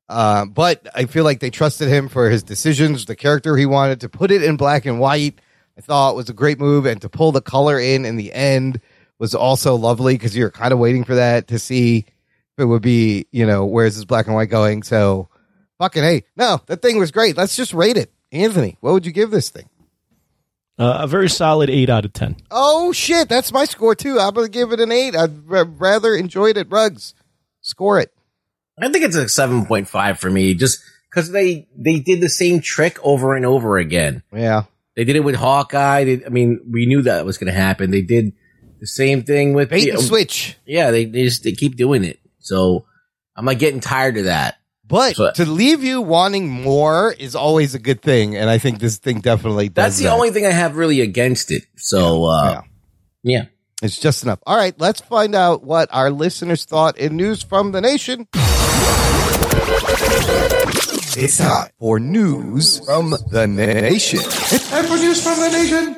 Uh, 0.09 0.47
but 0.47 0.89
I 0.95 1.05
feel 1.05 1.25
like 1.25 1.41
they 1.41 1.51
trusted 1.51 1.89
him 1.89 2.09
for 2.09 2.31
his 2.31 2.43
decisions, 2.43 3.05
the 3.05 3.15
character 3.15 3.55
he 3.55 3.67
wanted 3.67 4.01
to 4.01 4.09
put 4.09 4.31
it 4.31 4.43
in 4.43 4.57
black 4.57 4.87
and 4.87 4.99
white. 4.99 5.43
I 5.77 5.83
thought 5.83 6.17
was 6.17 6.31
a 6.31 6.33
great 6.33 6.59
move, 6.59 6.87
and 6.87 7.03
to 7.03 7.11
pull 7.11 7.33
the 7.33 7.43
color 7.43 7.79
in 7.79 8.07
in 8.07 8.17
the 8.17 8.33
end 8.33 8.81
was 9.19 9.35
also 9.35 9.75
lovely 9.75 10.15
because 10.15 10.35
you're 10.35 10.51
kind 10.51 10.73
of 10.73 10.79
waiting 10.79 11.05
for 11.05 11.17
that 11.17 11.49
to 11.49 11.59
see 11.59 11.99
if 11.99 12.63
it 12.63 12.65
would 12.65 12.81
be, 12.81 13.27
you 13.31 13.45
know, 13.45 13.67
where's 13.67 13.95
this 13.95 14.07
black 14.07 14.25
and 14.25 14.35
white 14.35 14.49
going. 14.49 14.85
So, 14.85 15.29
fucking 15.77 16.03
hey, 16.03 16.25
no, 16.35 16.63
that 16.65 16.81
thing 16.81 16.99
was 16.99 17.11
great. 17.11 17.37
Let's 17.37 17.57
just 17.57 17.75
rate 17.75 17.99
it, 17.99 18.11
Anthony. 18.33 18.79
What 18.81 18.95
would 18.95 19.05
you 19.05 19.13
give 19.13 19.31
this 19.31 19.51
thing? 19.51 19.69
Uh, 20.79 20.99
a 21.01 21.07
very 21.09 21.29
solid 21.29 21.69
eight 21.71 21.91
out 21.91 22.05
of 22.05 22.13
ten. 22.13 22.37
Oh 22.51 22.93
shit, 22.93 23.29
that's 23.29 23.53
my 23.53 23.65
score 23.65 23.95
too. 23.95 24.19
I'm 24.21 24.33
gonna 24.35 24.49
give 24.49 24.73
it 24.73 24.81
an 24.81 24.93
eight. 24.93 25.17
I'd 25.17 25.51
r- 25.51 25.65
rather 25.65 26.15
enjoyed 26.15 26.57
it. 26.57 26.69
Ruggs, 26.71 27.15
score 27.61 27.99
it. 27.99 28.13
I 28.81 28.89
think 28.91 29.05
it's 29.05 29.17
a 29.17 29.29
seven 29.29 29.67
point 29.67 29.89
five 29.89 30.21
for 30.21 30.31
me, 30.31 30.55
just 30.55 30.79
because 31.11 31.33
they 31.33 31.67
they 31.77 31.99
did 31.99 32.21
the 32.21 32.29
same 32.29 32.61
trick 32.61 32.97
over 33.03 33.35
and 33.35 33.45
over 33.45 33.77
again. 33.79 34.23
Yeah, 34.33 34.65
They 34.95 35.03
did 35.05 35.17
it 35.17 35.25
with 35.25 35.35
Hawkeye. 35.35 36.05
They, 36.05 36.25
I 36.25 36.29
mean, 36.29 36.61
we 36.71 36.87
knew 36.87 37.03
that 37.03 37.25
was 37.27 37.39
going 37.39 37.53
to 37.53 37.59
happen. 37.59 37.91
They 37.91 38.03
did 38.03 38.33
the 38.79 38.87
same 38.87 39.25
thing 39.25 39.55
with 39.55 39.71
bait 39.71 39.87
the- 39.87 39.91
and 39.91 40.01
switch. 40.01 40.57
Yeah, 40.65 40.93
they, 40.93 41.07
they 41.07 41.25
just 41.25 41.43
they 41.43 41.53
keep 41.53 41.75
doing 41.77 42.05
it. 42.05 42.21
So 42.39 42.87
I'm 43.37 43.45
like 43.47 43.59
getting 43.59 43.81
tired 43.81 44.17
of 44.17 44.27
that. 44.27 44.59
But 44.89 45.17
So- 45.17 45.31
to 45.33 45.45
leave 45.45 45.85
you 45.85 46.01
wanting 46.01 46.49
more 46.49 47.13
is 47.19 47.35
always 47.37 47.75
a 47.75 47.79
good 47.79 48.01
thing, 48.03 48.35
and 48.37 48.49
I 48.49 48.57
think 48.59 48.79
this 48.81 48.97
thing 48.97 49.21
definitely 49.21 49.69
does. 49.69 49.85
That's 49.85 49.99
the 49.99 50.05
that. 50.05 50.15
only 50.15 50.31
thing 50.31 50.47
I 50.47 50.51
have 50.51 50.77
really 50.77 51.01
against 51.03 51.51
it. 51.51 51.65
So 51.77 52.25
uh, 52.25 52.63
yeah. 53.23 53.45
It's 53.81 53.99
just 54.01 54.25
enough. 54.25 54.41
All 54.45 54.57
right, 54.57 54.75
let's 54.81 55.01
find 55.01 55.37
out 55.37 55.63
what 55.63 55.89
our 55.93 56.11
listeners 56.11 56.65
thought 56.65 56.99
in 56.99 57.17
news 57.17 57.45
from 57.45 57.71
the 57.71 57.81
nation. 57.81 58.27
It's 61.21 61.37
time 61.39 61.69
for 61.79 62.01
news 62.01 62.81
from 62.85 63.11
the 63.31 63.47
nation. 63.47 64.21
It's 64.21 64.69
time 64.71 64.85
for 64.87 64.97
news 64.97 65.23
from 65.23 65.39
the 65.39 65.51
nation. 65.51 65.97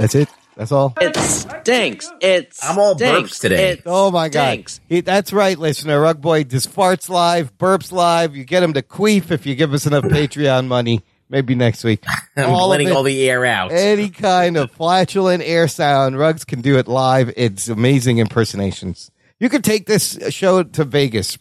That's 0.00 0.14
it. 0.14 0.28
That's 0.56 0.72
all. 0.72 0.94
It 1.00 1.16
stinks. 1.16 2.10
It 2.20 2.54
I'm 2.62 2.78
all 2.78 2.96
stinks. 2.96 3.32
burps 3.32 3.40
today. 3.40 3.70
It 3.70 3.82
Oh 3.86 4.10
my 4.10 4.28
god! 4.28 4.64
He, 4.88 5.00
that's 5.00 5.32
right, 5.32 5.58
listener. 5.58 6.00
Rug 6.00 6.20
Boy 6.20 6.44
just 6.44 6.74
farts 6.74 7.08
live, 7.08 7.56
burps 7.58 7.92
live. 7.92 8.34
You 8.36 8.44
get 8.44 8.62
him 8.62 8.72
to 8.74 8.82
queef 8.82 9.30
if 9.30 9.46
you 9.46 9.54
give 9.54 9.72
us 9.72 9.86
enough 9.86 10.04
Patreon 10.16 10.66
money. 10.66 11.02
maybe 11.28 11.54
next 11.54 11.84
week. 11.84 12.04
I'm 12.36 12.50
All 12.50 12.68
letting 12.68 12.88
it. 12.88 12.92
all 12.92 13.02
the 13.04 13.30
air 13.30 13.44
out. 13.46 13.72
Any 13.72 14.10
kind 14.10 14.56
of 14.56 14.70
flatulent 14.72 15.42
air 15.44 15.68
sound, 15.68 16.18
Ruggs 16.18 16.44
can 16.44 16.60
do 16.60 16.76
it 16.78 16.88
live. 16.88 17.32
It's 17.36 17.68
amazing 17.68 18.18
impersonations. 18.18 19.10
You 19.38 19.48
could 19.48 19.64
take 19.64 19.86
this 19.86 20.18
show 20.30 20.62
to 20.62 20.84
Vegas, 20.84 21.36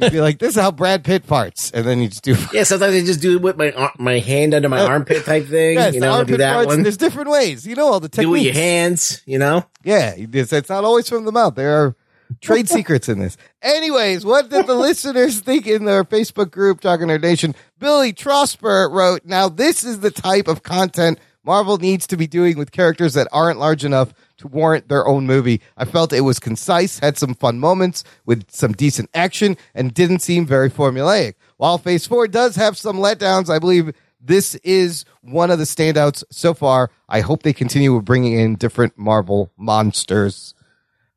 Ruggs. 0.00 0.12
Be 0.12 0.20
like, 0.20 0.38
this 0.38 0.56
is 0.56 0.60
how 0.60 0.70
Brad 0.70 1.04
Pitt 1.04 1.26
farts, 1.26 1.72
and 1.72 1.86
then 1.86 2.00
you 2.00 2.08
just 2.08 2.22
do. 2.22 2.36
yeah, 2.52 2.64
sometimes 2.64 2.94
I 2.94 3.00
just 3.04 3.20
do 3.20 3.36
it 3.36 3.42
with 3.42 3.56
my 3.56 3.90
my 3.98 4.18
hand 4.18 4.54
under 4.54 4.68
my 4.68 4.80
oh. 4.80 4.86
armpit 4.86 5.24
type 5.24 5.46
thing. 5.46 5.74
Yes, 5.74 5.94
you 5.94 6.00
know, 6.00 6.12
do 6.12 6.18
armpit 6.18 6.38
that 6.38 6.56
farts, 6.56 6.66
one. 6.66 6.82
There's 6.82 6.96
different 6.96 7.30
ways. 7.30 7.66
You 7.66 7.74
know 7.76 7.86
all 7.86 8.00
the 8.00 8.08
techniques. 8.08 8.26
Do 8.26 8.34
it 8.34 8.38
with 8.38 8.42
your 8.42 8.54
hands. 8.54 9.22
You 9.26 9.38
know. 9.38 9.64
Yeah, 9.82 10.14
it's, 10.16 10.52
it's 10.52 10.68
not 10.68 10.84
always 10.84 11.08
from 11.08 11.24
the 11.24 11.32
mouth. 11.32 11.54
There 11.54 11.74
are 11.74 11.96
trade 12.40 12.68
secrets 12.70 13.08
in 13.08 13.18
this. 13.18 13.36
Anyways, 13.62 14.24
what 14.24 14.50
did 14.50 14.66
the 14.66 14.74
listeners 14.76 15.40
think 15.40 15.66
in 15.66 15.84
their 15.84 16.04
Facebook 16.04 16.50
group, 16.50 16.80
Talking 16.80 17.10
Our 17.10 17.18
Nation? 17.18 17.54
Billy 17.78 18.12
Trosper 18.12 18.90
wrote, 18.90 19.24
Now, 19.24 19.48
this 19.48 19.84
is 19.84 20.00
the 20.00 20.10
type 20.10 20.48
of 20.48 20.62
content 20.62 21.18
Marvel 21.44 21.76
needs 21.76 22.06
to 22.06 22.16
be 22.16 22.26
doing 22.26 22.56
with 22.56 22.72
characters 22.72 23.14
that 23.14 23.28
aren't 23.30 23.58
large 23.58 23.84
enough 23.84 24.14
to 24.44 24.48
warrant 24.48 24.88
their 24.88 25.06
own 25.06 25.26
movie. 25.26 25.60
I 25.76 25.84
felt 25.84 26.12
it 26.12 26.20
was 26.20 26.38
concise, 26.38 26.98
had 26.98 27.18
some 27.18 27.34
fun 27.34 27.58
moments 27.58 28.04
with 28.24 28.50
some 28.50 28.72
decent 28.72 29.10
action, 29.14 29.56
and 29.74 29.92
didn't 29.92 30.20
seem 30.20 30.46
very 30.46 30.70
formulaic. 30.70 31.34
While 31.56 31.78
Phase 31.78 32.06
4 32.06 32.28
does 32.28 32.56
have 32.56 32.76
some 32.76 32.96
letdowns, 32.96 33.48
I 33.50 33.58
believe 33.58 33.94
this 34.20 34.54
is 34.56 35.04
one 35.22 35.50
of 35.50 35.58
the 35.58 35.64
standouts 35.64 36.24
so 36.30 36.54
far. 36.54 36.90
I 37.08 37.20
hope 37.20 37.42
they 37.42 37.52
continue 37.52 37.94
with 37.94 38.04
bringing 38.04 38.34
in 38.38 38.56
different 38.56 38.96
Marvel 38.96 39.50
monsters. 39.56 40.54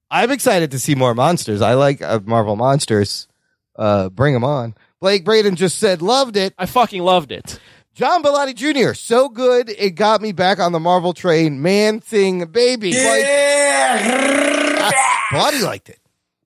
I'm 0.09 0.31
excited 0.31 0.71
to 0.71 0.79
see 0.79 0.95
more 0.95 1.13
monsters. 1.13 1.61
I 1.61 1.73
like 1.73 2.01
uh, 2.01 2.19
Marvel 2.23 2.55
monsters. 2.55 3.27
Uh, 3.75 4.09
bring 4.09 4.33
them 4.33 4.43
on. 4.43 4.73
Blake 4.99 5.23
Braden 5.23 5.55
just 5.55 5.77
said, 5.77 6.01
loved 6.01 6.35
it. 6.37 6.53
I 6.57 6.65
fucking 6.65 7.03
loved 7.03 7.31
it. 7.31 7.59
John 7.98 8.22
Bellotti 8.22 8.53
Jr., 8.53 8.94
so 8.94 9.28
good. 9.28 9.72
It 9.72 9.95
got 9.95 10.22
me 10.22 10.32
back 10.32 10.60
on 10.60 10.72
the 10.72 10.80
Marvel 10.80 11.14
train. 11.14 11.64
Man 11.64 11.99
thing, 11.99 12.45
baby. 12.45 12.91
Yeah. 12.91 14.91
Bellotti 15.34 15.64
liked 15.64 15.90
it. 15.90 15.98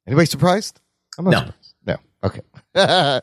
Anybody 0.07 0.27
surprised? 0.27 0.79
I'm 1.17 1.25
not 1.25 1.31
No. 1.31 1.39
surprised. 1.39 1.73
No. 1.85 1.97
Okay. 2.23 2.39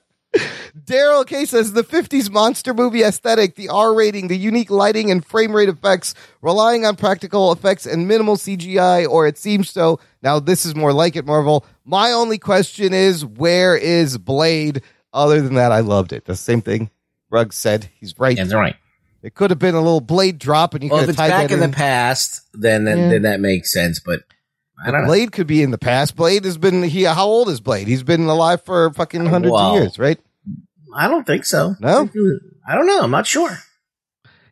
Daryl 0.85 1.27
K 1.27 1.47
says 1.47 1.73
the 1.73 1.83
50s 1.83 2.31
monster 2.31 2.75
movie 2.75 3.03
aesthetic, 3.03 3.55
the 3.55 3.71
R 3.71 3.95
rating, 3.95 4.29
the 4.29 4.37
unique 4.37 4.71
lighting 4.71 5.11
and 5.11 5.25
frame 5.25 5.57
rate 5.57 5.71
effects, 5.71 6.13
relying 6.43 6.85
on 6.85 6.97
practical 6.97 7.51
effects 7.51 7.87
and 7.87 8.07
minimal 8.07 8.37
CGI, 8.37 9.09
or 9.09 9.27
it 9.27 9.39
seems 9.39 9.71
so. 9.71 10.01
Now, 10.21 10.39
this 10.39 10.67
is 10.67 10.75
more 10.75 10.93
like 10.93 11.17
it, 11.17 11.25
Marvel. 11.25 11.65
My 11.87 12.13
only 12.13 12.37
question 12.37 12.93
is, 12.93 13.25
where 13.25 13.75
is 13.75 14.19
Blade? 14.19 14.83
Other 15.15 15.41
than 15.41 15.55
that, 15.55 15.73
I 15.73 15.81
loved 15.81 16.13
it. 16.13 16.27
The 16.27 16.37
same 16.37 16.61
thing 16.61 16.91
Ruggs 17.31 17.57
said. 17.57 17.91
He's 18.01 18.19
right. 18.19 18.37
That's 18.37 18.55
right. 18.55 18.77
It 19.23 19.35
could 19.35 19.51
have 19.51 19.59
been 19.59 19.75
a 19.75 19.81
little 19.81 20.01
Blade 20.01 20.39
drop, 20.39 20.75
and 20.75 20.85
you 20.85 20.91
Well, 20.91 21.01
if 21.01 21.05
could 21.07 21.11
it's 21.11 21.17
tied 21.19 21.31
back 21.31 21.49
that 21.49 21.57
in 21.57 21.63
in. 21.63 21.71
the 21.71 21.77
past, 21.77 22.43
then 22.55 22.85
then, 22.85 22.99
Yeah. 22.99 23.09
then 23.11 23.23
that 23.23 23.41
makes 23.41 23.73
sense. 23.73 23.99
But 24.01 24.23
I 24.85 24.91
don't 24.93 25.03
know. 25.03 25.07
Blade 25.09 25.33
could 25.33 25.47
be 25.49 25.63
in 25.63 25.71
the 25.73 25.79
past. 25.79 26.15
Blade 26.17 26.45
has 26.45 26.57
been 26.57 26.83
he. 26.85 27.03
How 27.03 27.27
old 27.27 27.49
is 27.49 27.61
Blade? 27.61 27.89
He's 27.89 28.03
been 28.05 28.27
alive 28.27 28.63
for 28.65 28.93
fucking 28.93 29.27
hundreds 29.27 29.53
Wow. 29.53 29.75
of 29.77 29.83
years, 29.83 29.99
right? 29.99 30.19
I 30.95 31.09
don't 31.09 31.27
think 31.27 31.45
so. 31.45 31.75
No, 31.81 32.09
I 32.67 32.75
don't 32.75 32.87
know. 32.87 33.01
I'm 33.03 33.11
not 33.11 33.27
sure. 33.27 33.59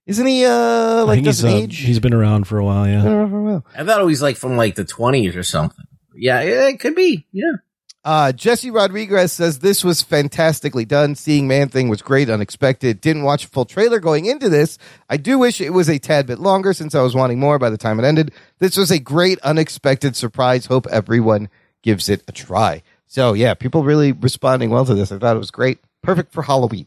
isn't 0.07 0.27
he? 0.27 0.45
Uh, 0.45 1.05
like 1.05 1.17
think 1.17 1.27
he's, 1.27 1.45
uh, 1.45 1.49
age. 1.49 1.79
he's 1.79 1.99
been 1.99 2.15
around 2.15 2.47
for 2.47 2.59
a 2.59 2.65
while. 2.65 2.87
Yeah. 2.87 3.03
for 3.03 3.23
a 3.23 3.43
while. 3.43 3.67
I 3.77 3.83
thought 3.85 4.01
it 4.01 4.05
was 4.05 4.23
like 4.23 4.37
from 4.37 4.57
like 4.57 4.75
the 4.77 4.85
20s 4.85 5.35
or 5.37 5.43
something. 5.43 5.85
Yeah, 6.15 6.43
yeah, 6.43 6.69
it 6.69 6.79
could 6.81 6.95
be. 6.95 7.27
Yeah. 7.33 7.51
Uh, 8.07 8.31
Jesse 8.31 8.71
Rodriguez 8.71 9.33
says 9.33 9.59
this 9.59 9.83
was 9.83 10.01
fantastically 10.01 10.85
done. 10.85 11.17
Seeing 11.17 11.49
Man 11.49 11.69
Thing 11.69 11.89
was 11.89 12.03
great, 12.03 12.31
unexpected. 12.31 13.01
Didn't 13.01 13.25
watch 13.25 13.47
a 13.47 13.49
full 13.49 13.65
trailer 13.65 13.99
going 13.99 14.27
into 14.27 14.49
this. 14.49 14.79
I 15.11 15.17
do 15.17 15.41
wish 15.41 15.61
it 15.61 15.71
was 15.71 15.91
a 15.91 15.99
tad 15.99 16.25
bit 16.25 16.39
longer 16.39 16.73
since 16.73 16.95
I 16.95 17.03
was 17.03 17.17
wanting 17.17 17.41
more 17.41 17.59
by 17.59 17.69
the 17.69 17.77
time 17.77 17.99
it 17.99 18.05
ended. 18.05 18.31
This 18.61 18.77
was 18.77 18.93
a 18.93 19.01
great, 19.01 19.41
unexpected 19.41 20.15
surprise. 20.15 20.67
Hope 20.67 20.87
everyone 20.87 21.49
gives 21.83 22.09
it 22.09 22.23
a 22.29 22.33
try. 22.33 22.85
So 23.09 23.33
yeah, 23.33 23.55
people 23.55 23.83
really 23.83 24.13
responding 24.13 24.71
well 24.71 24.85
to 24.85 24.95
this. 24.95 25.11
I 25.11 25.19
thought 25.19 25.35
it 25.35 25.41
was 25.41 25.51
great. 25.51 25.81
Perfect 26.03 26.33
for 26.33 26.43
Halloween. 26.45 26.87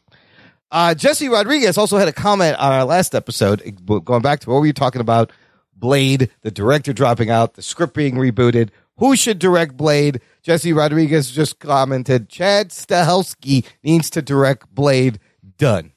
Uh, 0.71 0.95
Jesse 0.95 1.27
Rodriguez 1.27 1.77
also 1.77 1.97
had 1.97 2.07
a 2.07 2.13
comment 2.13 2.57
on 2.59 2.71
our 2.71 2.85
last 2.85 3.13
episode, 3.13 3.61
going 4.05 4.21
back 4.21 4.39
to 4.39 4.49
what 4.49 4.61
were 4.61 4.67
you 4.67 4.71
talking 4.71 5.01
about? 5.01 5.33
Blade, 5.75 6.29
the 6.43 6.51
director 6.51 6.93
dropping 6.93 7.29
out, 7.29 7.55
the 7.55 7.61
script 7.61 7.93
being 7.93 8.15
rebooted. 8.15 8.69
Who 8.99 9.17
should 9.17 9.39
direct 9.39 9.75
Blade? 9.75 10.21
Jesse 10.41 10.73
Rodriguez 10.73 11.31
just 11.31 11.59
commented, 11.59 12.29
Chad 12.29 12.69
Stahelski 12.69 13.65
needs 13.83 14.09
to 14.11 14.21
direct 14.21 14.73
Blade. 14.73 15.19
Done. 15.57 15.91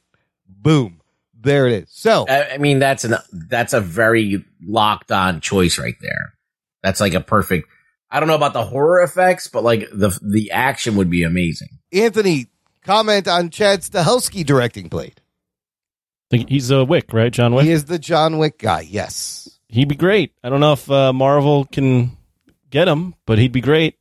Boom. 0.46 1.00
There 1.40 1.66
it 1.66 1.84
is. 1.84 1.88
So, 1.90 2.26
I, 2.28 2.54
I 2.54 2.58
mean, 2.58 2.78
that's 2.78 3.04
an 3.04 3.16
that's 3.32 3.72
a 3.72 3.80
very 3.80 4.44
locked 4.64 5.10
on 5.10 5.40
choice 5.40 5.78
right 5.78 5.96
there. 6.00 6.34
That's 6.82 7.00
like 7.00 7.14
a 7.14 7.20
perfect. 7.20 7.68
I 8.10 8.20
don't 8.20 8.28
know 8.28 8.34
about 8.34 8.52
the 8.52 8.64
horror 8.64 9.02
effects, 9.02 9.48
but 9.48 9.64
like 9.64 9.88
the 9.92 10.16
the 10.22 10.50
action 10.52 10.96
would 10.96 11.10
be 11.10 11.24
amazing. 11.24 11.68
Anthony, 11.92 12.46
comment 12.84 13.26
on 13.26 13.50
Chad 13.50 13.80
Stahelski 13.80 14.44
directing 14.44 14.88
Blade. 14.88 15.20
think 16.30 16.48
he's 16.48 16.70
a 16.70 16.84
Wick, 16.84 17.12
right? 17.12 17.32
John 17.32 17.54
Wick. 17.54 17.64
He 17.64 17.72
is 17.72 17.86
the 17.86 17.98
John 17.98 18.38
Wick 18.38 18.58
guy. 18.58 18.82
Yes. 18.82 19.58
He'd 19.68 19.88
be 19.88 19.96
great. 19.96 20.32
I 20.44 20.48
don't 20.48 20.60
know 20.60 20.74
if 20.74 20.90
uh, 20.90 21.12
Marvel 21.12 21.64
can 21.64 22.16
get 22.70 22.86
him, 22.88 23.14
but 23.26 23.38
he'd 23.38 23.52
be 23.52 23.60
great. 23.60 23.96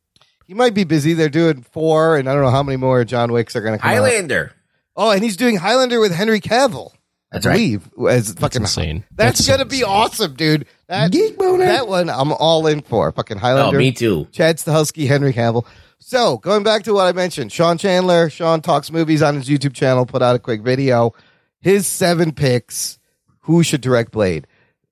He 0.52 0.56
might 0.56 0.73
be 0.73 0.84
busy. 0.84 1.14
They're 1.14 1.30
doing 1.30 1.61
four, 1.61 2.18
and 2.18 2.28
I 2.28 2.34
don't 2.34 2.44
know 2.44 2.49
how 2.49 2.61
many 2.61 2.76
more 2.76 3.06
John 3.06 3.32
Wicks 3.32 3.56
are 3.56 3.61
going 3.61 3.78
to 3.78 3.82
come 3.82 3.90
out. 3.90 3.94
Highlander. 3.94 4.52
Oh, 4.98 5.10
and 5.10 5.23
he's 5.23 5.38
doing 5.38 5.56
Highlander 5.56 6.02
with 6.02 6.11
Henry 6.11 6.41
Cavill. 6.41 6.91
That's 7.32 7.45
I 7.45 7.52
right. 7.52 7.56
believe 7.56 7.90
as 8.10 8.34
fucking 8.34 8.64
insane. 8.64 9.06
That's, 9.15 9.38
That's 9.38 9.48
gonna 9.48 9.64
be 9.64 9.86
awesome, 9.86 10.34
dude. 10.34 10.65
That 10.90 11.14
that 11.14 11.88
one 11.88 12.10
I'm 12.10 12.34
all 12.34 12.68
in 12.68 12.82
for. 12.82 13.10
Fucking 13.14 13.38
Highlander. 13.38 13.78
Oh, 13.78 13.80
me 13.80 13.94
too. 13.94 14.28
Chad 14.34 14.57
Stahelski, 14.57 15.07
Henry 15.07 15.32
Cavill. 15.32 15.65
So 15.99 16.40
going 16.40 16.64
back 16.64 16.84
to 16.84 16.94
what 16.95 17.07
I 17.07 17.14
mentioned, 17.14 17.53
Sean 17.53 17.78
Chandler, 17.78 18.30
Sean 18.30 18.60
talks 18.60 18.91
movies 18.91 19.22
on 19.22 19.36
his 19.36 19.48
YouTube 19.48 19.73
channel, 19.73 20.06
put 20.06 20.22
out 20.22 20.36
a 20.36 20.40
quick 20.40 20.64
video. 20.64 21.14
His 21.61 21.88
seven 21.88 22.34
picks. 22.34 22.99
Who 23.44 23.64
should 23.64 23.80
direct 23.80 24.11
Blade? 24.11 24.48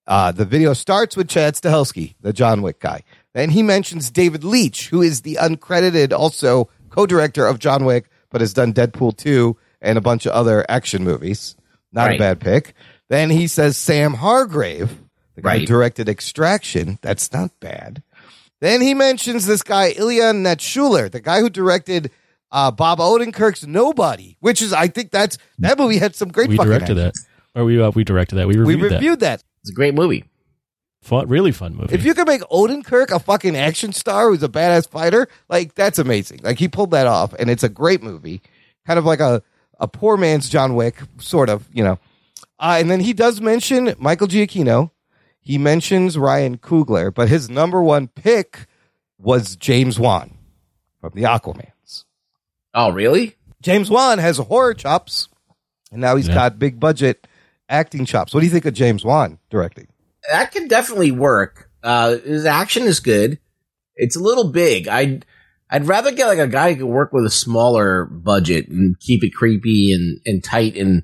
Uh, 0.07 0.31
the 0.31 0.45
video 0.45 0.71
starts 0.71 1.17
with 1.17 1.27
Chad 1.27 1.55
Stahelski, 1.55 2.15
the 2.21 2.31
John 2.31 2.61
Wick 2.61 2.79
guy. 2.79 3.03
Then 3.33 3.51
he 3.51 3.61
mentions 3.63 4.09
David 4.09 4.43
Leitch, 4.43 4.89
who 4.89 5.01
is 5.01 5.21
the 5.21 5.35
uncredited, 5.35 6.11
also 6.11 6.69
co-director 6.89 7.45
of 7.45 7.59
John 7.59 7.85
Wick, 7.85 8.09
but 8.29 8.41
has 8.41 8.53
done 8.53 8.73
Deadpool 8.73 9.17
2 9.17 9.55
and 9.81 9.97
a 9.97 10.01
bunch 10.01 10.25
of 10.25 10.31
other 10.33 10.65
action 10.69 11.03
movies. 11.03 11.55
Not 11.91 12.13
a 12.13 12.17
bad 12.17 12.39
pick. 12.39 12.73
Then 13.07 13.29
he 13.29 13.47
says 13.47 13.77
Sam 13.77 14.15
Hargrave, 14.15 14.99
the 15.35 15.41
guy 15.41 15.59
who 15.59 15.65
directed 15.65 16.07
Extraction. 16.09 16.99
That's 17.01 17.31
not 17.33 17.51
bad. 17.59 18.03
Then 18.61 18.81
he 18.81 18.93
mentions 18.93 19.45
this 19.45 19.63
guy, 19.63 19.91
Ilya 19.91 20.33
Naishuller, 20.33 21.09
the 21.09 21.21
guy 21.21 21.39
who 21.39 21.49
directed 21.49 22.11
uh, 22.51 22.71
Bob 22.71 22.99
Odenkirk's 22.99 23.65
Nobody, 23.65 24.37
which 24.41 24.61
is, 24.61 24.73
I 24.73 24.87
think 24.87 25.11
that's, 25.11 25.37
that 25.59 25.77
movie 25.77 25.97
had 25.97 26.15
some 26.15 26.29
great 26.29 26.49
we 26.49 26.57
fucking 26.57 26.69
directed 26.69 26.99
action. 26.99 27.23
that, 27.53 27.59
or 27.59 27.65
we 27.65 27.81
uh, 27.81 27.91
we 27.91 28.03
directed 28.03 28.35
that. 28.35 28.47
We 28.47 28.55
We 28.57 28.75
reviewed, 28.75 28.91
reviewed 28.91 29.19
that. 29.21 29.43
It's 29.61 29.71
a 29.71 29.73
great 29.73 29.93
movie. 29.93 30.25
That. 31.01 31.07
Fun, 31.07 31.27
really 31.27 31.51
fun 31.51 31.75
movie. 31.75 31.93
If 31.93 32.05
you 32.05 32.13
could 32.13 32.27
make 32.27 32.41
Odenkirk 32.41 33.11
a 33.11 33.19
fucking 33.19 33.55
action 33.55 33.93
star 33.93 34.29
who's 34.29 34.43
a 34.43 34.49
badass 34.49 34.89
fighter, 34.89 35.27
like 35.49 35.75
that's 35.75 35.99
amazing. 35.99 36.39
Like 36.43 36.59
he 36.59 36.67
pulled 36.67 36.91
that 36.91 37.07
off, 37.07 37.33
and 37.33 37.49
it's 37.49 37.63
a 37.63 37.69
great 37.69 38.01
movie. 38.03 38.41
Kind 38.85 38.99
of 38.99 39.05
like 39.05 39.19
a 39.19 39.41
a 39.79 39.87
poor 39.87 40.17
man's 40.17 40.49
John 40.49 40.75
Wick, 40.75 40.97
sort 41.19 41.49
of, 41.49 41.67
you 41.71 41.83
know. 41.83 41.99
Uh, 42.59 42.77
and 42.79 42.91
then 42.91 42.99
he 42.99 43.13
does 43.13 43.39
mention 43.39 43.95
Michael 43.97 44.27
Giacchino. 44.27 44.91
He 45.39 45.57
mentions 45.57 46.17
Ryan 46.17 46.57
Coogler, 46.57 47.13
but 47.13 47.29
his 47.29 47.49
number 47.49 47.81
one 47.81 48.07
pick 48.09 48.67
was 49.17 49.55
James 49.55 49.97
Wan 49.97 50.37
from 50.99 51.11
the 51.15 51.23
Aquamans. 51.23 52.03
Oh, 52.73 52.89
really? 52.91 53.35
James 53.61 53.89
Wan 53.89 54.17
has 54.19 54.37
horror 54.37 54.73
chops, 54.73 55.29
and 55.93 56.01
now 56.01 56.17
he's 56.17 56.27
Yeah. 56.27 56.33
got 56.35 56.59
big 56.59 56.79
budget 56.79 57.25
acting 57.69 58.05
chops. 58.05 58.33
What 58.33 58.41
do 58.41 58.45
you 58.45 58.51
think 58.51 58.65
of 58.65 58.73
James 58.73 59.05
Wan 59.05 59.39
directing? 59.49 59.87
That 60.31 60.51
could 60.51 60.69
definitely 60.69 61.11
work. 61.11 61.69
Uh, 61.83 62.17
his 62.17 62.45
action 62.45 62.83
is 62.83 62.99
good. 62.99 63.39
It's 63.95 64.15
a 64.15 64.23
little 64.23 64.51
big. 64.51 64.87
I'd 64.87 65.25
I'd 65.69 65.87
rather 65.87 66.11
get 66.11 66.27
like 66.27 66.39
a 66.39 66.47
guy 66.47 66.73
who 66.73 66.79
could 66.79 66.91
work 66.91 67.13
with 67.13 67.25
a 67.25 67.29
smaller 67.29 68.05
budget 68.05 68.69
and 68.69 68.99
keep 68.99 69.23
it 69.23 69.33
creepy 69.33 69.93
and, 69.93 70.19
and 70.25 70.43
tight 70.43 70.75
and 70.75 71.03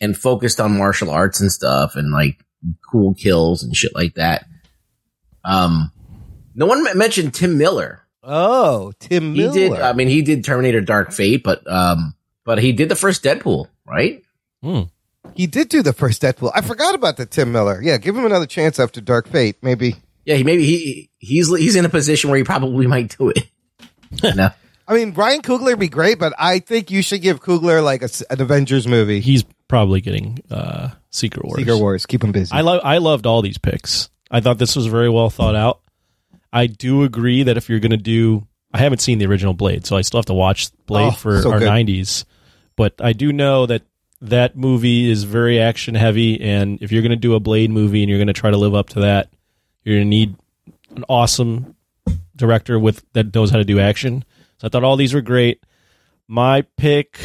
and 0.00 0.16
focused 0.16 0.60
on 0.60 0.76
martial 0.76 1.10
arts 1.10 1.40
and 1.40 1.52
stuff 1.52 1.96
and 1.96 2.12
like 2.12 2.44
cool 2.90 3.14
kills 3.14 3.62
and 3.62 3.76
shit 3.76 3.94
like 3.94 4.14
that. 4.14 4.46
Um, 5.44 5.92
no 6.54 6.66
one 6.66 6.84
mentioned 6.96 7.34
Tim 7.34 7.58
Miller. 7.58 8.00
Oh, 8.22 8.92
Tim 9.00 9.34
He 9.34 9.50
did. 9.50 9.72
I 9.72 9.92
mean, 9.92 10.08
he 10.08 10.22
did 10.22 10.44
Terminator: 10.44 10.80
Dark 10.80 11.12
Fate, 11.12 11.42
but 11.42 11.70
um, 11.70 12.14
but 12.44 12.58
he 12.58 12.72
did 12.72 12.88
the 12.88 12.96
first 12.96 13.22
Deadpool, 13.22 13.68
right? 13.86 14.22
Hmm. 14.62 14.82
He 15.34 15.46
did 15.46 15.68
do 15.68 15.82
the 15.82 15.92
first 15.92 16.22
Deadpool. 16.22 16.52
I 16.54 16.60
forgot 16.60 16.94
about 16.94 17.16
the 17.16 17.26
Tim 17.26 17.50
Miller. 17.52 17.80
Yeah, 17.82 17.96
give 17.98 18.16
him 18.16 18.24
another 18.26 18.46
chance 18.46 18.78
after 18.78 19.00
Dark 19.00 19.28
Fate, 19.28 19.56
maybe. 19.62 19.96
Yeah, 20.24 20.36
he 20.36 20.44
maybe 20.44 20.64
he 20.64 21.10
he's 21.18 21.48
he's 21.56 21.76
in 21.76 21.84
a 21.84 21.88
position 21.88 22.30
where 22.30 22.36
he 22.38 22.44
probably 22.44 22.86
might 22.86 23.16
do 23.18 23.30
it. 23.30 23.48
no. 24.36 24.50
I 24.86 24.94
mean, 24.94 25.12
Brian 25.12 25.40
Coogler 25.42 25.66
would 25.66 25.78
be 25.80 25.88
great, 25.88 26.18
but 26.18 26.34
I 26.38 26.58
think 26.58 26.90
you 26.90 27.02
should 27.02 27.22
give 27.22 27.40
Coogler 27.40 27.82
like 27.82 28.02
a 28.02 28.04
s 28.04 28.20
an 28.30 28.40
Avengers 28.40 28.86
movie. 28.86 29.20
he's 29.20 29.44
probably 29.66 30.00
getting 30.02 30.38
uh, 30.50 30.90
Secret 31.10 31.44
Wars. 31.44 31.58
Secret 31.58 31.78
Wars, 31.78 32.06
keep 32.06 32.22
him 32.22 32.32
busy. 32.32 32.52
I 32.52 32.60
love 32.60 32.80
I 32.84 32.98
loved 32.98 33.26
all 33.26 33.42
these 33.42 33.58
picks. 33.58 34.10
I 34.30 34.40
thought 34.40 34.58
this 34.58 34.76
was 34.76 34.86
very 34.86 35.08
well 35.08 35.30
thought 35.30 35.56
out. 35.56 35.80
I 36.52 36.66
do 36.66 37.02
agree 37.02 37.42
that 37.44 37.56
if 37.56 37.68
you're 37.68 37.80
going 37.80 37.90
to 37.90 37.96
do, 37.96 38.46
I 38.72 38.78
haven't 38.78 39.00
seen 39.00 39.18
the 39.18 39.26
original 39.26 39.54
Blade, 39.54 39.86
so 39.86 39.96
I 39.96 40.02
still 40.02 40.18
have 40.18 40.26
to 40.26 40.34
watch 40.34 40.70
Blade 40.86 41.08
Oh, 41.08 41.10
for 41.10 41.42
so 41.42 41.50
our 41.50 41.58
good. 41.58 41.68
'90s. 41.68 42.24
But 42.76 42.94
I 43.00 43.12
do 43.12 43.32
know 43.32 43.66
that 43.66 43.82
that 44.24 44.56
movie 44.56 45.10
is 45.10 45.24
very 45.24 45.60
action 45.60 45.94
heavy, 45.94 46.40
and 46.40 46.80
if 46.82 46.90
you're 46.90 47.02
going 47.02 47.10
to 47.10 47.16
do 47.16 47.34
a 47.34 47.40
Blade 47.40 47.70
movie 47.70 48.02
and 48.02 48.08
you're 48.08 48.18
going 48.18 48.26
to 48.26 48.32
try 48.32 48.50
to 48.50 48.56
live 48.56 48.74
up 48.74 48.88
to 48.90 49.00
that, 49.00 49.30
you're 49.82 49.96
going 49.96 50.06
to 50.06 50.08
need 50.08 50.36
an 50.96 51.04
awesome 51.08 51.76
director 52.34 52.78
with 52.78 53.04
that 53.12 53.34
knows 53.34 53.50
how 53.50 53.58
to 53.58 53.64
do 53.64 53.78
action. 53.78 54.24
So 54.58 54.66
I 54.66 54.70
thought 54.70 54.84
all 54.84 54.96
these 54.96 55.12
were 55.12 55.20
great. 55.20 55.62
My 56.26 56.62
pick, 56.76 57.20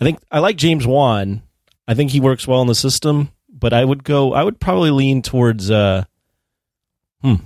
I 0.00 0.04
think 0.04 0.20
I 0.30 0.38
like 0.38 0.56
James 0.56 0.86
Wan. 0.86 1.42
I 1.88 1.94
think 1.94 2.12
he 2.12 2.20
works 2.20 2.46
well 2.46 2.62
in 2.62 2.68
the 2.68 2.74
system, 2.74 3.30
but 3.48 3.72
I 3.72 3.84
would 3.84 4.04
go. 4.04 4.32
I 4.32 4.44
would 4.44 4.60
probably 4.60 4.90
lean 4.90 5.22
towards. 5.22 5.70
uh 5.70 6.04
Hmm, 7.22 7.36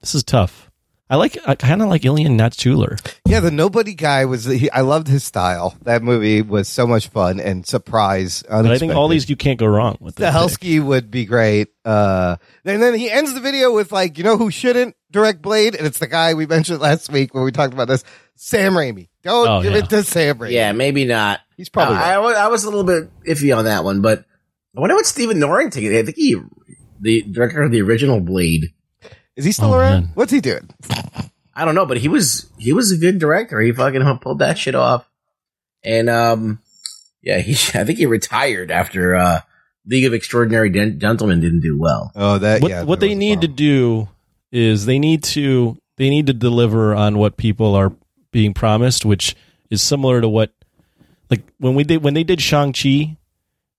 this 0.00 0.14
is 0.14 0.24
tough. 0.24 0.69
I 1.10 1.16
like. 1.16 1.36
I 1.44 1.56
kind 1.56 1.82
of 1.82 1.88
like 1.88 2.04
Ilian 2.04 2.38
Naishuller. 2.38 2.96
Yeah, 3.26 3.40
the 3.40 3.50
nobody 3.50 3.94
guy 3.94 4.24
was. 4.26 4.44
He, 4.44 4.70
I 4.70 4.82
loved 4.82 5.08
his 5.08 5.24
style. 5.24 5.74
That 5.82 6.02
movie 6.04 6.40
was 6.40 6.68
so 6.68 6.86
much 6.86 7.08
fun 7.08 7.40
and 7.40 7.66
surprise. 7.66 8.44
But 8.48 8.66
I 8.66 8.78
think 8.78 8.94
all 8.94 9.08
these 9.08 9.28
you 9.28 9.34
can't 9.36 9.58
go 9.58 9.66
wrong 9.66 9.98
with. 10.00 10.14
The 10.14 10.20
that 10.20 10.26
pick. 10.28 10.32
Helsky 10.38 10.78
would 10.80 11.10
be 11.10 11.24
great. 11.24 11.68
Uh, 11.84 12.36
and 12.64 12.80
then 12.80 12.94
he 12.94 13.10
ends 13.10 13.34
the 13.34 13.40
video 13.40 13.72
with 13.72 13.90
like, 13.90 14.18
you 14.18 14.24
know 14.24 14.36
who 14.36 14.50
shouldn't 14.52 14.94
direct 15.10 15.42
Blade? 15.42 15.74
And 15.74 15.84
it's 15.86 15.98
the 15.98 16.06
guy 16.06 16.34
we 16.34 16.46
mentioned 16.46 16.80
last 16.80 17.10
week 17.10 17.34
when 17.34 17.42
we 17.42 17.50
talked 17.50 17.74
about 17.74 17.88
this, 17.88 18.04
Sam 18.36 18.74
Raimi. 18.74 19.08
Don't 19.24 19.48
Oh, 19.48 19.62
give 19.62 19.72
yeah. 19.72 19.78
it 19.78 19.90
to 19.90 20.02
Sam 20.04 20.38
Raimi. 20.38 20.52
Yeah, 20.52 20.70
maybe 20.72 21.04
not. 21.06 21.40
He's 21.56 21.68
probably 21.68 21.96
I, 21.96 22.14
I, 22.20 22.44
I 22.44 22.46
was 22.48 22.62
a 22.64 22.70
little 22.70 22.84
bit 22.84 23.10
iffy 23.26 23.54
on 23.56 23.64
that 23.64 23.82
one, 23.82 24.00
but 24.00 24.24
I 24.76 24.80
wonder 24.80 24.94
what 24.94 25.06
Stephen 25.06 25.40
Norrington. 25.40 25.84
I 25.94 26.02
think 26.04 26.16
he, 26.16 26.36
the 27.00 27.22
director 27.22 27.62
of 27.62 27.72
the 27.72 27.82
original 27.82 28.20
Blade. 28.20 28.72
Is 29.40 29.46
he 29.46 29.52
still 29.52 29.72
Oh, 29.72 29.78
around? 29.78 29.90
man. 30.02 30.10
What's 30.12 30.30
he 30.32 30.42
doing? 30.42 30.68
I 31.54 31.64
don't 31.64 31.74
know, 31.74 31.86
but 31.86 31.96
he 31.96 32.08
was 32.08 32.50
he 32.58 32.74
was 32.74 32.92
a 32.92 32.98
good 32.98 33.18
director. 33.18 33.58
He 33.58 33.72
fucking 33.72 34.02
pulled 34.18 34.40
that 34.40 34.58
shit 34.58 34.74
off, 34.74 35.08
and 35.82 36.10
um, 36.10 36.58
yeah, 37.22 37.38
he 37.38 37.52
I 37.78 37.84
think 37.84 37.98
he 37.98 38.04
retired 38.04 38.70
after 38.70 39.16
uh, 39.16 39.40
League 39.86 40.04
of 40.04 40.12
Extraordinary 40.12 40.68
Den- 40.68 41.00
Gentlemen 41.00 41.40
didn't 41.40 41.60
do 41.60 41.78
well. 41.78 42.12
Oh, 42.14 42.36
that 42.36 42.60
what, 42.60 42.86
what 42.86 43.00
they 43.00 43.14
need 43.14 43.40
to 43.40 43.48
do 43.48 44.08
is 44.52 44.84
they 44.84 44.98
need 44.98 45.22
to 45.24 45.78
they 45.96 46.10
need 46.10 46.26
to 46.26 46.34
deliver 46.34 46.94
on 46.94 47.16
what 47.16 47.38
people 47.38 47.74
are 47.74 47.92
being 48.30 48.52
promised, 48.52 49.06
which 49.06 49.34
is 49.70 49.80
similar 49.80 50.20
to 50.20 50.28
what 50.28 50.52
like 51.30 51.42
when 51.58 51.74
we 51.74 51.84
did 51.84 52.02
when 52.04 52.12
they 52.12 52.24
did 52.24 52.42
Shang 52.42 52.74
Chi, 52.74 53.16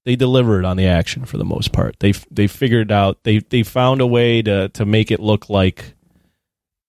they 0.05 0.15
delivered 0.15 0.65
on 0.65 0.77
the 0.77 0.87
action 0.87 1.25
for 1.25 1.37
the 1.37 1.45
most 1.45 1.71
part. 1.71 1.97
They 1.99 2.13
they 2.31 2.47
figured 2.47 2.91
out 2.91 3.23
they 3.23 3.39
they 3.39 3.63
found 3.63 4.01
a 4.01 4.07
way 4.07 4.41
to 4.41 4.69
to 4.69 4.85
make 4.85 5.11
it 5.11 5.19
look 5.19 5.49
like 5.49 5.93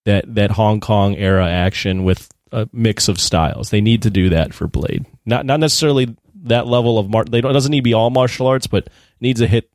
that 0.05 0.33
that 0.35 0.51
Hong 0.51 0.79
Kong 0.79 1.15
era 1.15 1.47
action 1.47 2.03
with 2.03 2.29
a 2.51 2.67
mix 2.71 3.07
of 3.07 3.19
styles. 3.19 3.69
They 3.69 3.81
need 3.81 4.03
to 4.03 4.09
do 4.09 4.29
that 4.29 4.53
for 4.53 4.67
Blade. 4.67 5.05
Not 5.25 5.45
not 5.45 5.59
necessarily 5.59 6.15
that 6.45 6.67
level 6.67 6.97
of 6.99 7.09
mar- 7.09 7.25
they 7.25 7.41
don't 7.41 7.51
it 7.51 7.53
doesn't 7.53 7.71
need 7.71 7.79
to 7.79 7.83
be 7.83 7.93
all 7.93 8.09
martial 8.09 8.47
arts, 8.47 8.67
but 8.67 8.87
it 8.87 8.91
needs 9.21 9.39
to 9.39 9.47
hit 9.47 9.69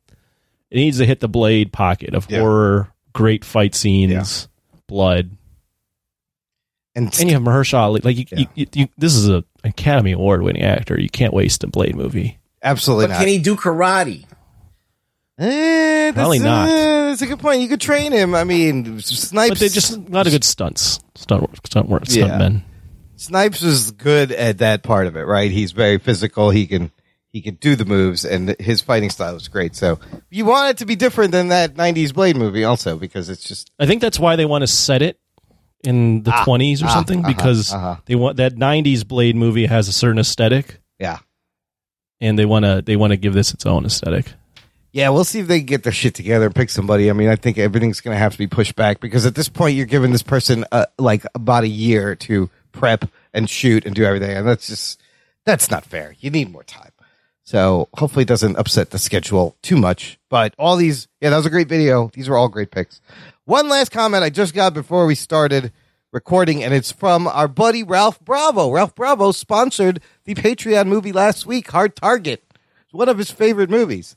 it 0.69 0.75
needs 0.75 0.97
to 0.99 1.05
hit 1.05 1.19
the 1.19 1.29
Blade 1.29 1.71
pocket 1.71 2.13
of 2.13 2.25
horror, 2.25 2.89
great 3.13 3.43
fight 3.45 3.73
scenes, 3.75 4.47
blood. 4.87 5.31
And, 6.95 7.05
and 7.19 7.29
you 7.29 7.35
have 7.35 7.43
Mahershala 7.43 8.03
Like 8.03 8.17
you, 8.17 8.25
you, 8.31 8.47
you, 8.55 8.65
you, 8.73 8.87
this 8.97 9.15
is 9.15 9.29
a 9.29 9.45
Academy 9.63 10.11
Award 10.11 10.41
winning 10.41 10.63
actor. 10.63 10.99
You 10.99 11.09
can't 11.09 11.33
waste 11.33 11.63
a 11.63 11.67
Blade 11.67 11.95
movie. 11.95 12.38
Absolutely 12.61 13.07
But 13.07 13.17
can 13.17 13.27
he 13.27 13.37
do 13.39 13.55
karate? 13.55 14.25
Eh, 15.37 16.11
Probably 16.11 16.39
that's, 16.39 16.45
not. 16.45 16.69
uh, 16.69 17.05
that's 17.09 17.21
a 17.21 17.27
good 17.27 17.39
point. 17.39 17.61
You 17.61 17.69
could 17.69 17.79
train 17.79 18.11
him. 18.11 18.35
I 18.35 18.43
mean, 18.43 18.99
Snipes. 18.99 19.49
But 19.49 19.59
they 19.59 19.69
just 19.69 19.95
a 19.95 19.99
lot 19.99 20.27
of 20.27 20.33
good 20.33 20.43
stunts, 20.43 20.99
stunt 21.15 21.41
work, 21.43 21.55
stunt 21.65 21.87
work, 21.87 22.03
Yeah. 22.07 22.25
stuntmen. 22.27 22.63
Snipes 23.15 23.61
was 23.61 23.91
good 23.91 24.31
at 24.31 24.57
that 24.59 24.83
part 24.83 25.07
of 25.07 25.15
it, 25.15 25.23
right? 25.23 25.49
He's 25.51 25.71
very 25.71 25.97
physical. 25.97 26.49
He 26.49 26.67
can 26.67 26.91
he 27.31 27.41
can 27.41 27.55
do 27.55 27.75
the 27.75 27.85
moves, 27.85 28.25
and 28.25 28.55
his 28.59 28.81
fighting 28.81 29.09
style 29.09 29.35
is 29.35 29.47
great. 29.47 29.75
So 29.75 29.99
you 30.29 30.45
want 30.45 30.71
it 30.71 30.77
to 30.79 30.85
be 30.85 30.95
different 30.95 31.31
than 31.31 31.49
that 31.49 31.75
'90s 31.75 32.13
Blade 32.13 32.35
movie, 32.35 32.63
also 32.65 32.97
because 32.97 33.29
it's 33.29 33.43
just 33.43 33.71
I 33.79 33.85
think 33.85 34.01
that's 34.01 34.19
why 34.19 34.35
they 34.35 34.45
want 34.45 34.63
to 34.63 34.67
set 34.67 35.01
it 35.01 35.19
in 35.85 36.23
the 36.23 36.31
Ah, 36.33 36.43
twenties 36.43 36.81
or 36.83 36.87
ah, 36.87 36.93
something 36.93 37.19
uh-huh, 37.19 37.33
because 37.33 37.73
uh-huh. 37.73 37.97
they 38.05 38.15
want 38.15 38.37
that 38.37 38.55
'90s 38.55 39.07
Blade 39.07 39.35
movie 39.37 39.67
has 39.67 39.87
a 39.87 39.93
certain 39.93 40.19
aesthetic. 40.19 40.81
Yeah, 40.99 41.19
and 42.21 42.37
they 42.37 42.45
want 42.45 42.65
to 42.65 42.81
they 42.85 42.95
want 42.95 43.11
to 43.11 43.17
give 43.17 43.33
this 43.33 43.53
its 43.53 43.65
own 43.65 43.85
aesthetic. 43.85 44.33
yeah. 44.91 45.09
We'll 45.09 45.23
see 45.23 45.39
if 45.39 45.47
they 45.47 45.59
can 45.59 45.65
get 45.65 45.83
their 45.83 45.93
shit 45.93 46.15
together 46.15 46.45
and 46.45 46.55
pick 46.55 46.69
somebody. 46.69 47.09
I 47.09 47.13
mean, 47.13 47.29
I 47.29 47.35
think 47.35 47.57
everything's 47.57 48.01
going 48.01 48.15
to 48.15 48.19
have 48.19 48.33
to 48.33 48.37
be 48.37 48.47
pushed 48.47 48.75
back 48.75 48.99
because 48.99 49.25
at 49.25 49.35
this 49.35 49.49
point, 49.49 49.75
you're 49.75 49.85
giving 49.85 50.11
this 50.11 50.23
person 50.23 50.65
uh, 50.71 50.85
like 50.97 51.23
about 51.35 51.63
a 51.63 51.67
year 51.67 52.15
to 52.15 52.49
prep 52.71 53.05
and 53.33 53.49
shoot 53.49 53.85
and 53.85 53.95
do 53.95 54.03
everything, 54.03 54.31
and 54.35 54.47
that's 54.47 54.67
just 54.67 55.01
that's 55.45 55.71
not 55.71 55.85
fair. 55.85 56.15
You 56.19 56.29
need 56.29 56.51
more 56.51 56.63
time. 56.63 56.91
So 57.43 57.89
hopefully 57.95 58.23
it 58.23 58.27
doesn't 58.27 58.57
upset 58.57 58.91
the 58.91 58.99
schedule 58.99 59.55
too 59.63 59.75
much. 59.75 60.19
But 60.29 60.53
all 60.59 60.75
these, 60.75 61.07
yeah, 61.19 61.31
that 61.31 61.37
was 61.37 61.47
a 61.47 61.49
great 61.49 61.67
video. 61.67 62.11
These 62.13 62.29
were 62.29 62.37
all 62.37 62.47
great 62.47 62.69
picks. 62.69 63.01
One 63.45 63.67
last 63.69 63.91
comment 63.91 64.23
I 64.23 64.29
just 64.29 64.53
got 64.53 64.75
before 64.75 65.07
we 65.07 65.15
started 65.15 65.71
recording, 66.11 66.63
and 66.63 66.75
it's 66.75 66.91
from 66.91 67.27
our 67.27 67.47
buddy 67.47 67.81
Ralph 67.81 68.19
Bravo. 68.23 68.69
Ralph 68.69 68.93
Bravo 68.93 69.31
sponsored 69.31 69.99
the 70.29 70.41
Patreon 70.41 70.85
movie 70.85 71.11
last 71.11 71.47
week, 71.47 71.71
Hard 71.71 71.95
Target. 71.95 72.43
It's 72.83 72.93
one 72.93 73.09
of 73.09 73.17
his 73.17 73.31
favorite 73.31 73.71
movies. 73.71 74.15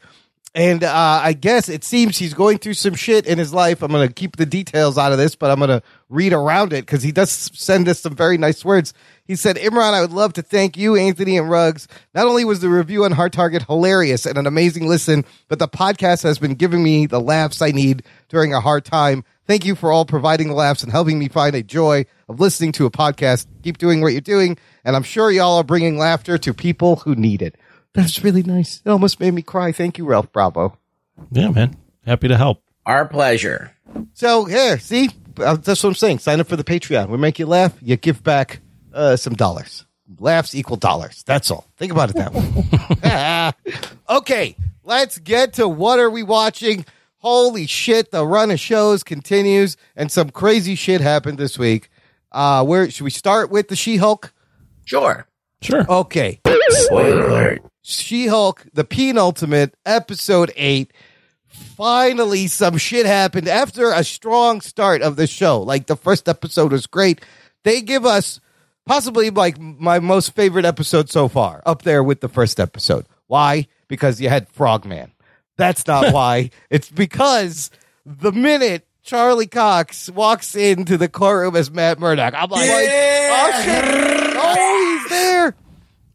And 0.54 0.84
uh, 0.84 1.20
I 1.22 1.32
guess 1.32 1.70
it 1.70 1.84
seems 1.84 2.18
he's 2.18 2.34
going 2.34 2.58
through 2.58 2.74
some 2.74 2.94
shit 2.94 3.24
in 3.24 3.38
his 3.38 3.54
life. 3.54 3.80
I'm 3.80 3.90
going 3.90 4.06
to 4.06 4.12
keep 4.12 4.36
the 4.36 4.44
details 4.44 4.98
out 4.98 5.12
of 5.12 5.18
this, 5.18 5.34
but 5.34 5.50
I'm 5.50 5.58
going 5.58 5.70
to 5.70 5.82
read 6.10 6.34
around 6.34 6.74
it 6.74 6.84
because 6.84 7.02
he 7.02 7.12
does 7.12 7.30
send 7.30 7.88
us 7.88 8.00
some 8.00 8.14
very 8.14 8.36
nice 8.36 8.62
words. 8.62 8.92
He 9.24 9.36
said, 9.36 9.56
Imran, 9.56 9.94
I 9.94 10.00
would 10.00 10.12
love 10.12 10.32
to 10.34 10.42
thank 10.42 10.76
you, 10.76 10.96
Anthony 10.96 11.38
and 11.38 11.48
Ruggs. 11.48 11.86
Not 12.14 12.26
only 12.26 12.44
was 12.44 12.60
the 12.60 12.68
review 12.68 13.04
on 13.04 13.12
Hard 13.12 13.32
Target 13.32 13.62
hilarious 13.62 14.26
and 14.26 14.36
an 14.36 14.46
amazing 14.46 14.88
listen, 14.88 15.24
but 15.48 15.58
the 15.58 15.68
podcast 15.68 16.22
has 16.24 16.38
been 16.38 16.54
giving 16.54 16.82
me 16.82 17.06
the 17.06 17.20
laughs 17.20 17.62
I 17.62 17.70
need 17.70 18.02
during 18.28 18.52
a 18.52 18.60
hard 18.60 18.84
time. 18.84 19.24
Thank 19.46 19.64
you 19.64 19.74
for 19.74 19.92
all 19.92 20.04
providing 20.04 20.48
the 20.48 20.54
laughs 20.54 20.82
and 20.82 20.90
helping 20.92 21.18
me 21.18 21.28
find 21.28 21.54
a 21.54 21.62
joy 21.62 22.04
of 22.28 22.40
listening 22.40 22.72
to 22.72 22.86
a 22.86 22.90
podcast. 22.90 23.46
Keep 23.62 23.78
doing 23.78 24.00
what 24.00 24.12
you're 24.12 24.20
doing, 24.20 24.58
and 24.84 24.96
I'm 24.96 25.02
sure 25.02 25.30
y'all 25.30 25.58
are 25.58 25.64
bringing 25.64 25.98
laughter 25.98 26.36
to 26.38 26.52
people 26.54 26.96
who 26.96 27.14
need 27.14 27.42
it. 27.42 27.56
That's 27.94 28.24
really 28.24 28.42
nice. 28.42 28.82
It 28.84 28.90
almost 28.90 29.20
made 29.20 29.34
me 29.34 29.42
cry. 29.42 29.70
Thank 29.72 29.98
you, 29.98 30.04
Ralph 30.04 30.32
Bravo. 30.32 30.78
Yeah, 31.30 31.50
man, 31.50 31.76
happy 32.06 32.28
to 32.28 32.36
help. 32.36 32.62
Our 32.86 33.06
pleasure. 33.06 33.72
So 34.14 34.44
here, 34.46 34.78
see, 34.78 35.10
Uh, 35.38 35.56
that's 35.56 35.82
what 35.82 35.90
I'm 35.90 35.94
saying. 35.94 36.18
Sign 36.18 36.40
up 36.40 36.46
for 36.48 36.56
the 36.56 36.64
Patreon. 36.64 37.08
We 37.08 37.16
make 37.18 37.38
you 37.38 37.46
laugh. 37.46 37.72
You 37.80 37.96
give 37.96 38.22
back 38.22 38.60
uh, 38.94 39.16
some 39.16 39.34
dollars. 39.34 39.84
Laughs 40.18 40.54
equal 40.54 40.76
dollars. 40.76 41.22
That's 41.24 41.50
all. 41.50 41.66
Think 41.76 41.92
about 41.92 42.10
it 42.10 42.16
that 42.16 42.34
way. 42.34 43.86
okay, 44.16 44.56
let's 44.84 45.18
get 45.18 45.54
to 45.54 45.68
what 45.68 45.98
are 45.98 46.10
we 46.10 46.22
watching. 46.22 46.84
Holy 47.18 47.66
shit! 47.66 48.10
The 48.10 48.26
run 48.26 48.50
of 48.50 48.60
shows 48.60 49.04
continues, 49.04 49.76
and 49.96 50.10
some 50.10 50.30
crazy 50.30 50.74
shit 50.74 51.00
happened 51.00 51.38
this 51.38 51.58
week. 51.58 51.88
Uh, 52.32 52.64
where 52.64 52.90
should 52.90 53.04
we 53.04 53.10
start 53.10 53.50
with 53.50 53.68
the 53.68 53.76
She-Hulk? 53.76 54.32
Sure. 54.84 55.26
Sure. 55.60 55.86
Okay. 55.88 56.40
Spoiler 56.70 57.26
alert. 57.26 57.62
She-Hulk, 57.82 58.66
the 58.72 58.84
penultimate, 58.84 59.74
episode 59.84 60.52
eight. 60.56 60.92
Finally, 61.46 62.46
some 62.46 62.78
shit 62.78 63.06
happened 63.06 63.48
after 63.48 63.92
a 63.92 64.02
strong 64.02 64.60
start 64.60 65.02
of 65.02 65.16
the 65.16 65.26
show. 65.26 65.60
Like 65.60 65.86
the 65.86 65.96
first 65.96 66.28
episode 66.28 66.72
was 66.72 66.86
great. 66.86 67.20
They 67.64 67.82
give 67.82 68.06
us 68.06 68.40
possibly 68.86 69.30
like 69.30 69.58
my 69.60 69.98
most 69.98 70.34
favorite 70.34 70.64
episode 70.64 71.10
so 71.10 71.28
far, 71.28 71.62
up 71.66 71.82
there 71.82 72.02
with 72.02 72.20
the 72.20 72.28
first 72.28 72.60
episode. 72.60 73.06
Why? 73.26 73.66
Because 73.88 74.20
you 74.20 74.28
had 74.28 74.48
Frogman. 74.48 75.12
That's 75.56 75.86
not 75.86 76.12
why. 76.14 76.50
It's 76.70 76.90
because 76.90 77.70
the 78.04 78.32
minute 78.32 78.86
Charlie 79.02 79.46
Cox 79.46 80.08
walks 80.10 80.54
into 80.54 80.96
the 80.96 81.08
courtroom 81.08 81.56
as 81.56 81.70
Matt 81.70 81.98
Murdock, 81.98 82.34
I'm 82.36 82.50
like, 82.50 82.68
oh 82.70 83.62
shit, 83.64 83.84
oh 84.36 84.98
he's 85.00 85.10
there 85.10 85.54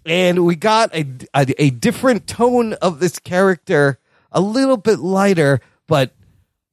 and 0.08 0.46
we 0.46 0.56
got 0.56 0.96
a, 0.96 1.06
a 1.36 1.46
a 1.62 1.70
different 1.70 2.28
tone 2.28 2.74
of 2.74 3.00
this 3.00 3.20
character, 3.20 4.00
a 4.32 4.42
little 4.42 4.78
bit 4.78 5.00
lighter, 5.00 5.60
but 5.86 6.16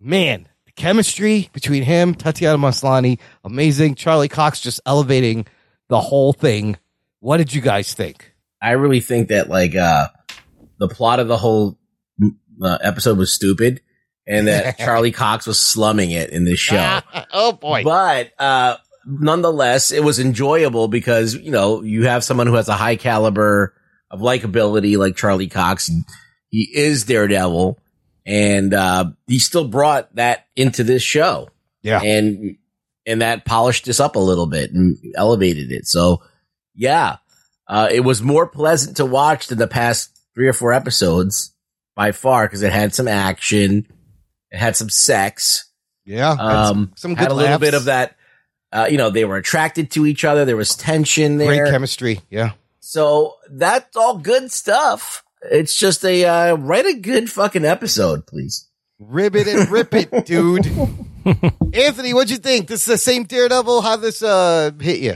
man, 0.01 0.49
the 0.67 0.73
chemistry 0.73 1.51
between 1.53 1.83
him, 1.83 2.15
Tatiana 2.15 2.59
Maslany, 2.59 3.19
amazing. 3.43 3.97
Charlie 3.97 4.29
Cox 4.29 4.61
just 4.61 4.81
elevating 4.87 5.47
the 5.95 6.01
whole 6.01 6.33
thing. 6.33 6.77
What 7.21 7.37
did 7.37 7.55
you 7.55 7.61
guys 7.61 7.95
think? 7.95 8.35
I 8.61 8.73
really 8.73 8.99
think 8.99 9.29
that 9.29 9.49
like 9.49 9.77
uh 9.77 10.09
the 10.81 10.89
plot 10.89 11.21
of 11.21 11.29
the 11.29 11.37
whole 11.37 11.79
uh, 12.61 12.79
episode 12.83 13.17
was 13.17 13.33
stupid 13.33 13.81
and 14.27 14.49
that 14.49 14.77
Charlie 14.79 15.13
Cox 15.13 15.47
was 15.47 15.61
slumming 15.61 16.11
it 16.11 16.31
in 16.31 16.45
this 16.45 16.59
show. 16.59 16.99
oh 17.33 17.53
boy. 17.53 17.85
But 17.85 18.33
uh 18.41 18.79
nonetheless, 19.07 19.93
it 19.93 20.03
was 20.03 20.19
enjoyable 20.19 20.89
because, 20.89 21.37
you 21.37 21.53
know, 21.53 21.83
you 21.83 22.07
have 22.07 22.25
someone 22.25 22.49
who 22.49 22.55
has 22.55 22.69
a 22.69 22.75
high 22.75 22.97
caliber 22.97 23.73
of 24.11 24.19
likability 24.19 24.99
like 24.99 25.15
Charlie 25.15 25.47
Cox. 25.47 25.93
He 26.49 26.69
is 26.75 27.05
Daredevil 27.05 27.79
and, 28.27 28.75
uh, 28.75 29.13
he 29.29 29.39
still 29.39 29.69
brought 29.69 30.13
that 30.17 30.47
into 30.57 30.83
this 30.83 31.05
show. 31.05 31.51
Yeah. 31.83 32.03
And, 32.03 32.57
and 33.07 33.23
that 33.23 33.45
polished 33.45 33.89
us 33.89 34.01
up 34.01 34.17
a 34.17 34.21
little 34.21 34.47
bit 34.47 34.73
and 34.73 34.97
elevated 35.17 35.73
it. 35.73 35.87
So 35.87 36.23
yeah, 36.75 37.17
uh, 37.69 37.89
it 37.91 38.01
was 38.01 38.23
more 38.23 38.47
pleasant 38.47 38.97
to 38.99 39.07
watch 39.07 39.49
than 39.49 39.59
the 39.59 39.67
past 39.67 40.11
three 40.35 40.49
or 40.49 40.53
four 40.53 40.73
episodes 40.73 41.53
by 41.95 42.13
far 42.13 42.47
because 42.47 42.63
it 42.63 42.73
had 42.73 42.95
some 42.95 43.09
action. 43.09 43.87
It 44.51 44.59
had 44.59 44.77
some 44.77 44.91
sex. 44.91 45.71
Yeah. 46.05 46.31
Um, 46.31 46.93
some 46.97 47.17
had 47.17 47.29
good 47.29 47.33
a 47.33 47.35
little 47.35 47.51
laughs. 47.53 47.61
bit 47.61 47.75
of 47.75 47.85
that. 47.85 48.17
Uh, 48.73 48.89
you 48.91 48.99
know, 48.99 49.11
they 49.11 49.25
were 49.25 49.37
attracted 49.37 49.93
to 49.93 50.05
each 50.05 50.25
other. 50.25 50.45
There 50.45 50.57
was 50.57 50.75
tension 50.75 51.39
there. 51.39 51.63
Great 51.63 51.71
chemistry. 51.71 52.21
Yeah. 52.29 52.53
So 52.81 53.37
that's 53.51 53.97
all 53.97 54.19
good 54.19 54.51
stuff. 54.51 55.25
It's 55.51 55.77
just 55.77 56.05
a 56.05 56.25
uh, 56.25 56.57
write 56.57 56.87
a 56.87 56.95
good 56.95 57.31
fucking 57.31 57.65
episode, 57.65 58.27
please. 58.27 58.69
Rib 58.99 59.37
it 59.37 59.47
and 59.47 59.69
rip 59.71 59.95
it, 59.95 60.27
dude. 60.27 60.67
Anthony, 61.75 62.15
what'd 62.15 62.31
you 62.31 62.37
think? 62.37 62.69
This 62.69 62.81
is 62.81 62.87
the 62.87 62.99
same 62.99 63.25
Daredevil. 63.25 63.83
How 63.83 63.97
this 63.97 64.23
uh 64.23 64.71
hit 64.81 65.01
you? 65.01 65.15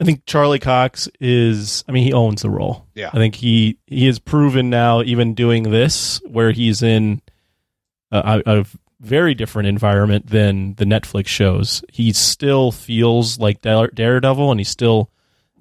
I 0.00 0.04
think 0.04 0.26
Charlie 0.26 0.58
Cox 0.58 1.08
is. 1.20 1.84
I 1.88 1.92
mean, 1.92 2.04
he 2.04 2.12
owns 2.12 2.42
the 2.42 2.50
role. 2.50 2.86
Yeah. 2.94 3.10
I 3.12 3.18
think 3.18 3.36
he 3.36 3.78
he 3.86 4.06
has 4.06 4.18
proven 4.18 4.68
now, 4.68 5.02
even 5.02 5.34
doing 5.34 5.64
this, 5.64 6.20
where 6.26 6.50
he's 6.50 6.82
in 6.82 7.22
a, 8.10 8.42
a, 8.46 8.60
a 8.60 8.66
very 9.00 9.34
different 9.34 9.68
environment 9.68 10.26
than 10.26 10.74
the 10.74 10.84
Netflix 10.84 11.28
shows. 11.28 11.84
He 11.92 12.12
still 12.12 12.72
feels 12.72 13.38
like 13.38 13.60
Daredevil, 13.60 14.50
and 14.50 14.58
he 14.58 14.64
still 14.64 15.10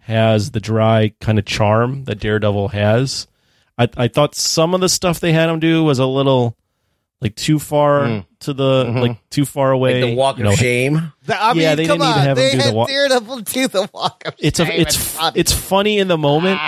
has 0.01 0.51
the 0.51 0.59
dry 0.59 1.13
kind 1.21 1.37
of 1.37 1.45
charm 1.45 2.05
that 2.05 2.19
Daredevil 2.19 2.69
has. 2.69 3.27
I 3.77 3.89
I 3.95 4.07
thought 4.07 4.33
some 4.33 4.73
of 4.73 4.81
the 4.81 4.89
stuff 4.89 5.19
they 5.19 5.33
had 5.33 5.49
him 5.49 5.59
do 5.59 5.83
was 5.83 5.99
a 5.99 6.07
little 6.07 6.57
like 7.21 7.35
too 7.35 7.59
far 7.59 8.01
Mm. 8.01 8.25
to 8.41 8.53
the 8.53 8.85
Mhm. 8.85 9.01
like 9.01 9.29
too 9.29 9.45
far 9.45 9.71
away. 9.71 10.01
Like 10.01 10.09
the 10.11 10.15
walk 10.15 10.37
you 10.39 10.45
of 10.45 10.49
know, 10.51 10.55
shame. 10.55 11.13
The- 11.25 11.41
I 11.41 11.53
mean, 11.53 11.61
Yeah, 11.63 11.75
they 11.75 11.85
come 11.85 11.99
didn't 11.99 12.07
need 12.09 12.13
to 12.15 12.19
on. 12.19 12.25
have 12.27 12.37
him 12.37 12.43
they 12.43 12.51
do 12.51 12.57
the 12.57 12.63
had 12.63 12.73
wa- 12.73 12.85
Daredevil 12.87 13.39
do 13.41 13.67
the 13.67 13.89
walk 13.93 14.23
of 14.25 14.33
it's 14.39 14.57
shame. 14.59 14.67
a, 14.69 14.73
it's 14.73 14.95
funny. 14.95 15.39
it's 15.39 15.51
funny 15.53 15.99
in 15.99 16.07
the 16.07 16.17
moment, 16.17 16.59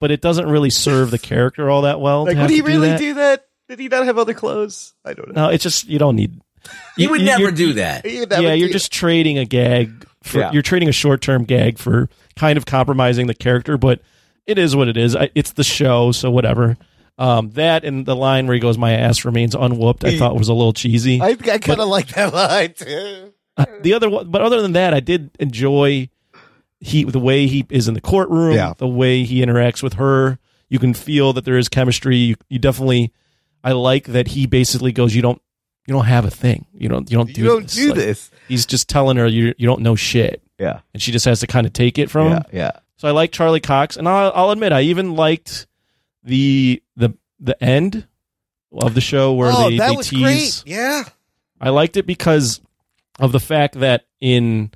but 0.00 0.10
it 0.10 0.20
doesn't 0.20 0.46
really 0.46 0.70
serve 0.70 1.10
the 1.10 1.18
character 1.18 1.70
all 1.70 1.82
that 1.82 2.00
well. 2.00 2.24
like, 2.24 2.36
to 2.36 2.42
would 2.42 2.50
he 2.50 2.58
to 2.58 2.62
really 2.66 2.88
that. 2.88 2.98
do 2.98 3.14
that? 3.14 3.46
Did 3.68 3.78
he 3.78 3.88
not 3.88 4.04
have 4.04 4.18
other 4.18 4.34
clothes? 4.34 4.92
I 5.04 5.14
don't 5.14 5.34
know. 5.34 5.46
No, 5.46 5.48
it's 5.48 5.62
just 5.62 5.88
you 5.88 5.98
don't 5.98 6.16
need. 6.16 6.38
He 6.96 7.04
you- 7.04 7.10
would 7.10 7.20
you- 7.20 7.26
never 7.26 7.50
do 7.50 7.72
that. 7.74 8.04
He 8.06 8.20
never 8.26 8.42
yeah, 8.42 8.52
do 8.52 8.58
you're 8.58 8.68
that. 8.68 8.72
just 8.74 8.92
trading 8.92 9.38
a 9.38 9.44
gag. 9.46 10.06
For, 10.22 10.38
Yeah. 10.40 10.52
You're 10.52 10.62
trading 10.62 10.88
a 10.88 10.92
short 10.92 11.20
term 11.22 11.44
gag 11.44 11.78
for 11.78 12.08
kind 12.36 12.56
of 12.58 12.64
compromising 12.66 13.26
the 13.26 13.34
character, 13.34 13.76
but 13.78 14.00
it 14.46 14.58
is 14.58 14.74
what 14.76 14.88
it 14.88 14.96
is. 14.96 15.14
I, 15.16 15.30
it's 15.34 15.52
the 15.52 15.64
show, 15.64 16.12
so 16.12 16.30
whatever. 16.30 16.76
Um, 17.16 17.50
that 17.50 17.84
and 17.84 18.04
the 18.04 18.16
line 18.16 18.46
where 18.46 18.54
he 18.54 18.60
goes, 18.60 18.76
"My 18.76 18.92
ass 18.92 19.24
remains 19.24 19.54
unwhooped," 19.54 20.04
I 20.04 20.18
thought 20.18 20.36
was 20.36 20.48
a 20.48 20.54
little 20.54 20.72
cheesy. 20.72 21.20
I, 21.20 21.28
I 21.30 21.58
kind 21.58 21.80
of 21.80 21.88
like 21.88 22.08
that 22.08 22.32
line 22.34 22.74
too. 22.74 23.32
Uh, 23.56 23.66
the 23.82 23.94
other 23.94 24.10
one, 24.10 24.30
but 24.30 24.42
other 24.42 24.60
than 24.60 24.72
that, 24.72 24.92
I 24.94 24.98
did 25.00 25.30
enjoy 25.38 26.08
he 26.80 27.04
the 27.04 27.20
way 27.20 27.46
he 27.46 27.64
is 27.70 27.86
in 27.86 27.94
the 27.94 28.00
courtroom, 28.00 28.54
Yeah. 28.56 28.74
the 28.76 28.88
way 28.88 29.22
he 29.22 29.40
interacts 29.44 29.80
with 29.82 29.94
her. 29.94 30.38
You 30.68 30.80
can 30.80 30.92
feel 30.92 31.32
that 31.34 31.44
there 31.44 31.56
is 31.56 31.68
chemistry. 31.68 32.16
You, 32.16 32.34
you 32.48 32.58
definitely, 32.58 33.12
I 33.62 33.72
like 33.72 34.06
that 34.06 34.26
he 34.28 34.46
basically 34.46 34.90
goes, 34.90 35.14
"You 35.14 35.22
don't, 35.22 35.40
you 35.86 35.94
don't 35.94 36.06
have 36.06 36.24
a 36.24 36.30
thing. 36.30 36.66
You 36.74 36.88
don't, 36.88 37.08
you 37.10 37.16
don't 37.16 37.32
do 37.32 37.40
You 37.42 37.46
don't 37.46 37.62
this." 37.62 37.74
do 37.76 37.86
Like, 37.90 37.94
this. 37.96 38.30
He's 38.48 38.66
just 38.66 38.88
telling 38.88 39.16
her 39.18 39.26
you 39.28 39.54
you 39.56 39.68
don't 39.68 39.82
know 39.82 39.94
shit, 39.94 40.42
Yeah. 40.58 40.80
and 40.92 41.00
she 41.00 41.12
just 41.12 41.26
has 41.26 41.38
to 41.40 41.46
kind 41.46 41.64
of 41.64 41.72
take 41.72 41.96
it 41.96 42.10
from 42.10 42.26
Yeah. 42.30 42.34
him. 42.38 42.42
Yeah. 42.52 42.70
So 42.96 43.06
I 43.06 43.12
like 43.12 43.30
Charlie 43.30 43.60
Cox, 43.60 43.96
and 43.96 44.08
I'll, 44.08 44.32
I'll 44.34 44.50
admit 44.50 44.72
I 44.72 44.80
even 44.82 45.14
liked 45.14 45.68
the 46.24 46.82
the 47.40 47.62
end 47.62 48.06
of 48.72 48.94
the 48.94 49.00
show 49.00 49.32
where 49.34 49.50
oh, 49.52 49.70
they, 49.70 49.78
that 49.78 49.90
they 49.90 49.96
was 49.96 50.08
tease. 50.08 50.62
great. 50.62 50.74
Yeah. 50.74 51.04
I 51.60 51.70
liked 51.70 51.96
it 51.96 52.06
because 52.06 52.60
of 53.18 53.32
the 53.32 53.40
fact 53.40 53.78
that 53.80 54.06
in 54.20 54.70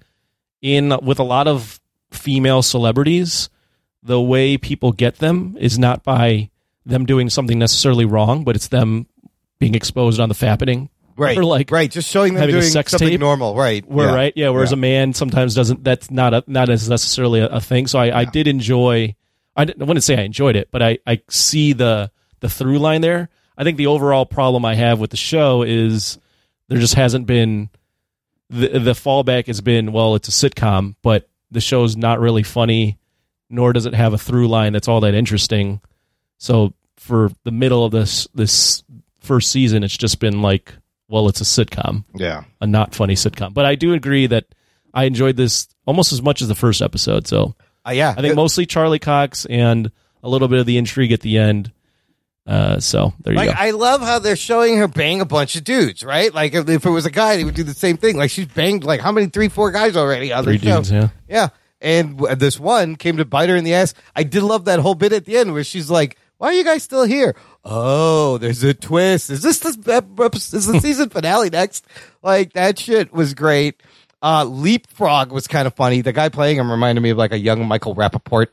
in 0.62 0.96
with 1.02 1.18
a 1.18 1.24
lot 1.24 1.48
of 1.48 1.80
female 2.10 2.62
celebrities, 2.62 3.48
the 4.02 4.20
way 4.20 4.56
people 4.56 4.92
get 4.92 5.16
them 5.16 5.56
is 5.60 5.78
not 5.78 6.04
by 6.04 6.50
them 6.86 7.04
doing 7.04 7.28
something 7.28 7.58
necessarily 7.58 8.04
wrong, 8.04 8.44
but 8.44 8.56
it's 8.56 8.68
them 8.68 9.06
being 9.58 9.74
exposed 9.74 10.20
on 10.20 10.28
the 10.28 10.34
fappening. 10.34 10.88
Right. 11.16 11.36
Or 11.36 11.44
like 11.44 11.70
right. 11.70 11.90
Just 11.90 12.08
showing 12.08 12.34
them 12.34 12.48
doing 12.48 12.62
sex 12.62 12.92
something 12.92 13.08
tape. 13.08 13.20
normal. 13.20 13.54
Right. 13.56 13.84
Where 13.86 14.08
yeah. 14.08 14.14
right, 14.14 14.32
yeah. 14.36 14.48
Whereas 14.50 14.70
Yeah. 14.70 14.76
a 14.76 14.80
man 14.80 15.12
sometimes 15.14 15.54
doesn't. 15.54 15.82
That's 15.84 16.10
not 16.10 16.32
a 16.32 16.44
not 16.46 16.68
as 16.70 16.88
necessarily 16.88 17.40
a, 17.40 17.46
a 17.48 17.60
thing. 17.60 17.86
So 17.88 17.98
I, 17.98 18.20
I 18.20 18.24
did 18.24 18.46
enjoy. 18.46 19.16
I, 19.56 19.62
I 19.62 19.84
wouldn't 19.84 20.04
say 20.04 20.16
I 20.16 20.22
enjoyed 20.22 20.54
it, 20.54 20.68
but 20.70 20.82
I 20.82 20.98
I 21.06 21.20
see 21.28 21.72
the 21.72 22.10
the 22.40 22.48
through 22.48 22.78
line 22.78 23.00
there. 23.00 23.28
I 23.56 23.64
think 23.64 23.76
the 23.76 23.88
overall 23.88 24.24
problem 24.26 24.64
I 24.64 24.74
have 24.74 25.00
with 25.00 25.10
the 25.10 25.16
show 25.16 25.62
is 25.62 26.18
there 26.68 26.78
just 26.78 26.94
hasn't 26.94 27.26
been 27.26 27.70
the 28.50 28.68
the 28.78 28.92
fallback 28.92 29.46
has 29.48 29.60
been 29.60 29.92
well 29.92 30.14
it's 30.14 30.28
a 30.28 30.30
sitcom, 30.50 30.94
but 31.02 31.28
the 31.50 31.60
show's 31.60 31.96
not 31.96 32.20
really 32.20 32.42
funny, 32.42 32.98
nor 33.50 33.72
does 33.72 33.86
it 33.86 33.94
have 33.94 34.12
a 34.14 34.18
through 34.18 34.48
line 34.48 34.72
that's 34.72 34.88
all 34.88 35.00
that 35.00 35.14
interesting. 35.14 35.80
So 36.38 36.72
for 36.96 37.30
the 37.44 37.50
middle 37.50 37.84
of 37.84 37.92
this 37.92 38.28
this 38.34 38.82
first 39.20 39.50
season, 39.50 39.82
it's 39.82 39.96
just 39.96 40.20
been 40.20 40.40
like 40.42 40.72
well 41.08 41.28
it's 41.28 41.40
a 41.40 41.44
sitcom 41.44 42.04
Yeah. 42.14 42.44
a 42.60 42.66
not 42.66 42.94
funny 42.94 43.14
sitcom. 43.14 43.54
But 43.54 43.64
I 43.64 43.74
do 43.74 43.92
agree 43.94 44.26
that 44.28 44.44
I 44.94 45.04
enjoyed 45.04 45.36
this 45.36 45.68
almost 45.86 46.12
as 46.12 46.22
much 46.22 46.42
as 46.42 46.48
the 46.48 46.54
first 46.54 46.80
episode. 46.82 47.26
So 47.26 47.54
Uh, 47.86 47.90
yeah. 47.92 48.14
I 48.16 48.20
think 48.20 48.34
mostly 48.36 48.66
Charlie 48.66 48.98
Cox 48.98 49.46
and 49.46 49.90
a 50.22 50.28
little 50.28 50.48
bit 50.48 50.58
of 50.60 50.66
the 50.66 50.76
intrigue 50.78 51.12
at 51.12 51.20
the 51.20 51.38
end. 51.38 51.72
Uh, 52.48 52.80
so 52.80 53.12
there 53.20 53.34
you 53.34 53.38
Like 53.38 53.50
go. 53.50 53.54
I 53.58 53.72
love 53.72 54.00
how 54.00 54.18
they're 54.20 54.34
showing 54.34 54.78
her 54.78 54.88
bang 54.88 55.20
a 55.20 55.26
bunch 55.26 55.54
of 55.56 55.64
dudes, 55.64 56.02
right? 56.02 56.32
Like 56.32 56.54
if, 56.54 56.66
if 56.66 56.86
it 56.86 56.90
was 56.90 57.04
a 57.04 57.10
guy, 57.10 57.36
they 57.36 57.44
would 57.44 57.54
do 57.54 57.62
the 57.62 57.74
same 57.74 57.98
thing. 57.98 58.16
Like 58.16 58.30
she's 58.30 58.46
banged 58.46 58.84
like 58.84 59.00
how 59.02 59.12
many 59.12 59.26
three, 59.26 59.48
four 59.48 59.70
guys 59.70 59.96
already 59.98 60.32
on 60.32 60.44
Three 60.44 60.56
the 60.56 60.64
show? 60.66 60.76
dudes, 60.76 60.90
yeah. 60.90 61.08
Yeah. 61.28 61.48
And 61.82 62.16
w- 62.16 62.34
this 62.36 62.58
one 62.58 62.96
came 62.96 63.18
to 63.18 63.26
bite 63.26 63.50
her 63.50 63.56
in 63.56 63.64
the 63.64 63.74
ass. 63.74 63.92
I 64.16 64.22
did 64.22 64.42
love 64.42 64.64
that 64.64 64.80
whole 64.80 64.94
bit 64.94 65.12
at 65.12 65.26
the 65.26 65.36
end 65.36 65.52
where 65.52 65.62
she's 65.62 65.90
like, 65.90 66.16
"Why 66.38 66.48
are 66.48 66.52
you 66.54 66.64
guys 66.64 66.82
still 66.82 67.04
here?" 67.04 67.36
Oh, 67.66 68.38
there's 68.38 68.64
a 68.64 68.72
twist. 68.72 69.28
Is 69.28 69.42
this 69.42 69.58
the 69.58 69.68
is 70.52 70.66
the 70.66 70.80
season 70.82 71.10
finale 71.10 71.50
next? 71.50 71.86
Like 72.22 72.54
that 72.54 72.78
shit 72.78 73.12
was 73.12 73.34
great. 73.34 73.80
Uh, 74.22 74.44
Leapfrog 74.44 75.30
was 75.32 75.46
kind 75.46 75.66
of 75.66 75.74
funny. 75.74 76.00
The 76.00 76.12
guy 76.14 76.30
playing 76.30 76.56
him 76.56 76.70
reminded 76.70 77.02
me 77.02 77.10
of 77.10 77.18
like 77.18 77.32
a 77.32 77.38
young 77.38 77.64
Michael 77.68 77.94
Rapaport. 77.94 78.46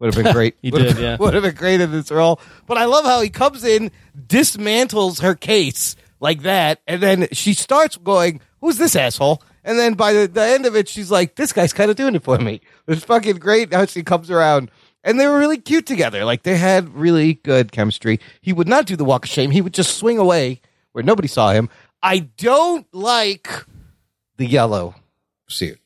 Would 0.00 0.12
have 0.14 0.24
been 0.24 0.32
great. 0.34 0.56
He 0.60 0.70
Would 0.70 0.80
did, 0.82 0.94
been- 0.96 1.04
yeah. 1.04 1.16
Would 1.16 1.34
have 1.34 1.42
been 1.44 1.54
great 1.54 1.80
in 1.80 1.92
this 1.92 2.10
role. 2.10 2.40
But 2.66 2.76
I 2.78 2.86
love 2.86 3.04
how 3.04 3.20
he 3.20 3.28
comes 3.30 3.64
in, 3.64 3.90
dismantles 4.26 5.20
her 5.22 5.34
case 5.34 5.94
like 6.18 6.42
that, 6.42 6.80
and 6.86 7.00
then 7.02 7.28
she 7.32 7.54
starts 7.54 7.96
going, 7.96 8.40
"Who's 8.60 8.78
this 8.78 8.96
asshole?" 8.96 9.42
And 9.62 9.78
then 9.78 9.92
by 9.94 10.12
the, 10.14 10.26
the 10.26 10.42
end 10.42 10.64
of 10.66 10.74
it, 10.74 10.88
she's 10.88 11.10
like, 11.10 11.36
"This 11.36 11.52
guy's 11.52 11.72
kind 11.72 11.90
of 11.90 11.96
doing 11.96 12.14
it 12.14 12.22
for 12.22 12.38
me." 12.38 12.60
It's 12.88 13.04
fucking 13.04 13.36
great 13.36 13.72
how 13.72 13.86
she 13.86 14.02
comes 14.02 14.30
around, 14.30 14.70
and 15.04 15.20
they 15.20 15.26
were 15.26 15.38
really 15.38 15.58
cute 15.58 15.86
together. 15.86 16.24
Like 16.24 16.42
they 16.42 16.56
had 16.56 16.94
really 16.94 17.34
good 17.34 17.70
chemistry. 17.72 18.20
He 18.40 18.52
would 18.52 18.68
not 18.68 18.86
do 18.86 18.96
the 18.96 19.04
walk 19.04 19.24
of 19.26 19.30
shame. 19.30 19.50
He 19.50 19.60
would 19.60 19.74
just 19.74 19.96
swing 19.96 20.18
away 20.18 20.60
where 20.92 21.04
nobody 21.04 21.28
saw 21.28 21.52
him. 21.52 21.68
I 22.02 22.20
don't 22.38 22.86
like 22.94 23.48
the 24.38 24.46
yellow 24.46 24.94
suit. 25.48 25.78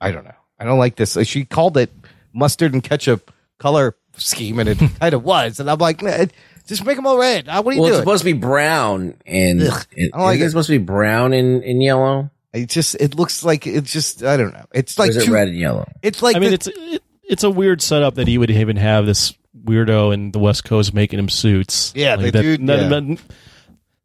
I 0.00 0.12
don't 0.12 0.24
know. 0.24 0.34
I 0.60 0.64
don't 0.64 0.78
like 0.78 0.94
this. 0.96 1.16
She 1.26 1.44
called 1.44 1.76
it 1.76 1.90
mustard 2.32 2.72
and 2.72 2.82
ketchup 2.82 3.32
color 3.58 3.96
scheme, 4.16 4.58
and 4.58 4.68
it 4.68 4.78
kind 5.00 5.14
of 5.14 5.24
was. 5.24 5.60
And 5.60 5.70
I'm 5.70 5.78
like, 5.78 6.02
nah, 6.02 6.26
just 6.66 6.84
make 6.84 6.96
them 6.96 7.06
all 7.06 7.18
red. 7.18 7.48
Uh, 7.48 7.62
What 7.62 7.72
are 7.72 7.76
you 7.76 7.82
Well, 7.82 7.90
it's 7.92 7.98
supposed 8.00 8.20
to 8.22 8.32
be 8.32 8.38
brown 8.38 9.14
and 9.26 9.62
Ugh, 9.62 9.86
it, 9.92 10.10
I 10.14 10.18
don't 10.18 10.26
like 10.26 10.40
it. 10.40 10.44
it 10.44 10.50
supposed 10.50 10.68
to 10.68 10.78
be 10.78 10.84
brown 10.84 11.32
and, 11.32 11.62
and 11.64 11.82
yellow. 11.82 12.30
It 12.52 12.68
just 12.70 12.94
it 12.96 13.14
looks 13.14 13.44
like 13.44 13.66
it's 13.66 13.92
just 13.92 14.22
I 14.24 14.36
don't 14.36 14.52
know. 14.52 14.66
It's 14.72 14.98
Or 14.98 15.02
like 15.02 15.10
is 15.10 15.16
it 15.18 15.24
too- 15.26 15.32
red 15.34 15.48
and 15.48 15.56
yellow? 15.56 15.86
It's 16.02 16.22
like 16.22 16.36
I 16.36 16.38
mean, 16.38 16.50
the- 16.50 16.54
it's 16.54 16.66
it, 16.66 17.02
it's 17.24 17.44
a 17.44 17.50
weird 17.50 17.82
setup 17.82 18.14
that 18.16 18.26
he 18.26 18.38
would 18.38 18.50
even 18.50 18.76
have 18.76 19.04
this 19.06 19.34
weirdo 19.64 20.14
in 20.14 20.30
the 20.32 20.38
West 20.38 20.64
Coast 20.64 20.94
making 20.94 21.18
him 21.18 21.28
suits. 21.28 21.92
Yeah, 21.94 22.14
Like 22.14 22.20
they 22.20 22.30
that- 22.30 22.42
do- 22.42 22.66
that- 22.66 22.78
yeah. 22.80 22.88
that- 22.88 23.18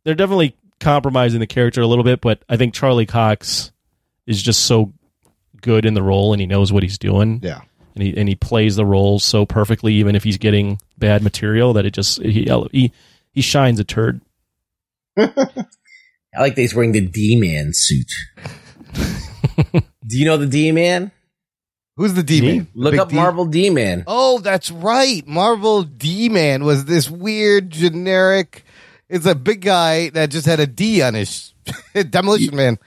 they're 0.03 0.15
definitely 0.15 0.55
compromising 0.81 1.39
the 1.39 1.47
character 1.47 1.81
a 1.81 1.87
little 1.87 2.03
bit, 2.03 2.19
but 2.19 2.43
I 2.49 2.57
think 2.57 2.73
Charlie 2.73 3.05
Cox 3.05 3.71
is 4.27 4.41
just 4.43 4.65
so 4.65 4.91
good 5.61 5.85
in 5.85 5.93
the 5.93 6.03
role 6.03 6.33
and 6.33 6.41
he 6.41 6.45
knows 6.47 6.73
what 6.73 6.83
he's 6.83 6.97
doing. 6.97 7.39
Yeah. 7.41 7.61
And 7.95 8.03
he 8.03 8.15
and 8.17 8.27
he 8.29 8.35
plays 8.35 8.75
the 8.75 8.85
role 8.85 9.19
so 9.19 9.45
perfectly, 9.45 9.93
even 9.93 10.15
if 10.15 10.23
he's 10.23 10.37
getting 10.37 10.79
bad 10.97 11.23
material, 11.23 11.73
that 11.73 11.85
it 11.85 11.91
just 11.91 12.21
he 12.21 12.49
he 12.71 12.91
he 13.31 13.41
shines 13.41 13.79
a 13.79 13.83
turd. 13.83 14.21
I 15.17 15.35
like 16.39 16.55
that 16.55 16.61
he's 16.61 16.73
wearing 16.73 16.91
the 16.91 17.01
D 17.01 17.35
Man 17.35 17.71
suit. 17.73 18.11
Do 20.07 20.17
you 20.17 20.25
know 20.25 20.37
the 20.37 20.47
D 20.47 20.71
Man? 20.71 21.11
Who's 21.95 22.15
the 22.15 22.23
D 22.23 22.41
man? 22.41 22.67
Look 22.73 22.95
up 22.95 23.11
Marvel 23.11 23.45
D 23.45 23.69
Man. 23.69 24.03
Oh, 24.07 24.39
that's 24.39 24.71
right. 24.71 25.25
Marvel 25.27 25.83
D 25.83 26.27
Man 26.27 26.63
was 26.63 26.85
this 26.85 27.09
weird 27.09 27.69
generic. 27.69 28.65
It's 29.09 29.27
a 29.27 29.35
big 29.35 29.61
guy 29.61 30.09
that 30.09 30.31
just 30.31 30.47
had 30.47 30.59
a 30.59 30.65
D 30.65 31.03
on 31.03 31.13
his 31.13 31.53
Demolition 32.09 32.55
Man. 32.55 32.79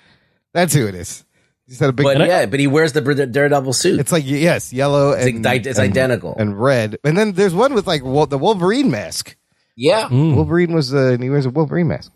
That's 0.52 0.74
who 0.74 0.88
it 0.88 0.96
is. 0.96 1.24
He's 1.66 1.80
had 1.80 1.88
a 1.90 1.92
big. 1.92 2.04
But 2.04 2.18
yeah, 2.26 2.46
but 2.46 2.60
he 2.60 2.66
wears 2.68 2.92
the 2.92 3.00
Daredevil 3.00 3.72
suit. 3.72 3.98
It's 4.00 4.12
like 4.12 4.24
yes, 4.26 4.72
yellow 4.72 5.10
It's 5.12 5.26
and 5.26 5.44
idi- 5.44 5.66
it's 5.66 5.78
and- 5.78 5.90
identical. 5.90 6.34
and 6.38 6.60
red. 6.60 6.98
And 7.04 7.16
then 7.18 7.32
there's 7.32 7.54
one 7.54 7.74
with 7.74 7.86
like 7.86 8.04
Wol- 8.04 8.26
the 8.26 8.38
Wolverine 8.38 8.90
mask. 8.90 9.36
yeah. 9.76 10.08
Wolverine 10.08 10.72
was 10.72 10.94
uh, 10.94 11.12
and 11.14 11.22
he 11.22 11.28
wears 11.30 11.44
a 11.46 11.50
Wolverine 11.50 11.88
mask. 11.88 12.12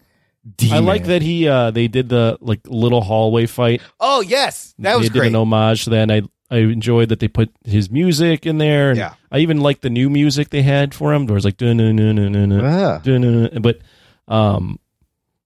I 0.72 0.78
like 0.78 1.04
that 1.04 1.20
he 1.20 1.48
uh 1.48 1.70
they 1.70 1.86
did 1.88 2.08
the 2.08 2.38
like 2.40 2.60
little 2.66 3.02
hallway 3.02 3.46
fight. 3.46 3.82
Oh 3.98 4.20
yes, 4.22 4.74
that 4.78 4.96
was 4.96 5.08
they 5.08 5.12
did 5.12 5.18
great. 5.18 5.28
an 5.28 5.36
homage 5.36 5.84
to 5.84 5.90
that. 5.90 6.08
And 6.08 6.12
I 6.12 6.22
I 6.50 6.58
enjoyed 6.60 7.10
that 7.10 7.18
they 7.20 7.28
put 7.28 7.50
his 7.64 7.90
music 7.90 8.46
in 8.46 8.58
there. 8.58 8.90
And 8.90 8.98
Yeah. 8.98 9.14
I 9.30 9.38
even 9.40 9.60
liked 9.60 9.82
the 9.82 9.90
new 9.90 10.08
music 10.08 10.48
they 10.50 10.62
had 10.62 10.94
for 10.94 11.12
him. 11.12 11.26
Where 11.26 11.36
it's 11.36 11.44
like 11.44 11.58
dun 11.58 11.76
dun 11.76 11.96
dun 11.96 12.16
dun 12.16 12.32
dun 12.32 12.48
dun, 12.50 12.64
Ah. 12.64 12.98
dun, 13.04 13.20
dun, 13.20 13.50
dun. 13.52 13.62
but 13.62 13.80
um 14.28 14.78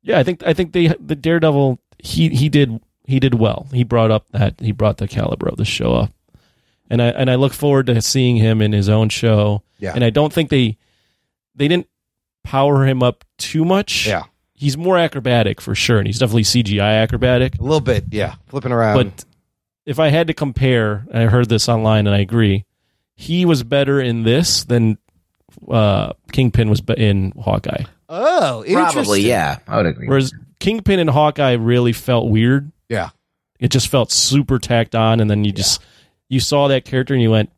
yeah, 0.02 0.18
I 0.18 0.22
think 0.22 0.42
I 0.46 0.52
think 0.52 0.72
they 0.72 0.88
the 0.88 1.16
Daredevil 1.16 1.80
he 1.98 2.28
he 2.28 2.48
did 2.48 2.78
he 3.04 3.20
did 3.20 3.34
well. 3.34 3.66
He 3.72 3.84
brought 3.84 4.10
up 4.10 4.26
that 4.30 4.54
he 4.60 4.72
brought 4.72 4.98
the 4.98 5.08
caliber 5.08 5.48
of 5.48 5.56
the 5.56 5.64
show 5.64 5.94
up. 5.94 6.12
And 6.90 7.00
I 7.02 7.06
and 7.08 7.30
I 7.30 7.36
look 7.36 7.52
forward 7.52 7.86
to 7.86 8.00
seeing 8.02 8.36
him 8.36 8.60
in 8.60 8.72
his 8.72 8.88
own 8.88 9.08
show. 9.08 9.62
Yeah. 9.78 9.92
And 9.94 10.04
I 10.04 10.10
don't 10.10 10.32
think 10.32 10.50
they 10.50 10.76
they 11.54 11.68
didn't 11.68 11.88
power 12.42 12.86
him 12.86 13.02
up 13.02 13.24
too 13.38 13.64
much. 13.64 14.06
Yeah. 14.06 14.24
He's 14.54 14.76
more 14.78 14.96
acrobatic 14.96 15.60
for 15.60 15.74
sure, 15.74 15.98
and 15.98 16.06
he's 16.06 16.18
definitely 16.18 16.44
CGI 16.44 17.02
acrobatic. 17.02 17.58
A 17.58 17.62
little 17.62 17.80
bit, 17.80 18.04
yeah, 18.12 18.36
flipping 18.46 18.70
around. 18.72 18.96
But 18.96 19.24
if 19.84 19.98
I 19.98 20.08
had 20.08 20.28
to 20.28 20.34
compare, 20.34 21.04
and 21.10 21.24
I 21.24 21.26
heard 21.26 21.48
this 21.48 21.68
online 21.68 22.06
and 22.06 22.14
I 22.14 22.20
agree, 22.20 22.64
he 23.16 23.44
was 23.44 23.62
better 23.62 24.00
in 24.00 24.22
this 24.22 24.64
than 24.64 24.96
uh, 25.68 26.12
Kingpin 26.32 26.70
was 26.70 26.82
in 26.96 27.32
Hawkeye. 27.32 27.84
oh, 28.08 28.64
Probably, 28.70 29.22
yeah. 29.22 29.58
I 29.66 29.76
would 29.76 29.86
agree. 29.86 30.08
Whereas 30.08 30.32
Kingpin 30.60 30.98
and 30.98 31.10
Hawkeye 31.10 31.52
really 31.52 31.92
felt 31.92 32.28
weird. 32.30 32.70
Yeah. 32.88 33.10
It 33.60 33.70
just 33.70 33.88
felt 33.88 34.12
super 34.12 34.58
tacked 34.58 34.94
on, 34.94 35.20
and 35.20 35.30
then 35.30 35.44
you 35.44 35.52
just 35.52 35.80
you 36.28 36.40
saw 36.40 36.68
that 36.68 36.84
character 36.84 37.14
and 37.14 37.22
you 37.22 37.30
went, 37.30 37.50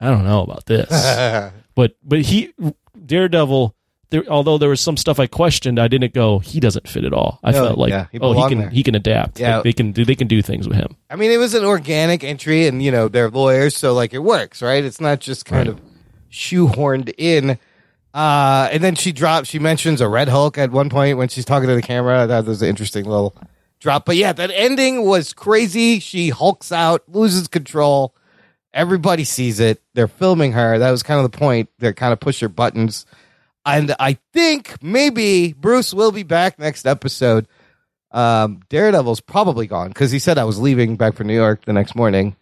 I 0.00 0.08
don't 0.08 0.24
know 0.24 0.42
about 0.42 0.66
this. 0.66 0.88
but 1.74 1.96
but 2.02 2.20
he 2.22 2.52
Daredevil. 3.06 3.74
There, 4.10 4.24
although 4.28 4.58
there 4.58 4.68
was 4.68 4.80
some 4.80 4.96
stuff 4.96 5.20
I 5.20 5.28
questioned, 5.28 5.78
I 5.78 5.86
didn't 5.86 6.14
go. 6.14 6.40
He 6.40 6.58
doesn't 6.58 6.88
fit 6.88 7.04
at 7.04 7.12
all. 7.12 7.38
I 7.44 7.52
No, 7.52 7.66
felt 7.66 7.78
like, 7.78 7.90
yeah, 7.90 8.06
he 8.10 8.18
oh, 8.18 8.32
he 8.32 8.48
can 8.48 8.58
there. 8.58 8.70
he 8.70 8.82
can 8.82 8.96
adapt. 8.96 9.38
Yeah. 9.38 9.56
Like, 9.56 9.64
they 9.64 9.72
can 9.72 9.92
do 9.92 10.04
they 10.04 10.16
can 10.16 10.26
do 10.26 10.42
things 10.42 10.66
with 10.66 10.76
him. 10.76 10.96
I 11.08 11.14
mean, 11.14 11.30
it 11.30 11.36
was 11.36 11.54
an 11.54 11.64
organic 11.64 12.24
entry, 12.24 12.66
and 12.66 12.82
you 12.82 12.90
know 12.90 13.06
they're 13.06 13.30
lawyers, 13.30 13.76
so 13.76 13.94
like 13.94 14.12
it 14.12 14.18
works, 14.18 14.62
right? 14.62 14.84
It's 14.84 15.00
not 15.00 15.20
just 15.20 15.44
kind 15.44 15.68
of 15.68 15.80
shoehorned 16.30 17.12
in. 17.18 17.58
Uh, 18.12 18.68
and 18.72 18.82
then 18.82 18.96
she 18.96 19.12
drops. 19.12 19.48
She 19.48 19.60
mentions 19.60 20.00
a 20.00 20.08
Red 20.08 20.28
Hulk 20.28 20.58
at 20.58 20.72
one 20.72 20.90
point 20.90 21.16
when 21.16 21.28
she's 21.28 21.44
talking 21.44 21.68
to 21.68 21.76
the 21.76 21.82
camera. 21.82 22.26
That 22.26 22.44
was 22.46 22.62
an 22.62 22.68
interesting 22.68 23.04
little 23.04 23.36
drop. 23.80 24.04
But 24.04 24.16
yeah, 24.16 24.32
that 24.32 24.50
ending 24.52 25.04
was 25.04 25.32
crazy. 25.32 25.98
She 25.98 26.28
hulks 26.28 26.70
out, 26.70 27.02
loses 27.08 27.48
control. 27.48 28.14
Everybody 28.72 29.24
sees 29.24 29.58
it. 29.58 29.82
They're 29.94 30.06
filming 30.06 30.52
her. 30.52 30.78
That 30.78 30.90
was 30.90 31.02
kind 31.02 31.18
of 31.18 31.30
the 31.30 31.36
point. 31.36 31.68
They're 31.78 31.92
kind 31.92 32.12
of 32.12 32.20
push 32.20 32.40
her 32.40 32.48
buttons. 32.48 33.04
And 33.66 33.94
I 33.98 34.18
think 34.32 34.82
maybe 34.82 35.52
Bruce 35.52 35.92
will 35.92 36.12
be 36.12 36.22
back 36.22 36.58
next 36.58 36.86
episode. 36.86 37.46
Um, 38.12 38.60
Daredevil's 38.68 39.20
probably 39.20 39.66
gone 39.66 39.88
because 39.88 40.10
he 40.10 40.18
said 40.18 40.38
I 40.38 40.44
was 40.44 40.58
leaving 40.58 40.96
back 40.96 41.14
for 41.14 41.24
New 41.24 41.34
York 41.34 41.64
the 41.64 41.72
next 41.72 41.94
morning. 41.94 42.36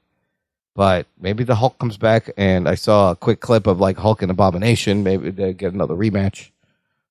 But 0.75 1.07
maybe 1.19 1.43
the 1.43 1.57
Hulk 1.57 1.77
comes 1.81 1.97
back, 1.97 2.31
and 2.37 2.69
I 2.69 2.77
saw 2.77 3.11
a 3.11 3.17
quick 3.17 3.41
clip 3.41 3.67
of 3.67 3.81
like 3.81 3.97
Hulk 3.97 4.23
and 4.23 4.31
Abomination. 4.31 5.03
Maybe 5.03 5.31
they 5.31 5.53
get 5.53 5.73
another 5.73 5.95
rematch. 5.95 6.51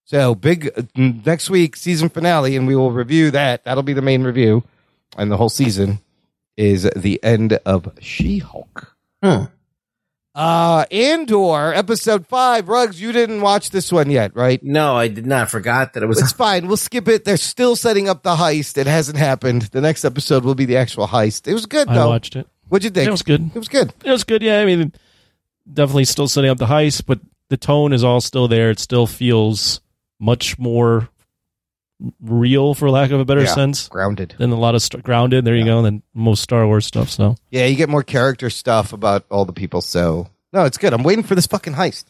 So 0.08 0.36
big 0.36 0.72
uh, 0.78 0.84
next 0.96 1.50
week 1.50 1.76
season 1.76 2.08
finale, 2.08 2.56
and 2.56 2.66
we 2.66 2.78
will 2.78 2.92
review 2.92 3.30
that. 3.32 3.66
That'll 3.66 3.84
be 3.84 3.92
the 3.92 4.02
main 4.02 4.24
review, 4.24 4.64
and 5.18 5.30
the 5.30 5.36
whole 5.36 5.50
season 5.50 6.00
is 6.56 6.90
the 6.96 7.22
end 7.22 7.60
of 7.66 7.92
She 8.00 8.38
Hulk. 8.38 8.96
Hmm. 9.22 9.44
Uh, 10.34 10.86
Andor 10.92 11.74
episode 11.74 12.26
five. 12.26 12.70
Rugs, 12.70 13.02
you 13.02 13.12
didn't 13.12 13.42
watch 13.42 13.72
this 13.72 13.92
one 13.92 14.10
yet, 14.10 14.34
right? 14.34 14.64
No, 14.64 14.96
I 14.96 15.10
did 15.10 15.26
not. 15.26 15.52
Forgot 15.52 15.92
that 15.94 16.04
it 16.04 16.06
was. 16.06 16.22
It's 16.22 16.32
fine. 16.46 16.68
We'll 16.68 16.78
skip 16.78 17.10
it. 17.10 17.26
They're 17.26 17.36
still 17.36 17.76
setting 17.76 18.08
up 18.08 18.24
the 18.24 18.36
heist. 18.36 18.78
It 18.78 18.88
hasn't 18.88 19.18
happened. 19.18 19.64
The 19.64 19.82
next 19.82 20.06
episode 20.06 20.46
will 20.46 20.56
be 20.56 20.66
the 20.66 20.78
actual 20.78 21.08
heist. 21.08 21.48
It 21.48 21.54
was 21.54 21.66
good 21.66 21.90
I 21.90 21.96
though. 21.96 22.08
watched 22.10 22.38
it. 22.38 22.48
What'd 22.70 22.86
you 22.86 22.92
think? 22.92 23.10
It 23.10 23.12
was 23.12 23.24
good. 23.24 23.42
It 23.54 23.60
was 23.60 23.68
good. 23.68 23.94
It 24.06 24.12
was 24.12 24.24
good. 24.24 24.42
Yeah, 24.42 24.62
I 24.62 24.66
mean, 24.66 24.94
definitely 25.72 26.06
still 26.06 26.30
setting 26.30 26.50
up 26.50 26.60
the 26.60 26.66
heist, 26.68 27.06
but 27.06 27.20
the 27.50 27.58
tone 27.58 27.92
is 27.92 28.06
all 28.06 28.22
still 28.22 28.48
there. 28.48 28.70
It 28.70 28.80
still 28.80 29.08
feels 29.08 29.82
much 30.20 30.58
more 30.60 31.10
real, 32.22 32.74
for 32.74 32.90
lack 32.90 33.12
of 33.12 33.20
a 33.20 33.26
better 33.26 33.42
Yeah, 33.44 33.54
sense, 33.56 33.88
grounded. 33.88 34.36
than 34.38 34.52
a 34.52 34.56
lot 34.60 34.76
of 34.76 34.82
st- 34.82 35.04
grounded. 35.04 35.46
There 35.46 35.56
you 35.56 35.66
go. 35.66 35.82
Than 35.82 36.04
most 36.14 36.42
Star 36.44 36.66
Wars 36.68 36.86
stuff. 36.86 37.10
So 37.10 37.36
Yeah, 37.50 37.66
you 37.66 37.76
get 37.76 37.90
more 37.90 38.04
character 38.04 38.50
stuff 38.50 38.94
about 38.94 39.26
all 39.32 39.46
the 39.46 39.54
people. 39.54 39.82
So 39.82 40.30
no, 40.54 40.66
it's 40.66 40.78
good. 40.78 40.94
I'm 40.94 41.04
waiting 41.04 41.24
for 41.24 41.36
this 41.36 41.48
fucking 41.48 41.74
heist. 41.74 42.06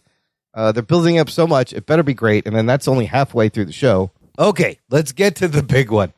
Uh, 0.53 0.71
they're 0.71 0.83
building 0.83 1.19
up 1.19 1.29
so 1.29 1.45
much. 1.47 1.71
It 1.73 1.85
better 1.85 2.03
be 2.03 2.13
great. 2.13 2.47
And 2.47 2.55
then 2.55 2.65
that's 2.65 2.87
only 2.87 3.05
halfway 3.05 3.47
through 3.49 3.65
the 3.65 3.71
show. 3.73 4.11
Okay, 4.39 4.79
let's 4.89 5.11
get 5.11 5.35
to 5.37 5.47
the 5.47 5.63
big 5.63 5.89
one. 5.91 6.13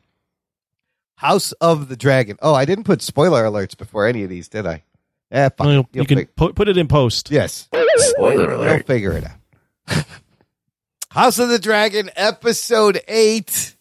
House 1.16 1.52
of 1.52 1.88
the 1.88 1.96
Dragon. 1.96 2.38
Oh, 2.40 2.54
I 2.54 2.64
didn't 2.64 2.84
put 2.84 3.02
spoiler 3.02 3.44
alerts 3.44 3.76
before 3.76 4.06
any 4.06 4.22
of 4.24 4.30
these, 4.30 4.48
did 4.48 4.66
I? 4.66 4.82
Yeah, 5.30 5.50
fine. 5.50 5.66
Well, 5.68 5.76
you 5.76 5.86
You'll 5.92 6.06
can 6.06 6.18
fig- 6.18 6.34
put 6.34 6.54
put 6.54 6.68
it 6.68 6.76
in 6.78 6.88
post. 6.88 7.30
yes. 7.30 7.68
Spoiler 7.96 8.56
They'll 8.56 8.82
figure 8.82 9.12
it 9.12 9.24
out. 9.24 9.32
House 11.10 11.40
of 11.40 11.48
the 11.48 11.58
Dragon, 11.58 12.08
episode 12.14 13.00
eight. 13.08 13.74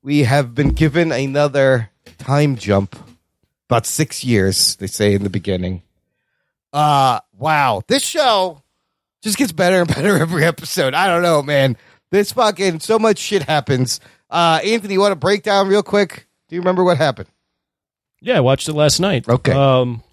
We 0.00 0.22
have 0.22 0.54
been 0.54 0.68
given 0.68 1.10
another 1.10 1.90
time 2.18 2.54
jump. 2.54 2.94
About 3.68 3.84
six 3.84 4.22
years, 4.22 4.76
they 4.76 4.86
say 4.86 5.14
in 5.14 5.24
the 5.24 5.30
beginning. 5.30 5.82
Uh 6.72 7.18
wow. 7.36 7.82
This 7.88 8.04
show 8.04 8.62
just 9.22 9.38
gets 9.38 9.50
better 9.50 9.80
and 9.80 9.88
better 9.88 10.16
every 10.20 10.44
episode. 10.44 10.94
I 10.94 11.08
don't 11.08 11.22
know, 11.22 11.42
man. 11.42 11.76
This 12.12 12.30
fucking 12.30 12.78
so 12.78 13.00
much 13.00 13.18
shit 13.18 13.42
happens. 13.42 13.98
Uh 14.30 14.60
Anthony, 14.64 14.94
you 14.94 15.00
want 15.00 15.10
to 15.12 15.16
break 15.16 15.42
down 15.42 15.66
real 15.66 15.82
quick? 15.82 16.28
Do 16.48 16.54
you 16.54 16.60
remember 16.60 16.84
what 16.84 16.96
happened? 16.96 17.28
Yeah, 18.20 18.36
I 18.36 18.40
watched 18.40 18.68
it 18.68 18.74
last 18.74 19.00
night. 19.00 19.28
Okay. 19.28 19.52
Um, 19.52 20.04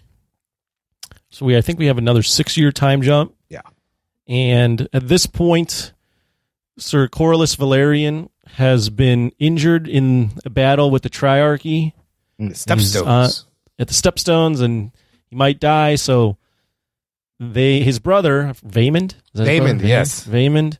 so 1.30 1.46
we, 1.46 1.56
I 1.56 1.60
think 1.60 1.78
we 1.78 1.86
have 1.86 1.98
another 1.98 2.24
six 2.24 2.56
year 2.56 2.72
time 2.72 3.02
jump. 3.02 3.36
Yeah. 3.48 3.62
And 4.26 4.88
at 4.92 5.06
this 5.06 5.26
point, 5.26 5.92
Sir 6.78 7.08
Corlys 7.08 7.56
Velaryon 7.56 8.28
has 8.54 8.90
been 8.90 9.32
injured 9.38 9.88
in 9.88 10.30
a 10.44 10.50
battle 10.50 10.90
with 10.90 11.02
the 11.02 11.10
Triarchy 11.10 11.92
The 12.38 12.54
Stepstones. 12.54 13.06
uh, 13.06 13.30
at 13.78 13.88
the 13.88 13.94
Stepstones, 13.94 14.62
and 14.62 14.92
he 15.26 15.36
might 15.36 15.60
die. 15.60 15.96
So 15.96 16.38
they, 17.38 17.80
his 17.80 17.98
brother 17.98 18.54
Vaemond, 18.66 19.14
Vaemond, 19.34 19.82
yes. 19.82 20.26
Vaemond, 20.26 20.78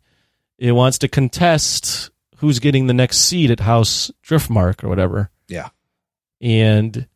it 0.59 0.73
wants 0.73 0.99
to 0.99 1.09
contest 1.09 2.11
who's 2.39 2.59
getting 2.59 2.87
the 2.87 2.95
next 2.95 3.19
seat 3.19 3.51
at 3.51 3.61
House 3.61 4.11
Driftmark 4.25 4.85
or 4.85 4.89
whatever 4.89 5.31
yeah. 5.49 5.69
and 6.41 7.07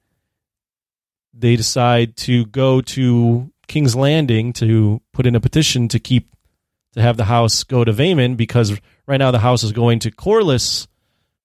they 1.32 1.56
decide 1.56 2.16
to 2.16 2.46
go 2.46 2.80
to 2.80 3.50
King's 3.68 3.94
Landing 3.94 4.52
to 4.54 5.00
put 5.12 5.26
in 5.26 5.34
a 5.34 5.40
petition 5.40 5.88
to 5.88 5.98
keep 5.98 6.28
to 6.92 7.02
have 7.02 7.16
the 7.16 7.24
house 7.24 7.64
go 7.64 7.84
to 7.84 7.92
Vaemond 7.92 8.36
because 8.36 8.78
right 9.06 9.18
now 9.18 9.30
the 9.30 9.38
house 9.38 9.62
is 9.62 9.72
going 9.72 10.00
to 10.00 10.10
Corlys, 10.10 10.86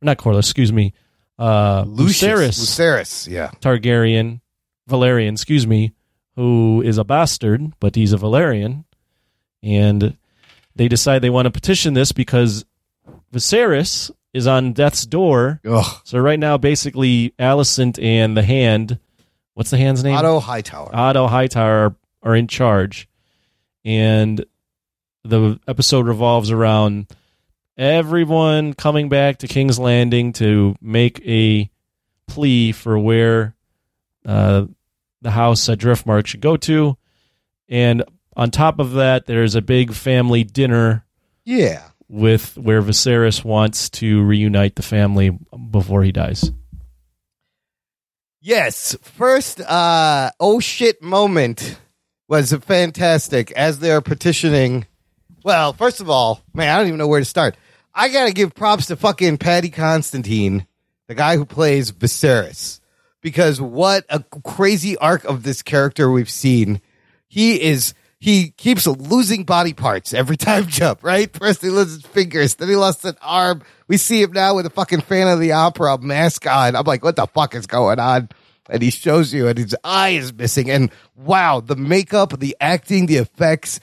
not 0.01 0.17
Corlys, 0.17 0.39
excuse 0.39 0.71
me, 0.71 0.93
uh. 1.39 1.83
Lucerys 1.83 2.59
Lucerys, 2.59 3.27
yeah. 3.27 3.51
Targaryen, 3.61 4.41
Velaryon, 4.89 5.33
excuse 5.33 5.67
me, 5.67 5.93
who 6.35 6.81
is 6.83 6.97
a 6.97 7.03
bastard, 7.03 7.73
but 7.79 7.95
he's 7.95 8.13
a 8.13 8.17
Velaryon, 8.17 8.85
and 9.63 10.17
they 10.75 10.87
decide 10.87 11.21
they 11.21 11.29
want 11.29 11.45
to 11.45 11.51
petition 11.51 11.93
this 11.93 12.11
because 12.11 12.65
Viserys 13.33 14.11
is 14.33 14.47
on 14.47 14.73
death's 14.73 15.05
door. 15.05 15.59
Ugh. 15.65 16.01
So 16.03 16.19
right 16.19 16.39
now, 16.39 16.57
basically, 16.57 17.33
Alicent 17.39 18.01
and 18.01 18.37
the 18.37 18.43
Hand, 18.43 18.99
what's 19.55 19.71
the 19.71 19.77
Hand's 19.77 20.03
name? 20.03 20.15
Otto 20.15 20.39
Hightower. 20.39 20.95
Otto 20.95 21.27
Hightower 21.27 21.71
are, 21.73 21.95
are 22.21 22.35
in 22.35 22.47
charge, 22.47 23.09
and 23.83 24.45
the 25.29 25.59
episode 25.67 26.07
revolves 26.07 26.51
around 26.51 27.07
everyone 27.77 28.73
coming 28.73 29.09
back 29.09 29.39
to 29.39 29.47
King's 29.47 29.79
Landing 29.79 30.33
to 30.33 30.75
make 30.81 31.19
a 31.25 31.69
plea 32.27 32.71
for 32.71 32.97
where 32.97 33.55
uh, 34.25 34.65
the 35.21 35.31
house 35.31 35.67
at 35.69 35.77
Driftmark 35.77 36.25
should 36.27 36.41
go 36.41 36.57
to, 36.57 36.97
and 37.69 38.03
on 38.35 38.51
top 38.51 38.79
of 38.79 38.93
that, 38.93 39.25
there's 39.25 39.55
a 39.55 39.61
big 39.61 39.93
family 39.93 40.43
dinner 40.43 41.05
yeah. 41.43 41.87
with 42.07 42.55
where 42.57 42.81
Viserys 42.81 43.43
wants 43.43 43.89
to 43.89 44.23
reunite 44.23 44.75
the 44.75 44.83
family 44.83 45.37
before 45.71 46.03
he 46.03 46.11
dies. 46.11 46.51
Yes. 48.41 48.95
First, 49.01 49.59
uh, 49.61 50.31
oh 50.39 50.59
shit 50.59 51.01
moment 51.01 51.79
was 52.27 52.53
fantastic 52.53 53.51
as 53.51 53.79
they're 53.79 54.01
petitioning. 54.01 54.85
Well, 55.47 55.71
first 55.71 56.01
of 56.01 56.09
all, 56.09 56.41
man, 56.53 56.67
I 56.67 56.77
don't 56.77 56.87
even 56.87 56.97
know 56.97 57.07
where 57.07 57.21
to 57.21 57.25
start. 57.25 57.55
I 57.95 58.09
gotta 58.09 58.33
give 58.33 58.53
props 58.53 58.87
to 58.87 58.97
fucking 58.97 59.37
Paddy 59.37 59.69
Considine, 59.69 60.67
the 61.07 61.15
guy 61.15 61.37
who 61.37 61.45
plays 61.45 61.89
Viserys. 61.89 62.81
because 63.21 63.61
what 63.61 64.03
a 64.09 64.25
crazy 64.43 64.97
arc 64.97 65.23
of 65.23 65.43
this 65.43 65.61
character 65.61 66.11
we've 66.11 66.29
seen. 66.29 66.81
He 67.29 67.61
is 67.61 67.93
he 68.19 68.49
keeps 68.57 68.85
losing 68.87 69.45
body 69.45 69.71
parts 69.71 70.13
every 70.13 70.35
time 70.47 70.67
jump, 70.67 71.01
right? 71.01 71.31
First 71.33 71.61
he 71.61 71.69
loses 71.69 72.01
fingers, 72.01 72.55
then 72.55 72.67
he 72.67 72.75
lost 72.75 73.05
an 73.05 73.15
arm. 73.21 73.61
We 73.87 73.95
see 73.95 74.21
him 74.21 74.33
now 74.33 74.53
with 74.53 74.65
a 74.65 74.69
fucking 74.69 74.99
Phantom 74.99 75.35
of 75.35 75.39
the 75.39 75.53
Opera 75.53 75.97
mask 75.99 76.45
on. 76.45 76.75
I'm 76.75 76.83
like, 76.83 77.05
what 77.05 77.15
the 77.15 77.25
fuck 77.25 77.55
is 77.55 77.67
going 77.67 77.99
on? 77.99 78.27
And 78.69 78.81
he 78.81 78.91
shows 78.91 79.33
you 79.33 79.47
and 79.47 79.57
his 79.57 79.77
eye 79.81 80.09
is 80.09 80.33
missing. 80.33 80.69
And 80.69 80.91
wow, 81.15 81.61
the 81.61 81.77
makeup, 81.77 82.37
the 82.37 82.57
acting, 82.59 83.05
the 83.05 83.15
effects 83.15 83.79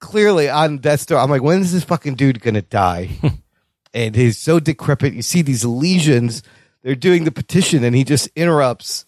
clearly 0.00 0.48
on 0.48 0.78
Deathstroke. 0.78 1.22
I'm 1.22 1.30
like, 1.30 1.42
when 1.42 1.60
is 1.60 1.72
this 1.72 1.84
fucking 1.84 2.14
dude 2.14 2.40
gonna 2.40 2.62
die? 2.62 3.10
and 3.94 4.14
he's 4.14 4.38
so 4.38 4.60
decrepit. 4.60 5.14
You 5.14 5.22
see 5.22 5.42
these 5.42 5.64
lesions. 5.64 6.42
They're 6.82 6.94
doing 6.94 7.24
the 7.24 7.32
petition, 7.32 7.82
and 7.84 7.94
he 7.94 8.04
just 8.04 8.28
interrupts, 8.36 9.04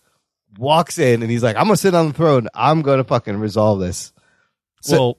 walks 0.59 0.99
in, 0.99 1.23
and 1.23 1.31
he's 1.31 1.43
like, 1.43 1.57
"I'm 1.57 1.65
gonna 1.65 1.77
sit 1.77 1.95
on 1.95 2.09
the 2.09 2.13
throne. 2.15 2.49
I'm 2.55 2.83
gonna 2.83 3.05
fucking 3.05 3.37
resolve 3.37 3.81
this." 3.81 4.13
So- 4.83 4.93
well, 4.99 5.19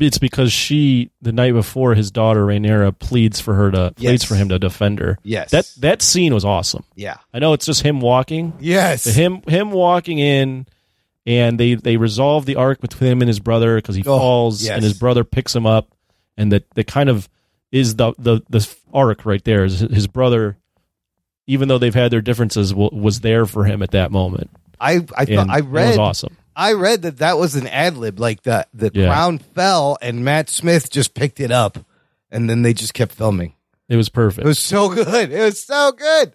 it's 0.00 0.16
because 0.18 0.50
she 0.50 1.10
the 1.20 1.32
night 1.32 1.52
before 1.52 1.94
his 1.94 2.10
daughter 2.10 2.46
Rhaenyra 2.46 2.98
pleads 2.98 3.38
for 3.40 3.52
her 3.54 3.70
to 3.70 3.92
pleads 3.96 4.22
Yes. 4.22 4.24
for 4.24 4.34
him 4.34 4.48
to 4.48 4.58
defend 4.58 4.98
her. 5.00 5.18
Yes. 5.22 5.50
that 5.50 5.70
that 5.80 6.00
scene 6.00 6.32
was 6.32 6.44
awesome. 6.44 6.84
Yeah. 6.94 7.16
I 7.34 7.38
know 7.38 7.52
it's 7.52 7.66
just 7.66 7.82
him 7.82 8.00
walking. 8.00 8.54
Yes. 8.60 9.04
Him 9.04 9.42
him 9.46 9.70
walking 9.72 10.18
in, 10.18 10.66
and 11.26 11.58
they 11.58 11.74
they 11.74 11.96
resolve 11.96 12.46
the 12.46 12.56
arc 12.56 12.82
with 12.82 12.92
him 13.00 13.22
and 13.22 13.28
his 13.28 13.40
brother 13.40 13.76
because 13.76 13.94
he 13.96 14.02
Oh, 14.06 14.18
falls 14.18 14.62
yes. 14.62 14.74
and 14.74 14.82
his 14.84 14.98
brother 14.98 15.24
picks 15.24 15.54
him 15.54 15.66
up, 15.66 15.94
and 16.36 16.52
that 16.52 16.68
that 16.74 16.86
kind 16.86 17.08
of 17.08 17.28
is 17.72 17.96
the 17.96 18.12
the 18.18 18.40
the 18.50 18.68
arc 18.92 19.24
right 19.26 19.42
there. 19.44 19.64
Is 19.64 19.80
his 19.80 20.06
brother, 20.06 20.56
even 21.46 21.68
though 21.68 21.78
they've 21.78 21.94
had 21.94 22.10
their 22.10 22.20
differences, 22.20 22.74
was 22.74 23.20
there 23.20 23.46
for 23.46 23.64
him 23.64 23.82
at 23.82 23.90
that 23.92 24.10
moment. 24.10 24.50
I 24.80 25.04
I 25.16 25.24
thought 25.24 25.48
I 25.50 25.60
read 25.60 25.88
was 25.90 25.98
awesome. 25.98 26.36
I 26.56 26.74
read 26.74 27.02
that 27.02 27.18
that 27.18 27.36
was 27.38 27.56
an 27.56 27.66
ad 27.66 27.96
lib. 27.96 28.20
Like 28.20 28.42
the 28.42 28.66
the 28.74 28.90
Yeah. 28.94 29.06
crown 29.06 29.38
fell, 29.38 29.96
and 30.02 30.24
Matt 30.24 30.48
Smith 30.48 30.90
just 30.90 31.14
picked 31.14 31.40
it 31.40 31.50
up, 31.50 31.78
and 32.30 32.48
then 32.48 32.62
they 32.62 32.72
just 32.74 32.94
kept 32.94 33.12
filming. 33.12 33.54
It 33.88 33.96
was 33.96 34.08
perfect. 34.08 34.44
It 34.44 34.48
was 34.48 34.58
so 34.58 34.88
good. 34.88 35.30
It 35.32 35.40
was 35.42 35.62
so 35.62 35.92
good. 35.92 36.34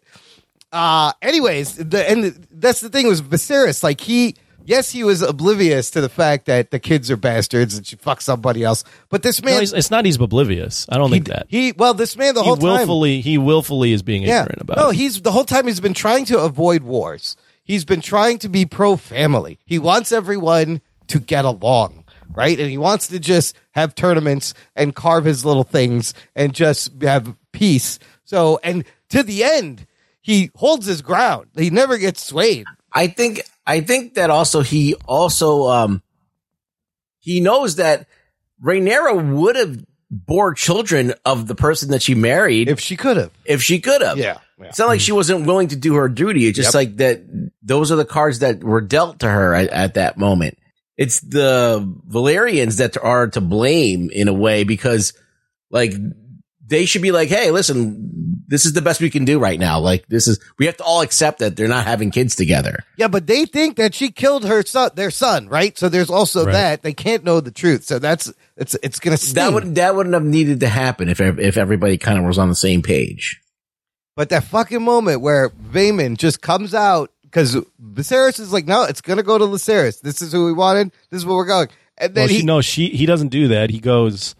Uh 0.72 1.14
anyways, 1.22 1.76
the 1.76 2.10
and 2.10 2.48
that's 2.52 2.82
the 2.82 2.90
thing 2.90 3.08
was 3.08 3.22
Viserys. 3.22 3.82
Like 3.84 4.02
he, 4.02 4.36
yes, 4.70 4.92
he 4.92 5.04
was 5.04 5.22
oblivious 5.22 5.90
to 5.92 6.00
the 6.02 6.08
fact 6.08 6.46
that 6.46 6.72
the 6.72 6.80
kids 6.80 7.10
are 7.12 7.18
bastards 7.18 7.76
and 7.76 7.86
she 7.86 7.98
fucks 7.98 8.22
somebody 8.22 8.64
else. 8.64 8.84
But 9.10 9.24
this 9.24 9.44
man, 9.44 9.60
he's- 9.60 9.74
it's 9.74 9.92
not 9.92 10.06
he's 10.06 10.16
oblivious. 10.18 10.86
I 10.88 10.98
don't 10.98 11.10
think 11.10 11.28
that. 11.28 11.48
he 11.50 11.74
well, 11.74 11.94
this 11.94 12.16
man 12.16 12.36
the 12.36 12.42
he 12.44 12.48
whole 12.48 12.56
time 12.56 12.88
he 13.22 13.38
willfully 13.38 13.92
is 13.92 14.04
being 14.04 14.24
ignorant 14.24 14.62
about. 14.62 14.78
no, 14.78 14.90
it. 14.92 14.96
he's 14.96 15.22
the 15.22 15.32
whole 15.32 15.44
time 15.44 15.68
he's 15.68 15.82
been 15.82 15.94
trying 15.94 16.26
to 16.26 16.40
avoid 16.40 16.84
wars. 16.84 17.36
He's 17.64 17.84
been 17.86 18.02
trying 18.02 18.38
to 18.40 18.50
be 18.50 18.66
pro 18.66 18.96
family. 18.96 19.60
He 19.66 19.78
wants 19.80 20.12
everyone 20.12 20.82
to 21.08 21.20
get 21.20 21.46
along, 21.46 22.04
right? 22.32 22.60
And 22.60 22.70
he 22.70 22.78
wants 22.78 23.08
to 23.10 23.20
just 23.20 23.56
have 23.72 23.94
tournaments 23.96 24.54
and 24.76 24.96
carve 24.96 25.26
his 25.26 25.44
little 25.46 25.64
things 25.64 26.14
and 26.36 26.54
just 26.54 27.02
have 27.02 27.36
peace. 27.52 28.00
So, 28.24 28.60
and 28.64 28.86
to 29.10 29.24
the 29.24 29.44
end, 29.44 29.86
he 30.22 30.52
holds 30.56 30.86
his 30.86 31.02
ground. 31.02 31.48
He 31.56 31.70
never 31.70 31.98
gets 31.98 32.24
swayed. 32.24 32.66
I 32.94 33.08
think 33.08 33.42
I 33.70 33.82
think 33.82 34.16
that 34.16 34.32
also 34.32 34.62
he 34.62 34.96
also 35.06 35.68
um 35.68 36.02
he 37.20 37.40
knows 37.40 37.76
that 37.76 38.08
Rhaenyra 38.66 39.36
would 39.36 39.56
have 39.56 39.86
bore 40.10 40.56
children 40.56 41.14
of 41.24 41.46
the 41.48 41.54
person 41.54 41.92
that 41.92 42.02
she 42.02 42.16
married 42.16 42.68
if 42.68 42.80
she 42.80 42.98
could 42.98 43.18
have. 43.18 43.32
If 43.46 43.62
she 43.62 43.80
could 43.80 44.02
have. 44.02 44.18
Yeah. 44.18 44.40
It's 44.62 44.80
not 44.80 44.88
like 44.88 45.00
she 45.00 45.12
wasn't 45.12 45.46
willing 45.46 45.68
to 45.68 45.76
do 45.76 45.94
her 45.96 46.10
duty. 46.10 46.48
It's 46.48 46.58
just 46.58 46.70
Yep. 46.70 46.74
like 46.74 46.98
that 46.98 47.22
those 47.62 47.92
are 47.92 47.96
the 47.96 48.06
cards 48.06 48.40
that 48.40 48.64
were 48.64 48.82
dealt 48.82 49.20
to 49.20 49.30
her 49.30 49.54
at, 49.54 49.70
at 49.70 49.94
that 49.94 50.18
moment. 50.18 50.58
It's 50.98 51.20
the 51.20 51.80
Velaryons 52.10 52.78
that 52.80 52.98
are 52.98 53.28
to 53.28 53.40
blame 53.40 54.10
in 54.12 54.28
a 54.28 54.34
way 54.34 54.64
because 54.64 55.14
like 55.70 55.94
they 56.70 56.86
should 56.86 57.02
be 57.02 57.12
like, 57.12 57.30
hey, 57.30 57.52
listen, 57.52 58.44
this 58.48 58.66
is 58.66 58.74
the 58.74 58.82
best 58.82 59.02
we 59.02 59.10
can 59.10 59.26
do 59.26 59.40
right 59.40 59.60
now. 59.60 59.80
Like 59.80 60.08
this 60.08 60.28
is 60.28 60.40
we 60.58 60.66
have 60.68 60.78
to 60.78 60.84
all 60.84 61.02
accept 61.02 61.40
that 61.40 61.56
they're 61.56 61.68
not 61.68 61.86
having 61.86 62.12
kids 62.12 62.36
together. 62.36 62.80
Yeah, 62.98 63.08
but 63.08 63.28
they 63.28 63.46
think 63.46 63.76
that 63.78 63.94
she 63.94 64.12
killed 64.12 64.46
her 64.46 64.64
son, 64.64 64.92
their 64.96 65.12
son, 65.12 65.48
right? 65.50 65.78
So 65.78 65.90
there's 65.90 66.10
also 66.10 66.46
Right. 66.46 66.52
that 66.54 66.82
they 66.84 66.94
can't 66.94 67.24
know 67.24 67.40
the 67.42 67.52
truth. 67.52 67.84
So 67.84 68.00
that's 68.00 68.32
it's 68.58 68.76
it's 68.84 69.00
gonna 69.00 69.18
sting. 69.18 69.36
That 69.36 69.54
wouldn't 69.54 69.76
that 69.76 69.96
wouldn't 69.96 70.14
have 70.14 70.24
needed 70.24 70.60
to 70.62 70.70
happen 70.70 71.10
if 71.10 71.20
if 71.20 71.58
everybody 71.58 71.98
kind 71.98 72.18
of 72.18 72.26
was 72.26 72.38
on 72.38 72.50
the 72.50 72.56
same 72.56 72.82
page. 72.82 73.42
But 74.16 74.30
that 74.30 74.44
fucking 74.44 74.82
moment 74.84 75.22
where 75.22 75.50
Vaemond 75.50 76.18
just 76.18 76.42
comes 76.42 76.74
out 76.74 77.12
because 77.24 77.56
Viserys 77.82 78.40
is 78.40 78.52
like, 78.52 78.66
no, 78.66 78.84
it's 78.84 79.02
gonna 79.02 79.24
go 79.24 79.38
to 79.38 79.46
Lucerys. 79.46 80.02
This 80.02 80.22
is 80.22 80.32
who 80.32 80.46
we 80.46 80.54
wanted. 80.54 80.92
This 81.10 81.20
is 81.20 81.26
where 81.26 81.36
we're 81.36 81.46
going. 81.46 81.70
And 81.98 82.16
then 82.16 82.24
Well, 82.24 82.30
he, 82.30 82.40
she, 82.40 82.46
no, 82.46 82.62
she 82.62 82.90
he 82.90 83.06
doesn't 83.06 83.30
do 83.30 83.50
that. 83.50 83.70
He 83.70 83.80
goes, 83.80 84.36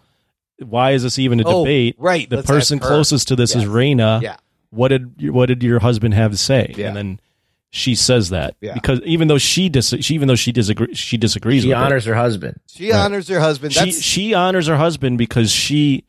"Why 0.60 0.92
is 0.92 1.02
this 1.02 1.18
even 1.18 1.40
a 1.40 1.44
Oh, 1.46 1.64
debate?" 1.64 1.96
right, 1.98 2.28
The 2.28 2.36
let's 2.36 2.46
person 2.48 2.78
closest 2.78 3.28
to 3.28 3.36
this 3.36 3.50
is 3.56 3.62
Yes. 3.64 3.70
Rhaenys. 3.72 4.22
Yeah. 4.22 4.36
What 4.70 4.88
did 4.88 5.12
your- 5.18 5.32
what 5.32 5.46
did 5.46 5.62
your 5.62 5.80
husband 5.80 6.14
have 6.14 6.30
to 6.30 6.36
say? 6.36 6.74
Yeah. 6.76 6.88
And 6.88 6.96
then 6.96 7.20
she 7.70 7.94
says 7.94 8.30
that 8.30 8.54
Yeah. 8.60 8.74
because 8.74 9.00
even 9.04 9.28
though 9.28 9.38
she 9.38 9.68
dis- 9.68 9.94
she 10.00 10.14
even 10.14 10.26
though 10.28 10.34
she 10.36 10.50
disagrees 10.52 10.98
she 10.98 11.16
disagrees 11.16 11.62
She 11.62 11.68
with 11.68 11.76
honors 11.76 12.06
it, 12.06 12.10
her 12.10 12.16
husband. 12.16 12.58
she 12.66 12.90
honors 12.92 13.28
her 13.28 13.38
husband. 13.40 13.72
she 13.74 13.80
That's 13.80 14.02
she 14.02 14.34
honors 14.34 14.66
her 14.66 14.76
husband 14.76 15.18
because 15.18 15.50
she 15.52 16.04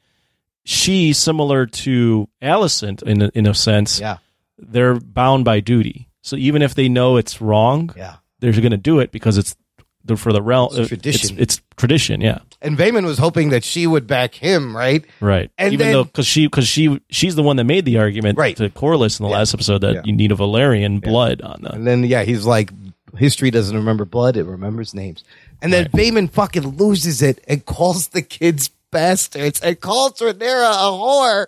she 0.64 1.14
similar 1.14 1.66
to 1.66 2.28
Alicent 2.42 3.02
in 3.04 3.22
a, 3.24 3.32
in 3.34 3.48
a 3.48 3.54
sense. 3.54 4.00
Yeah. 4.00 4.18
they're 4.60 5.00
bound 5.00 5.44
by 5.44 5.60
duty. 5.60 6.08
So 6.22 6.36
even 6.36 6.62
if 6.62 6.76
they 6.76 6.88
know 6.88 7.18
it's 7.18 7.42
wrong, 7.42 7.92
Yeah. 7.98 8.18
they're 8.40 8.52
going 8.52 8.70
to 8.72 8.78
do 8.78 9.00
it 9.00 9.12
because 9.12 9.40
it's 9.40 9.56
the, 10.06 10.16
for 10.18 10.34
the 10.34 10.42
realm. 10.42 10.70
Uh, 10.74 10.82
it's 10.82 10.88
tradition. 10.90 11.38
It's, 11.38 11.58
it's 11.58 11.62
tradition. 11.78 12.22
Yeah. 12.22 12.40
and 12.62 12.78
Vaemond 12.78 13.06
was 13.06 13.18
hoping 13.18 13.50
that 13.50 13.64
she 13.64 13.88
would 13.88 14.08
back 14.08 14.36
him, 14.36 14.76
right? 14.76 15.04
Right. 15.20 15.50
And 15.58 15.74
Even 15.74 15.86
then- 15.88 15.94
though 15.94 16.04
because 16.06 16.28
she 16.28 16.48
because 16.48 16.68
she 16.68 17.02
she's 17.10 17.36
the 17.36 17.44
one 17.44 17.56
that 17.58 17.64
made 17.66 17.86
the 17.86 17.98
argument 17.98 18.38
Right. 18.38 18.56
to 18.58 18.70
Corlys 18.70 19.20
in 19.20 19.24
the 19.26 19.32
last 19.32 19.54
episode 19.54 19.80
that 19.80 19.94
Yeah. 19.96 20.02
you 20.06 20.14
need 20.14 20.32
a 20.32 20.36
Velaryon 20.36 21.02
blood 21.02 21.42
on 21.42 21.62
the 21.64 21.72
And 21.74 21.86
then 21.88 22.04
yeah, 22.04 22.24
he's 22.24 22.46
like, 22.46 22.72
history 23.18 23.52
doesn't 23.52 23.76
remember 23.76 24.06
blood; 24.06 24.38
it 24.38 24.46
remembers 24.46 24.94
names. 24.94 25.24
And 25.62 25.72
then 25.72 25.86
Vaemond 25.90 26.32
fucking 26.32 26.78
loses 26.78 27.22
it 27.22 27.44
and 27.48 27.66
calls 27.66 28.08
the 28.10 28.22
kids 28.24 28.70
bastards 28.92 29.62
and 29.62 29.80
calls 29.80 30.14
Rhaenyra 30.20 30.72
a 30.72 30.92
whore. 30.92 31.46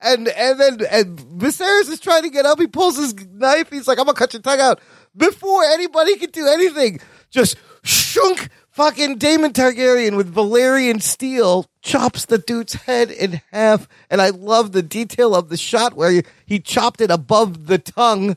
And 0.00 0.28
and 0.28 0.58
then 0.60 0.78
and 0.90 1.18
Viserys 1.18 1.90
is 1.90 2.00
trying 2.00 2.22
to 2.22 2.30
get 2.30 2.46
up. 2.46 2.58
He 2.60 2.66
pulls 2.66 2.96
his 2.96 3.14
knife. 3.32 3.70
He's 3.70 3.86
like, 3.88 3.98
"I'm 3.98 4.06
gonna 4.06 4.16
cut 4.16 4.32
your 4.32 4.42
tongue 4.42 4.60
out." 4.60 4.80
Before 5.16 5.64
anybody 5.64 6.16
can 6.16 6.30
do 6.30 6.46
anything, 6.46 7.00
just 7.30 7.56
shunk. 7.86 8.48
Fucking 8.70 9.16
Daemon 9.16 9.54
Targaryen 9.54 10.18
with 10.18 10.34
Valyrian 10.34 11.00
steel 11.00 11.64
chops 11.80 12.26
the 12.26 12.36
dude's 12.36 12.74
head 12.74 13.10
in 13.10 13.40
half, 13.50 13.88
and 14.10 14.20
I 14.20 14.28
love 14.28 14.72
the 14.72 14.82
detail 14.82 15.34
of 15.34 15.48
the 15.48 15.56
shot 15.56 15.94
where 15.94 16.22
he 16.44 16.60
chopped 16.60 17.00
it 17.00 17.10
above 17.10 17.68
the 17.68 17.78
tongue 17.78 18.36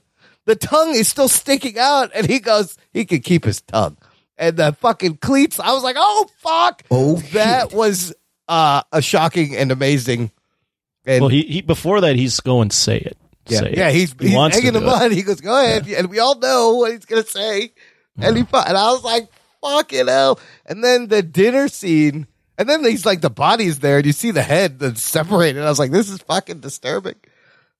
the 0.49 0.55
tongue 0.55 0.95
is 0.95 1.07
still 1.07 1.27
sticking 1.27 1.77
out, 1.77 2.09
and 2.15 2.25
he 2.25 2.39
goes, 2.39 2.75
he 2.91 3.05
could 3.05 3.23
keep 3.23 3.45
his 3.45 3.61
tongue. 3.61 3.97
And 4.35 4.57
the 4.57 4.73
fucking 4.73 5.17
cleats, 5.17 5.59
I 5.59 5.73
was 5.73 5.83
like, 5.83 5.95
oh 5.99 6.27
fuck! 6.37 6.81
Oh, 6.89 7.17
that 7.33 7.71
was 7.71 8.15
uh, 8.47 8.81
a 8.91 8.99
shocking 8.99 9.55
and 9.55 9.71
amazing. 9.71 10.31
And 11.05 11.21
well, 11.21 11.29
he, 11.29 11.43
he 11.43 11.61
before 11.61 12.01
that 12.01 12.15
he's 12.15 12.39
going 12.39 12.71
say 12.71 12.97
it. 12.97 13.17
yeah, 13.47 13.59
Say 13.59 13.73
yeah, 13.77 13.89
it. 13.89 13.95
he's, 13.95 14.15
He 14.19 14.29
he's 14.29 14.35
wants 14.35 14.57
hanging 14.57 14.73
do 14.73 14.79
the 14.79 14.85
it. 14.85 14.89
bud. 14.89 15.11
He 15.11 15.21
goes, 15.21 15.39
go 15.39 15.61
ahead, 15.61 15.85
and 15.87 16.09
we 16.09 16.17
all 16.17 16.39
know 16.39 16.75
what 16.75 16.93
he's 16.93 17.05
gonna 17.05 17.23
say. 17.23 17.73
And 18.17 18.35
he, 18.35 18.41
and 18.41 18.77
I 18.77 18.91
was 18.91 19.03
like, 19.03 19.27
fucking 19.61 20.07
hell! 20.07 20.39
And 20.65 20.83
then 20.83 21.07
the 21.07 21.21
dinner 21.21 21.67
scene, 21.67 22.27
and 22.57 22.67
then 22.69 22.83
he's 22.83 23.05
like, 23.05 23.21
the 23.21 23.29
body's 23.29 23.79
there, 23.79 23.97
and 23.97 24.05
you 24.05 24.11
see 24.13 24.31
the 24.31 24.41
head 24.41 24.79
that's 24.79 25.01
separated. 25.01 25.61
I 25.63 25.69
was 25.69 25.79
like, 25.79 25.91
this 25.91 26.09
is 26.09 26.19
fucking 26.19 26.59
disturbing. 26.59 27.15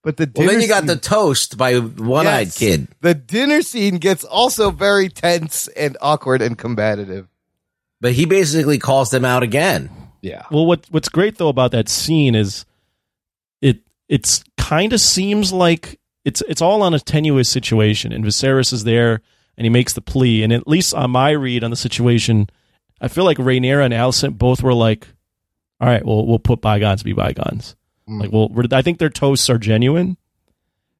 But 0.01 0.15
the 0.17 0.31
Well, 0.33 0.47
then 0.47 0.61
you 0.61 0.67
got 0.69 0.79
scene- 0.79 0.87
the 0.87 0.95
toast 0.95 1.57
by 1.57 1.75
one 1.77 2.25
eyed 2.25 2.47
Yes. 2.47 2.57
kid. 2.57 2.87
The 3.01 3.13
dinner 3.13 3.61
scene 3.61 3.97
gets 3.97 4.23
also 4.23 4.71
very 4.71 5.09
tense 5.09 5.67
and 5.69 5.97
awkward 6.01 6.41
and 6.41 6.57
combative. 6.57 7.27
But 7.99 8.13
he 8.13 8.23
basically 8.25 8.77
calls 8.77 9.09
them 9.09 9.25
out 9.25 9.43
again. 9.43 9.89
Yeah. 10.21 10.43
Well, 10.51 10.65
what 10.65 10.85
what's 10.89 11.09
great 11.09 11.37
though 11.37 11.49
about 11.49 11.71
that 11.71 11.89
scene 11.89 12.33
is 12.33 12.65
it 13.61 13.79
it's 14.07 14.41
kind 14.57 14.93
of 14.93 15.01
seems 15.01 15.51
like 15.51 15.99
it's 16.23 16.41
it's 16.47 16.61
all 16.61 16.81
on 16.81 16.93
a 16.93 16.99
tenuous 16.99 17.49
situation, 17.49 18.13
and 18.13 18.23
Viserys 18.23 18.71
is 18.71 18.85
there, 18.85 19.21
and 19.59 19.65
he 19.65 19.69
makes 19.69 19.91
the 19.91 20.01
plea, 20.01 20.41
and 20.41 20.53
at 20.53 20.69
least 20.69 20.93
on 20.93 21.11
my 21.11 21.31
read 21.31 21.65
on 21.65 21.69
the 21.69 21.75
situation, 21.75 22.49
I 23.01 23.09
feel 23.09 23.25
like 23.25 23.37
Rhaenyra 23.37 23.83
and 23.83 23.93
Alicent 23.93 24.37
both 24.37 24.63
were 24.63 24.73
like, 24.73 25.05
"All 25.81 25.87
right, 25.87 26.03
well, 26.03 26.25
we'll 26.25 26.39
put 26.39 26.61
bygones 26.61 27.03
be 27.03 27.11
bygones." 27.13 27.75
Like, 28.07 28.31
well, 28.31 28.49
I 28.71 28.81
think 28.81 28.97
their 28.97 29.09
toasts 29.09 29.49
are 29.49 29.57
genuine, 29.57 30.17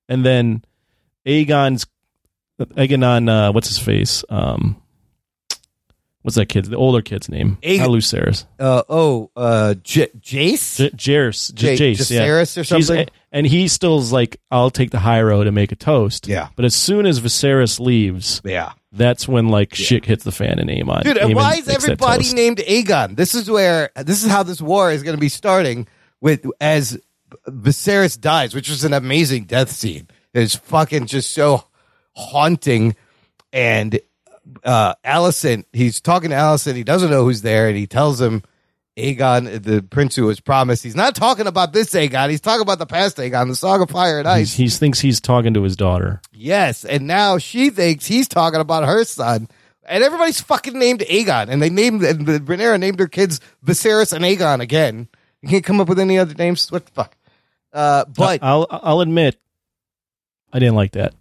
and 0.09 0.25
then 0.25 0.63
Aegon's 1.25 1.87
Aegon, 2.59 3.29
uh, 3.29 3.51
what's 3.53 3.69
his 3.69 3.79
face, 3.79 4.23
um, 4.29 4.81
what's 6.21 6.35
that 6.35 6.47
kid's 6.47 6.69
the 6.69 6.75
older 6.77 7.01
kid's 7.01 7.29
name? 7.29 7.57
Not 7.63 7.89
Lucerys. 7.89 8.45
Uh, 8.59 8.83
oh, 8.89 9.31
uh, 9.35 9.75
J- 9.83 10.09
Jace? 10.19 10.77
J- 10.77 10.89
Jace, 10.91 11.53
J- 11.53 11.75
J- 11.75 11.91
Jace, 11.93 12.11
yeah. 12.11 12.25
Or 12.25 12.45
something? 12.45 13.07
and 13.31 13.45
he 13.47 13.67
still's 13.67 14.11
like, 14.11 14.39
I'll 14.51 14.71
take 14.71 14.91
the 14.91 14.99
high 14.99 15.21
road 15.21 15.47
and 15.47 15.55
make 15.55 15.71
a 15.71 15.75
toast. 15.75 16.27
Yeah. 16.27 16.49
But 16.55 16.65
as 16.65 16.75
soon 16.75 17.05
as 17.05 17.19
Viserys 17.19 17.79
leaves, 17.79 18.41
yeah, 18.43 18.73
that's 18.91 19.27
when 19.27 19.49
like 19.49 19.75
shit 19.75 20.05
hits 20.05 20.23
the 20.23 20.31
fan 20.31 20.59
in 20.59 20.67
Aemond. 20.67 21.03
Dude, 21.03 21.17
and 21.17 21.31
Aemond 21.31 21.35
why 21.35 21.51
is 21.53 21.55
makes 21.57 21.65
that 21.67 21.75
everybody 21.91 22.23
toast. 22.23 22.35
named 22.35 22.57
Aegon? 22.59 23.15
This 23.15 23.35
is 23.35 23.49
where 23.49 23.91
this 23.95 24.23
is 24.23 24.29
how 24.29 24.43
this 24.43 24.61
war 24.61 24.91
is 24.91 25.03
going 25.03 25.15
to 25.15 25.21
be 25.21 25.29
starting 25.29 25.87
with 26.21 26.45
as 26.59 26.99
Viserys 27.47 28.19
dies, 28.19 28.55
which 28.55 28.69
was 28.69 28.83
an 28.83 28.93
amazing 28.93 29.45
death 29.45 29.69
scene. 29.71 30.07
It's 30.33 30.55
fucking 30.55 31.05
just 31.05 31.31
so 31.31 31.63
haunting. 32.13 32.95
And 33.51 33.99
uh 34.63 34.95
Alicent, 35.05 35.65
he's 35.73 36.01
talking 36.01 36.29
to 36.31 36.35
Alicent. 36.35 36.75
He 36.75 36.83
doesn't 36.83 37.09
know 37.09 37.23
who's 37.23 37.41
there, 37.41 37.67
and 37.67 37.77
he 37.77 37.87
tells 37.87 38.19
him 38.19 38.43
Aegon, 38.97 39.63
the 39.63 39.81
prince 39.81 40.15
who 40.15 40.25
was 40.25 40.39
promised. 40.39 40.83
He's 40.83 40.95
not 40.95 41.15
talking 41.15 41.47
about 41.47 41.73
this 41.73 41.91
Aegon. 41.91 42.29
He's 42.29 42.41
talking 42.41 42.61
about 42.61 42.79
the 42.79 42.85
past 42.85 43.17
Aegon, 43.17 43.47
the 43.47 43.55
Song 43.55 43.81
of 43.81 43.89
Fire 43.89 44.19
and 44.19 44.27
Ice. 44.27 44.53
He 44.53 44.67
thinks 44.69 44.99
he's 44.99 45.21
talking 45.21 45.53
to 45.53 45.63
his 45.63 45.75
daughter. 45.75 46.21
Yes, 46.31 46.85
and 46.85 47.07
now 47.07 47.37
she 47.37 47.69
thinks 47.69 48.05
he's 48.05 48.27
talking 48.27 48.59
about 48.59 48.85
her 48.85 49.03
son. 49.03 49.47
And 49.85 50.03
everybody's 50.03 50.39
fucking 50.41 50.77
named 50.77 50.99
Aegon, 50.99 51.49
and 51.49 51.61
they 51.61 51.69
named 51.69 52.03
and 52.03 52.27
Rhaenyra 52.27 52.79
named 52.79 52.99
her 52.99 53.07
kids 53.07 53.39
Viserys 53.65 54.13
and 54.13 54.23
Aegon 54.23 54.59
again. 54.59 55.07
You 55.41 55.49
can't 55.49 55.63
come 55.63 55.81
up 55.81 55.89
with 55.89 55.99
any 55.99 56.19
other 56.19 56.35
names. 56.35 56.71
What 56.71 56.85
the 56.85 56.91
fuck? 56.91 57.15
Uh, 57.73 58.05
but 58.05 58.43
I'll 58.43 58.67
I'll 58.69 59.01
admit, 59.01 59.39
I 60.53 60.59
didn't 60.59 60.75
like 60.75 60.91
that. 60.91 61.13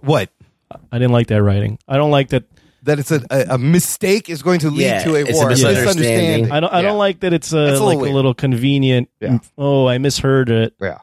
What? 0.00 0.30
I 0.70 0.98
didn't 0.98 1.12
like 1.12 1.28
that 1.28 1.42
writing. 1.42 1.78
I 1.88 1.96
don't 1.96 2.10
like 2.10 2.28
that. 2.28 2.44
That 2.86 2.98
it's 2.98 3.10
a, 3.12 3.22
a, 3.30 3.54
a 3.54 3.58
mistake 3.58 4.28
is 4.30 4.42
going 4.42 4.60
to 4.60 4.70
lead 4.70 4.84
Yeah, 4.86 5.04
to 5.04 5.14
a 5.14 5.20
it's 5.20 5.30
a 5.30 5.34
war. 5.34 5.48
misunderstanding. 5.50 6.50
I 6.50 6.60
don't. 6.60 6.72
I 6.72 6.78
Yeah. 6.80 6.82
don't 6.88 6.98
like 6.98 7.20
that. 7.20 7.32
It's 7.32 7.52
a, 7.52 7.56
That's 7.56 7.68
a 7.68 7.72
little 7.84 7.86
like 7.88 7.98
weird. 7.98 8.12
a 8.12 8.14
little 8.14 8.34
convenient. 8.34 9.08
Yeah. 9.20 9.38
Oh, 9.58 9.86
I 9.86 9.98
misheard 9.98 10.50
it. 10.50 10.74
Yeah. 10.80 10.98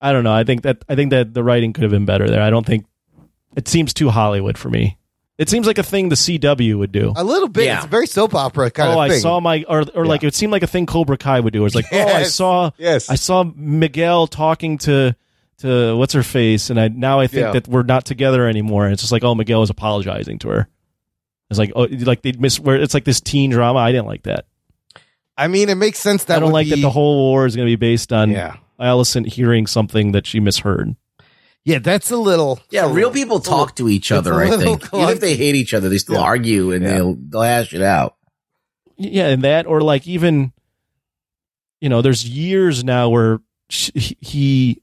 I 0.00 0.12
don't 0.12 0.24
know. 0.24 0.32
I 0.34 0.44
think 0.44 0.62
that 0.62 0.84
I 0.88 0.94
think 0.94 1.10
that 1.10 1.34
the 1.34 1.42
writing 1.44 1.72
could 1.72 1.82
have 1.82 1.90
been 1.92 2.04
better 2.06 2.28
there. 2.28 2.42
I 2.42 2.50
don't 2.50 2.66
think 2.66 2.86
it 3.56 3.68
seems 3.68 3.92
too 3.94 4.08
Hollywood 4.10 4.56
for 4.58 4.68
me. 4.70 4.96
It 5.38 5.48
seems 5.48 5.66
like 5.66 5.78
a 5.78 5.82
thing 5.82 6.08
the 6.08 6.14
CW 6.14 6.78
would 6.78 6.92
do. 6.92 7.12
A 7.16 7.24
little 7.24 7.48
bit. 7.48 7.64
Yeah. 7.64 7.76
It's 7.76 7.86
a 7.86 7.88
very 7.88 8.06
soap 8.06 8.34
opera 8.34 8.70
kind 8.70 8.90
oh, 8.90 9.00
of 9.00 9.08
thing. 9.08 9.12
Oh, 9.12 9.16
I 9.16 9.18
saw 9.18 9.40
my 9.40 9.64
or 9.68 9.84
or 9.94 10.06
like 10.06 10.22
it 10.24 10.34
seemed 10.34 10.52
like 10.52 10.62
a 10.62 10.66
thing 10.66 10.86
Cobra 10.86 11.16
Kai 11.16 11.40
would 11.40 11.52
do. 11.52 11.64
It's 11.64 11.74
like, 11.74 11.86
oh, 11.92 12.06
I 12.06 12.24
saw 12.24 12.70
Yes. 12.78 13.08
I 13.08 13.14
saw 13.14 13.44
Miguel 13.56 14.26
talking 14.26 14.78
to 14.78 15.14
to 15.58 15.96
what's 15.96 16.12
her 16.12 16.22
face, 16.24 16.70
and 16.70 16.78
I 16.80 16.88
now 16.88 17.20
I 17.20 17.28
think 17.28 17.42
Yeah. 17.46 17.52
that 17.52 17.68
we're 17.68 17.82
not 17.84 18.04
together 18.04 18.46
anymore. 18.48 18.84
And 18.84 18.92
it's 18.92 19.02
just 19.02 19.12
like, 19.12 19.22
oh, 19.24 19.34
Miguel 19.34 19.62
is 19.62 19.70
apologizing 19.70 20.38
to 20.40 20.48
her. 20.48 20.68
It's 21.52 21.58
like, 21.58 21.72
oh, 21.76 21.86
like 21.90 22.22
they 22.22 22.32
miss 22.32 22.58
where 22.58 22.76
it's 22.76 22.94
like 22.94 23.04
this 23.04 23.20
teen 23.20 23.50
drama. 23.50 23.78
I 23.78 23.92
didn't 23.92 24.06
like 24.06 24.24
that. 24.24 24.46
I 25.36 25.48
mean, 25.48 25.68
it 25.68 25.76
makes 25.76 25.98
sense 25.98 26.24
that 26.24 26.36
I 26.36 26.40
don't 26.40 26.52
like 26.52 26.66
be, 26.66 26.70
that 26.70 26.80
the 26.82 26.90
whole 26.90 27.16
war 27.30 27.46
is 27.46 27.56
going 27.56 27.66
to 27.66 27.70
be 27.70 27.76
based 27.76 28.12
on 28.12 28.30
Yeah. 28.30 28.56
Alicent 28.80 29.26
hearing 29.26 29.66
something 29.66 30.12
that 30.12 30.26
she 30.26 30.40
misheard. 30.40 30.96
Yeah, 31.64 31.78
that's 31.78 32.10
a 32.10 32.16
little. 32.16 32.60
Yeah, 32.70 32.92
real 32.92 33.10
people 33.12 33.38
talk 33.38 33.76
to 33.76 33.88
each 33.88 34.10
other. 34.10 34.32
a 34.32 34.46
I 34.46 34.50
little 34.50 34.76
think 34.78 34.94
even 34.94 35.08
if 35.10 35.20
they 35.20 35.36
hate 35.36 35.54
each 35.54 35.72
other, 35.74 35.88
they 35.88 35.98
still 35.98 36.18
argue 36.18 36.72
and 36.72 36.82
Yeah. 36.82 36.94
they'll 36.94 37.14
they'll 37.16 37.42
hash 37.42 37.72
it 37.72 37.82
out. 37.82 38.16
Yeah, 38.96 39.28
and 39.28 39.42
that, 39.42 39.66
or 39.66 39.80
like 39.80 40.06
even, 40.08 40.52
you 41.80 41.88
know, 41.88 42.02
there's 42.02 42.28
years 42.28 42.82
now 42.84 43.08
where 43.10 43.38
sh- 43.70 43.90
he 44.20 44.82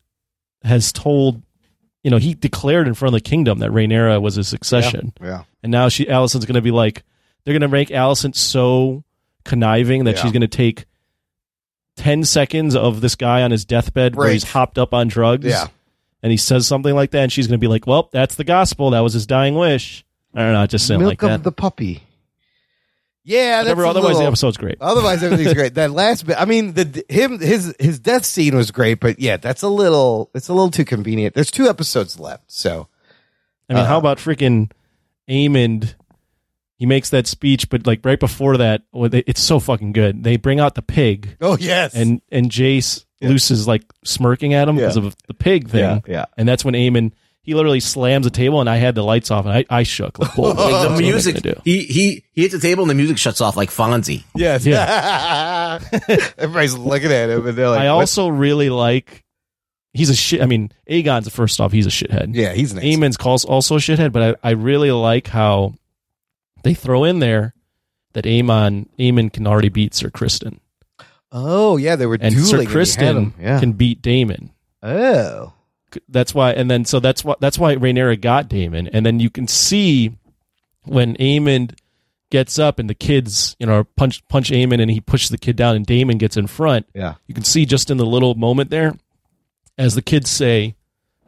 has 0.64 0.92
told, 0.94 1.42
you 2.04 2.12
know, 2.12 2.18
he 2.18 2.34
declared 2.34 2.88
in 2.88 2.94
front 2.94 3.14
of 3.14 3.22
the 3.24 3.30
kingdom 3.30 3.60
that 3.60 3.72
Rhaenyra 3.72 4.22
was 4.22 4.36
his 4.36 4.48
succession, 4.48 5.14
Yeah. 5.22 5.44
And 5.64 5.72
now 5.72 5.90
she 5.90 6.06
Alicent's 6.06 6.46
going 6.46 6.56
to 6.56 6.62
be 6.62 6.72
like, 6.72 7.04
they're 7.44 7.54
going 7.54 7.62
to 7.62 7.68
make 7.68 7.90
Alicent 7.90 8.36
so 8.36 9.04
conniving 9.44 10.04
that 10.06 10.16
Yeah. 10.16 10.22
she's 10.22 10.32
going 10.32 10.42
to 10.42 10.48
take 10.48 10.86
ten 11.96 12.24
seconds 12.24 12.76
of 12.76 13.02
this 13.02 13.16
guy 13.16 13.42
on 13.42 13.52
his 13.52 13.66
deathbed 13.66 14.16
where 14.16 14.30
he's 14.30 14.44
hopped 14.44 14.78
up 14.78 14.94
on 14.94 15.08
drugs, 15.10 15.46
Yeah. 15.46 15.68
and 16.24 16.32
he 16.32 16.38
says 16.38 16.66
something 16.66 16.96
like 16.96 17.12
that, 17.12 17.24
and 17.24 17.32
she's 17.32 17.48
going 17.48 17.60
to 17.60 17.62
be 17.64 17.68
like, 17.68 17.86
well, 17.88 18.10
that's 18.12 18.36
the 18.36 18.44
gospel, 18.46 18.92
that 18.92 19.02
was 19.02 19.14
his 19.14 19.28
dying 19.28 19.56
wish. 19.56 20.06
I 20.34 20.40
don't 20.42 20.54
know, 20.54 20.64
it 20.64 20.70
just 20.70 20.88
sounded 20.88 21.06
Milk 21.06 21.22
like 21.22 21.24
of 21.24 21.30
that. 21.40 21.44
the 21.44 21.52
puppy. 21.52 22.04
Yeah, 23.26 23.58
that's 23.64 23.76
Whatever, 23.76 23.86
otherwise, 23.86 24.08
little- 24.14 24.22
the 24.22 24.28
episode's 24.28 24.58
great. 24.58 24.78
Otherwise, 24.80 25.22
everything's 25.24 25.54
great. 25.54 25.74
That 25.76 25.92
last 25.92 26.26
bit, 26.26 26.40
I 26.40 26.46
mean, 26.46 26.74
the 26.74 27.04
him 27.10 27.40
his 27.40 27.76
his 27.80 28.00
death 28.00 28.26
scene 28.26 28.56
was 28.56 28.72
great, 28.72 29.00
but 29.02 29.20
yeah, 29.20 29.38
that's 29.38 29.62
a 29.62 29.68
little 29.68 30.32
it's 30.34 30.48
a 30.48 30.54
little 30.54 30.72
too 30.72 30.86
convenient. 30.86 31.36
There's 31.36 31.52
two 31.52 31.68
episodes 31.68 32.18
left, 32.20 32.50
so 32.52 32.88
I 33.70 33.74
mean, 33.74 33.84
Uh, 33.84 33.88
how 33.88 33.98
about 34.00 34.18
freaking 34.20 34.72
Aemond? 35.30 35.94
He 36.78 36.86
makes 36.86 37.10
that 37.10 37.28
speech, 37.28 37.70
but 37.70 37.86
like 37.86 38.00
right 38.06 38.20
before 38.20 38.56
that, 38.58 38.84
well, 38.94 39.10
they, 39.10 39.20
it's 39.28 39.42
so 39.42 39.60
fucking 39.60 39.92
good. 39.92 40.24
They 40.24 40.38
bring 40.38 40.60
out 40.62 40.76
the 40.76 40.82
pig, 40.82 41.36
oh 41.42 41.58
yes, 41.60 41.94
and 41.94 42.22
and 42.32 42.50
Jace 42.50 43.04
Luce 43.22 43.52
is 43.52 43.68
like 43.68 43.84
smirking 44.06 44.54
at 44.54 44.70
him 44.70 44.78
because 44.78 44.96
Yeah. 44.96 45.04
of 45.08 45.16
the 45.28 45.34
pig 45.34 45.68
thing. 45.70 45.82
Yeah, 45.82 46.00
yeah. 46.08 46.26
And 46.38 46.48
that's 46.48 46.64
when 46.64 46.74
Aemond 46.76 47.12
he 47.42 47.54
literally 47.56 47.80
slams 47.82 48.26
the 48.26 48.30
table, 48.32 48.62
and 48.62 48.70
I 48.70 48.78
had 48.78 48.96
the 48.96 49.04
lights 49.04 49.30
off, 49.32 49.44
and 49.46 49.54
I, 49.54 49.66
I 49.70 49.84
shook 49.84 50.20
like, 50.20 50.38
whoa, 50.38 50.52
Like 50.52 50.90
the 50.96 50.96
music, 51.00 51.42
do? 51.42 51.54
he 51.66 51.84
he 51.84 52.24
he 52.32 52.42
hits 52.44 52.54
the 52.54 52.60
table 52.62 52.84
and 52.84 52.90
the 52.90 52.96
music 52.96 53.18
shuts 53.18 53.42
off 53.42 53.58
like 53.58 53.72
Fonzie. 53.72 54.24
yes, 54.36 54.66
Everybody's 56.38 56.76
looking 56.78 57.12
at 57.12 57.30
him, 57.30 57.46
and 57.48 57.58
they're 57.58 57.70
like, 57.70 57.80
I 57.82 57.92
what? 57.94 58.02
also 58.02 58.30
really 58.30 58.70
like. 58.70 59.24
He's 59.94 60.10
a 60.10 60.16
shit. 60.16 60.42
I 60.42 60.46
mean, 60.46 60.72
Aegon's 60.88 61.28
first 61.30 61.60
off, 61.60 61.72
he's 61.72 61.88
a 61.88 61.90
shithead. 61.90 62.36
yeah, 62.36 62.54
he's 62.54 62.74
nice. 62.74 62.84
Aemond's 62.84 63.18
calls 63.18 63.44
also 63.46 63.76
a 63.76 63.80
shithead, 63.80 64.12
but 64.12 64.38
I, 64.44 64.50
I 64.50 64.52
really 64.52 64.92
like 64.92 65.28
how 65.28 65.74
they 66.64 66.74
throw 66.74 67.04
in 67.06 67.20
there 67.20 67.54
that 68.14 68.26
Aemond 68.26 68.88
Aemond 69.00 69.34
can 69.34 69.48
already 69.48 69.70
beat 69.70 69.94
Sir 69.96 70.10
Criston. 70.10 70.60
Oh 71.32 71.78
yeah, 71.78 71.96
they 71.96 72.06
were 72.06 72.18
and 72.22 72.34
dueling. 72.36 72.46
Sir 72.46 72.60
and 72.60 72.68
he 72.68 72.74
had 72.74 72.76
Criston. 73.16 73.34
Yeah. 73.40 73.60
can 73.60 73.74
beat 73.74 74.02
Daemon. 74.02 74.52
oh, 74.84 75.54
That's 76.08 76.34
why, 76.34 76.52
and 76.54 76.70
then 76.70 76.86
so 76.86 77.00
that's 77.00 77.24
why 77.24 77.36
that's 77.40 77.58
why 77.58 77.76
Rhaenyra 77.76 78.20
got 78.22 78.48
Daemon, 78.48 78.88
and 78.90 79.06
then 79.06 79.20
you 79.20 79.30
can 79.30 79.48
see 79.48 80.16
when 80.86 81.16
Aemond 81.18 81.76
gets 82.32 82.60
up 82.60 82.78
and 82.80 82.90
the 82.90 82.96
kids, 82.96 83.56
you 83.60 83.66
know, 83.66 83.84
punch 83.96 84.26
punch 84.28 84.52
Aemond 84.52 84.82
and 84.82 84.92
he 84.92 85.02
pushes 85.02 85.30
the 85.30 85.38
kid 85.38 85.56
down 85.56 85.76
and 85.76 85.86
Daemon 85.86 86.18
gets 86.20 86.38
in 86.38 86.46
front. 86.48 86.86
Yeah. 86.94 87.16
you 87.26 87.34
can 87.34 87.44
see 87.44 87.66
just 87.66 87.90
in 87.90 87.98
the 87.98 88.06
little 88.06 88.36
moment 88.36 88.70
there, 88.70 88.94
as 89.80 89.96
the 89.96 90.02
kids 90.04 90.30
say, 90.30 90.76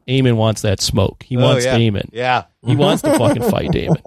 Aemond 0.08 0.36
wants 0.36 0.62
that 0.62 0.82
smoke. 0.82 1.24
He 1.24 1.38
Oh, 1.38 1.42
wants 1.42 1.66
yeah. 1.66 1.78
Daemon. 1.78 2.10
Yeah. 2.12 2.44
he 2.66 2.76
wants 2.76 3.02
to 3.04 3.18
fucking 3.18 3.44
fight 3.50 3.72
Daemon, 3.72 3.98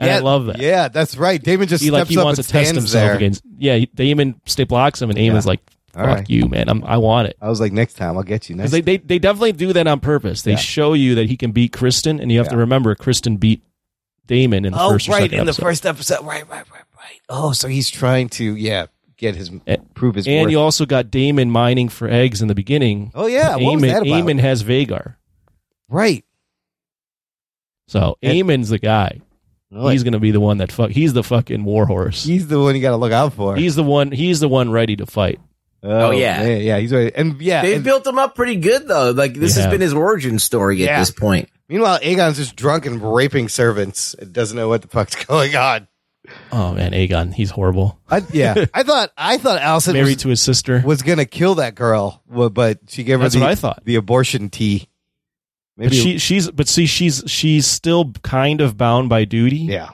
and 0.00 0.10
I 0.10 0.16
Yeah, 0.16 0.18
love 0.20 0.46
that. 0.46 0.58
Yeah, 0.60 0.88
that's 0.88 1.16
right. 1.16 1.40
Daemon 1.42 1.68
just 1.68 1.82
He 1.82 1.88
steps 1.90 2.00
like 2.00 2.08
he 2.08 2.18
up 2.18 2.24
wants 2.24 2.38
and 2.40 2.46
to 2.46 2.52
test 2.52 2.74
himself 2.74 2.92
there. 3.08 3.14
against. 3.14 3.42
Yeah, 3.58 3.76
he, 3.76 3.86
Daemon 3.86 4.40
stay 4.46 4.64
blocks 4.64 5.00
him, 5.02 5.10
and 5.10 5.18
Aemond's 5.18 5.44
Yeah. 5.46 5.50
like, 5.50 5.60
"Fuck 5.92 6.06
right. 6.06 6.30
you, 6.30 6.48
man! 6.48 6.68
I'm, 6.68 6.82
I 6.84 6.96
want 6.96 7.28
it." 7.28 7.36
I 7.40 7.48
was 7.48 7.60
like, 7.60 7.72
next 7.72 7.94
time 7.94 8.16
I'll 8.16 8.22
get 8.22 8.48
you. 8.48 8.56
'Cause 8.56 8.72
Next. 8.72 8.72
they, 8.72 8.80
they 8.80 8.96
they 8.96 9.18
definitely 9.18 9.52
do 9.52 9.72
that 9.74 9.86
on 9.86 10.00
purpose. 10.00 10.42
They 10.42 10.52
Yeah. 10.52 10.56
show 10.58 10.94
you 10.94 11.14
that 11.16 11.28
he 11.28 11.36
can 11.36 11.52
beat 11.52 11.72
Criston, 11.72 12.20
and 12.20 12.32
you 12.32 12.38
have 12.38 12.48
to 12.48 12.56
remember 12.56 12.94
Criston 12.94 13.38
beat 13.38 13.62
Daemon 14.26 14.64
in 14.64 14.72
the 14.72 14.80
oh, 14.82 14.90
first 14.92 15.08
or 15.08 15.12
right 15.12 15.22
second 15.22 15.40
in 15.40 15.44
the 15.46 15.50
episode. 15.50 15.62
first 15.62 15.86
episode. 15.86 16.24
Right, 16.24 16.48
right, 16.48 16.64
right, 16.72 16.82
right. 16.96 17.20
Oh, 17.28 17.52
so 17.52 17.68
he's 17.68 17.90
trying 17.90 18.28
to 18.30 18.54
yeah 18.56 18.86
get 19.22 19.34
his 19.36 19.50
prove 19.94 20.16
his 20.16 20.26
and 20.28 20.42
worth. 20.42 20.50
you 20.50 20.60
also 20.60 20.84
got 20.84 21.10
Daemon 21.10 21.50
mining 21.50 21.88
for 21.88 22.06
eggs 22.08 22.42
in 22.42 22.48
the 22.48 22.54
beginning. 22.54 23.10
oh 23.14 23.26
yeah, 23.26 23.56
what 23.56 23.74
was 23.76 23.82
Aemond, 23.82 23.88
that 23.92 24.02
about? 24.02 24.24
Aemond 24.26 24.40
has 24.40 24.62
Vhagar, 24.64 25.14
right. 25.88 26.24
so 27.88 28.16
And- 28.22 28.34
Aemond's 28.36 28.68
the 28.68 28.78
guy. 28.78 29.20
Right. 29.74 29.92
He's 29.92 30.02
going 30.02 30.12
to 30.12 30.18
be 30.20 30.32
the 30.32 30.40
one 30.40 30.58
that 30.58 30.70
fuck. 30.70 30.90
He's 30.90 31.14
the 31.14 31.22
fucking 31.22 31.64
warhorse. 31.64 32.24
He's 32.24 32.46
the 32.46 32.60
one 32.60 32.76
you 32.76 32.82
got 32.82 32.90
to 32.90 32.98
look 32.98 33.10
out 33.12 33.32
for. 33.32 33.56
He's 33.56 33.74
the 33.74 33.82
one. 33.82 34.12
He's 34.12 34.38
the 34.38 34.46
one 34.48 34.70
ready 34.70 34.96
to 34.96 35.06
fight. 35.06 35.40
Oh, 35.82 36.08
oh, 36.08 36.10
yeah. 36.10 36.42
yeah, 36.42 36.56
yeah. 36.56 36.78
He's 36.78 36.92
ready. 36.92 37.10
And 37.14 37.40
yeah, 37.40 37.62
They 37.62 37.76
and 37.76 37.82
built 37.82 38.06
him 38.06 38.18
up 38.18 38.34
pretty 38.34 38.56
good 38.56 38.86
though. 38.86 39.12
Like 39.12 39.32
this 39.32 39.56
Yeah. 39.56 39.62
has 39.62 39.70
been 39.72 39.80
his 39.80 39.94
origin 39.94 40.38
story 40.38 40.76
Yeah. 40.76 40.96
at 40.96 40.98
this 41.00 41.10
point. 41.10 41.48
meanwhile, 41.70 41.98
Aegon's 42.00 42.36
just 42.36 42.54
drunk 42.54 42.84
and 42.84 43.00
raping 43.14 43.48
servants. 43.48 44.12
and 44.12 44.30
doesn't 44.30 44.56
know 44.58 44.68
what 44.68 44.82
the 44.82 44.88
fuck's 44.88 45.24
going 45.24 45.56
on. 45.56 45.88
Oh 46.52 46.72
man, 46.72 46.92
Aegon, 46.92 47.34
he's 47.34 47.50
horrible. 47.50 47.98
I, 48.08 48.22
yeah, 48.32 48.66
I 48.74 48.82
thought 48.84 49.10
I 49.16 49.38
thought 49.38 49.60
Alicent 49.60 49.92
Married 49.94 50.14
was, 50.16 50.22
to 50.22 50.28
his 50.28 50.40
sister. 50.40 50.80
was 50.84 51.02
gonna 51.02 51.24
kill 51.24 51.56
that 51.56 51.74
girl, 51.74 52.22
but 52.28 52.78
she 52.88 53.02
gave 53.04 53.18
her 53.18 53.24
That's 53.24 53.34
the, 53.34 53.40
what 53.40 53.50
I 53.50 53.54
thought. 53.56 53.84
the 53.84 53.96
abortion 53.96 54.48
tea. 54.48 54.88
But 55.76 55.92
she 55.92 56.18
she's 56.18 56.50
but 56.50 56.68
see 56.68 56.86
she's 56.86 57.24
she's 57.26 57.66
still 57.66 58.12
kind 58.22 58.60
of 58.60 58.76
bound 58.76 59.08
by 59.08 59.24
duty. 59.24 59.56
yeah, 59.56 59.90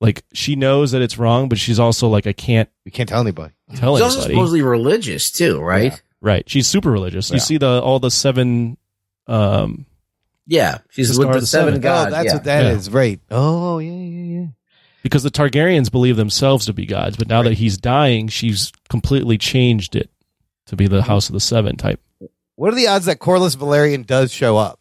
Like 0.00 0.24
she 0.34 0.56
knows 0.56 0.90
that 0.90 1.00
it's 1.00 1.16
wrong, 1.16 1.48
but 1.48 1.58
she's 1.58 1.78
also 1.78 2.08
like 2.08 2.26
I 2.26 2.32
can't 2.32 2.68
you 2.84 2.90
can't 2.90 3.08
tell 3.08 3.20
anybody. 3.22 3.54
tell 3.76 3.94
He's 3.94 4.02
also 4.02 4.20
supposedly 4.28 4.62
religious 4.62 5.30
too, 5.30 5.60
right? 5.60 6.02
Right. 6.20 6.48
She's 6.50 6.66
super 6.66 6.90
religious. 6.90 7.30
Yeah. 7.30 7.34
You 7.34 7.40
see 7.40 7.56
the 7.56 7.80
all 7.80 7.98
the 8.00 8.10
seven 8.10 8.76
um 9.28 9.86
Yeah, 10.46 10.78
she's 10.90 11.08
The 11.08 11.18
with 11.20 11.24
Star 11.26 11.34
the 11.34 11.40
the 11.40 11.46
seven, 11.46 11.68
Seven. 11.74 11.80
gods. 11.80 12.08
oh, 12.08 12.10
that's 12.10 12.26
yeah. 12.26 12.34
what 12.34 12.44
that 12.44 12.64
Yeah. 12.64 12.70
is. 12.72 12.90
Right. 12.90 13.20
Oh, 13.30 13.78
yeah, 13.78 13.92
yeah, 13.92 14.40
yeah. 14.40 14.46
Because 15.06 15.22
the 15.22 15.30
Targaryens 15.30 15.88
believe 15.88 16.16
themselves 16.16 16.66
to 16.66 16.72
be 16.72 16.84
gods, 16.84 17.16
but 17.16 17.28
now 17.28 17.40
that 17.44 17.52
he's 17.52 17.78
dying, 17.78 18.26
she's 18.26 18.72
completely 18.88 19.38
changed 19.38 19.94
it 19.94 20.10
to 20.66 20.74
be 20.74 20.88
the 20.88 21.02
House 21.02 21.28
of 21.28 21.32
the 21.32 21.38
Seven 21.38 21.76
type. 21.76 22.00
What 22.56 22.72
are 22.72 22.76
the 22.76 22.88
odds 22.88 23.04
that 23.04 23.20
Corlys 23.20 23.56
Velaryon 23.56 24.04
does 24.04 24.32
show 24.32 24.56
up 24.56 24.80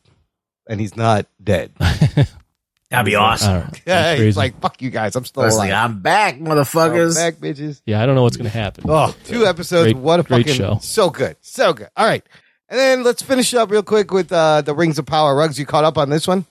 and 0.68 0.80
he's 0.80 0.98
not 0.98 1.28
dead? 1.44 1.74
That 1.78 2.32
That'd 2.90 3.06
be 3.06 3.14
awesome. 3.14 3.62
don't. 3.62 3.82
Yeah, 3.86 4.02
That's 4.02 4.22
he's 4.22 4.36
like, 4.36 4.60
fuck 4.62 4.82
you 4.82 4.90
guys. 4.90 5.16
I'm 5.16 5.26
still 5.26 5.44
I 5.44 5.46
was 5.46 5.56
alive. 5.56 5.70
like, 5.70 5.78
I'm 5.78 6.00
back, 6.00 6.34
I'm 6.36 6.46
motherfuckers. 6.46 7.16
back, 7.16 7.36
bitches. 7.36 7.84
yeah, 7.86 8.02
I 8.02 8.08
don't 8.08 8.16
know 8.16 8.24
what's 8.24 8.38
going 8.38 8.50
to 8.50 8.58
happen. 8.58 8.86
Oh, 8.88 9.16
two 9.26 9.46
episodes. 9.46 9.94
Great- 9.94 9.98
what 10.02 10.20
a 10.20 10.24
great 10.24 10.48
fucking 10.48 10.54
show. 10.56 10.80
So 10.82 11.12
good. 11.12 11.36
So 11.42 11.74
good. 11.74 11.90
All 11.96 12.06
right. 12.06 12.24
And 12.68 12.80
then 12.80 13.04
let's 13.04 13.22
finish 13.22 13.54
up 13.54 13.70
real 13.70 13.84
quick 13.84 14.12
with 14.12 14.32
uh, 14.32 14.62
the 14.62 14.74
Rings 14.74 14.98
of 14.98 15.06
Power. 15.06 15.36
Rugs, 15.36 15.60
you 15.60 15.68
caught 15.68 15.84
up 15.84 16.00
on 16.00 16.10
this 16.10 16.28
one? 16.28 16.46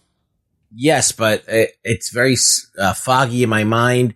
Yes, 0.75 1.13
but 1.13 1.45
it, 1.49 1.73
it's 1.85 2.11
very 2.11 2.37
uh, 2.79 2.93
foggy 2.95 3.43
in 3.43 3.49
my 3.49 3.65
mind. 3.65 4.15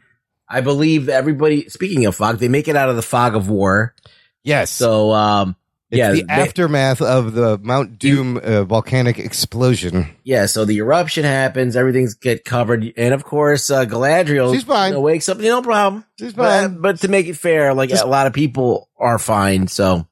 I 0.48 0.60
believe 0.60 1.09
everybody. 1.09 1.68
Speaking 1.68 2.06
of 2.06 2.16
fog, 2.16 2.39
they 2.39 2.48
make 2.48 2.68
it 2.68 2.76
out 2.76 2.89
of 2.89 2.97
the 2.97 3.02
fog 3.02 3.36
of 3.36 3.48
war. 3.48 3.94
Yes. 4.43 4.70
So, 4.70 5.12
um, 5.12 5.55
It's 5.90 5.98
yeah, 5.98 6.12
the 6.12 6.22
they- 6.22 6.32
aftermath 6.32 7.01
of 7.02 7.35
the 7.35 7.59
Mount 7.62 7.98
Doom 7.98 8.39
uh, 8.39 8.64
volcanic 8.64 9.18
explosion. 9.18 10.09
yeah. 10.24 10.47
So 10.47 10.64
the 10.64 10.78
eruption 10.78 11.24
happens, 11.24 11.76
everything's 11.76 12.14
get 12.14 12.44
covered, 12.44 12.93
and 12.97 13.14
of 13.14 13.24
course, 13.24 13.70
uh, 13.70 13.85
Galadriel 13.85 14.52
She's 14.55 14.64
fine. 14.64 14.90
you 14.93 14.94
know, 14.94 15.01
wakes 15.01 15.28
up, 15.28 15.39
no 15.39 15.62
problem. 15.62 16.05
She's 16.18 16.32
But, 16.32 16.62
fine. 16.62 16.80
but 16.80 17.01
to 17.02 17.09
make 17.09 17.26
it 17.26 17.36
fair, 17.36 17.72
like 17.74 17.90
Just- 17.90 18.05
a 18.05 18.09
lot 18.09 18.26
of 18.26 18.32
people 18.32 18.89
are 18.98 19.18
fine. 19.20 19.68
So 19.68 20.07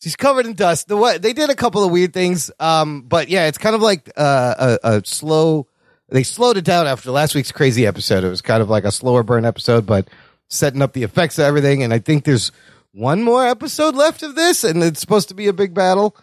She's 0.00 0.16
covered 0.16 0.46
in 0.46 0.54
dust. 0.54 0.88
The 0.88 0.96
what 0.96 1.20
they 1.20 1.32
did 1.32 1.50
a 1.50 1.54
couple 1.54 1.84
of 1.84 1.90
weird 1.92 2.12
things, 2.14 2.50
um, 2.58 3.02
but 3.02 3.28
yeah, 3.28 3.46
it's 3.46 3.58
kind 3.58 3.74
of 3.74 3.82
like 3.82 4.10
uh, 4.16 4.78
a, 4.82 4.96
a 4.96 5.04
slow. 5.04 5.66
They 6.08 6.22
slowed 6.22 6.56
it 6.56 6.64
down 6.64 6.86
after 6.86 7.10
last 7.10 7.34
week's 7.34 7.52
crazy 7.52 7.86
episode. 7.86 8.24
It 8.24 8.30
was 8.30 8.40
kind 8.42 8.62
of 8.62 8.70
like 8.70 8.84
a 8.84 8.90
slower 8.90 9.22
burn 9.22 9.44
episode, 9.44 9.86
but 9.86 10.08
setting 10.48 10.82
up 10.82 10.92
the 10.94 11.02
effects 11.04 11.38
of 11.38 11.44
everything. 11.44 11.82
And 11.82 11.92
I 11.94 11.98
think 12.00 12.24
there's 12.24 12.50
one 12.92 13.22
more 13.22 13.46
episode 13.46 13.94
left 13.94 14.22
of 14.22 14.34
this, 14.34 14.64
and 14.64 14.82
it's 14.82 15.00
supposed 15.00 15.28
to 15.28 15.34
be 15.34 15.46
a 15.46 15.52
big 15.52 15.74
battle. 15.74 16.16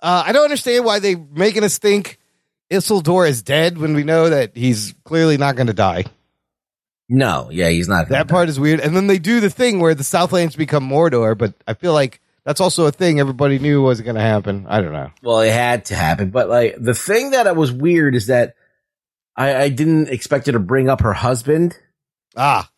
Uh, 0.00 0.22
I 0.26 0.32
don't 0.32 0.44
understand 0.44 0.84
why 0.84 0.98
they're 1.00 1.16
making 1.32 1.64
us 1.64 1.78
think 1.78 2.18
Isildur 2.70 3.28
is 3.28 3.42
dead 3.42 3.78
when 3.78 3.94
we 3.94 4.04
know 4.04 4.30
that 4.30 4.56
he's 4.56 4.94
clearly 5.04 5.36
not 5.36 5.56
going 5.56 5.66
to 5.66 5.72
die. 5.72 6.04
no, 7.08 7.48
yeah, 7.50 7.68
he's 7.68 7.88
not. 7.88 8.08
That 8.08 8.28
part 8.28 8.48
is 8.48 8.60
weird. 8.60 8.80
And 8.80 8.94
then 8.96 9.06
they 9.06 9.18
do 9.18 9.40
the 9.40 9.50
thing 9.50 9.80
where 9.80 9.94
the 9.94 10.04
Southlands 10.04 10.54
become 10.56 10.88
Mordor, 10.88 11.36
but 11.36 11.54
I 11.66 11.74
feel 11.74 11.92
like 11.92 12.20
that's 12.44 12.60
also 12.60 12.86
a 12.86 12.92
thing 12.92 13.20
everybody 13.20 13.58
knew 13.58 13.82
wasn't 13.82 14.06
going 14.06 14.16
to 14.16 14.22
happen. 14.22 14.66
I 14.68 14.80
don't 14.80 14.92
know. 14.92 15.10
Well, 15.22 15.40
it 15.40 15.52
had 15.52 15.84
to 15.86 15.94
happen, 15.94 16.30
but 16.30 16.48
like 16.48 16.76
the 16.78 16.94
thing 16.94 17.30
that 17.30 17.54
was 17.56 17.70
weird 17.72 18.14
is 18.14 18.26
that 18.26 18.54
I, 19.36 19.54
I 19.62 19.68
didn't 19.68 20.08
expect 20.08 20.46
her 20.46 20.52
to 20.52 20.58
bring 20.58 20.88
up 20.88 21.00
her 21.02 21.12
husband. 21.12 21.76
Ah, 22.36 22.68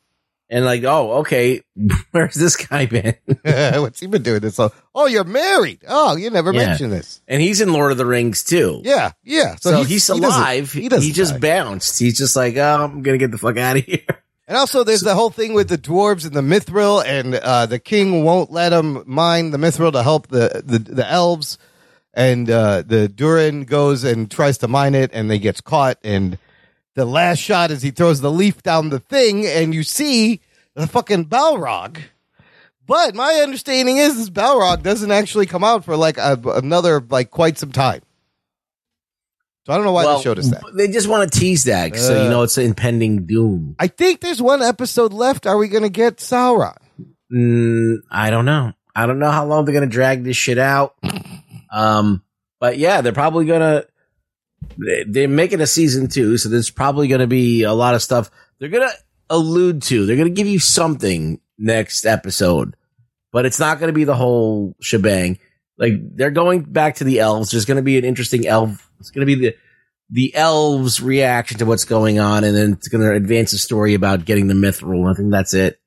and 0.51 0.65
like, 0.65 0.85
oh, 0.85 1.13
okay, 1.21 1.63
where's 2.11 2.35
this 2.35 2.57
guy 2.57 2.87
been? 2.87 3.15
What's 3.81 4.01
he 4.01 4.07
been 4.07 4.23
doing 4.23 4.41
this? 4.41 4.59
long? 4.59 4.71
Oh, 4.95 5.07
you're 5.07 5.25
married. 5.25 5.81
Oh, 5.89 6.17
you 6.17 6.29
never 6.31 6.53
Yeah. 6.53 6.67
mentioned 6.67 6.93
this. 6.93 7.23
And 7.27 7.41
he's 7.41 7.61
in 7.61 7.73
Lord 7.73 7.91
of 7.93 7.99
the 7.99 8.07
Rings 8.07 8.45
too. 8.45 8.83
Yeah, 8.85 9.13
yeah. 9.25 9.57
So, 9.57 9.77
he's- 9.79 9.89
he's, 9.89 10.07
he 10.09 10.21
doesn't- 10.21 10.41
alive. 10.41 10.73
he 10.73 10.83
He, 10.83 10.89
doesn't 10.89 11.13
just 11.15 11.33
die. 11.35 11.39
bounced. 11.39 11.99
He's 11.99 12.19
just 12.19 12.37
like, 12.37 12.57
oh, 12.57 12.85
I'm 12.85 13.03
gonna 13.03 13.19
get 13.19 13.31
the 13.31 13.39
fuck 13.39 13.57
out 13.57 13.79
of 13.79 13.85
here. 13.87 14.05
And 14.47 14.59
also, 14.59 14.85
there's 14.85 15.01
the 15.01 15.15
whole 15.15 15.31
thing 15.31 15.55
with 15.55 15.69
the 15.69 15.79
dwarves 15.79 16.27
and 16.27 16.35
the 16.35 16.43
mithril, 16.43 17.03
and 17.05 17.35
uh, 17.35 17.65
the 17.65 17.79
king 17.79 18.25
won't 18.25 18.53
let 18.53 18.71
them 18.71 19.03
mine 19.07 19.51
the 19.53 19.59
mithril 19.59 19.93
to 19.93 20.03
help 20.03 20.29
the 20.29 20.63
the, 20.65 20.79
the 20.79 21.11
elves. 21.11 21.57
And 22.13 22.49
uh, 22.49 22.83
the 22.83 23.09
Durin 23.09 23.65
goes 23.65 24.05
and 24.05 24.31
tries 24.31 24.59
to 24.59 24.69
mine 24.69 24.95
it, 24.95 25.11
and 25.13 25.31
they 25.31 25.39
gets 25.39 25.61
caught. 25.61 25.99
And 26.05 26.39
the 26.95 27.05
last 27.05 27.39
shot 27.39 27.71
is 27.71 27.83
he 27.83 27.91
throws 27.91 28.21
the 28.21 28.31
leaf 28.31 28.63
down 28.63 28.91
the 28.91 29.01
thing, 29.01 29.47
and 29.47 29.75
you 29.75 29.83
see 29.83 30.41
the 30.75 30.87
fucking 30.87 31.25
Balrog. 31.27 31.99
But 32.87 33.15
my 33.15 33.41
understanding 33.43 33.97
is 33.97 34.17
this 34.17 34.31
Balrog 34.31 34.83
doesn't 34.83 35.11
actually 35.11 35.47
come 35.47 35.65
out 35.65 35.85
for 35.85 35.97
like 35.97 36.19
a, 36.19 36.39
another 36.55 37.01
like 37.01 37.31
quite 37.31 37.59
some 37.59 37.73
time. 37.73 38.03
So 39.67 39.73
I 39.73 39.77
don't 39.77 39.85
know 39.87 39.93
why 39.93 40.05
Well, 40.05 40.19
they 40.19 40.23
showed 40.25 40.39
us 40.39 40.51
that. 40.51 40.63
They 40.77 40.89
just 40.89 41.09
want 41.09 41.31
to 41.33 41.39
tease 41.41 41.65
that, 41.65 41.97
so 41.97 42.21
Uh. 42.21 42.25
you 42.25 42.29
know 42.31 42.43
it's 42.43 42.59
impending 42.59 43.25
doom. 43.27 43.77
I 43.79 43.87
think 43.87 44.21
there's 44.21 44.43
one 44.43 44.61
episode 44.63 45.13
left. 45.13 45.47
Are 45.47 45.57
we 45.57 45.69
going 45.69 45.85
to 45.85 45.89
get 45.89 46.19
Sauron? 46.19 46.77
Mm, 47.33 47.97
I 48.11 48.31
don't 48.31 48.45
know. 48.45 48.73
I 48.95 49.07
don't 49.07 49.19
know 49.19 49.31
how 49.31 49.45
long 49.47 49.65
they're 49.65 49.75
gonna 49.75 49.87
drag 49.87 50.23
this 50.23 50.37
shit 50.37 50.57
out. 50.59 50.95
Um, 51.73 52.23
but 52.61 52.79
yeah, 52.79 53.01
they're 53.01 53.13
probably 53.13 53.45
gonna. 53.47 53.85
they- 54.79 55.05
They're 55.09 55.29
making 55.29 55.61
a 55.61 55.67
season 55.67 56.07
two, 56.09 56.39
so 56.39 56.49
there's 56.49 56.71
probably 56.71 57.09
gonna 57.09 57.27
be 57.27 57.63
a 57.65 57.73
lot 57.73 57.95
of 57.97 58.03
stuff 58.03 58.31
they're 58.61 58.69
gonna 58.69 58.93
allude 59.31 59.83
to. 59.85 60.07
They're 60.07 60.17
gonna 60.17 60.31
give 60.31 60.47
you 60.47 60.61
something 60.61 61.41
next 61.59 62.05
episode, 62.07 62.77
but 63.33 63.47
it's 63.47 63.59
not 63.59 63.81
gonna 63.81 63.93
be 63.93 64.05
the 64.05 64.15
whole 64.15 64.77
shebang. 64.81 65.39
Like 65.79 65.93
they're 66.17 66.31
going 66.31 66.63
back 66.63 66.97
to 66.97 67.05
the 67.05 67.21
elves. 67.21 67.51
There's 67.51 67.65
gonna 67.65 67.83
be 67.83 67.99
an 67.99 68.05
interesting 68.05 68.47
elf. 68.47 68.91
It's 69.01 69.11
gonna 69.11 69.27
be 69.27 69.35
the 69.35 69.57
the 70.11 70.35
elves' 70.35 71.01
reaction 71.01 71.59
to 71.59 71.67
what's 71.67 71.85
going 71.85 72.19
on, 72.21 72.45
and 72.45 72.57
then 72.57 72.73
it's 72.75 72.89
gonna 72.89 73.13
advance 73.13 73.51
the 73.53 73.59
story 73.59 73.95
about 73.95 74.25
getting 74.25 74.47
the 74.47 74.55
mithril. 74.55 75.11
I 75.11 75.15
think 75.17 75.31
that's 75.33 75.55
it. 75.55 75.79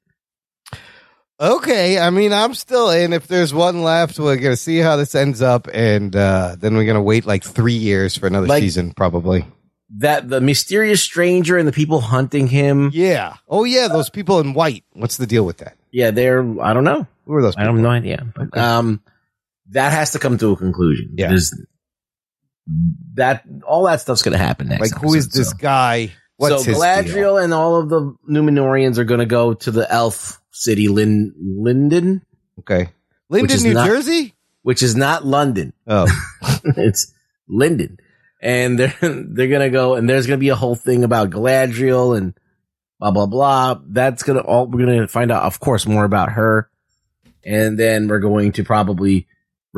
Okay, 1.40 2.00
I 2.00 2.10
mean, 2.10 2.34
I'm 2.34 2.56
still 2.56 2.90
in. 2.90 3.14
If 3.14 3.28
there's 3.28 3.54
one 3.54 3.84
left, 3.84 4.18
we're 4.18 4.38
gonna 4.38 4.56
see 4.56 4.80
how 4.80 4.96
this 4.96 5.14
ends 5.14 5.42
up, 5.42 5.68
and 5.72 6.16
uh, 6.16 6.56
then 6.58 6.76
we're 6.76 6.86
gonna 6.88 7.02
wait 7.04 7.28
like 7.28 7.44
three 7.44 7.74
years 7.78 8.18
for 8.18 8.26
another 8.26 8.48
Like- 8.48 8.62
season, 8.64 8.92
probably. 8.96 9.46
that 10.00 10.28
the 10.30 10.42
mysterious 10.42 11.02
stranger 11.02 11.56
and 11.58 11.68
the 11.68 11.72
people 11.72 12.02
hunting 12.02 12.48
him. 12.48 12.90
Yeah. 12.92 13.36
Oh 13.48 13.64
yeah, 13.66 13.88
those 13.88 14.10
people 14.10 14.40
in 14.40 14.54
white. 14.56 14.84
What's 14.94 15.18
the 15.18 15.28
deal 15.28 15.46
with 15.46 15.58
that? 15.58 15.76
Yeah, 15.92 16.10
they're 16.12 16.42
I 16.62 16.74
don't 16.74 16.84
know. 16.84 17.06
Who 17.26 17.34
are 17.36 17.42
those? 17.44 17.56
I 17.56 17.64
have 17.66 17.76
no 17.76 17.88
idea. 17.90 18.26
But, 18.36 18.58
um, 18.58 19.00
that 19.72 19.92
has 19.92 20.12
to 20.12 20.20
come 20.20 20.38
to 20.38 20.52
a 20.52 20.56
conclusion. 20.56 21.14
Yeah. 21.18 21.30
There's 21.30 21.54
that 23.16 23.44
all 23.66 23.86
that 23.86 24.02
stuff's 24.02 24.22
going 24.22 24.34
to 24.34 24.38
happen 24.44 24.68
next. 24.68 24.92
Like, 24.94 25.02
who 25.02 25.14
is 25.14 25.30
this 25.30 25.50
so. 25.52 25.58
guy? 25.58 26.12
What's 26.38 26.66
so 26.66 26.72
Galadriel 26.74 27.14
deal? 27.14 27.38
and 27.38 27.54
all 27.54 27.78
of 27.78 27.90
the 27.90 28.16
Númenóreans 28.30 28.98
are 28.98 29.06
going 29.06 29.20
to 29.22 29.26
go 29.26 29.54
to 29.56 29.72
the 29.72 29.92
elf 29.92 30.40
city, 30.52 30.88
Lin- 30.88 31.34
Linden, 31.40 32.24
Okay, 32.60 32.90
Linden, 33.30 33.64
New 33.64 33.74
not- 33.74 33.88
Jersey. 33.88 34.36
which 34.62 34.84
is 34.84 34.96
not 34.96 35.26
London. 35.26 35.74
Oh, 35.88 36.08
it's 36.64 37.14
Linden. 37.48 37.98
And 38.42 38.78
they're 38.78 38.94
they're 39.02 39.48
gonna 39.48 39.70
go 39.72 39.96
and 39.96 40.08
there's 40.08 40.28
gonna 40.28 40.38
be 40.38 40.50
a 40.50 40.56
whole 40.56 40.76
thing 40.76 41.04
about 41.04 41.32
Galadriel 41.32 42.16
and 42.18 42.38
blah 43.00 43.10
blah 43.12 43.26
blah. 43.26 43.80
That's 43.88 44.22
gonna 44.24 44.42
all 44.42 44.68
we're 44.68 44.86
gonna 44.86 45.08
find 45.08 45.32
out, 45.32 45.44
of 45.44 45.60
course, 45.60 45.88
more 45.88 46.06
about 46.06 46.34
her. 46.34 46.70
And 47.44 47.80
then 47.80 48.08
we're 48.08 48.20
going 48.20 48.52
to 48.54 48.64
probably 48.64 49.28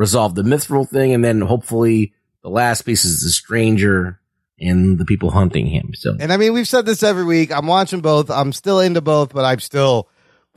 resolve 0.00 0.34
the 0.34 0.42
mithril 0.42 0.88
thing, 0.88 1.12
and 1.12 1.22
then 1.22 1.42
hopefully 1.42 2.14
the 2.42 2.48
last 2.48 2.82
piece 2.82 3.04
is 3.04 3.22
the 3.22 3.28
stranger 3.28 4.18
and 4.58 4.98
the 4.98 5.04
people 5.04 5.30
hunting 5.30 5.66
him. 5.66 5.92
So 5.94 6.16
and 6.18 6.32
I 6.32 6.38
mean, 6.38 6.54
we've 6.54 6.66
said 6.66 6.86
this 6.86 7.02
every 7.02 7.24
week. 7.24 7.52
I'm 7.52 7.66
watching 7.66 8.00
both. 8.00 8.30
I'm 8.30 8.52
still 8.52 8.80
into 8.80 9.02
both, 9.02 9.34
but 9.34 9.44
I'm 9.44 9.60
still 9.60 10.08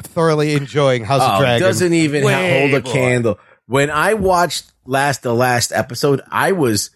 thoroughly 0.01 0.53
enjoying 0.53 1.03
House 1.03 1.21
of 1.21 1.29
Oh, 1.31 1.35
it 1.35 1.39
Dragon. 1.41 1.67
doesn't 1.67 1.93
even 1.93 2.23
ha- 2.23 2.27
Way 2.27 2.59
hold 2.61 2.81
a 2.81 2.83
more. 2.85 2.93
candle. 2.93 3.39
When 3.67 3.89
I 3.91 4.13
watched 4.13 4.71
last 4.85 5.23
the 5.23 5.33
last 5.33 5.71
episode, 5.73 6.21
I 6.31 6.53
was 6.53 6.89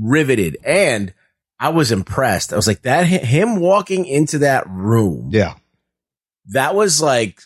riveted 0.00 0.56
and 0.64 1.14
I 1.60 1.70
was 1.70 1.90
impressed. 1.92 2.52
I 2.52 2.56
was 2.56 2.66
like 2.66 2.82
that 2.82 3.06
him 3.06 3.60
walking 3.60 4.04
into 4.04 4.38
that 4.38 4.68
room. 4.68 5.30
Yeah. 5.32 5.54
That 6.52 6.74
was 6.74 7.00
like 7.02 7.40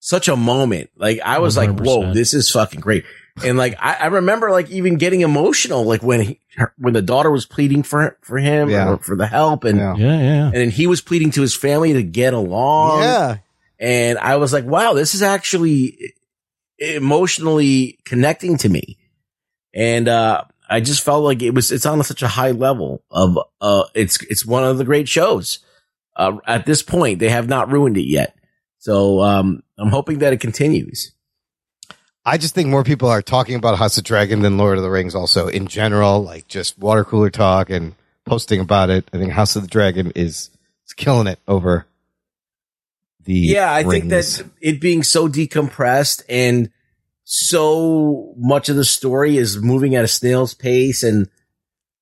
such 0.00 0.28
a 0.28 0.36
moment. 0.36 0.90
Like 0.96 1.20
I 1.24 1.38
was 1.38 1.56
like, 1.56 1.70
whoa, 1.78 2.12
this 2.12 2.34
is 2.34 2.50
fucking 2.50 2.80
great. 2.80 3.04
And 3.44 3.56
like 3.58 3.76
I, 3.80 3.94
I 4.00 4.06
remember 4.06 4.50
like 4.50 4.70
even 4.70 4.96
getting 4.96 5.20
emotional 5.22 5.84
like 5.84 6.02
when 6.02 6.20
he, 6.20 6.40
her, 6.56 6.72
when 6.78 6.94
the 6.94 7.02
daughter 7.02 7.30
was 7.30 7.46
pleading 7.46 7.82
for 7.82 8.16
for 8.22 8.38
him 8.38 8.68
Yeah. 8.70 8.90
or 8.90 8.98
for 8.98 9.16
the 9.16 9.26
help 9.26 9.64
and 9.64 9.78
Yeah. 9.78 9.94
Yeah, 9.96 10.18
yeah. 10.20 10.44
and 10.46 10.54
then 10.54 10.70
he 10.70 10.86
was 10.86 11.00
pleading 11.00 11.30
to 11.32 11.40
his 11.42 11.54
family 11.54 11.92
to 11.92 12.02
get 12.02 12.34
along. 12.34 13.02
Yeah. 13.02 13.36
And 13.78 14.18
I 14.18 14.36
was 14.36 14.52
like, 14.52 14.64
wow, 14.64 14.92
this 14.94 15.14
is 15.14 15.22
actually 15.22 16.14
emotionally 16.78 17.98
connecting 18.04 18.56
to 18.58 18.68
me. 18.68 18.98
And, 19.74 20.08
uh, 20.08 20.44
I 20.70 20.80
just 20.80 21.02
felt 21.02 21.24
like 21.24 21.42
it 21.42 21.54
was, 21.54 21.70
it's 21.72 21.86
on 21.86 22.02
such 22.02 22.22
a 22.22 22.28
high 22.28 22.50
level 22.50 23.02
of, 23.10 23.38
uh, 23.60 23.84
it's, 23.94 24.20
it's 24.24 24.44
one 24.44 24.64
of 24.64 24.76
the 24.78 24.84
great 24.84 25.08
shows. 25.08 25.60
Uh, 26.16 26.38
at 26.46 26.66
this 26.66 26.82
point, 26.82 27.20
they 27.20 27.30
have 27.30 27.48
not 27.48 27.70
ruined 27.70 27.96
it 27.96 28.06
yet. 28.06 28.36
So, 28.78 29.20
um, 29.22 29.62
I'm 29.78 29.88
hoping 29.90 30.18
that 30.18 30.32
it 30.32 30.40
continues. 30.40 31.12
I 32.28 32.36
just 32.36 32.54
think 32.54 32.68
more 32.68 32.84
people 32.84 33.08
are 33.08 33.22
talking 33.22 33.54
about 33.54 33.78
House 33.78 33.96
of 33.96 34.04
Dragon 34.04 34.42
than 34.42 34.58
Lord 34.58 34.76
of 34.76 34.84
the 34.84 34.90
Rings. 34.90 35.14
Also, 35.14 35.48
in 35.48 35.66
general, 35.66 36.22
like 36.22 36.46
just 36.46 36.78
water 36.78 37.02
cooler 37.02 37.30
talk 37.30 37.70
and 37.70 37.94
posting 38.26 38.60
about 38.60 38.90
it. 38.90 39.08
I 39.14 39.16
think 39.16 39.32
House 39.32 39.56
of 39.56 39.62
the 39.62 39.68
Dragon 39.68 40.12
is, 40.14 40.50
killing 40.96 41.26
it 41.26 41.38
over 41.46 41.86
the. 43.24 43.32
Yeah, 43.32 43.72
I 43.72 43.82
think 43.82 44.10
rings. 44.10 44.38
that 44.38 44.50
it 44.60 44.80
being 44.80 45.02
so 45.02 45.28
decompressed 45.28 46.22
and 46.28 46.70
so 47.24 48.34
much 48.36 48.68
of 48.68 48.76
the 48.76 48.84
story 48.84 49.36
is 49.36 49.58
moving 49.58 49.94
at 49.94 50.04
a 50.04 50.08
snail's 50.08 50.54
pace 50.54 51.02
and 51.02 51.28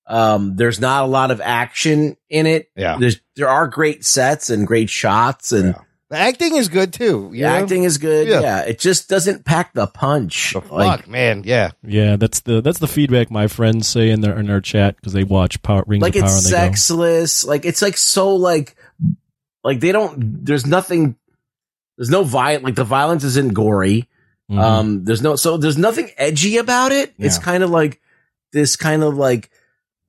um 0.07 0.55
there's 0.55 0.81
not 0.81 1.03
a 1.03 1.09
lot 1.09 1.31
of 1.33 1.41
action 1.41 2.17
in 2.31 2.47
it. 2.47 2.71
Yeah. 2.77 2.97
There's 2.99 3.21
there 3.35 3.49
are 3.49 3.67
great 3.67 4.05
sets 4.05 4.51
and 4.51 4.67
great 4.67 4.89
shots 4.89 5.51
and 5.53 5.75
Yeah. 5.75 5.83
The 6.09 6.17
acting 6.17 6.55
is 6.57 6.69
good 6.69 6.93
too. 6.93 7.31
The 7.33 7.45
acting 7.45 7.83
is 7.83 7.99
good. 7.99 8.29
Yeah. 8.29 8.41
Yeah. 8.41 8.61
it 8.61 8.79
just 8.79 9.09
doesn't 9.09 9.45
pack 9.45 9.73
the 9.73 9.89
punch. 9.89 10.55
Like, 10.55 11.01
Fuck, 11.01 11.09
man. 11.09 11.43
Yeah. 11.45 11.73
Yeah, 11.83 12.15
that's 12.15 12.41
the 12.41 12.61
that's 12.61 12.79
the 12.79 12.87
feedback 12.87 13.31
my 13.31 13.49
friends 13.49 13.89
say 13.89 14.11
in 14.11 14.21
their 14.21 14.39
in 14.39 14.49
our 14.49 14.61
chat 14.61 14.95
because 14.97 15.13
they 15.13 15.25
watch 15.25 15.61
Power 15.63 15.83
Rings 15.87 16.03
like 16.03 16.15
of 16.15 16.21
Power 16.23 16.31
it's 16.31 16.45
and 16.45 16.47
they 16.47 16.51
go, 16.59 16.65
sexless. 16.65 17.45
Like 17.45 17.65
it's 17.65 17.83
like 17.83 17.97
so 17.97 18.37
like 18.37 18.77
like 19.65 19.81
they 19.81 19.91
don't. 19.91 20.45
There's 20.45 20.65
nothing. 20.65 21.17
There's 21.99 22.11
no 22.11 22.23
violent. 22.23 22.63
Like 22.63 22.77
the 22.77 22.85
violence 22.85 23.25
isn't 23.25 23.53
gory. 23.55 24.09
Mhm. 24.49 24.61
Um. 24.61 25.05
There's 25.05 25.23
no. 25.23 25.35
So 25.35 25.57
there's 25.57 25.77
nothing 25.79 26.11
edgy 26.17 26.59
about 26.59 26.93
it. 26.93 27.15
It's 27.19 27.39
kind 27.39 27.65
of 27.65 27.71
like 27.71 28.01
this 28.53 28.77
kind 28.77 29.03
of 29.03 29.17
like 29.17 29.51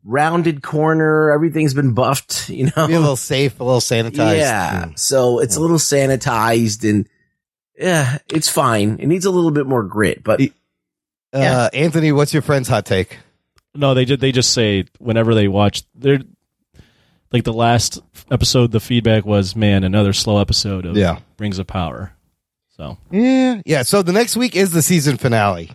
rounded 0.04 0.62
corner. 0.64 1.32
Everything's 1.32 1.74
been 1.74 1.94
buffed. 1.94 2.50
You 2.58 2.72
know. 2.76 2.88
Be 2.88 2.94
a 2.94 3.00
little 3.00 3.16
safe, 3.16 3.60
a 3.60 3.64
little 3.64 3.82
sanitized. 3.82 4.38
Yeah. 4.38 4.86
Mm. 4.86 5.00
So 5.00 5.40
it's 5.40 5.56
a 5.56 5.60
little 5.60 5.78
sanitized 5.78 6.90
and 6.90 7.08
yeah, 7.78 8.18
it's 8.34 8.50
fine. 8.50 8.98
It 9.00 9.08
needs 9.08 9.26
a 9.26 9.32
little 9.32 9.52
bit 9.52 9.68
more 9.68 9.84
grit, 9.84 10.24
but 10.24 10.40
Uh, 10.42 10.46
Yeah. 11.34 11.70
Anthony, 11.74 12.12
what's 12.12 12.34
your 12.34 12.42
friend's 12.42 12.68
hot 12.70 12.86
take? 12.86 13.18
No, 13.76 13.94
they 13.94 14.06
did. 14.06 14.20
They 14.22 14.32
just 14.32 14.54
say 14.54 14.86
whenever 14.98 15.36
they 15.36 15.48
watch, 15.48 15.84
they're 15.94 16.20
like 17.32 17.44
the 17.44 17.54
last 17.54 18.00
episode. 18.32 18.72
The 18.72 18.80
feedback 18.80 19.26
was, 19.26 19.56
"Man, 19.56 19.84
another 19.84 20.14
slow 20.14 20.40
episode 20.40 20.86
of 20.86 20.96
Yeah. 20.98 21.20
Rings 21.38 21.60
of 21.60 21.68
Power." 21.68 22.14
So 22.78 22.98
Yeah. 23.12 23.62
Yeah. 23.66 23.84
So 23.84 24.02
the 24.02 24.14
next 24.14 24.36
week 24.38 24.56
is 24.56 24.72
the 24.72 24.82
season 24.82 25.18
finale. 25.18 25.72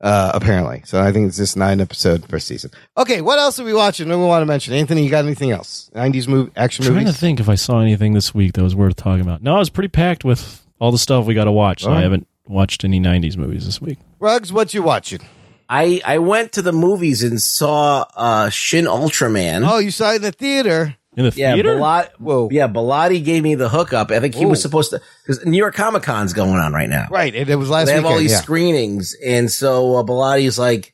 Uh, 0.00 0.32
apparently. 0.34 0.82
So 0.84 1.00
I 1.00 1.12
think 1.12 1.28
it's 1.28 1.36
just 1.36 1.56
nine 1.56 1.80
episode 1.80 2.28
per 2.28 2.38
season. 2.38 2.70
Okay. 2.96 3.20
What 3.20 3.38
else 3.38 3.58
are 3.58 3.64
we 3.64 3.72
watching? 3.72 4.08
What 4.08 4.16
do 4.16 4.20
we 4.20 4.26
want 4.26 4.42
to 4.42 4.46
mention? 4.46 4.74
Anthony, 4.74 5.02
you 5.04 5.10
got 5.10 5.24
anything 5.24 5.50
else? 5.50 5.90
90s 5.94 6.28
movie, 6.28 6.52
action 6.56 6.84
movie? 6.84 6.98
I'm 6.98 7.04
trying 7.04 7.14
to 7.14 7.18
think 7.18 7.40
if 7.40 7.48
I 7.48 7.54
saw 7.54 7.80
anything 7.80 8.12
this 8.12 8.34
week 8.34 8.52
that 8.54 8.62
was 8.62 8.74
worth 8.74 8.96
talking 8.96 9.22
about. 9.22 9.42
No, 9.42 9.56
I 9.56 9.58
was 9.58 9.70
pretty 9.70 9.88
packed 9.88 10.24
with 10.24 10.62
all 10.78 10.92
the 10.92 10.98
stuff 10.98 11.24
we 11.24 11.34
got 11.34 11.44
to 11.44 11.52
watch, 11.52 11.82
so 11.82 11.88
All 11.88 11.94
right. 11.94 12.00
I 12.00 12.02
haven't 12.02 12.26
watched 12.46 12.84
any 12.84 13.00
'90s 13.00 13.36
movies 13.38 13.64
this 13.64 13.80
week. 13.80 13.98
Rugs, 14.18 14.52
what 14.52 14.74
you 14.74 14.82
watching? 14.82 15.20
I 15.68 16.02
I 16.04 16.18
went 16.18 16.52
to 16.52 16.62
the 16.62 16.72
movies 16.72 17.22
and 17.22 17.40
saw 17.40 18.04
uh 18.14 18.50
Shin 18.50 18.84
Ultraman. 18.84 19.66
Oh, 19.66 19.78
you 19.78 19.90
saw 19.90 20.12
it 20.12 20.16
in 20.16 20.22
the 20.22 20.32
theater. 20.32 20.96
In 21.16 21.24
the 21.24 21.32
yeah, 21.36 21.54
theater? 21.54 21.76
Bilat, 21.76 22.10
Whoa. 22.18 22.48
yeah, 22.50 22.66
Bilotti 22.66 23.24
gave 23.24 23.42
me 23.44 23.54
the 23.54 23.68
hookup. 23.68 24.10
I 24.10 24.18
think 24.18 24.34
he 24.34 24.46
was 24.46 24.60
supposed 24.60 24.90
to 24.90 25.00
because 25.22 25.44
New 25.46 25.56
York 25.56 25.74
Comic 25.74 26.02
Con's 26.02 26.32
going 26.32 26.58
on 26.58 26.72
right 26.72 26.88
now. 26.88 27.06
Right. 27.10 27.34
And 27.34 27.48
it 27.48 27.54
was 27.56 27.70
last 27.70 27.82
week. 27.82 27.86
they 27.86 27.92
have 27.94 28.02
weekend. 28.04 28.14
all 28.14 28.20
these 28.20 28.32
yeah. 28.32 28.40
screenings, 28.40 29.14
and 29.24 29.50
so 29.50 29.96
uh, 29.96 30.02
Bilotti's 30.02 30.58
like, 30.58 30.92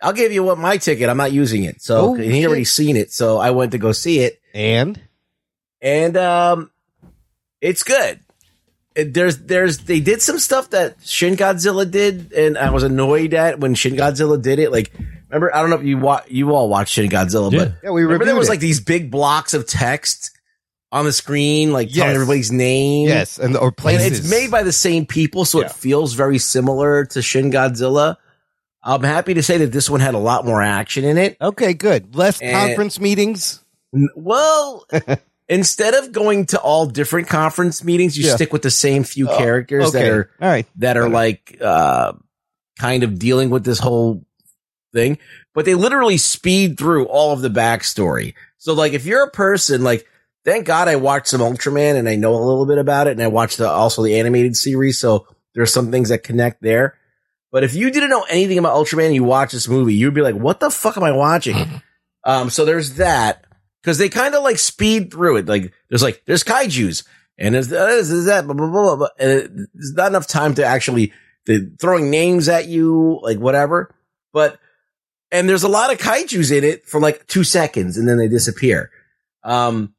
"I'll 0.00 0.14
give 0.14 0.32
you 0.32 0.42
what 0.42 0.56
my 0.58 0.78
ticket. 0.78 1.08
I'm 1.10 1.18
not 1.18 1.32
using 1.32 1.64
it." 1.64 1.82
So 1.82 2.10
Oh, 2.10 2.14
and 2.14 2.24
he 2.24 2.46
already 2.46 2.64
seen 2.64 2.96
it, 2.96 3.12
so 3.12 3.38
I 3.38 3.50
went 3.50 3.72
to 3.72 3.78
go 3.78 3.92
see 3.92 4.20
it, 4.20 4.40
and 4.54 4.98
and 5.82 6.16
um, 6.16 6.70
it's 7.60 7.82
good. 7.82 8.20
It- 8.94 9.12
there's 9.14 9.38
there's 9.38 9.78
they 9.78 10.00
did 10.00 10.22
some 10.22 10.38
stuff 10.38 10.70
that 10.70 10.96
Shin 11.02 11.36
Godzilla 11.36 11.90
did, 11.90 12.32
and 12.32 12.56
I 12.56 12.70
was 12.70 12.82
annoyed 12.84 13.34
at 13.34 13.58
when 13.60 13.74
Shin 13.74 13.94
Godzilla 13.94 14.40
did 14.40 14.58
it. 14.58 14.70
Like, 14.72 14.92
remember? 15.34 15.54
I 15.54 15.60
don't 15.60 15.70
know 15.70 15.76
if 15.76 15.84
you 15.84 15.98
wa- 15.98 16.22
you 16.28 16.54
all 16.54 16.68
watched 16.68 16.92
Shin 16.94 17.08
Godzilla, 17.10 17.50
Yeah. 17.52 17.58
but 17.58 17.72
Yeah, 17.84 17.90
we 17.90 18.02
remember 18.02 18.24
there 18.24 18.34
reviewed 18.34 18.38
was 18.38 18.48
it. 18.48 18.50
like 18.50 18.60
these 18.60 18.80
big 18.80 19.10
blocks 19.10 19.54
of 19.54 19.66
text 19.66 20.30
on 20.90 21.04
the 21.06 21.12
screen, 21.12 21.72
like 21.72 21.88
Yes. 21.88 21.96
telling 21.98 22.14
everybody's 22.14 22.52
name. 22.52 23.08
Yes. 23.08 23.38
And 23.38 23.56
or 23.56 23.68
And 23.68 23.76
places. 23.76 24.18
it's 24.20 24.30
made 24.30 24.50
by 24.50 24.62
the 24.62 24.72
same 24.72 25.06
people, 25.06 25.44
so 25.44 25.60
Yeah. 25.60 25.66
it 25.66 25.72
feels 25.72 26.14
very 26.14 26.38
similar 26.38 27.04
to 27.06 27.22
Shin 27.22 27.50
Godzilla. 27.50 28.16
I'm 28.84 29.02
happy 29.02 29.34
to 29.34 29.42
say 29.42 29.58
that 29.58 29.72
this 29.72 29.88
one 29.88 30.00
had 30.00 30.14
a 30.14 30.18
lot 30.18 30.44
more 30.44 30.60
action 30.60 31.04
in 31.04 31.16
it. 31.16 31.36
Okay, 31.40 31.72
good. 31.72 32.14
Less 32.16 32.40
And- 32.40 32.52
conference 32.52 32.98
meetings. 33.00 33.60
N- 33.94 34.08
Well, 34.16 34.86
instead 35.48 35.94
of 35.94 36.12
going 36.12 36.46
to 36.46 36.58
all 36.60 36.86
different 36.86 37.28
conference 37.28 37.84
meetings, 37.84 38.18
you 38.18 38.26
Yeah. 38.26 38.34
stick 38.34 38.52
with 38.52 38.62
the 38.62 38.70
same 38.70 39.04
few 39.04 39.28
Oh, 39.30 39.36
characters 39.38 39.92
that 39.92 39.98
okay. 40.00 40.08
are 40.10 40.30
All 40.40 40.48
right. 40.48 40.66
that 40.76 40.96
are 40.96 41.08
like 41.08 41.56
uh 41.62 42.12
kind 42.78 43.02
of 43.04 43.18
dealing 43.18 43.50
with 43.50 43.64
this 43.64 43.78
whole 43.78 44.24
thing. 44.92 45.18
But 45.54 45.64
they 45.64 45.74
literally 45.74 46.16
speed 46.16 46.78
through 46.78 47.06
all 47.06 47.32
of 47.32 47.40
the 47.42 47.50
backstory. 47.50 48.34
So 48.58 48.74
like 48.74 48.92
if 48.92 49.04
you're 49.06 49.24
a 49.24 49.30
person 49.30 49.82
like 49.82 50.06
thank 50.44 50.66
God 50.66 50.88
I 50.88 50.96
watched 50.96 51.28
some 51.28 51.40
Ultraman 51.40 51.96
and 51.96 52.08
I 52.08 52.16
know 52.16 52.34
a 52.34 52.42
little 52.44 52.66
bit 52.66 52.78
about 52.78 53.06
it 53.06 53.12
and 53.12 53.22
I 53.22 53.28
watched 53.28 53.58
the, 53.58 53.68
also 53.68 54.02
the 54.02 54.18
animated 54.18 54.56
series, 54.56 54.98
so 54.98 55.26
there's 55.54 55.72
some 55.72 55.90
things 55.92 56.08
that 56.08 56.24
connect 56.24 56.62
there. 56.62 56.98
But 57.52 57.62
if 57.64 57.74
you 57.74 57.90
didn't 57.90 58.10
know 58.10 58.24
anything 58.28 58.58
about 58.58 58.74
Ultraman 58.76 59.06
and 59.06 59.14
you 59.14 59.22
watch 59.24 59.52
this 59.52 59.68
movie, 59.68 59.94
you'd 59.94 60.14
be 60.14 60.22
like, 60.22 60.34
what 60.34 60.58
the 60.58 60.70
fuck 60.70 60.96
am 60.96 61.04
I 61.04 61.12
watching? 61.12 61.80
um, 62.24 62.50
so 62.50 62.64
there's 62.64 62.94
that. 62.94 63.44
Cause 63.84 63.98
they 63.98 64.08
kind 64.08 64.34
of 64.34 64.42
like 64.42 64.58
speed 64.58 65.12
through 65.12 65.36
it. 65.38 65.46
Like 65.46 65.72
there's 65.88 66.02
like, 66.02 66.22
there's 66.24 66.42
kaijus 66.44 67.04
and 67.38 67.54
there's 67.54 67.68
that, 67.68 68.42
blah, 68.46 68.54
blah, 68.54 68.66
blah, 68.66 68.82
blah, 68.82 68.96
blah. 68.96 69.08
And 69.18 69.30
it- 69.30 69.50
there's 69.74 69.94
not 69.94 70.08
enough 70.08 70.26
time 70.26 70.54
to 70.54 70.64
actually, 70.64 71.12
the 71.46 71.72
throwing 71.80 72.10
names 72.10 72.48
at 72.48 72.66
you, 72.68 73.18
like 73.22 73.38
whatever. 73.38 73.94
But, 74.32 74.58
and 75.32 75.48
there's 75.48 75.64
a 75.64 75.68
lot 75.68 75.90
of 75.90 75.98
kaijus 75.98 76.56
in 76.56 76.62
it 76.62 76.86
for 76.86 77.00
like 77.00 77.26
two 77.26 77.42
seconds 77.42 77.96
and 77.96 78.06
then 78.06 78.18
they 78.18 78.28
disappear. 78.28 78.90
Um, 79.42 79.94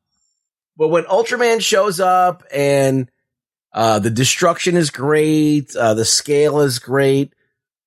but 0.78 0.88
when 0.88 1.04
Ultraman 1.06 1.62
shows 1.62 2.00
up 2.00 2.44
and, 2.54 3.10
uh, 3.74 3.98
the 3.98 4.12
destruction 4.12 4.78
is 4.78 4.92
great, 4.92 5.76
uh, 5.76 5.96
the 5.96 6.06
scale 6.06 6.62
is 6.62 6.78
great. 6.78 7.34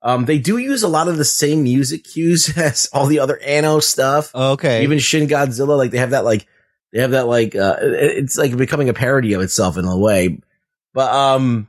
Um, 0.02 0.24
they 0.24 0.38
do 0.38 0.58
use 0.58 0.82
a 0.82 0.88
lot 0.88 1.08
of 1.08 1.16
the 1.16 1.24
same 1.24 1.62
music 1.62 2.04
cues 2.04 2.56
as 2.58 2.88
all 2.92 3.06
the 3.06 3.20
other 3.20 3.38
Anno 3.38 3.78
stuff. 3.78 4.34
Okay. 4.34 4.82
Even 4.82 4.98
Shin 4.98 5.28
Godzilla, 5.28 5.78
like 5.78 5.92
they 5.92 5.98
have 5.98 6.10
that 6.10 6.24
like 6.24 6.46
they 6.92 7.00
have 7.00 7.12
that 7.12 7.26
like 7.26 7.54
uh 7.54 7.76
it's 7.80 8.36
like 8.36 8.56
becoming 8.56 8.88
a 8.88 8.94
parody 8.94 9.32
of 9.32 9.42
itself 9.42 9.76
in 9.76 9.84
a 9.84 9.96
way. 9.96 10.38
But 10.92 11.12
um 11.12 11.68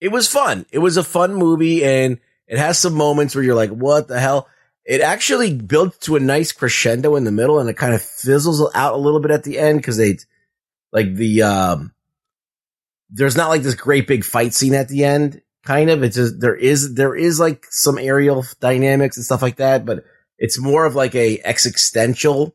it 0.00 0.08
was 0.08 0.28
fun. 0.28 0.66
It 0.70 0.78
was 0.78 0.96
a 0.96 1.04
fun 1.04 1.34
movie 1.34 1.84
and 1.84 2.18
it 2.46 2.58
has 2.58 2.78
some 2.78 2.94
moments 2.94 3.34
where 3.34 3.44
you're 3.44 3.54
like, 3.54 3.70
what 3.70 4.08
the 4.08 4.20
hell? 4.20 4.48
It 4.84 5.00
actually 5.00 5.54
builds 5.54 5.98
to 5.98 6.16
a 6.16 6.20
nice 6.20 6.52
crescendo 6.52 7.16
in 7.16 7.24
the 7.24 7.32
middle 7.32 7.58
and 7.58 7.68
it 7.68 7.76
kind 7.76 7.94
of 7.94 8.02
fizzles 8.02 8.70
out 8.74 8.94
a 8.94 8.98
little 8.98 9.20
bit 9.20 9.32
at 9.32 9.42
the 9.42 9.58
end 9.58 9.78
because 9.78 9.96
they 9.96 10.18
like 10.92 11.14
the 11.14 11.42
um 11.42 11.92
there's 13.10 13.36
not 13.36 13.48
like 13.48 13.62
this 13.62 13.74
great 13.74 14.06
big 14.06 14.24
fight 14.24 14.54
scene 14.54 14.74
at 14.74 14.88
the 14.88 15.04
end 15.04 15.42
kind 15.64 15.90
of 15.90 16.04
it's 16.04 16.14
just 16.14 16.38
there 16.40 16.54
is 16.54 16.94
there 16.94 17.16
is 17.16 17.40
like 17.40 17.66
some 17.70 17.98
aerial 17.98 18.44
dynamics 18.60 19.16
and 19.16 19.26
stuff 19.26 19.42
like 19.42 19.56
that 19.56 19.84
but 19.84 20.04
it's 20.38 20.60
more 20.60 20.86
of 20.86 20.94
like 20.94 21.14
a 21.16 21.40
existential 21.44 22.54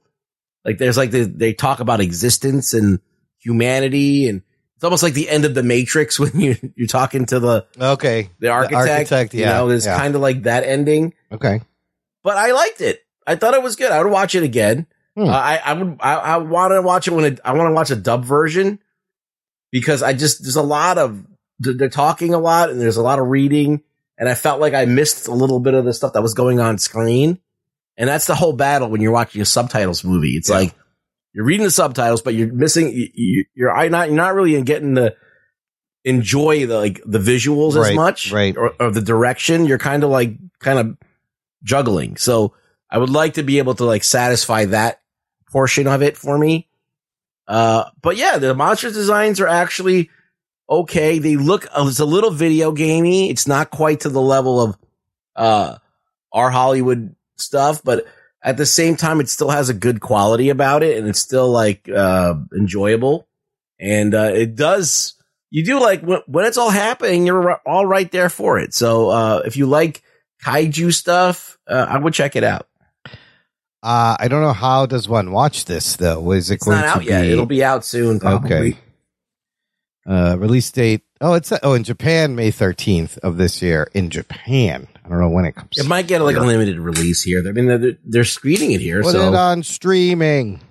like 0.64 0.78
there's 0.78 0.98
like 0.98 1.12
the, 1.12 1.24
they 1.24 1.54
talk 1.54 1.82
about 1.82 2.00
existence 2.00 2.74
and 2.74 3.00
humanity 3.40 4.30
and 4.30 4.42
it's 4.82 4.84
almost 4.84 5.04
like 5.04 5.14
the 5.14 5.30
end 5.30 5.46
of 5.46 5.54
the 5.54 5.62
matrix 5.62 6.20
when 6.20 6.40
you 6.40 6.56
you're 6.76 6.88
talking 6.88 7.28
to 7.28 7.40
the 7.40 7.68
okay. 7.80 8.32
the 8.40 8.48
architect, 8.48 8.90
architect, 8.90 9.34
you 9.36 9.42
yeah, 9.42 9.54
know 9.54 9.68
there's 9.68 9.86
yeah. 9.86 9.96
kind 9.96 10.16
of 10.16 10.22
like 10.22 10.44
that 10.44 10.64
ending 10.64 11.14
Okay. 11.32 11.62
but 12.24 12.36
I 12.36 12.52
liked 12.52 12.82
it. 12.82 13.06
I 13.28 13.36
thought 13.36 13.54
it 13.54 13.62
was 13.62 13.76
good. 13.76 13.92
I 13.92 14.02
would 14.02 14.12
watch 14.12 14.34
it 14.34 14.42
again. 14.42 14.88
Hmm. 15.16 15.26
Uh, 15.26 15.34
I 15.34 15.62
I 15.64 15.74
would 15.74 15.98
I, 16.00 16.16
I 16.16 16.38
want 16.38 16.72
to 16.72 16.82
watch 16.82 17.08
it 17.08 17.12
when 17.12 17.26
it, 17.26 17.40
I 17.46 17.54
want 17.54 17.70
to 17.70 17.74
watch 17.74 17.92
a 17.92 17.96
dub 17.96 18.26
version 18.26 18.80
because 19.72 20.02
I 20.02 20.14
just 20.14 20.42
there's 20.42 20.56
a 20.56 20.64
lot 20.64 20.98
of 20.98 21.28
they're 21.60 21.88
talking 21.88 22.34
a 22.34 22.40
lot 22.40 22.72
and 22.72 22.82
there's 22.82 22.98
a 22.98 23.04
lot 23.04 23.20
of 23.20 23.28
reading 23.28 23.84
and 24.18 24.28
I 24.28 24.34
felt 24.34 24.60
like 24.60 24.74
I 24.74 24.86
missed 24.86 25.28
a 25.28 25.34
little 25.34 25.60
bit 25.60 25.76
of 25.76 25.86
the 25.86 25.94
stuff 25.94 26.14
that 26.14 26.24
was 26.24 26.34
going 26.34 26.60
on 26.60 26.80
screen. 26.80 27.40
And 27.98 28.08
that's 28.08 28.26
the 28.26 28.36
whole 28.36 28.54
battle 28.54 28.90
when 28.90 29.02
you're 29.02 29.12
watching 29.12 29.42
a 29.42 29.46
subtitles 29.46 30.04
movie. 30.04 30.32
It's 30.32 30.50
like 30.50 30.74
you're 31.34 31.46
reading 31.46 31.64
the 31.66 31.72
subtitles, 31.72 32.22
but 32.22 32.34
you're 32.34 32.52
missing. 32.52 32.90
you- 32.92 33.10
you- 33.14 33.46
You're 33.56 33.72
I 33.76 33.88
not 33.90 34.08
you're 34.08 34.18
not 34.18 34.36
really 34.36 34.62
getting 34.64 34.94
the 34.96 35.16
enjoy 36.04 36.66
the 36.66 36.78
like 36.78 37.02
the 37.06 37.20
visuals 37.20 37.76
as 37.92 37.96
much, 37.96 38.32
right. 38.32 38.56
Or, 38.58 38.74
or 38.80 38.92
the 38.92 39.02
direction. 39.02 39.66
You're 39.66 39.78
kind 39.78 40.04
of 40.04 40.10
like 40.10 40.36
kind 40.60 40.80
of 40.80 40.98
juggling. 41.64 42.18
So 42.18 42.54
I 42.90 42.98
would 42.98 43.10
like 43.10 43.36
to 43.36 43.44
be 43.44 43.60
able 43.60 43.76
to 43.76 43.86
like 43.86 44.04
satisfy 44.04 44.66
that 44.66 45.02
portion 45.52 45.88
of 45.88 46.02
it 46.02 46.18
for 46.18 46.38
me. 46.38 46.68
Uh, 47.48 47.86
but 48.02 48.18
yeah, 48.18 48.38
the 48.38 48.54
monster 48.56 48.90
designs 48.92 49.40
are 49.40 49.48
actually 49.48 50.10
okay. 50.70 51.20
They 51.20 51.36
look, 51.36 51.66
uh, 51.78 51.86
it's 51.88 52.00
a 52.00 52.06
little 52.06 52.32
video 52.32 52.72
gamey. 52.72 53.30
It's 53.30 53.48
not 53.48 53.72
quite 53.72 54.02
to 54.02 54.10
the 54.10 54.22
level 54.22 54.62
of, 54.62 54.78
uh, 55.36 55.78
our 56.32 56.50
Hollywood 56.50 57.14
stuff, 57.36 57.84
but 57.84 58.06
at 58.44 58.58
the 58.58 58.66
same 58.66 58.96
time, 58.96 59.20
it 59.20 59.30
still 59.30 59.50
has 59.50 59.70
a 59.70 59.74
good 59.74 60.02
quality 60.02 60.50
about 60.50 60.84
it 60.84 60.98
and 60.98 61.08
it's 61.08 61.20
still 61.20 61.50
like, 61.50 61.88
uh, 61.90 62.34
enjoyable. 62.58 63.28
And, 63.80 64.14
uh, 64.14 64.32
it 64.34 64.56
does, 64.56 65.14
you 65.50 65.64
do 65.66 65.80
like 65.80 66.02
when, 66.02 66.22
when 66.28 66.46
it's 66.46 66.58
all 66.58 66.70
happening, 66.70 67.26
you're 67.28 67.60
all 67.66 67.86
right 67.86 68.12
there 68.12 68.30
for 68.30 68.58
it. 68.60 68.74
So, 68.74 69.10
uh, 69.10 69.42
if 69.46 69.58
you 69.58 69.66
like 69.66 70.02
kaiju 70.46 70.94
stuff, 70.94 71.58
uh, 71.68 71.86
I 71.90 71.98
would 71.98 72.14
check 72.14 72.36
it 72.36 72.44
out. 72.44 72.68
Uh, 73.84 74.16
I 74.20 74.28
don't 74.28 74.42
know 74.44 74.54
how 74.54 74.86
does 74.86 75.10
one 75.10 75.32
watch 75.32 75.66
this 75.66 75.96
though. 75.96 76.32
Is 76.34 76.52
it 76.52 76.56
It's 76.56 76.66
going 76.66 76.78
not 76.78 76.86
out 76.98 77.00
to 77.00 77.06
yet. 77.10 77.22
be 77.24 77.32
It'll 77.32 77.46
be 77.48 77.64
out 77.64 77.84
soon, 77.84 78.20
probably. 78.20 78.54
okay? 78.74 78.78
Uh, 80.08 80.36
release 80.38 80.70
date. 80.72 81.02
Oh, 81.24 81.36
it's 81.36 81.54
oh 81.62 81.74
in 81.76 81.84
Japan, 81.84 82.36
May 82.36 82.50
thirteenth 82.50 83.20
of 83.20 83.38
this 83.38 83.62
year. 83.62 83.88
In 83.94 84.10
Japan, 84.10 84.88
I 85.06 85.08
don't 85.08 85.20
know 85.20 85.30
when 85.30 85.46
it 85.46 85.54
comes. 85.54 85.78
It 85.78 85.86
might 85.86 86.08
get 86.08 86.22
like 86.22 86.36
a 86.36 86.40
limited 86.40 86.80
release 86.80 87.22
here. 87.22 87.44
I 87.48 87.52
mean, 87.52 87.68
they're, 87.68 87.98
they're 88.04 88.24
screening 88.24 88.72
it 88.72 88.82
here, 88.82 89.04
Put 89.04 89.12
so 89.12 89.28
it 89.28 89.36
on 89.36 89.62
streaming. 89.62 90.62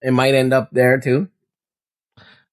it 0.00 0.12
might 0.12 0.34
end 0.34 0.54
up 0.54 0.70
there 0.72 0.98
too. 0.98 1.28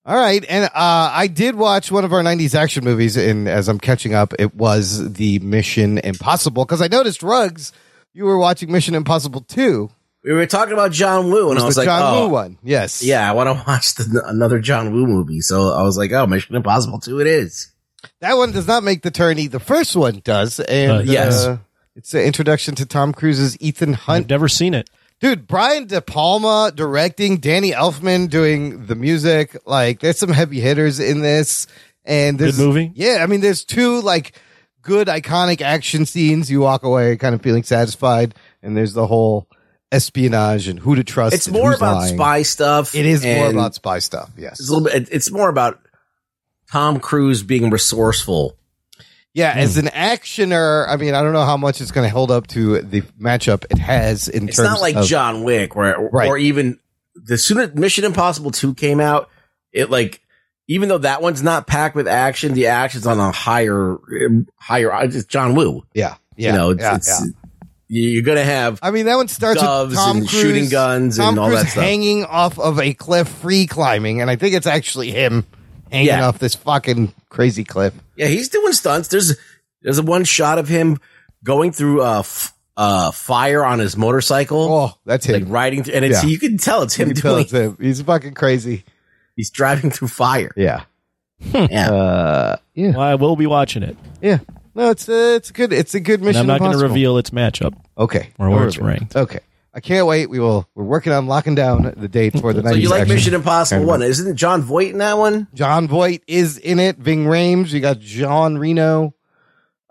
All 0.06 0.16
right, 0.16 0.44
and 0.48 0.66
uh, 0.66 0.70
I 0.74 1.28
did 1.28 1.56
watch 1.56 1.90
one 1.90 2.04
of 2.04 2.12
our 2.12 2.22
'90s 2.22 2.54
action 2.54 2.84
movies, 2.84 3.16
and 3.16 3.48
as 3.48 3.70
I'm 3.70 3.80
catching 3.80 4.14
up, 4.14 4.34
it 4.38 4.54
was 4.54 5.14
the 5.14 5.40
Mission 5.40 6.00
Impossible 6.00 6.66
because 6.66 6.82
I 6.82 6.88
noticed 6.88 7.24
Rugs, 7.24 7.72
you 8.14 8.26
were 8.26 8.38
watching 8.38 8.72
Mission 8.72 8.94
Impossible 8.94 9.42
two. 9.42 9.90
We 10.28 10.34
were 10.34 10.46
talking 10.46 10.74
about 10.74 10.92
John 10.92 11.32
Woo, 11.32 11.50
and 11.52 11.58
It 11.58 11.62
I 11.62 11.66
was 11.66 11.76
was 11.76 11.76
the 11.76 11.82
like, 11.82 11.88
John 11.88 12.14
oh, 12.18 12.28
Woo 12.28 12.34
one. 12.34 12.58
Yes. 12.62 13.02
Yeah, 13.02 13.30
I 13.30 13.34
want 13.34 13.48
to 13.48 13.64
watch 13.68 13.96
the, 13.96 14.24
another 14.28 14.60
John 14.60 14.92
Woo 14.92 15.08
movie. 15.08 15.40
So 15.40 15.70
I 15.72 15.84
was 15.84 15.98
like, 15.98 16.12
oh, 16.12 16.28
Mission 16.28 16.56
Impossible 16.56 17.00
2 17.00 17.22
it 17.22 17.28
is. 17.28 17.72
That 18.20 18.34
one 18.36 18.52
does 18.52 18.68
not 18.68 18.84
make 18.84 19.02
the 19.04 19.12
tourney. 19.12 19.48
The 19.48 19.60
first 19.60 19.96
one 19.96 20.22
does, 20.24 20.60
and 20.60 20.92
Uh, 20.92 21.00
yes. 21.04 21.46
uh, 21.46 21.58
it's 21.96 22.14
an 22.14 22.22
introduction 22.22 22.76
to 22.76 22.86
Tom 22.86 23.14
Cruise's 23.14 23.58
Ethan 23.62 23.94
Hunt. 23.94 24.26
I've 24.26 24.30
never 24.30 24.48
seen 24.50 24.74
it. 24.74 24.90
Dude, 25.20 25.48
Brian 25.48 25.88
De 25.88 26.00
Palma 26.02 26.72
directing, 26.76 27.38
Danny 27.38 27.72
Elfman 27.72 28.30
doing 28.30 28.86
the 28.86 28.96
music. 28.96 29.56
Like, 29.66 30.00
there's 30.02 30.20
some 30.20 30.30
heavy 30.30 30.60
hitters 30.60 31.00
in 31.00 31.22
this, 31.22 31.66
and 32.06 32.38
this 32.38 32.60
movie? 32.60 32.92
Yeah, 32.94 33.20
I 33.22 33.26
mean, 33.28 33.42
there's 33.42 33.64
two 33.66 34.02
like 34.02 34.34
good 34.84 35.08
iconic 35.08 35.62
action 35.62 36.06
scenes. 36.06 36.52
You 36.52 36.60
walk 36.62 36.84
away 36.84 37.18
kind 37.18 37.34
of 37.34 37.42
feeling 37.42 37.64
satisfied, 37.64 38.36
and 38.62 38.78
there's 38.78 38.94
the 38.94 39.08
whole 39.08 39.48
espionage 39.92 40.68
and 40.68 40.80
who 40.80 40.96
to 40.96 41.04
trust. 41.04 41.36
It's 41.36 41.48
more 41.48 41.74
about 41.74 41.96
lying. 41.98 42.16
spy 42.16 42.42
stuff. 42.44 42.94
It 42.96 43.06
is 43.06 43.26
more 43.26 43.50
about 43.50 43.76
spy 43.76 44.00
stuff. 44.00 44.30
Yes. 44.38 44.60
It's 44.60 44.70
a 44.70 44.74
little 44.74 44.90
bit. 44.90 45.10
It's 45.12 45.32
more 45.32 45.50
about 45.50 45.80
Tom 46.72 47.00
Cruise 47.00 47.44
being 47.44 47.70
resourceful. 47.70 48.58
Yeah, 49.34 49.54
Hmm. 49.54 49.60
as 49.60 49.78
an 49.78 49.86
actioner, 49.88 50.88
I 50.90 50.96
mean, 50.98 51.14
I 51.14 51.22
don't 51.22 51.34
know 51.34 51.46
how 51.46 51.58
much 51.58 51.80
it's 51.80 51.92
going 51.92 52.08
to 52.08 52.14
hold 52.14 52.32
up 52.32 52.48
to 52.48 52.82
the 52.82 53.02
matchup 53.22 53.66
it 53.70 53.78
has 53.78 54.28
in 54.28 54.48
It's 54.50 54.58
terms. 54.58 54.68
It's 54.68 54.74
not 54.76 54.82
like 54.82 54.96
of, 54.96 55.06
John 55.06 55.44
Wick, 55.44 55.76
where 55.76 55.96
Right. 56.12 56.28
or 56.28 56.38
even 56.40 56.80
the 57.16 57.38
soon 57.38 57.60
as 57.60 57.76
Mission 57.76 58.04
Impossible 58.04 58.52
Two 58.52 58.74
came 58.74 59.00
out, 59.00 59.30
it 59.72 59.92
like 59.92 60.22
even 60.68 60.90
though 60.90 60.98
that 60.98 61.22
one's 61.22 61.44
not 61.44 61.68
packed 61.68 61.96
with 61.96 62.08
action, 62.08 62.54
the 62.56 62.68
action's 62.68 63.06
on 63.06 63.20
a 63.20 63.32
higher 63.32 63.98
higher. 64.56 64.92
It's 65.04 65.26
John 65.26 65.54
Woo. 65.56 65.84
Yeah, 65.94 66.16
yeah, 66.36 66.52
you 66.52 66.58
know, 66.58 66.70
it's, 66.72 66.82
yeah, 66.82 66.96
it's 66.96 67.08
yeah. 67.08 67.32
You're 67.88 68.24
gonna 68.24 68.44
have. 68.44 68.80
I 68.82 68.92
mean, 68.92 69.06
that 69.06 69.16
one 69.16 69.28
starts 69.28 69.62
doves 69.62 69.92
with 69.92 69.98
Tom 70.00 70.18
and 70.18 70.28
Cruise 70.30 70.42
shooting 70.42 70.70
guns 70.70 71.18
Tom 71.18 71.30
and 71.30 71.40
all 71.40 71.48
Cruise 71.48 71.64
that 71.64 71.70
stuff. 71.70 71.84
hanging 71.84 72.26
off 72.26 72.60
of 72.60 72.80
a 72.80 72.94
cliff, 72.94 73.28
free 73.28 73.66
climbing, 73.68 74.22
and 74.22 74.30
I 74.30 74.36
think 74.36 74.56
it's 74.56 74.68
actually 74.68 75.12
him 75.12 75.46
hanging 75.92 76.08
Yeah. 76.08 76.28
off 76.28 76.40
this 76.40 76.56
fucking 76.56 77.14
crazy 77.30 77.64
cliff. 77.64 77.94
Yeah, 78.16 78.28
he's 78.28 78.50
doing 78.50 78.74
stunts. 78.74 79.08
There's 79.08 79.36
there's 79.82 79.98
a 80.00 80.04
one 80.04 80.24
shot 80.26 80.58
of 80.60 80.68
him 80.68 81.00
going 81.44 81.72
through 81.72 82.02
uh, 82.04 82.20
f- 82.20 82.54
uh 82.76 83.12
fire 83.12 83.64
on 83.64 83.80
his 83.80 83.96
motorcycle. 83.96 84.62
Oh, 84.74 84.98
that's 85.06 85.26
him. 85.26 85.44
Like 85.44 85.52
riding, 85.52 85.84
through, 85.84 85.94
and 85.96 86.04
it's 86.06 86.24
Yeah. 86.24 86.30
you 86.30 86.40
can 86.40 86.58
tell 86.58 86.82
it's 86.84 86.96
him 86.96 87.10
You 87.10 87.14
tell 87.14 87.34
doing. 87.36 87.44
it's 87.44 87.52
him. 87.54 87.78
He's 87.80 88.02
fucking 88.02 88.34
crazy. 88.34 88.84
He's 89.36 89.50
driving 89.50 89.92
through 89.92 90.08
fire. 90.10 90.52
Yeah, 90.58 90.82
Yeah. 91.40 91.92
uh, 91.92 92.56
yeah, 92.74 92.90
Well, 92.92 93.00
I 93.02 93.16
will 93.16 93.36
be 93.36 93.46
watching 93.46 93.84
it. 93.84 93.96
yeah. 94.22 94.40
No, 94.78 94.92
it's 94.92 95.10
a, 95.10 95.36
it's 95.36 95.50
a 95.50 95.54
good. 95.54 95.74
It's 95.74 95.96
a 95.96 96.00
good 96.00 96.20
And 96.20 96.26
mission. 96.28 96.42
I'm 96.42 96.48
not 96.48 96.60
going 96.60 96.72
to 96.72 96.78
Impossible. 96.78 96.94
reveal 96.94 97.18
its 97.18 97.32
matchup 97.32 97.74
Okay, 97.98 98.30
or 98.38 98.48
no 98.48 98.56
where 98.56 98.68
it's 98.68 98.78
ranked. 98.78 99.16
Okay, 99.16 99.40
I 99.74 99.80
can't 99.80 100.06
wait. 100.06 100.30
We 100.30 100.40
will. 100.40 100.70
We're 100.76 100.84
working 100.84 101.12
on 101.12 101.26
locking 101.26 101.56
down 101.56 101.94
the 101.98 102.08
date 102.08 102.40
for 102.40 102.54
the. 102.54 102.62
So 102.70 102.76
you 102.76 102.90
like 102.90 103.02
action 103.02 103.16
Mission 103.16 103.34
Impossible. 103.34 103.86
One? 103.86 104.04
Isn't 104.04 104.36
Jon 104.38 104.62
Voight 104.62 104.92
in 104.92 105.00
that 105.00 105.18
one? 105.18 105.48
Jon 105.56 105.88
Voight 105.88 106.22
is 106.28 106.58
in 106.60 106.80
it. 106.80 106.98
Ving 106.98 107.26
Rhames. 107.26 107.72
You 107.74 107.80
got 107.80 108.00
John 108.00 108.58
Reno. 108.60 109.16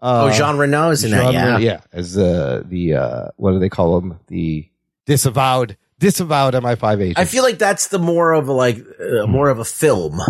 Uh, 0.01 0.31
oh, 0.31 0.37
Jean 0.37 0.57
Reno 0.57 0.91
is 0.91 1.03
in 1.03 1.11
Jean 1.11 1.19
that. 1.19 1.33
Yeah. 1.35 1.45
Reno- 1.47 1.59
yeah, 1.59 1.81
as 1.93 2.17
uh, 2.17 2.63
the 2.65 2.95
uh, 2.95 3.29
what 3.37 3.51
do 3.53 3.59
they 3.59 3.69
call 3.69 3.99
him? 3.99 4.21
The 4.29 4.69
disavowed 5.07 5.77
disavowed 5.99 6.55
MI5 6.55 7.01
agent. 7.01 7.19
I 7.19 7.25
feel 7.25 7.43
like 7.43 7.59
that's 7.59 7.89
the 7.89 7.99
more 7.99 8.33
of 8.35 8.47
a 8.47 8.53
like 8.53 8.79
uh, 9.01 9.27
more 9.27 9.49
of 9.49 9.59
a 9.59 9.65
film, 9.65 10.21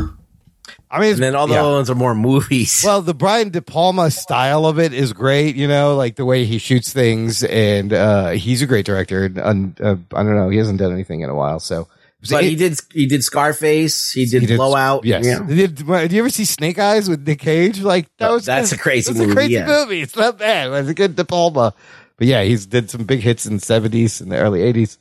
I 0.90 1.00
mean, 1.00 1.14
and 1.14 1.22
then 1.22 1.34
all 1.34 1.46
the 1.46 1.54
yeah. 1.54 1.62
other 1.64 1.72
ones 1.72 1.90
are 1.90 1.94
more 1.96 2.14
movies. 2.14 2.82
Well, 2.84 3.02
the 3.02 3.14
Brian 3.14 3.50
De 3.50 3.60
Palma 3.60 4.10
style 4.10 4.66
of 4.66 4.78
it 4.78 4.92
is 4.92 5.12
great. 5.12 5.56
You 5.56 5.66
know, 5.66 5.96
like 5.96 6.16
the 6.16 6.24
way 6.24 6.44
he 6.44 6.58
shoots 6.58 6.92
things, 6.92 7.42
and 7.42 7.92
uh, 7.92 8.30
he's 8.30 8.62
a 8.62 8.66
great 8.66 8.86
director. 8.86 9.24
And 9.24 9.80
uh, 9.80 9.96
I 10.14 10.22
don't 10.22 10.36
know, 10.36 10.48
he 10.48 10.58
hasn't 10.58 10.78
done 10.78 10.92
anything 10.92 11.22
in 11.22 11.28
a 11.28 11.34
while, 11.34 11.58
so. 11.58 11.88
but 12.30 12.44
he 12.44 12.54
did 12.54 12.78
he 12.92 13.06
did 13.06 13.24
Scarface. 13.24 14.12
He 14.12 14.26
did, 14.26 14.56
Blowout. 14.56 15.04
Yes. 15.04 15.26
Yeah. 15.26 15.40
Did, 15.40 15.76
did 15.76 16.12
you 16.12 16.20
ever 16.20 16.30
see 16.30 16.44
Snake 16.44 16.78
Eyes 16.78 17.08
with 17.08 17.26
Nick 17.26 17.40
Cage? 17.40 17.80
Like 17.80 18.08
that 18.18 18.30
was 18.30 18.44
That's 18.44 18.72
a 18.72 18.78
crazy 18.78 19.12
that's 19.12 19.20
movie, 19.20 19.32
a 19.32 19.34
crazy 19.34 19.54
yeah. 19.54 19.66
movie. 19.66 20.02
It's 20.02 20.16
not 20.16 20.38
bad. 20.38 20.72
It's 20.72 20.88
a 20.88 20.94
good 20.94 21.16
De 21.16 21.24
Palma. 21.24 21.74
But 22.16 22.26
yeah, 22.26 22.42
he's 22.44 22.66
did 22.66 22.90
some 22.90 23.04
big 23.04 23.20
hits 23.20 23.44
in 23.46 23.56
the 23.56 23.60
seventies 23.60 24.20
and 24.20 24.32
the 24.32 24.38
early 24.38 24.62
eighties. 24.62 24.98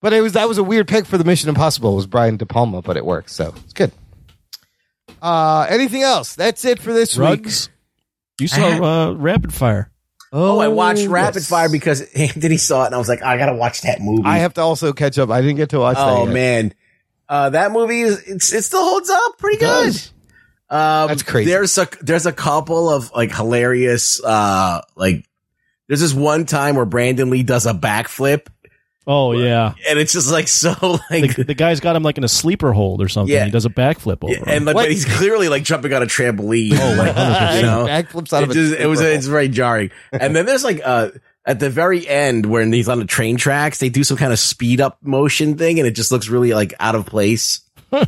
But 0.00 0.12
it 0.12 0.20
was 0.20 0.32
that 0.32 0.48
was 0.48 0.58
a 0.58 0.64
weird 0.64 0.88
pick 0.88 1.06
for 1.06 1.18
the 1.18 1.24
Mission 1.24 1.48
Impossible. 1.48 1.92
It 1.92 1.96
was 1.96 2.06
Brian 2.06 2.36
De 2.36 2.46
Palma, 2.46 2.82
but 2.82 2.96
it 2.96 3.04
works, 3.04 3.32
so 3.32 3.54
it's 3.64 3.72
good. 3.72 3.92
Uh 5.20 5.66
anything 5.68 6.02
else? 6.02 6.34
That's 6.34 6.64
it 6.64 6.78
for 6.78 6.92
this 6.92 7.16
Rugs. 7.16 7.68
You 8.40 8.48
saw 8.48 8.66
uh, 8.66 9.12
Rapid 9.12 9.54
Fire. 9.54 9.90
week. 9.90 10.16
Oh, 10.32 10.58
I 10.58 10.68
watched 10.68 11.00
yes. 11.00 11.08
Rapid 11.08 11.42
Fire 11.44 11.70
because 11.70 12.02
Anthony 12.14 12.58
saw 12.58 12.82
it, 12.82 12.86
and 12.86 12.94
I 12.94 12.98
was 12.98 13.08
like, 13.08 13.22
I 13.22 13.38
gotta 13.38 13.54
watch 13.54 13.82
that 13.82 14.00
movie. 14.00 14.24
I 14.24 14.38
have 14.38 14.54
to 14.54 14.60
also 14.60 14.92
catch 14.92 15.18
up. 15.18 15.30
I 15.30 15.40
didn't 15.40 15.56
get 15.56 15.70
to 15.70 15.78
watch 15.78 15.96
that. 15.96 16.08
oh 16.08 16.24
yet. 16.24 16.32
man, 16.32 16.74
uh, 17.28 17.50
that 17.50 17.72
movie 17.72 18.02
is 18.02 18.22
it's, 18.26 18.52
it 18.52 18.62
still 18.62 18.82
holds 18.84 19.08
up 19.08 19.38
pretty 19.38 19.58
good. 19.58 19.66
does. 19.66 20.12
Um, 20.68 21.08
That's 21.08 21.22
crazy. 21.22 21.50
There's 21.50 21.78
a 21.78 21.88
there's 22.02 22.26
a 22.26 22.32
couple 22.32 22.90
of 22.90 23.12
like 23.12 23.32
hilarious 23.34 24.22
uh 24.22 24.80
like 24.96 25.24
there's 25.86 26.00
this 26.00 26.12
one 26.12 26.44
time 26.44 26.74
where 26.74 26.84
Brandon 26.84 27.30
Lee 27.30 27.44
does 27.44 27.66
a 27.66 27.72
backflip 27.72 28.48
Oh 29.06 29.32
yeah, 29.32 29.74
and 29.88 29.98
it's 29.98 30.12
just 30.12 30.30
like 30.30 30.48
so 30.48 30.74
like 31.10 31.36
the, 31.36 31.44
the 31.44 31.54
guy's 31.54 31.80
got 31.80 31.94
him 31.94 32.02
like 32.02 32.18
in 32.18 32.24
a 32.24 32.28
sleeper 32.28 32.72
hold 32.72 33.00
or 33.00 33.08
something. 33.08 33.32
Yeah. 33.32 33.44
He 33.44 33.50
does 33.50 33.64
a 33.64 33.70
backflip 33.70 34.24
over. 34.24 34.32
Yeah, 34.32 34.42
and 34.46 34.64
like, 34.64 34.74
but 34.74 34.90
he's 34.90 35.04
clearly 35.04 35.48
like 35.48 35.62
jumping 35.62 35.92
on 35.92 36.02
a 36.02 36.06
trampoline. 36.06 36.72
Oh, 36.72 37.12
100%. 37.14 37.56
you 37.56 37.62
know, 37.62 37.86
Backflips 37.86 38.32
out 38.32 38.42
it, 38.42 38.44
of 38.44 38.50
a 38.50 38.54
just, 38.54 38.74
it 38.74 38.86
was 38.86 39.00
sleeper 39.00 39.12
it's 39.12 39.26
very 39.26 39.48
jarring. 39.48 39.90
And 40.12 40.34
then 40.34 40.44
there's 40.44 40.64
like 40.64 40.80
uh 40.84 41.10
at 41.44 41.60
the 41.60 41.70
very 41.70 42.06
end 42.06 42.46
when 42.46 42.72
he's 42.72 42.88
on 42.88 42.98
the 42.98 43.04
train 43.04 43.36
tracks, 43.36 43.78
they 43.78 43.88
do 43.88 44.02
some 44.02 44.16
kind 44.16 44.32
of 44.32 44.38
speed 44.40 44.80
up 44.80 44.98
motion 45.02 45.56
thing, 45.56 45.78
and 45.78 45.86
it 45.86 45.92
just 45.92 46.10
looks 46.10 46.28
really 46.28 46.52
like 46.52 46.74
out 46.80 46.94
of 46.94 47.06
place. 47.06 47.60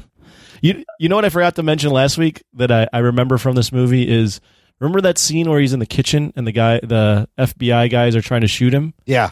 You 0.61 0.85
you 0.99 1.09
know 1.09 1.15
what 1.15 1.25
I 1.25 1.29
forgot 1.29 1.57
to 1.57 1.62
mention 1.62 1.93
last 1.93 2.19
week 2.19 2.43
that 2.55 2.73
I, 2.73 2.89
I 2.93 2.99
remember 2.99 3.39
from 3.39 3.55
this 3.55 3.70
movie 3.70 4.09
is 4.09 4.41
remember 4.81 5.01
that 5.03 5.19
scene 5.19 5.49
where 5.49 5.61
he's 5.61 5.73
in 5.73 5.79
the 5.79 5.87
kitchen 5.87 6.33
and 6.37 6.47
the 6.47 6.53
guy 6.53 6.81
the 6.81 7.29
FBI 7.39 7.91
guys 7.91 8.16
are 8.16 8.20
trying 8.20 8.41
to 8.43 8.49
shoot 8.49 8.73
him? 8.75 8.95
Yeah. 9.07 9.31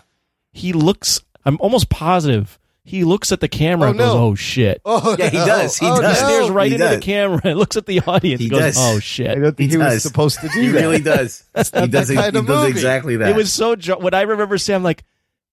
He 0.52 0.72
looks 0.72 1.20
I'm 1.46 1.56
almost 1.60 1.88
positive. 1.88 2.58
He 2.84 3.02
looks 3.02 3.32
at 3.32 3.40
the 3.40 3.48
camera 3.48 3.88
Oh, 3.88 3.90
and 3.90 3.98
goes, 3.98 4.14
no. 4.14 4.20
"Oh 4.26 4.34
shit!" 4.36 4.80
Oh 4.84 5.16
Yeah, 5.18 5.28
he 5.30 5.38
no. 5.38 5.46
does. 5.46 5.76
He 5.76 5.86
Oh, 5.86 6.00
does. 6.00 6.20
no. 6.22 6.28
stares 6.28 6.50
right 6.50 6.68
He 6.68 6.74
into 6.74 6.86
does. 6.86 6.94
the 6.96 7.00
camera 7.02 7.40
and 7.44 7.58
looks 7.58 7.76
at 7.76 7.86
the 7.86 8.00
audience. 8.00 8.38
He 8.40 8.46
and 8.46 8.50
goes, 8.52 8.60
does. 8.60 8.76
"Oh 8.78 8.96
I 8.96 9.00
shit!" 9.00 9.40
don't 9.42 9.56
think 9.56 9.70
he, 9.72 9.76
He 9.76 9.82
was 9.82 10.02
supposed 10.04 10.40
to 10.40 10.48
do 10.48 10.70
that. 10.72 10.78
He 10.78 10.84
really 10.84 11.00
does. 11.00 11.42
He 11.56 11.62
does. 11.88 12.08
that 12.08 12.08
he 12.10 12.16
of 12.16 12.32
does 12.34 12.44
movie. 12.46 12.70
exactly 12.70 13.16
that. 13.16 13.30
It 13.30 13.34
was 13.36 13.52
so. 13.52 13.74
Jo- 13.74 13.98
what 13.98 14.14
I 14.14 14.22
remember 14.22 14.56
saying, 14.58 14.76
I'm 14.76 14.82
like, 14.84 15.02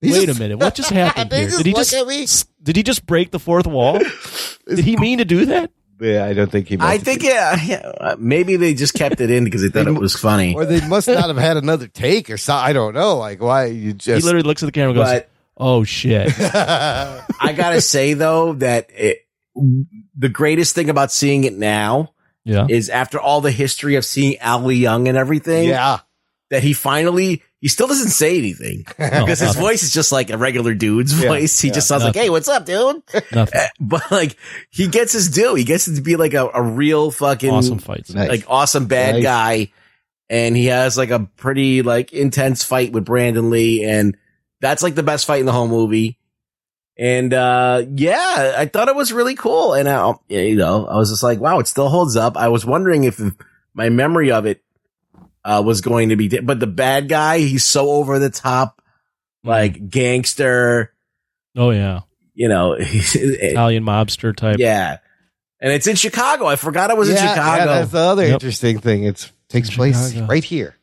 He 0.02 0.12
wait 0.12 0.26
just- 0.28 0.38
a 0.38 0.42
minute, 0.44 0.58
what 0.60 0.76
just 0.76 0.90
happened 0.92 1.32
here? 1.32 1.46
just 1.46 1.58
Did 1.58 1.66
he 1.66 1.74
just 1.74 1.94
at 1.94 2.06
me. 2.08 2.28
did 2.62 2.76
he 2.76 2.84
just 2.84 3.06
break 3.08 3.32
the 3.32 3.40
fourth 3.40 3.66
wall? 3.66 4.00
Did 4.68 4.80
he 4.86 4.96
mean 4.98 5.18
to 5.18 5.26
do 5.26 5.46
that? 5.48 5.72
Yeah, 6.00 6.26
I 6.26 6.34
don't 6.34 6.52
think 6.52 6.68
he. 6.68 6.78
meant 6.78 6.90
I 6.90 6.98
think 6.98 7.24
yeah, 7.24 7.56
yeah. 7.64 7.78
uh, 8.00 8.16
Maybe 8.20 8.58
they 8.58 8.74
just 8.74 8.94
kept 8.94 9.22
it 9.22 9.32
in 9.32 9.44
because 9.46 9.62
they 9.62 9.70
thought 9.70 9.88
it 9.88 9.92
was 10.00 10.16
funny. 10.16 10.54
or 10.54 10.66
they 10.66 10.86
must 10.88 11.08
not 11.08 11.28
have 11.30 11.38
had 11.38 11.56
another 11.58 11.88
take 11.88 12.30
or 12.30 12.38
something. 12.38 12.64
I 12.70 12.74
don't 12.74 12.94
know. 12.94 13.18
Like 13.18 13.42
why 13.42 13.66
you 13.68 13.96
He 14.00 14.14
literally 14.16 14.42
looks 14.44 14.62
at 14.62 14.66
the 14.68 14.72
camera 14.72 14.90
and 14.90 14.98
goes, 14.98 15.08
But 15.08 15.30
"Oh 15.58 15.84
shit!" 15.84 16.32
I 16.40 17.54
gotta 17.56 17.82
say 17.82 18.14
though 18.14 18.54
that 18.54 18.90
it, 18.94 19.20
the 20.18 20.30
greatest 20.30 20.76
thing 20.76 20.90
about 20.90 21.12
seeing 21.12 21.44
it 21.44 21.54
now 21.54 22.14
Yeah. 22.44 22.66
is 22.70 22.90
after 22.90 23.20
all 23.20 23.42
the 23.42 23.52
history 23.52 23.96
of 23.96 24.06
seeing 24.06 24.38
Al 24.40 24.62
Leong 24.62 25.08
and 25.08 25.18
everything, 25.18 25.70
yeah. 25.70 26.00
that 26.50 26.64
he 26.64 26.74
finally 26.74 27.42
he 27.62 27.70
still 27.70 27.88
doesn't 27.88 28.10
say 28.10 28.38
anything 28.38 28.84
because 28.98 29.40
his 29.40 29.56
voice 29.56 29.84
is 29.84 29.94
just 29.94 30.12
like 30.12 30.30
a 30.30 30.38
regular 30.38 30.74
dude's 30.74 31.18
Yeah, 31.22 31.30
voice. 31.30 31.60
He 31.62 31.70
yeah, 31.70 31.76
just 31.76 31.88
sounds 31.88 32.04
like, 32.04 32.16
"Hey, 32.16 32.30
what's 32.30 32.48
up, 32.50 32.66
dude?" 32.66 33.02
Nothing. 33.32 33.62
But 33.80 34.12
like 34.12 34.36
he 34.70 34.88
gets 34.88 35.14
his 35.14 35.30
due. 35.30 35.56
He 35.56 35.64
gets 35.64 35.86
to 35.86 36.02
be 36.02 36.16
like 36.18 36.34
a, 36.34 36.50
a 36.54 36.62
real 36.62 37.10
fucking 37.12 37.50
Awesome 37.52 37.78
fights. 37.80 38.14
Nice. 38.14 38.28
like 38.30 38.44
awesome 38.50 38.88
bad 38.88 39.16
Nice. 39.16 39.24
guy, 39.24 39.72
and 40.30 40.58
he 40.58 40.66
has 40.66 40.98
like 40.98 41.12
a 41.12 41.20
pretty 41.38 41.84
like 41.84 42.12
intense 42.12 42.64
fight 42.64 42.92
with 42.92 43.06
Brandon 43.06 43.50
Lee, 43.50 43.84
and 43.86 44.18
that's 44.64 44.82
like 44.82 44.96
the 44.96 45.04
best 45.04 45.26
fight 45.28 45.40
in 45.42 45.46
the 45.46 45.52
whole 45.52 45.68
movie. 45.68 46.18
And 46.98 47.34
uh 47.34 47.86
yeah, 47.96 48.56
I 48.58 48.66
thought 48.68 48.88
it 48.88 48.96
was 48.96 49.12
really 49.12 49.36
cool, 49.36 49.74
and 49.74 49.90
I, 49.90 50.14
you 50.30 50.56
know, 50.56 50.86
I 50.88 50.96
was 50.96 51.10
just 51.10 51.24
like, 51.24 51.40
wow, 51.40 51.60
it 51.60 51.68
still 51.68 51.90
holds 51.90 52.16
up. 52.16 52.38
I 52.38 52.50
was 52.50 52.66
wondering 52.66 53.04
if 53.04 53.20
my 53.74 53.90
memory 53.90 54.32
of 54.32 54.46
it 54.46 54.62
uh 55.44 55.62
was 55.66 55.82
going 55.82 56.10
to 56.10 56.16
be, 56.16 56.28
di- 56.28 56.40
but 56.40 56.60
the 56.60 56.68
bad 56.68 57.10
guy, 57.10 57.40
he's 57.40 57.64
so 57.64 57.90
over 57.90 58.20
the 58.20 58.30
top, 58.30 58.82
like 59.44 59.90
gangster, 59.90 60.94
Oh 61.58 61.72
yeah, 61.72 62.02
you 62.36 62.48
know, 62.48 62.74
Italian 62.80 63.84
mobster 63.84 64.36
type. 64.36 64.58
yeah. 64.60 64.98
And 65.60 65.72
it's 65.72 65.88
in 65.88 65.96
Chicago. 65.96 66.46
I 66.46 66.58
forgot 66.58 66.92
it 66.92 66.98
was 66.98 67.10
in 67.10 67.16
Chicago. 67.16 67.64
Yeah, 67.64 67.66
that's 67.80 67.92
the 67.92 67.98
other 68.00 68.24
Yep. 68.26 68.34
interesting 68.34 68.80
thing. 68.80 69.06
It 69.06 69.32
takes 69.48 69.70
place 69.70 70.10
Chicago. 70.12 70.28
right 70.32 70.44
here. 70.44 70.76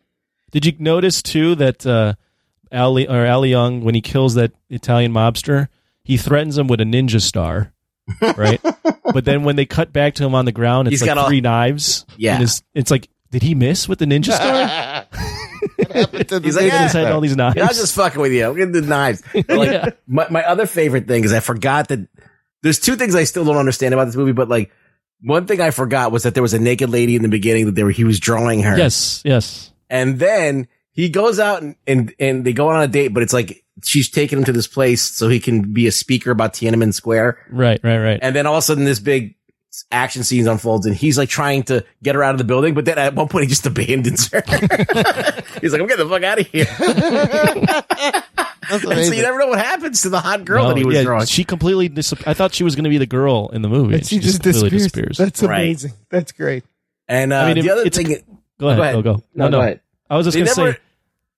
Did 0.53 0.65
you 0.67 0.73
notice 0.79 1.23
too 1.23 1.55
that 1.57 1.87
uh, 1.87 2.15
Ali 2.73 3.07
or 3.09 3.25
Al 3.27 3.43
Leong 3.43 3.83
when 3.83 3.95
he 3.95 4.01
kills 4.01 4.35
that 4.35 4.53
Italian 4.69 5.13
mobster, 5.13 5.69
he 6.05 6.17
threatens 6.17 6.57
him 6.59 6.67
with 6.69 6.81
a 6.81 6.85
ninja 6.85 7.21
star, 7.21 7.73
right? 8.37 8.61
but 9.13 9.25
then 9.25 9.45
when 9.45 9.57
they 9.57 9.67
cut 9.67 9.93
back 9.93 10.15
to 10.15 10.25
him 10.25 10.35
on 10.35 10.45
the 10.45 10.53
ground, 10.53 10.89
it's 10.89 10.93
He's 10.95 11.03
like 11.03 11.09
got 11.09 11.19
all- 11.19 11.29
three 11.29 11.41
knives. 11.41 12.07
Yeah. 12.17 12.35
and 12.35 12.43
it's, 12.45 12.63
it's 12.75 12.91
like, 12.91 13.09
did 13.31 13.43
he 13.43 13.55
miss 13.55 13.89
with 13.89 13.99
the 14.01 14.07
ninja 14.07 14.33
star? 14.33 15.07
He's 16.43 16.57
like, 16.57 16.71
had 16.73 17.13
all 17.13 17.21
these 17.21 17.37
knives. 17.37 17.57
Yeah, 17.57 17.65
I'm 17.65 17.69
just 17.75 17.95
fucking 17.95 18.21
with 18.21 18.33
you. 18.33 18.47
I'm 18.49 18.55
getting 18.57 18.73
the 18.73 18.81
knives. 18.83 19.23
But, 19.33 19.49
like, 19.49 19.71
Yeah. 19.71 19.91
my, 20.07 20.27
my 20.31 20.43
other 20.45 20.67
favorite 20.67 21.07
thing 21.07 21.25
is 21.25 21.33
I 21.33 21.41
forgot 21.41 21.89
that 21.89 22.09
there's 22.63 22.81
two 22.81 22.97
things 22.97 23.15
I 23.15 23.25
still 23.25 23.45
don't 23.45 23.57
understand 23.57 23.95
about 23.95 24.07
this 24.07 24.17
movie, 24.17 24.33
but 24.33 24.49
like 24.49 24.71
one 25.23 25.47
thing 25.47 25.61
I 25.61 25.71
forgot 25.71 26.13
was 26.13 26.23
that 26.25 26.35
there 26.35 26.43
was 26.43 26.55
a 26.55 26.59
naked 26.59 26.91
lady 26.91 27.15
in 27.17 27.23
the 27.23 27.29
beginning 27.29 27.67
that 27.67 27.75
they 27.75 27.85
were, 27.85 27.91
he 27.91 28.05
was 28.05 28.19
drawing 28.21 28.63
her. 28.63 28.77
yes, 28.77 29.23
yes. 29.25 29.73
And 29.89 30.19
then 30.19 30.67
he 30.93 31.09
goes 31.09 31.39
out 31.39 31.63
and, 31.63 31.77
and, 31.87 32.15
and 32.19 32.45
they 32.45 32.53
go 32.53 32.69
on 32.69 32.83
a 32.83 32.89
date, 32.89 33.09
but 33.09 33.23
it's 33.23 33.33
like 33.33 33.65
she's 33.85 34.11
taking 34.11 34.39
him 34.39 34.45
to 34.45 34.53
this 34.53 34.67
place 34.67 35.03
so 35.03 35.29
he 35.29 35.41
can 35.41 35.73
be 35.73 35.87
a 35.87 35.93
speaker 35.93 36.31
about 36.31 36.53
Tiananmen 36.55 36.93
Square. 36.93 37.39
Right, 37.51 37.81
right, 37.83 37.99
right. 37.99 38.19
And 38.21 38.35
then 38.35 38.47
all 38.47 38.55
of 38.55 38.59
a 38.59 38.63
sudden 38.63 38.85
this 38.85 39.01
big 39.01 39.37
action 39.93 40.25
scene 40.25 40.47
unfolds 40.49 40.85
and 40.85 40.95
he's 40.97 41.17
like 41.17 41.29
trying 41.29 41.63
to 41.63 41.85
get 42.03 42.15
her 42.17 42.23
out 42.25 42.35
of 42.35 42.39
the 42.39 42.45
building, 42.45 42.75
but 42.75 42.85
then 42.85 42.99
at 42.99 43.15
one 43.15 43.29
point 43.29 43.45
he 43.45 43.49
just 43.49 43.65
abandons 43.67 44.29
her. 44.33 44.43
he's 45.61 45.73
like, 45.73 45.81
I'm 45.81 45.87
getting 45.87 46.07
the 46.07 46.09
fuck 46.09 46.23
out 46.25 46.41
of 46.41 46.47
here. 46.49 46.67
That's 48.69 48.83
so 49.09 49.15
you 49.15 49.23
never 49.23 49.39
know 49.39 49.47
what 49.47 49.59
happens 49.59 50.03
to 50.03 50.09
the 50.09 50.21
hot 50.21 50.45
girl 50.45 50.69
that 50.69 50.77
he 50.77 50.85
was 50.85 50.97
yeah, 50.97 51.03
drawing. 51.03 51.27
she 51.27 51.45
completely. 51.45 51.89
Dis- 51.89 52.13
I 52.27 52.35
thought 52.35 52.53
she 52.53 52.65
was 52.65 52.75
going 52.75 52.85
to 52.85 52.91
be 52.91 52.99
the 52.99 53.07
girl 53.07 53.49
in 53.53 53.63
the 53.63 53.69
movie. 53.69 53.95
And 53.95 54.03
and 54.03 54.07
she 54.07 54.19
just 54.19 54.43
completely 54.43 54.71
disappears. 54.71 55.17
That's 55.17 55.43
Right. 55.43 55.61
amazing. 55.61 55.93
That's 56.11 56.33
great. 56.33 56.65
And 57.09 57.33
uh, 57.33 57.37
I 57.37 57.55
mean, 57.55 57.65
the 57.65 57.71
it- 57.71 57.79
other 57.79 57.91
thing, 57.91 58.07
Go 58.59 58.69
ahead. 58.69 58.79
Go 58.79 58.83
ahead. 58.83 58.95
Go 58.95 59.03
go. 59.03 59.25
No, 59.35 59.49
No, 59.49 59.61
no. 59.63 59.79
I 60.11 60.17
was 60.17 60.27
just 60.27 60.37
going 60.37 60.47
to 60.47 60.61
never- 60.61 60.73
say. 60.73 60.81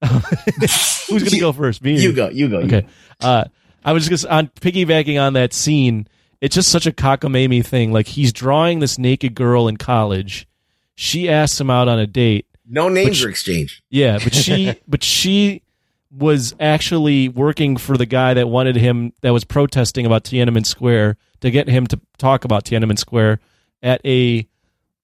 Who's 1.09 1.23
going 1.23 1.31
to 1.33 1.39
go 1.39 1.53
first? 1.53 1.83
Me. 1.83 1.95
or 1.97 2.01
you 2.01 2.13
go, 2.13 2.29
you 2.29 2.49
go. 2.49 2.59
you 2.61 2.65
Okay. 2.67 2.87
go. 3.21 3.27
Uh, 3.29 3.45
I 3.85 3.93
was 3.93 4.09
just 4.09 4.27
on 4.27 4.49
piggybacking 4.49 5.21
on 5.21 5.35
that 5.35 5.53
scene. 5.53 6.09
It's 6.41 6.55
just 6.57 6.71
such 6.71 6.87
a 6.87 6.93
cockamamie 6.93 7.65
thing. 7.65 7.93
Like 7.93 8.07
he's 8.09 8.33
drawing 8.33 8.81
this 8.81 8.99
naked 8.99 9.35
girl 9.35 9.69
in 9.69 9.77
college. 9.77 10.49
She 10.95 11.29
asks 11.29 11.61
him 11.61 11.71
out 11.71 11.87
on 11.89 11.99
a 11.99 12.07
date. 12.07 12.47
No 12.67 12.89
names 12.89 13.11
Which- 13.11 13.25
are 13.25 13.29
exchanged. 13.29 13.83
Yeah, 13.91 14.19
but 14.23 14.35
she, 14.35 14.75
but 14.89 15.05
she 15.05 15.63
was 16.11 16.55
actually 16.61 17.29
working 17.29 17.77
for 17.77 17.97
the 17.97 18.07
guy 18.07 18.35
that 18.35 18.49
wanted 18.49 18.77
him, 18.77 19.13
that 19.23 19.31
was 19.33 19.45
protesting 19.45 20.05
about 20.05 20.25
Tiananmen 20.25 20.67
Square 20.67 21.17
to 21.41 21.51
get 21.51 21.69
him 21.69 21.87
to 21.87 21.99
talk 22.19 22.45
about 22.45 22.65
Tiananmen 22.65 22.99
Square 22.99 23.41
at 23.83 24.01
a 24.05 24.47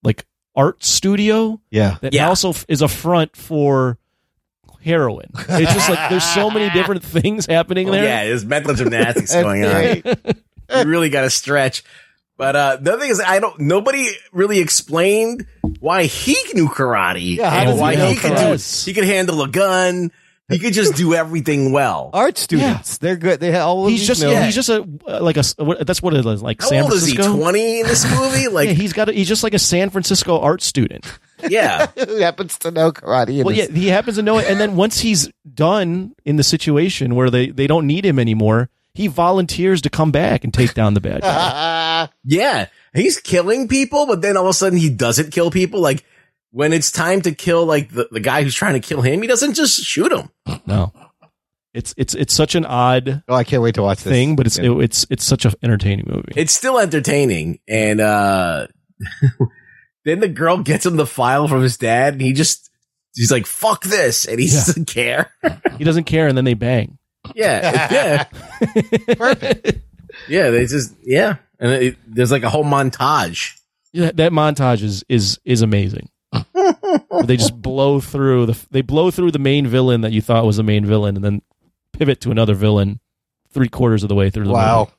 like 0.03 0.24
art 0.59 0.82
studio 0.85 1.60
Yeah. 1.70 1.97
that 2.02 2.12
Yeah. 2.12 2.28
also 2.28 2.52
is 2.68 2.82
a 2.82 2.89
front 2.89 3.36
for 3.36 3.97
heroin. 4.85 5.30
It's 5.48 5.72
just 5.72 5.89
like 5.89 6.10
there's 6.10 6.24
so 6.24 6.51
many 6.51 6.68
different 6.70 7.02
things 7.05 7.47
happening 7.47 7.90
there. 7.90 8.05
Yeah, 8.05 8.24
there's 8.24 8.44
mental 8.44 8.74
gymnastics 8.74 9.32
going 9.32 9.64
on. 9.64 10.02
you 10.05 10.85
really 10.90 11.09
got 11.10 11.22
to 11.22 11.30
stretch. 11.30 11.85
But 12.36 12.55
uh, 12.56 12.76
the 12.80 12.93
other 12.93 13.01
thing 13.02 13.10
is, 13.10 13.20
I 13.20 13.40
don't. 13.40 13.59
Nobody 13.59 14.09
really 14.32 14.60
explained 14.60 15.44
why 15.80 16.05
he 16.05 16.36
knew 16.55 16.68
karate 16.68 17.36
Yeah, 17.36 17.52
and 17.52 17.66
does 17.66 17.74
he 17.76 17.80
why 17.80 17.97
he 17.97 18.14
could 18.16 18.28
do. 18.28 18.35
karate? 18.35 18.85
He 18.85 18.93
could 18.94 19.05
handle 19.05 19.43
a 19.43 19.48
gun. 19.48 20.12
He 20.48 20.58
could 20.58 20.72
just 20.72 20.96
do 20.96 21.12
everything 21.14 21.72
well. 21.72 22.08
Art 22.14 22.38
students. 22.38 22.96
They're 22.98 23.16
good. 23.16 23.38
They 23.38 23.50
have 23.52 23.66
all 23.66 23.84
of 23.84 23.90
He's 23.90 24.00
these 24.00 24.08
just 24.08 24.22
know- 24.22 24.30
yeah, 24.30 24.44
he's 24.46 24.54
just 24.54 24.70
a 24.70 24.80
like 25.20 25.36
a 25.36 25.44
what, 25.58 25.86
that's 25.86 26.00
what 26.02 26.14
it 26.14 26.24
is 26.24 26.42
like 26.42 26.62
How 26.62 26.68
San 26.68 26.84
old 26.84 26.92
is 26.94 27.04
he? 27.06 27.14
Francisco. 27.14 27.38
Twenty 27.38 27.80
in 27.80 27.86
this 27.86 28.04
movie? 28.10 28.48
Like, 28.48 28.68
yeah, 28.68 28.74
he's 28.74 28.92
got 28.94 29.08
a, 29.10 29.12
he's 29.12 29.28
just 29.28 29.42
like 29.42 29.52
a 29.52 29.58
San 29.58 29.90
Francisco 29.90 30.38
art 30.40 30.62
student. 30.62 31.04
yeah. 31.48 31.86
who 31.88 32.16
happens 32.16 32.56
to 32.58 32.70
know 32.70 32.92
karate. 32.92 33.44
Well, 33.44 33.54
yeah, 33.54 33.66
he 33.66 33.88
happens 33.88 34.16
to 34.16 34.22
know 34.22 34.38
it, 34.38 34.46
and 34.48 34.58
then 34.58 34.74
once 34.74 35.00
he's 35.00 35.30
done 35.54 36.14
in 36.24 36.36
the 36.36 36.42
situation 36.42 37.14
where 37.14 37.28
they 37.30 37.50
they 37.50 37.66
don't 37.66 37.86
need 37.86 38.06
him 38.06 38.18
anymore, 38.18 38.70
he 38.94 39.06
volunteers 39.06 39.82
to 39.82 39.90
come 39.90 40.10
back 40.10 40.44
and 40.44 40.54
take 40.54 40.72
down 40.72 40.94
the 40.94 41.00
bad 41.00 41.20
guy. 41.20 42.08
Yeah, 42.24 42.66
he's 42.94 43.20
killing 43.20 43.68
people, 43.68 44.06
but 44.06 44.22
then 44.22 44.36
all 44.36 44.44
of 44.44 44.50
a 44.50 44.54
sudden 44.54 44.78
he 44.78 44.88
doesn't 44.88 45.30
kill 45.30 45.50
people. 45.50 45.80
Like 45.80 46.04
when 46.50 46.72
it's 46.72 46.90
time 46.90 47.20
to 47.22 47.32
kill 47.32 47.64
like 47.66 47.90
the, 47.90 48.08
the 48.10 48.20
guy 48.20 48.42
who's 48.42 48.54
trying 48.54 48.74
to 48.74 48.80
kill 48.86 49.02
him, 49.02 49.20
he 49.22 49.28
doesn't 49.28 49.54
just 49.54 49.80
shoot 49.80 50.12
him. 50.12 50.30
no, 50.66 50.92
it's 51.74 51.94
it's 51.96 52.14
it's 52.14 52.34
such 52.34 52.54
an 52.54 52.64
odd 52.64 53.22
oh, 53.28 53.34
I 53.34 53.44
can't 53.44 53.62
wait 53.62 53.74
to 53.76 53.82
watch 53.82 53.98
this 54.02 54.10
thing, 54.12 54.34
but 54.36 54.46
it's 54.46 54.58
Yeah. 54.58 54.70
it, 54.72 54.80
it's 54.84 55.06
it's 55.10 55.24
such 55.24 55.44
an 55.44 55.52
entertaining 55.62 56.06
movie. 56.08 56.32
It's 56.36 56.52
still 56.52 56.78
entertaining, 56.78 57.58
and 57.68 58.00
uh 58.00 58.66
then 60.04 60.20
the 60.20 60.28
girl 60.28 60.58
gets 60.58 60.86
him 60.86 60.96
the 60.96 61.06
file 61.06 61.48
from 61.48 61.62
his 61.62 61.76
dad, 61.76 62.14
and 62.14 62.22
he 62.22 62.32
just 62.32 62.70
he's 63.14 63.30
like, 63.30 63.46
"Fuck 63.46 63.84
this," 63.84 64.24
and 64.26 64.40
he 64.40 64.46
Yeah. 64.46 64.52
doesn't 64.52 64.86
care. 64.86 65.32
he 65.78 65.84
doesn't 65.84 66.04
care, 66.04 66.26
and 66.28 66.36
then 66.36 66.44
they 66.44 66.54
bang. 66.54 66.98
yeah, 67.34 67.88
yeah, 68.72 69.14
perfect. 69.14 69.80
yeah. 70.28 70.50
They 70.50 70.66
just 70.66 70.94
yeah, 71.02 71.36
and 71.60 71.70
it, 71.72 71.96
there's 72.06 72.32
like 72.32 72.42
a 72.44 72.50
whole 72.50 72.64
montage. 72.64 73.58
Yeah, 73.92 74.10
that 74.14 74.32
montage 74.32 74.82
is 74.82 75.04
is 75.08 75.38
is 75.44 75.62
amazing. 75.62 76.08
They 77.24 77.36
just 77.36 77.61
blow 77.61 78.01
through 78.01 78.47
the 78.47 78.66
they 78.70 78.82
blow 78.82 79.11
through 79.11 79.31
the 79.32 79.39
main 79.39 79.66
villain 79.66 80.01
that 80.03 80.12
you 80.12 80.20
thought 80.23 80.45
was 80.45 80.57
the 80.57 80.62
main 80.62 80.85
villain, 80.86 81.16
and 81.16 81.24
then 81.24 81.43
pivot 81.93 82.20
to 82.23 82.31
another 82.31 82.55
villain 82.55 83.01
three 83.51 83.69
quarters 83.69 84.03
of 84.03 84.09
the 84.09 84.15
way 84.15 84.31
through 84.31 84.45
the 84.47 84.53
Wow. 84.53 84.78
movie. 84.81 84.93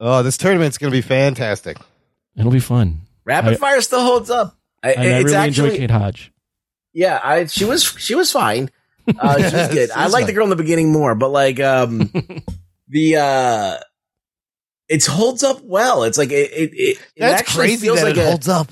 Oh, 0.00 0.22
this 0.22 0.36
tournament's 0.38 0.78
going 0.78 0.92
to 0.92 0.96
be 0.96 1.02
fantastic. 1.02 1.76
It'll 2.36 2.52
be 2.52 2.60
fun. 2.60 3.00
Rapid 3.24 3.54
I- 3.54 3.56
fire 3.56 3.80
still 3.80 4.02
holds 4.04 4.30
up. 4.30 4.54
I, 4.82 4.92
And 4.92 5.00
I 5.02 5.04
it's 5.18 5.24
really 5.24 5.36
actually 5.36 5.68
enjoy 5.70 5.78
Kate 5.78 5.90
Hodge. 5.90 6.32
yeah. 6.92 7.20
I 7.22 7.46
she 7.46 7.64
was 7.64 7.82
she 7.84 8.14
was 8.14 8.30
fine. 8.32 8.70
Uh, 9.18 9.36
she 9.38 9.56
was 9.56 9.68
good. 9.68 9.90
I 9.90 10.08
like 10.08 10.26
the 10.26 10.34
girl 10.34 10.44
in 10.44 10.50
the 10.50 10.56
beginning 10.56 10.92
more, 10.92 11.14
but 11.14 11.30
like 11.30 11.58
um 11.60 12.10
the 12.88 13.16
uh. 13.16 13.78
It 14.86 15.04
holds 15.06 15.42
up 15.42 15.62
well. 15.64 16.02
It's 16.04 16.18
like 16.18 16.30
it. 16.30 16.50
It, 16.52 16.70
it, 16.74 16.98
it 16.98 16.98
That's 17.16 17.40
actually 17.40 17.66
crazy 17.68 17.86
feels 17.86 18.00
that 18.00 18.04
like 18.08 18.16
it 18.18 18.20
a- 18.20 18.26
holds 18.26 18.48
up. 18.48 18.70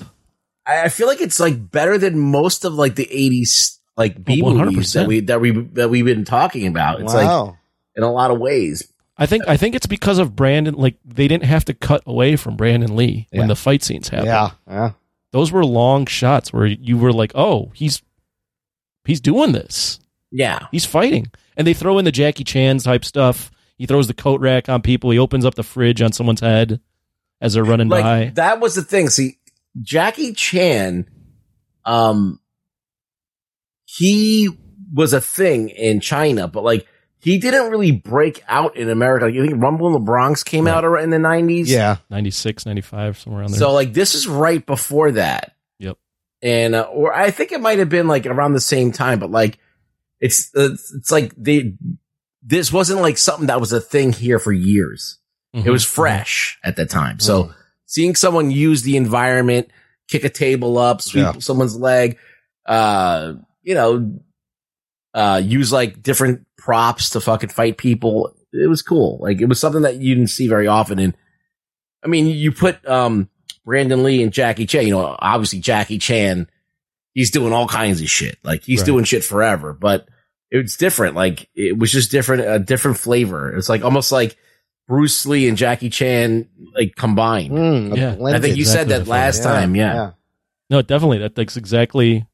I 0.67 0.83
I 0.83 0.89
feel 0.89 1.07
like 1.07 1.21
it's 1.21 1.39
like 1.39 1.71
better 1.71 1.97
than 1.97 2.19
most 2.19 2.65
of 2.65 2.73
like 2.73 2.95
the 2.95 3.05
'80s 3.05 3.77
like 3.95 4.23
B 4.23 4.41
Oh, 4.43 4.53
movies 4.53 4.91
100%. 4.91 4.93
that 4.93 5.07
we 5.07 5.19
that 5.21 5.41
we 5.41 5.51
that 5.73 5.89
we've 5.89 6.05
been 6.05 6.25
talking 6.25 6.67
about. 6.67 7.01
It's 7.01 7.13
like 7.13 7.25
wow. 7.27 7.57
in 7.95 8.03
a 8.03 8.11
lot 8.11 8.31
of 8.31 8.39
ways. 8.39 8.91
I 9.17 9.25
think 9.25 9.47
I 9.47 9.57
think 9.57 9.73
it's 9.73 9.87
because 9.87 10.19
of 10.19 10.35
Brandon. 10.35 10.75
Like 10.75 10.97
they 11.03 11.27
didn't 11.27 11.45
have 11.45 11.65
to 11.65 11.73
cut 11.73 12.03
away 12.05 12.35
from 12.35 12.55
Brandon 12.57 12.95
Lee 12.95 13.27
Yeah. 13.31 13.39
when 13.39 13.47
the 13.47 13.55
fight 13.55 13.81
scenes 13.83 14.09
happened. 14.09 14.27
yeah. 14.27 14.51
Yeah. 14.67 14.91
those 15.31 15.51
were 15.51 15.65
long 15.65 16.05
shots 16.05 16.53
where 16.53 16.65
you 16.67 16.97
were 16.97 17.11
like, 17.13 17.31
"Oh, 17.33 17.71
he's 17.73 18.01
he's 19.05 19.19
doing 19.21 19.51
this. 19.53 19.99
Yeah, 20.31 20.67
He's 20.71 20.85
fighting." 20.85 21.27
And 21.55 21.65
they 21.65 21.73
throw 21.73 21.97
in 21.97 22.05
the 22.05 22.11
Jackie 22.11 22.43
Chan 22.43 22.79
type 22.79 23.03
stuff. 23.05 23.49
He 23.77 23.85
throws 23.87 24.07
the 24.07 24.13
coat 24.13 24.41
rack 24.41 24.69
on 24.69 24.81
people. 24.81 25.09
He 25.09 25.17
opens 25.19 25.45
up 25.45 25.55
the 25.55 25.63
fridge 25.63 26.01
on 26.01 26.11
someone's 26.11 26.41
head 26.41 26.79
as 27.41 27.53
they're 27.53 27.63
running 27.63 27.87
like 27.89 28.03
by. 28.03 28.31
that 28.35 28.59
was 28.59 28.75
the 28.75 28.83
thing. 28.83 29.09
See, 29.09 29.36
Jackie 29.81 30.33
Chan, 30.33 31.07
um, 31.85 32.39
he 33.85 34.49
was 34.93 35.13
a 35.13 35.21
thing 35.21 35.69
in 35.69 35.99
China, 35.99 36.47
but 36.47 36.63
like 36.63 36.87
he 37.19 37.37
didn't 37.39 37.71
really 37.71 37.91
break 37.91 38.43
out 38.47 38.75
in 38.77 38.89
America. 38.89 39.25
Like, 39.25 39.33
you 39.33 39.45
think 39.45 39.61
Rumble 39.61 39.87
in 39.87 39.93
the 39.93 39.99
Bronx 39.99 40.43
came 40.43 40.65
Right. 40.65 40.83
out 40.83 41.01
in 41.01 41.09
the 41.09 41.17
'90s? 41.17 41.67
Yeah. 41.67 41.97
96, 42.09 42.65
95, 42.65 43.17
somewhere 43.19 43.41
around 43.41 43.51
there. 43.51 43.59
So 43.59 43.73
like 43.73 43.93
this 43.93 44.15
is 44.15 44.27
right 44.27 44.65
before 44.65 45.11
that. 45.13 45.55
Yep. 45.79 45.97
And 46.41 46.75
uh, 46.75 46.81
or 46.83 47.13
I 47.13 47.31
think 47.31 47.51
it 47.51 47.61
might 47.61 47.79
have 47.79 47.89
been 47.89 48.07
like 48.07 48.25
around 48.25 48.53
the 48.53 48.59
same 48.61 48.91
time, 48.91 49.19
but 49.19 49.31
like 49.31 49.57
it's 50.19 50.51
it's, 50.53 50.93
it's 50.93 51.11
like 51.11 51.33
they 51.37 51.73
this 52.43 52.71
wasn't 52.71 53.01
like 53.01 53.17
something 53.17 53.47
that 53.47 53.59
was 53.59 53.73
a 53.73 53.81
thing 53.81 54.13
here 54.13 54.39
for 54.39 54.51
years. 54.53 55.19
It 55.53 55.63
Mhm. 55.65 55.71
was 55.71 55.83
fresh 55.83 56.59
at 56.63 56.75
the 56.75 56.85
time. 56.85 57.19
So 57.19 57.45
Mhm. 57.45 57.53
Seeing 57.87 58.13
someone 58.15 58.51
use 58.51 58.83
the 58.83 58.95
environment, 58.97 59.69
kick 60.07 60.23
a 60.23 60.29
table 60.29 60.77
up, 60.77 61.01
sweep 61.01 61.23
Yeah. 61.23 61.39
someone's 61.39 61.75
leg, 61.75 62.17
uh, 62.67 63.33
you 63.63 63.73
know, 63.73 64.19
uh, 65.13 65.41
use 65.43 65.71
like 65.71 66.03
different 66.03 66.45
props 66.57 67.09
to 67.11 67.19
fucking 67.21 67.49
fight 67.49 67.77
people. 67.77 68.35
It 68.53 68.69
was 68.69 68.81
cool. 68.81 69.17
Like 69.21 69.41
it 69.41 69.45
was 69.45 69.59
something 69.59 69.81
that 69.81 69.95
you 69.97 70.13
didn't 70.15 70.29
see 70.29 70.47
very 70.47 70.67
often. 70.67 70.99
And 70.99 71.15
I 72.03 72.07
mean, 72.07 72.27
you 72.27 72.51
put, 72.51 72.85
um, 72.87 73.29
Brandon 73.65 74.03
Lee 74.03 74.21
and 74.23 74.31
Jackie 74.31 74.65
Chan, 74.65 74.85
you 74.87 74.91
know, 74.93 75.15
obviously 75.19 75.59
Jackie 75.59 75.97
Chan, 75.97 76.47
he's 77.13 77.31
doing 77.31 77.51
all 77.51 77.67
kinds 77.67 77.99
of 78.01 78.09
shit. 78.09 78.37
Like 78.43 78.63
he's 78.63 78.79
Right. 78.81 78.85
doing 78.85 79.03
shit 79.03 79.23
forever, 79.23 79.73
but 79.73 80.07
it's 80.51 80.77
different. 80.77 81.15
Like 81.15 81.49
it 81.55 81.77
was 81.77 81.91
just 81.91 82.11
different, 82.11 82.43
a 82.47 82.59
different 82.59 82.97
flavor. 82.97 83.53
It's 83.55 83.67
like 83.69 83.83
almost 83.83 84.11
like 84.11 84.37
Bruce 84.87 85.25
Lee 85.25 85.47
and 85.49 85.57
Jackie 85.57 85.89
Chan 85.89 86.47
like 86.75 86.95
combined. 86.95 87.51
Mm, 87.51 87.97
Yeah. 87.97 88.11
I 88.35 88.39
think 88.39 88.55
you 88.55 88.61
exactly 88.61 88.65
said 88.65 88.87
that 88.89 89.07
last 89.07 89.39
Yeah, 89.43 89.51
time. 89.51 89.75
Yeah. 89.75 90.11
No, 90.69 90.81
definitely. 90.81 91.19
That, 91.19 91.35
that's 91.35 91.57
exactly. 91.57 92.25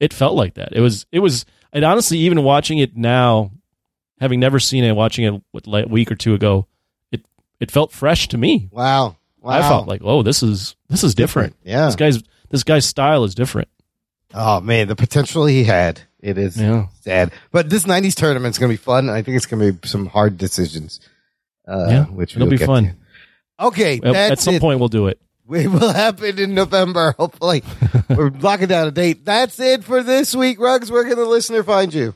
It 0.00 0.12
felt 0.12 0.34
like 0.34 0.54
that. 0.54 0.72
It 0.72 0.80
was. 0.80 1.06
It 1.12 1.20
was. 1.20 1.44
And 1.72 1.84
honestly, 1.84 2.18
even 2.18 2.42
watching 2.42 2.78
it 2.78 2.96
now, 2.96 3.50
having 4.20 4.38
never 4.40 4.60
seen 4.60 4.84
it, 4.84 4.92
watching 4.92 5.24
it 5.24 5.42
what, 5.52 5.66
like 5.66 5.86
a 5.86 5.88
week 5.88 6.10
or 6.12 6.14
two 6.14 6.34
ago, 6.34 6.66
it 7.10 7.24
it 7.60 7.70
felt 7.70 7.90
fresh 7.92 8.28
to 8.28 8.38
me. 8.38 8.68
Wow. 8.70 9.16
Wow. 9.40 9.52
I 9.52 9.60
felt 9.62 9.86
like, 9.88 10.00
oh, 10.04 10.22
this 10.22 10.42
is 10.42 10.76
this 10.88 11.04
is 11.04 11.14
different. 11.14 11.56
Yeah. 11.64 11.86
This 11.86 11.96
guy's 11.96 12.22
this 12.50 12.64
guy's 12.64 12.86
style 12.86 13.24
is 13.24 13.34
different. 13.34 13.68
Oh 14.32 14.60
man, 14.60 14.88
the 14.88 14.96
potential 14.96 15.46
he 15.46 15.64
had. 15.64 16.00
It 16.20 16.38
is 16.38 16.56
Yeah. 16.60 16.86
sad. 17.02 17.32
But 17.52 17.68
this 17.70 17.84
'90s 17.84 18.14
tournament's 18.14 18.58
gonna 18.58 18.72
be 18.72 18.76
fun. 18.78 19.08
I 19.10 19.22
think 19.22 19.36
it's 19.36 19.46
gonna 19.46 19.72
be 19.72 19.88
some 19.88 20.06
hard 20.06 20.38
decisions. 20.38 21.00
Uh, 21.66 21.86
Yeah, 21.88 22.04
which 22.06 22.36
it'll 22.36 22.48
we'll 22.48 22.58
be 22.58 22.64
fun. 22.64 22.84
to. 23.58 23.66
Okay, 23.66 23.96
At- 23.96 24.02
that's 24.02 24.32
At 24.32 24.38
some 24.40 24.54
it. 24.54 24.60
point, 24.60 24.78
we'll 24.80 24.88
do 24.88 25.06
it. 25.08 25.20
We 25.46 25.66
will 25.66 25.92
happen 25.92 26.38
in 26.38 26.54
November, 26.54 27.14
hopefully. 27.18 27.62
We're 28.08 28.30
locking 28.30 28.68
down 28.68 28.88
a 28.88 28.90
date. 28.90 29.26
That's 29.26 29.60
it 29.60 29.84
for 29.84 30.02
this 30.02 30.34
week. 30.34 30.58
Ruggs, 30.58 30.90
where 30.90 31.04
can 31.04 31.16
the 31.18 31.26
listener 31.26 31.62
find 31.62 31.92
you? 31.92 32.14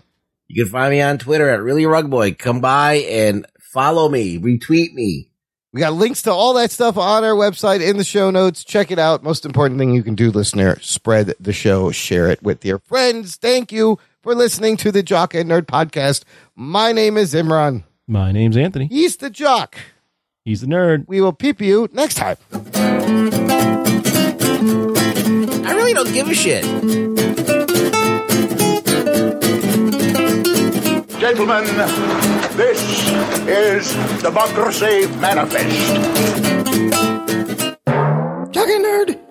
You 0.48 0.64
can 0.64 0.72
find 0.72 0.90
me 0.92 1.02
on 1.02 1.18
Twitter 1.18 1.46
at 1.50 1.60
Really 1.60 1.84
Rug 1.84 2.08
Boy. 2.08 2.32
Come 2.32 2.62
by 2.62 2.94
and 3.06 3.44
follow 3.60 4.08
me, 4.08 4.38
retweet 4.38 4.94
me. 4.94 5.30
We 5.74 5.80
got 5.80 5.92
links 5.92 6.22
to 6.22 6.32
all 6.32 6.54
that 6.54 6.70
stuff 6.70 6.96
on 6.96 7.22
our 7.22 7.34
website 7.34 7.86
in 7.86 7.98
the 7.98 8.02
show 8.04 8.30
notes. 8.30 8.64
Check 8.64 8.90
it 8.90 8.98
out. 8.98 9.22
Most 9.22 9.44
important 9.44 9.78
thing 9.78 9.92
you 9.92 10.02
can 10.02 10.14
do, 10.14 10.30
listener, 10.30 10.80
spread 10.80 11.34
the 11.38 11.52
show, 11.52 11.90
share 11.90 12.30
it 12.30 12.42
with 12.42 12.64
your 12.64 12.78
friends. 12.78 13.36
Thank 13.36 13.70
you 13.72 13.98
for 14.22 14.34
listening 14.34 14.78
to 14.78 14.90
the 14.90 15.02
Jock 15.02 15.34
and 15.34 15.50
Nerd 15.50 15.66
podcast. 15.66 16.24
My 16.56 16.92
name 16.92 17.18
is 17.18 17.34
Imran. 17.34 17.84
My 18.10 18.32
name's 18.32 18.56
Anthony. 18.56 18.86
He's 18.86 19.18
the 19.18 19.28
Jock. 19.28 19.76
He's 20.42 20.62
the 20.62 20.66
nerd. 20.66 21.04
We 21.06 21.20
will 21.20 21.34
peep 21.34 21.60
you 21.60 21.90
next 21.92 22.14
time. 22.14 22.38
I 25.66 25.74
really 25.74 25.92
don't 25.92 26.10
give 26.10 26.26
a 26.26 26.34
shit. 26.34 26.64
Gentlemen, 31.20 31.64
this 32.56 32.80
is 33.46 33.92
Democracy 34.22 35.06
Manifest. 35.18 35.94
Jock 38.54 38.68
and 38.68 38.84
Nerd 38.86 39.27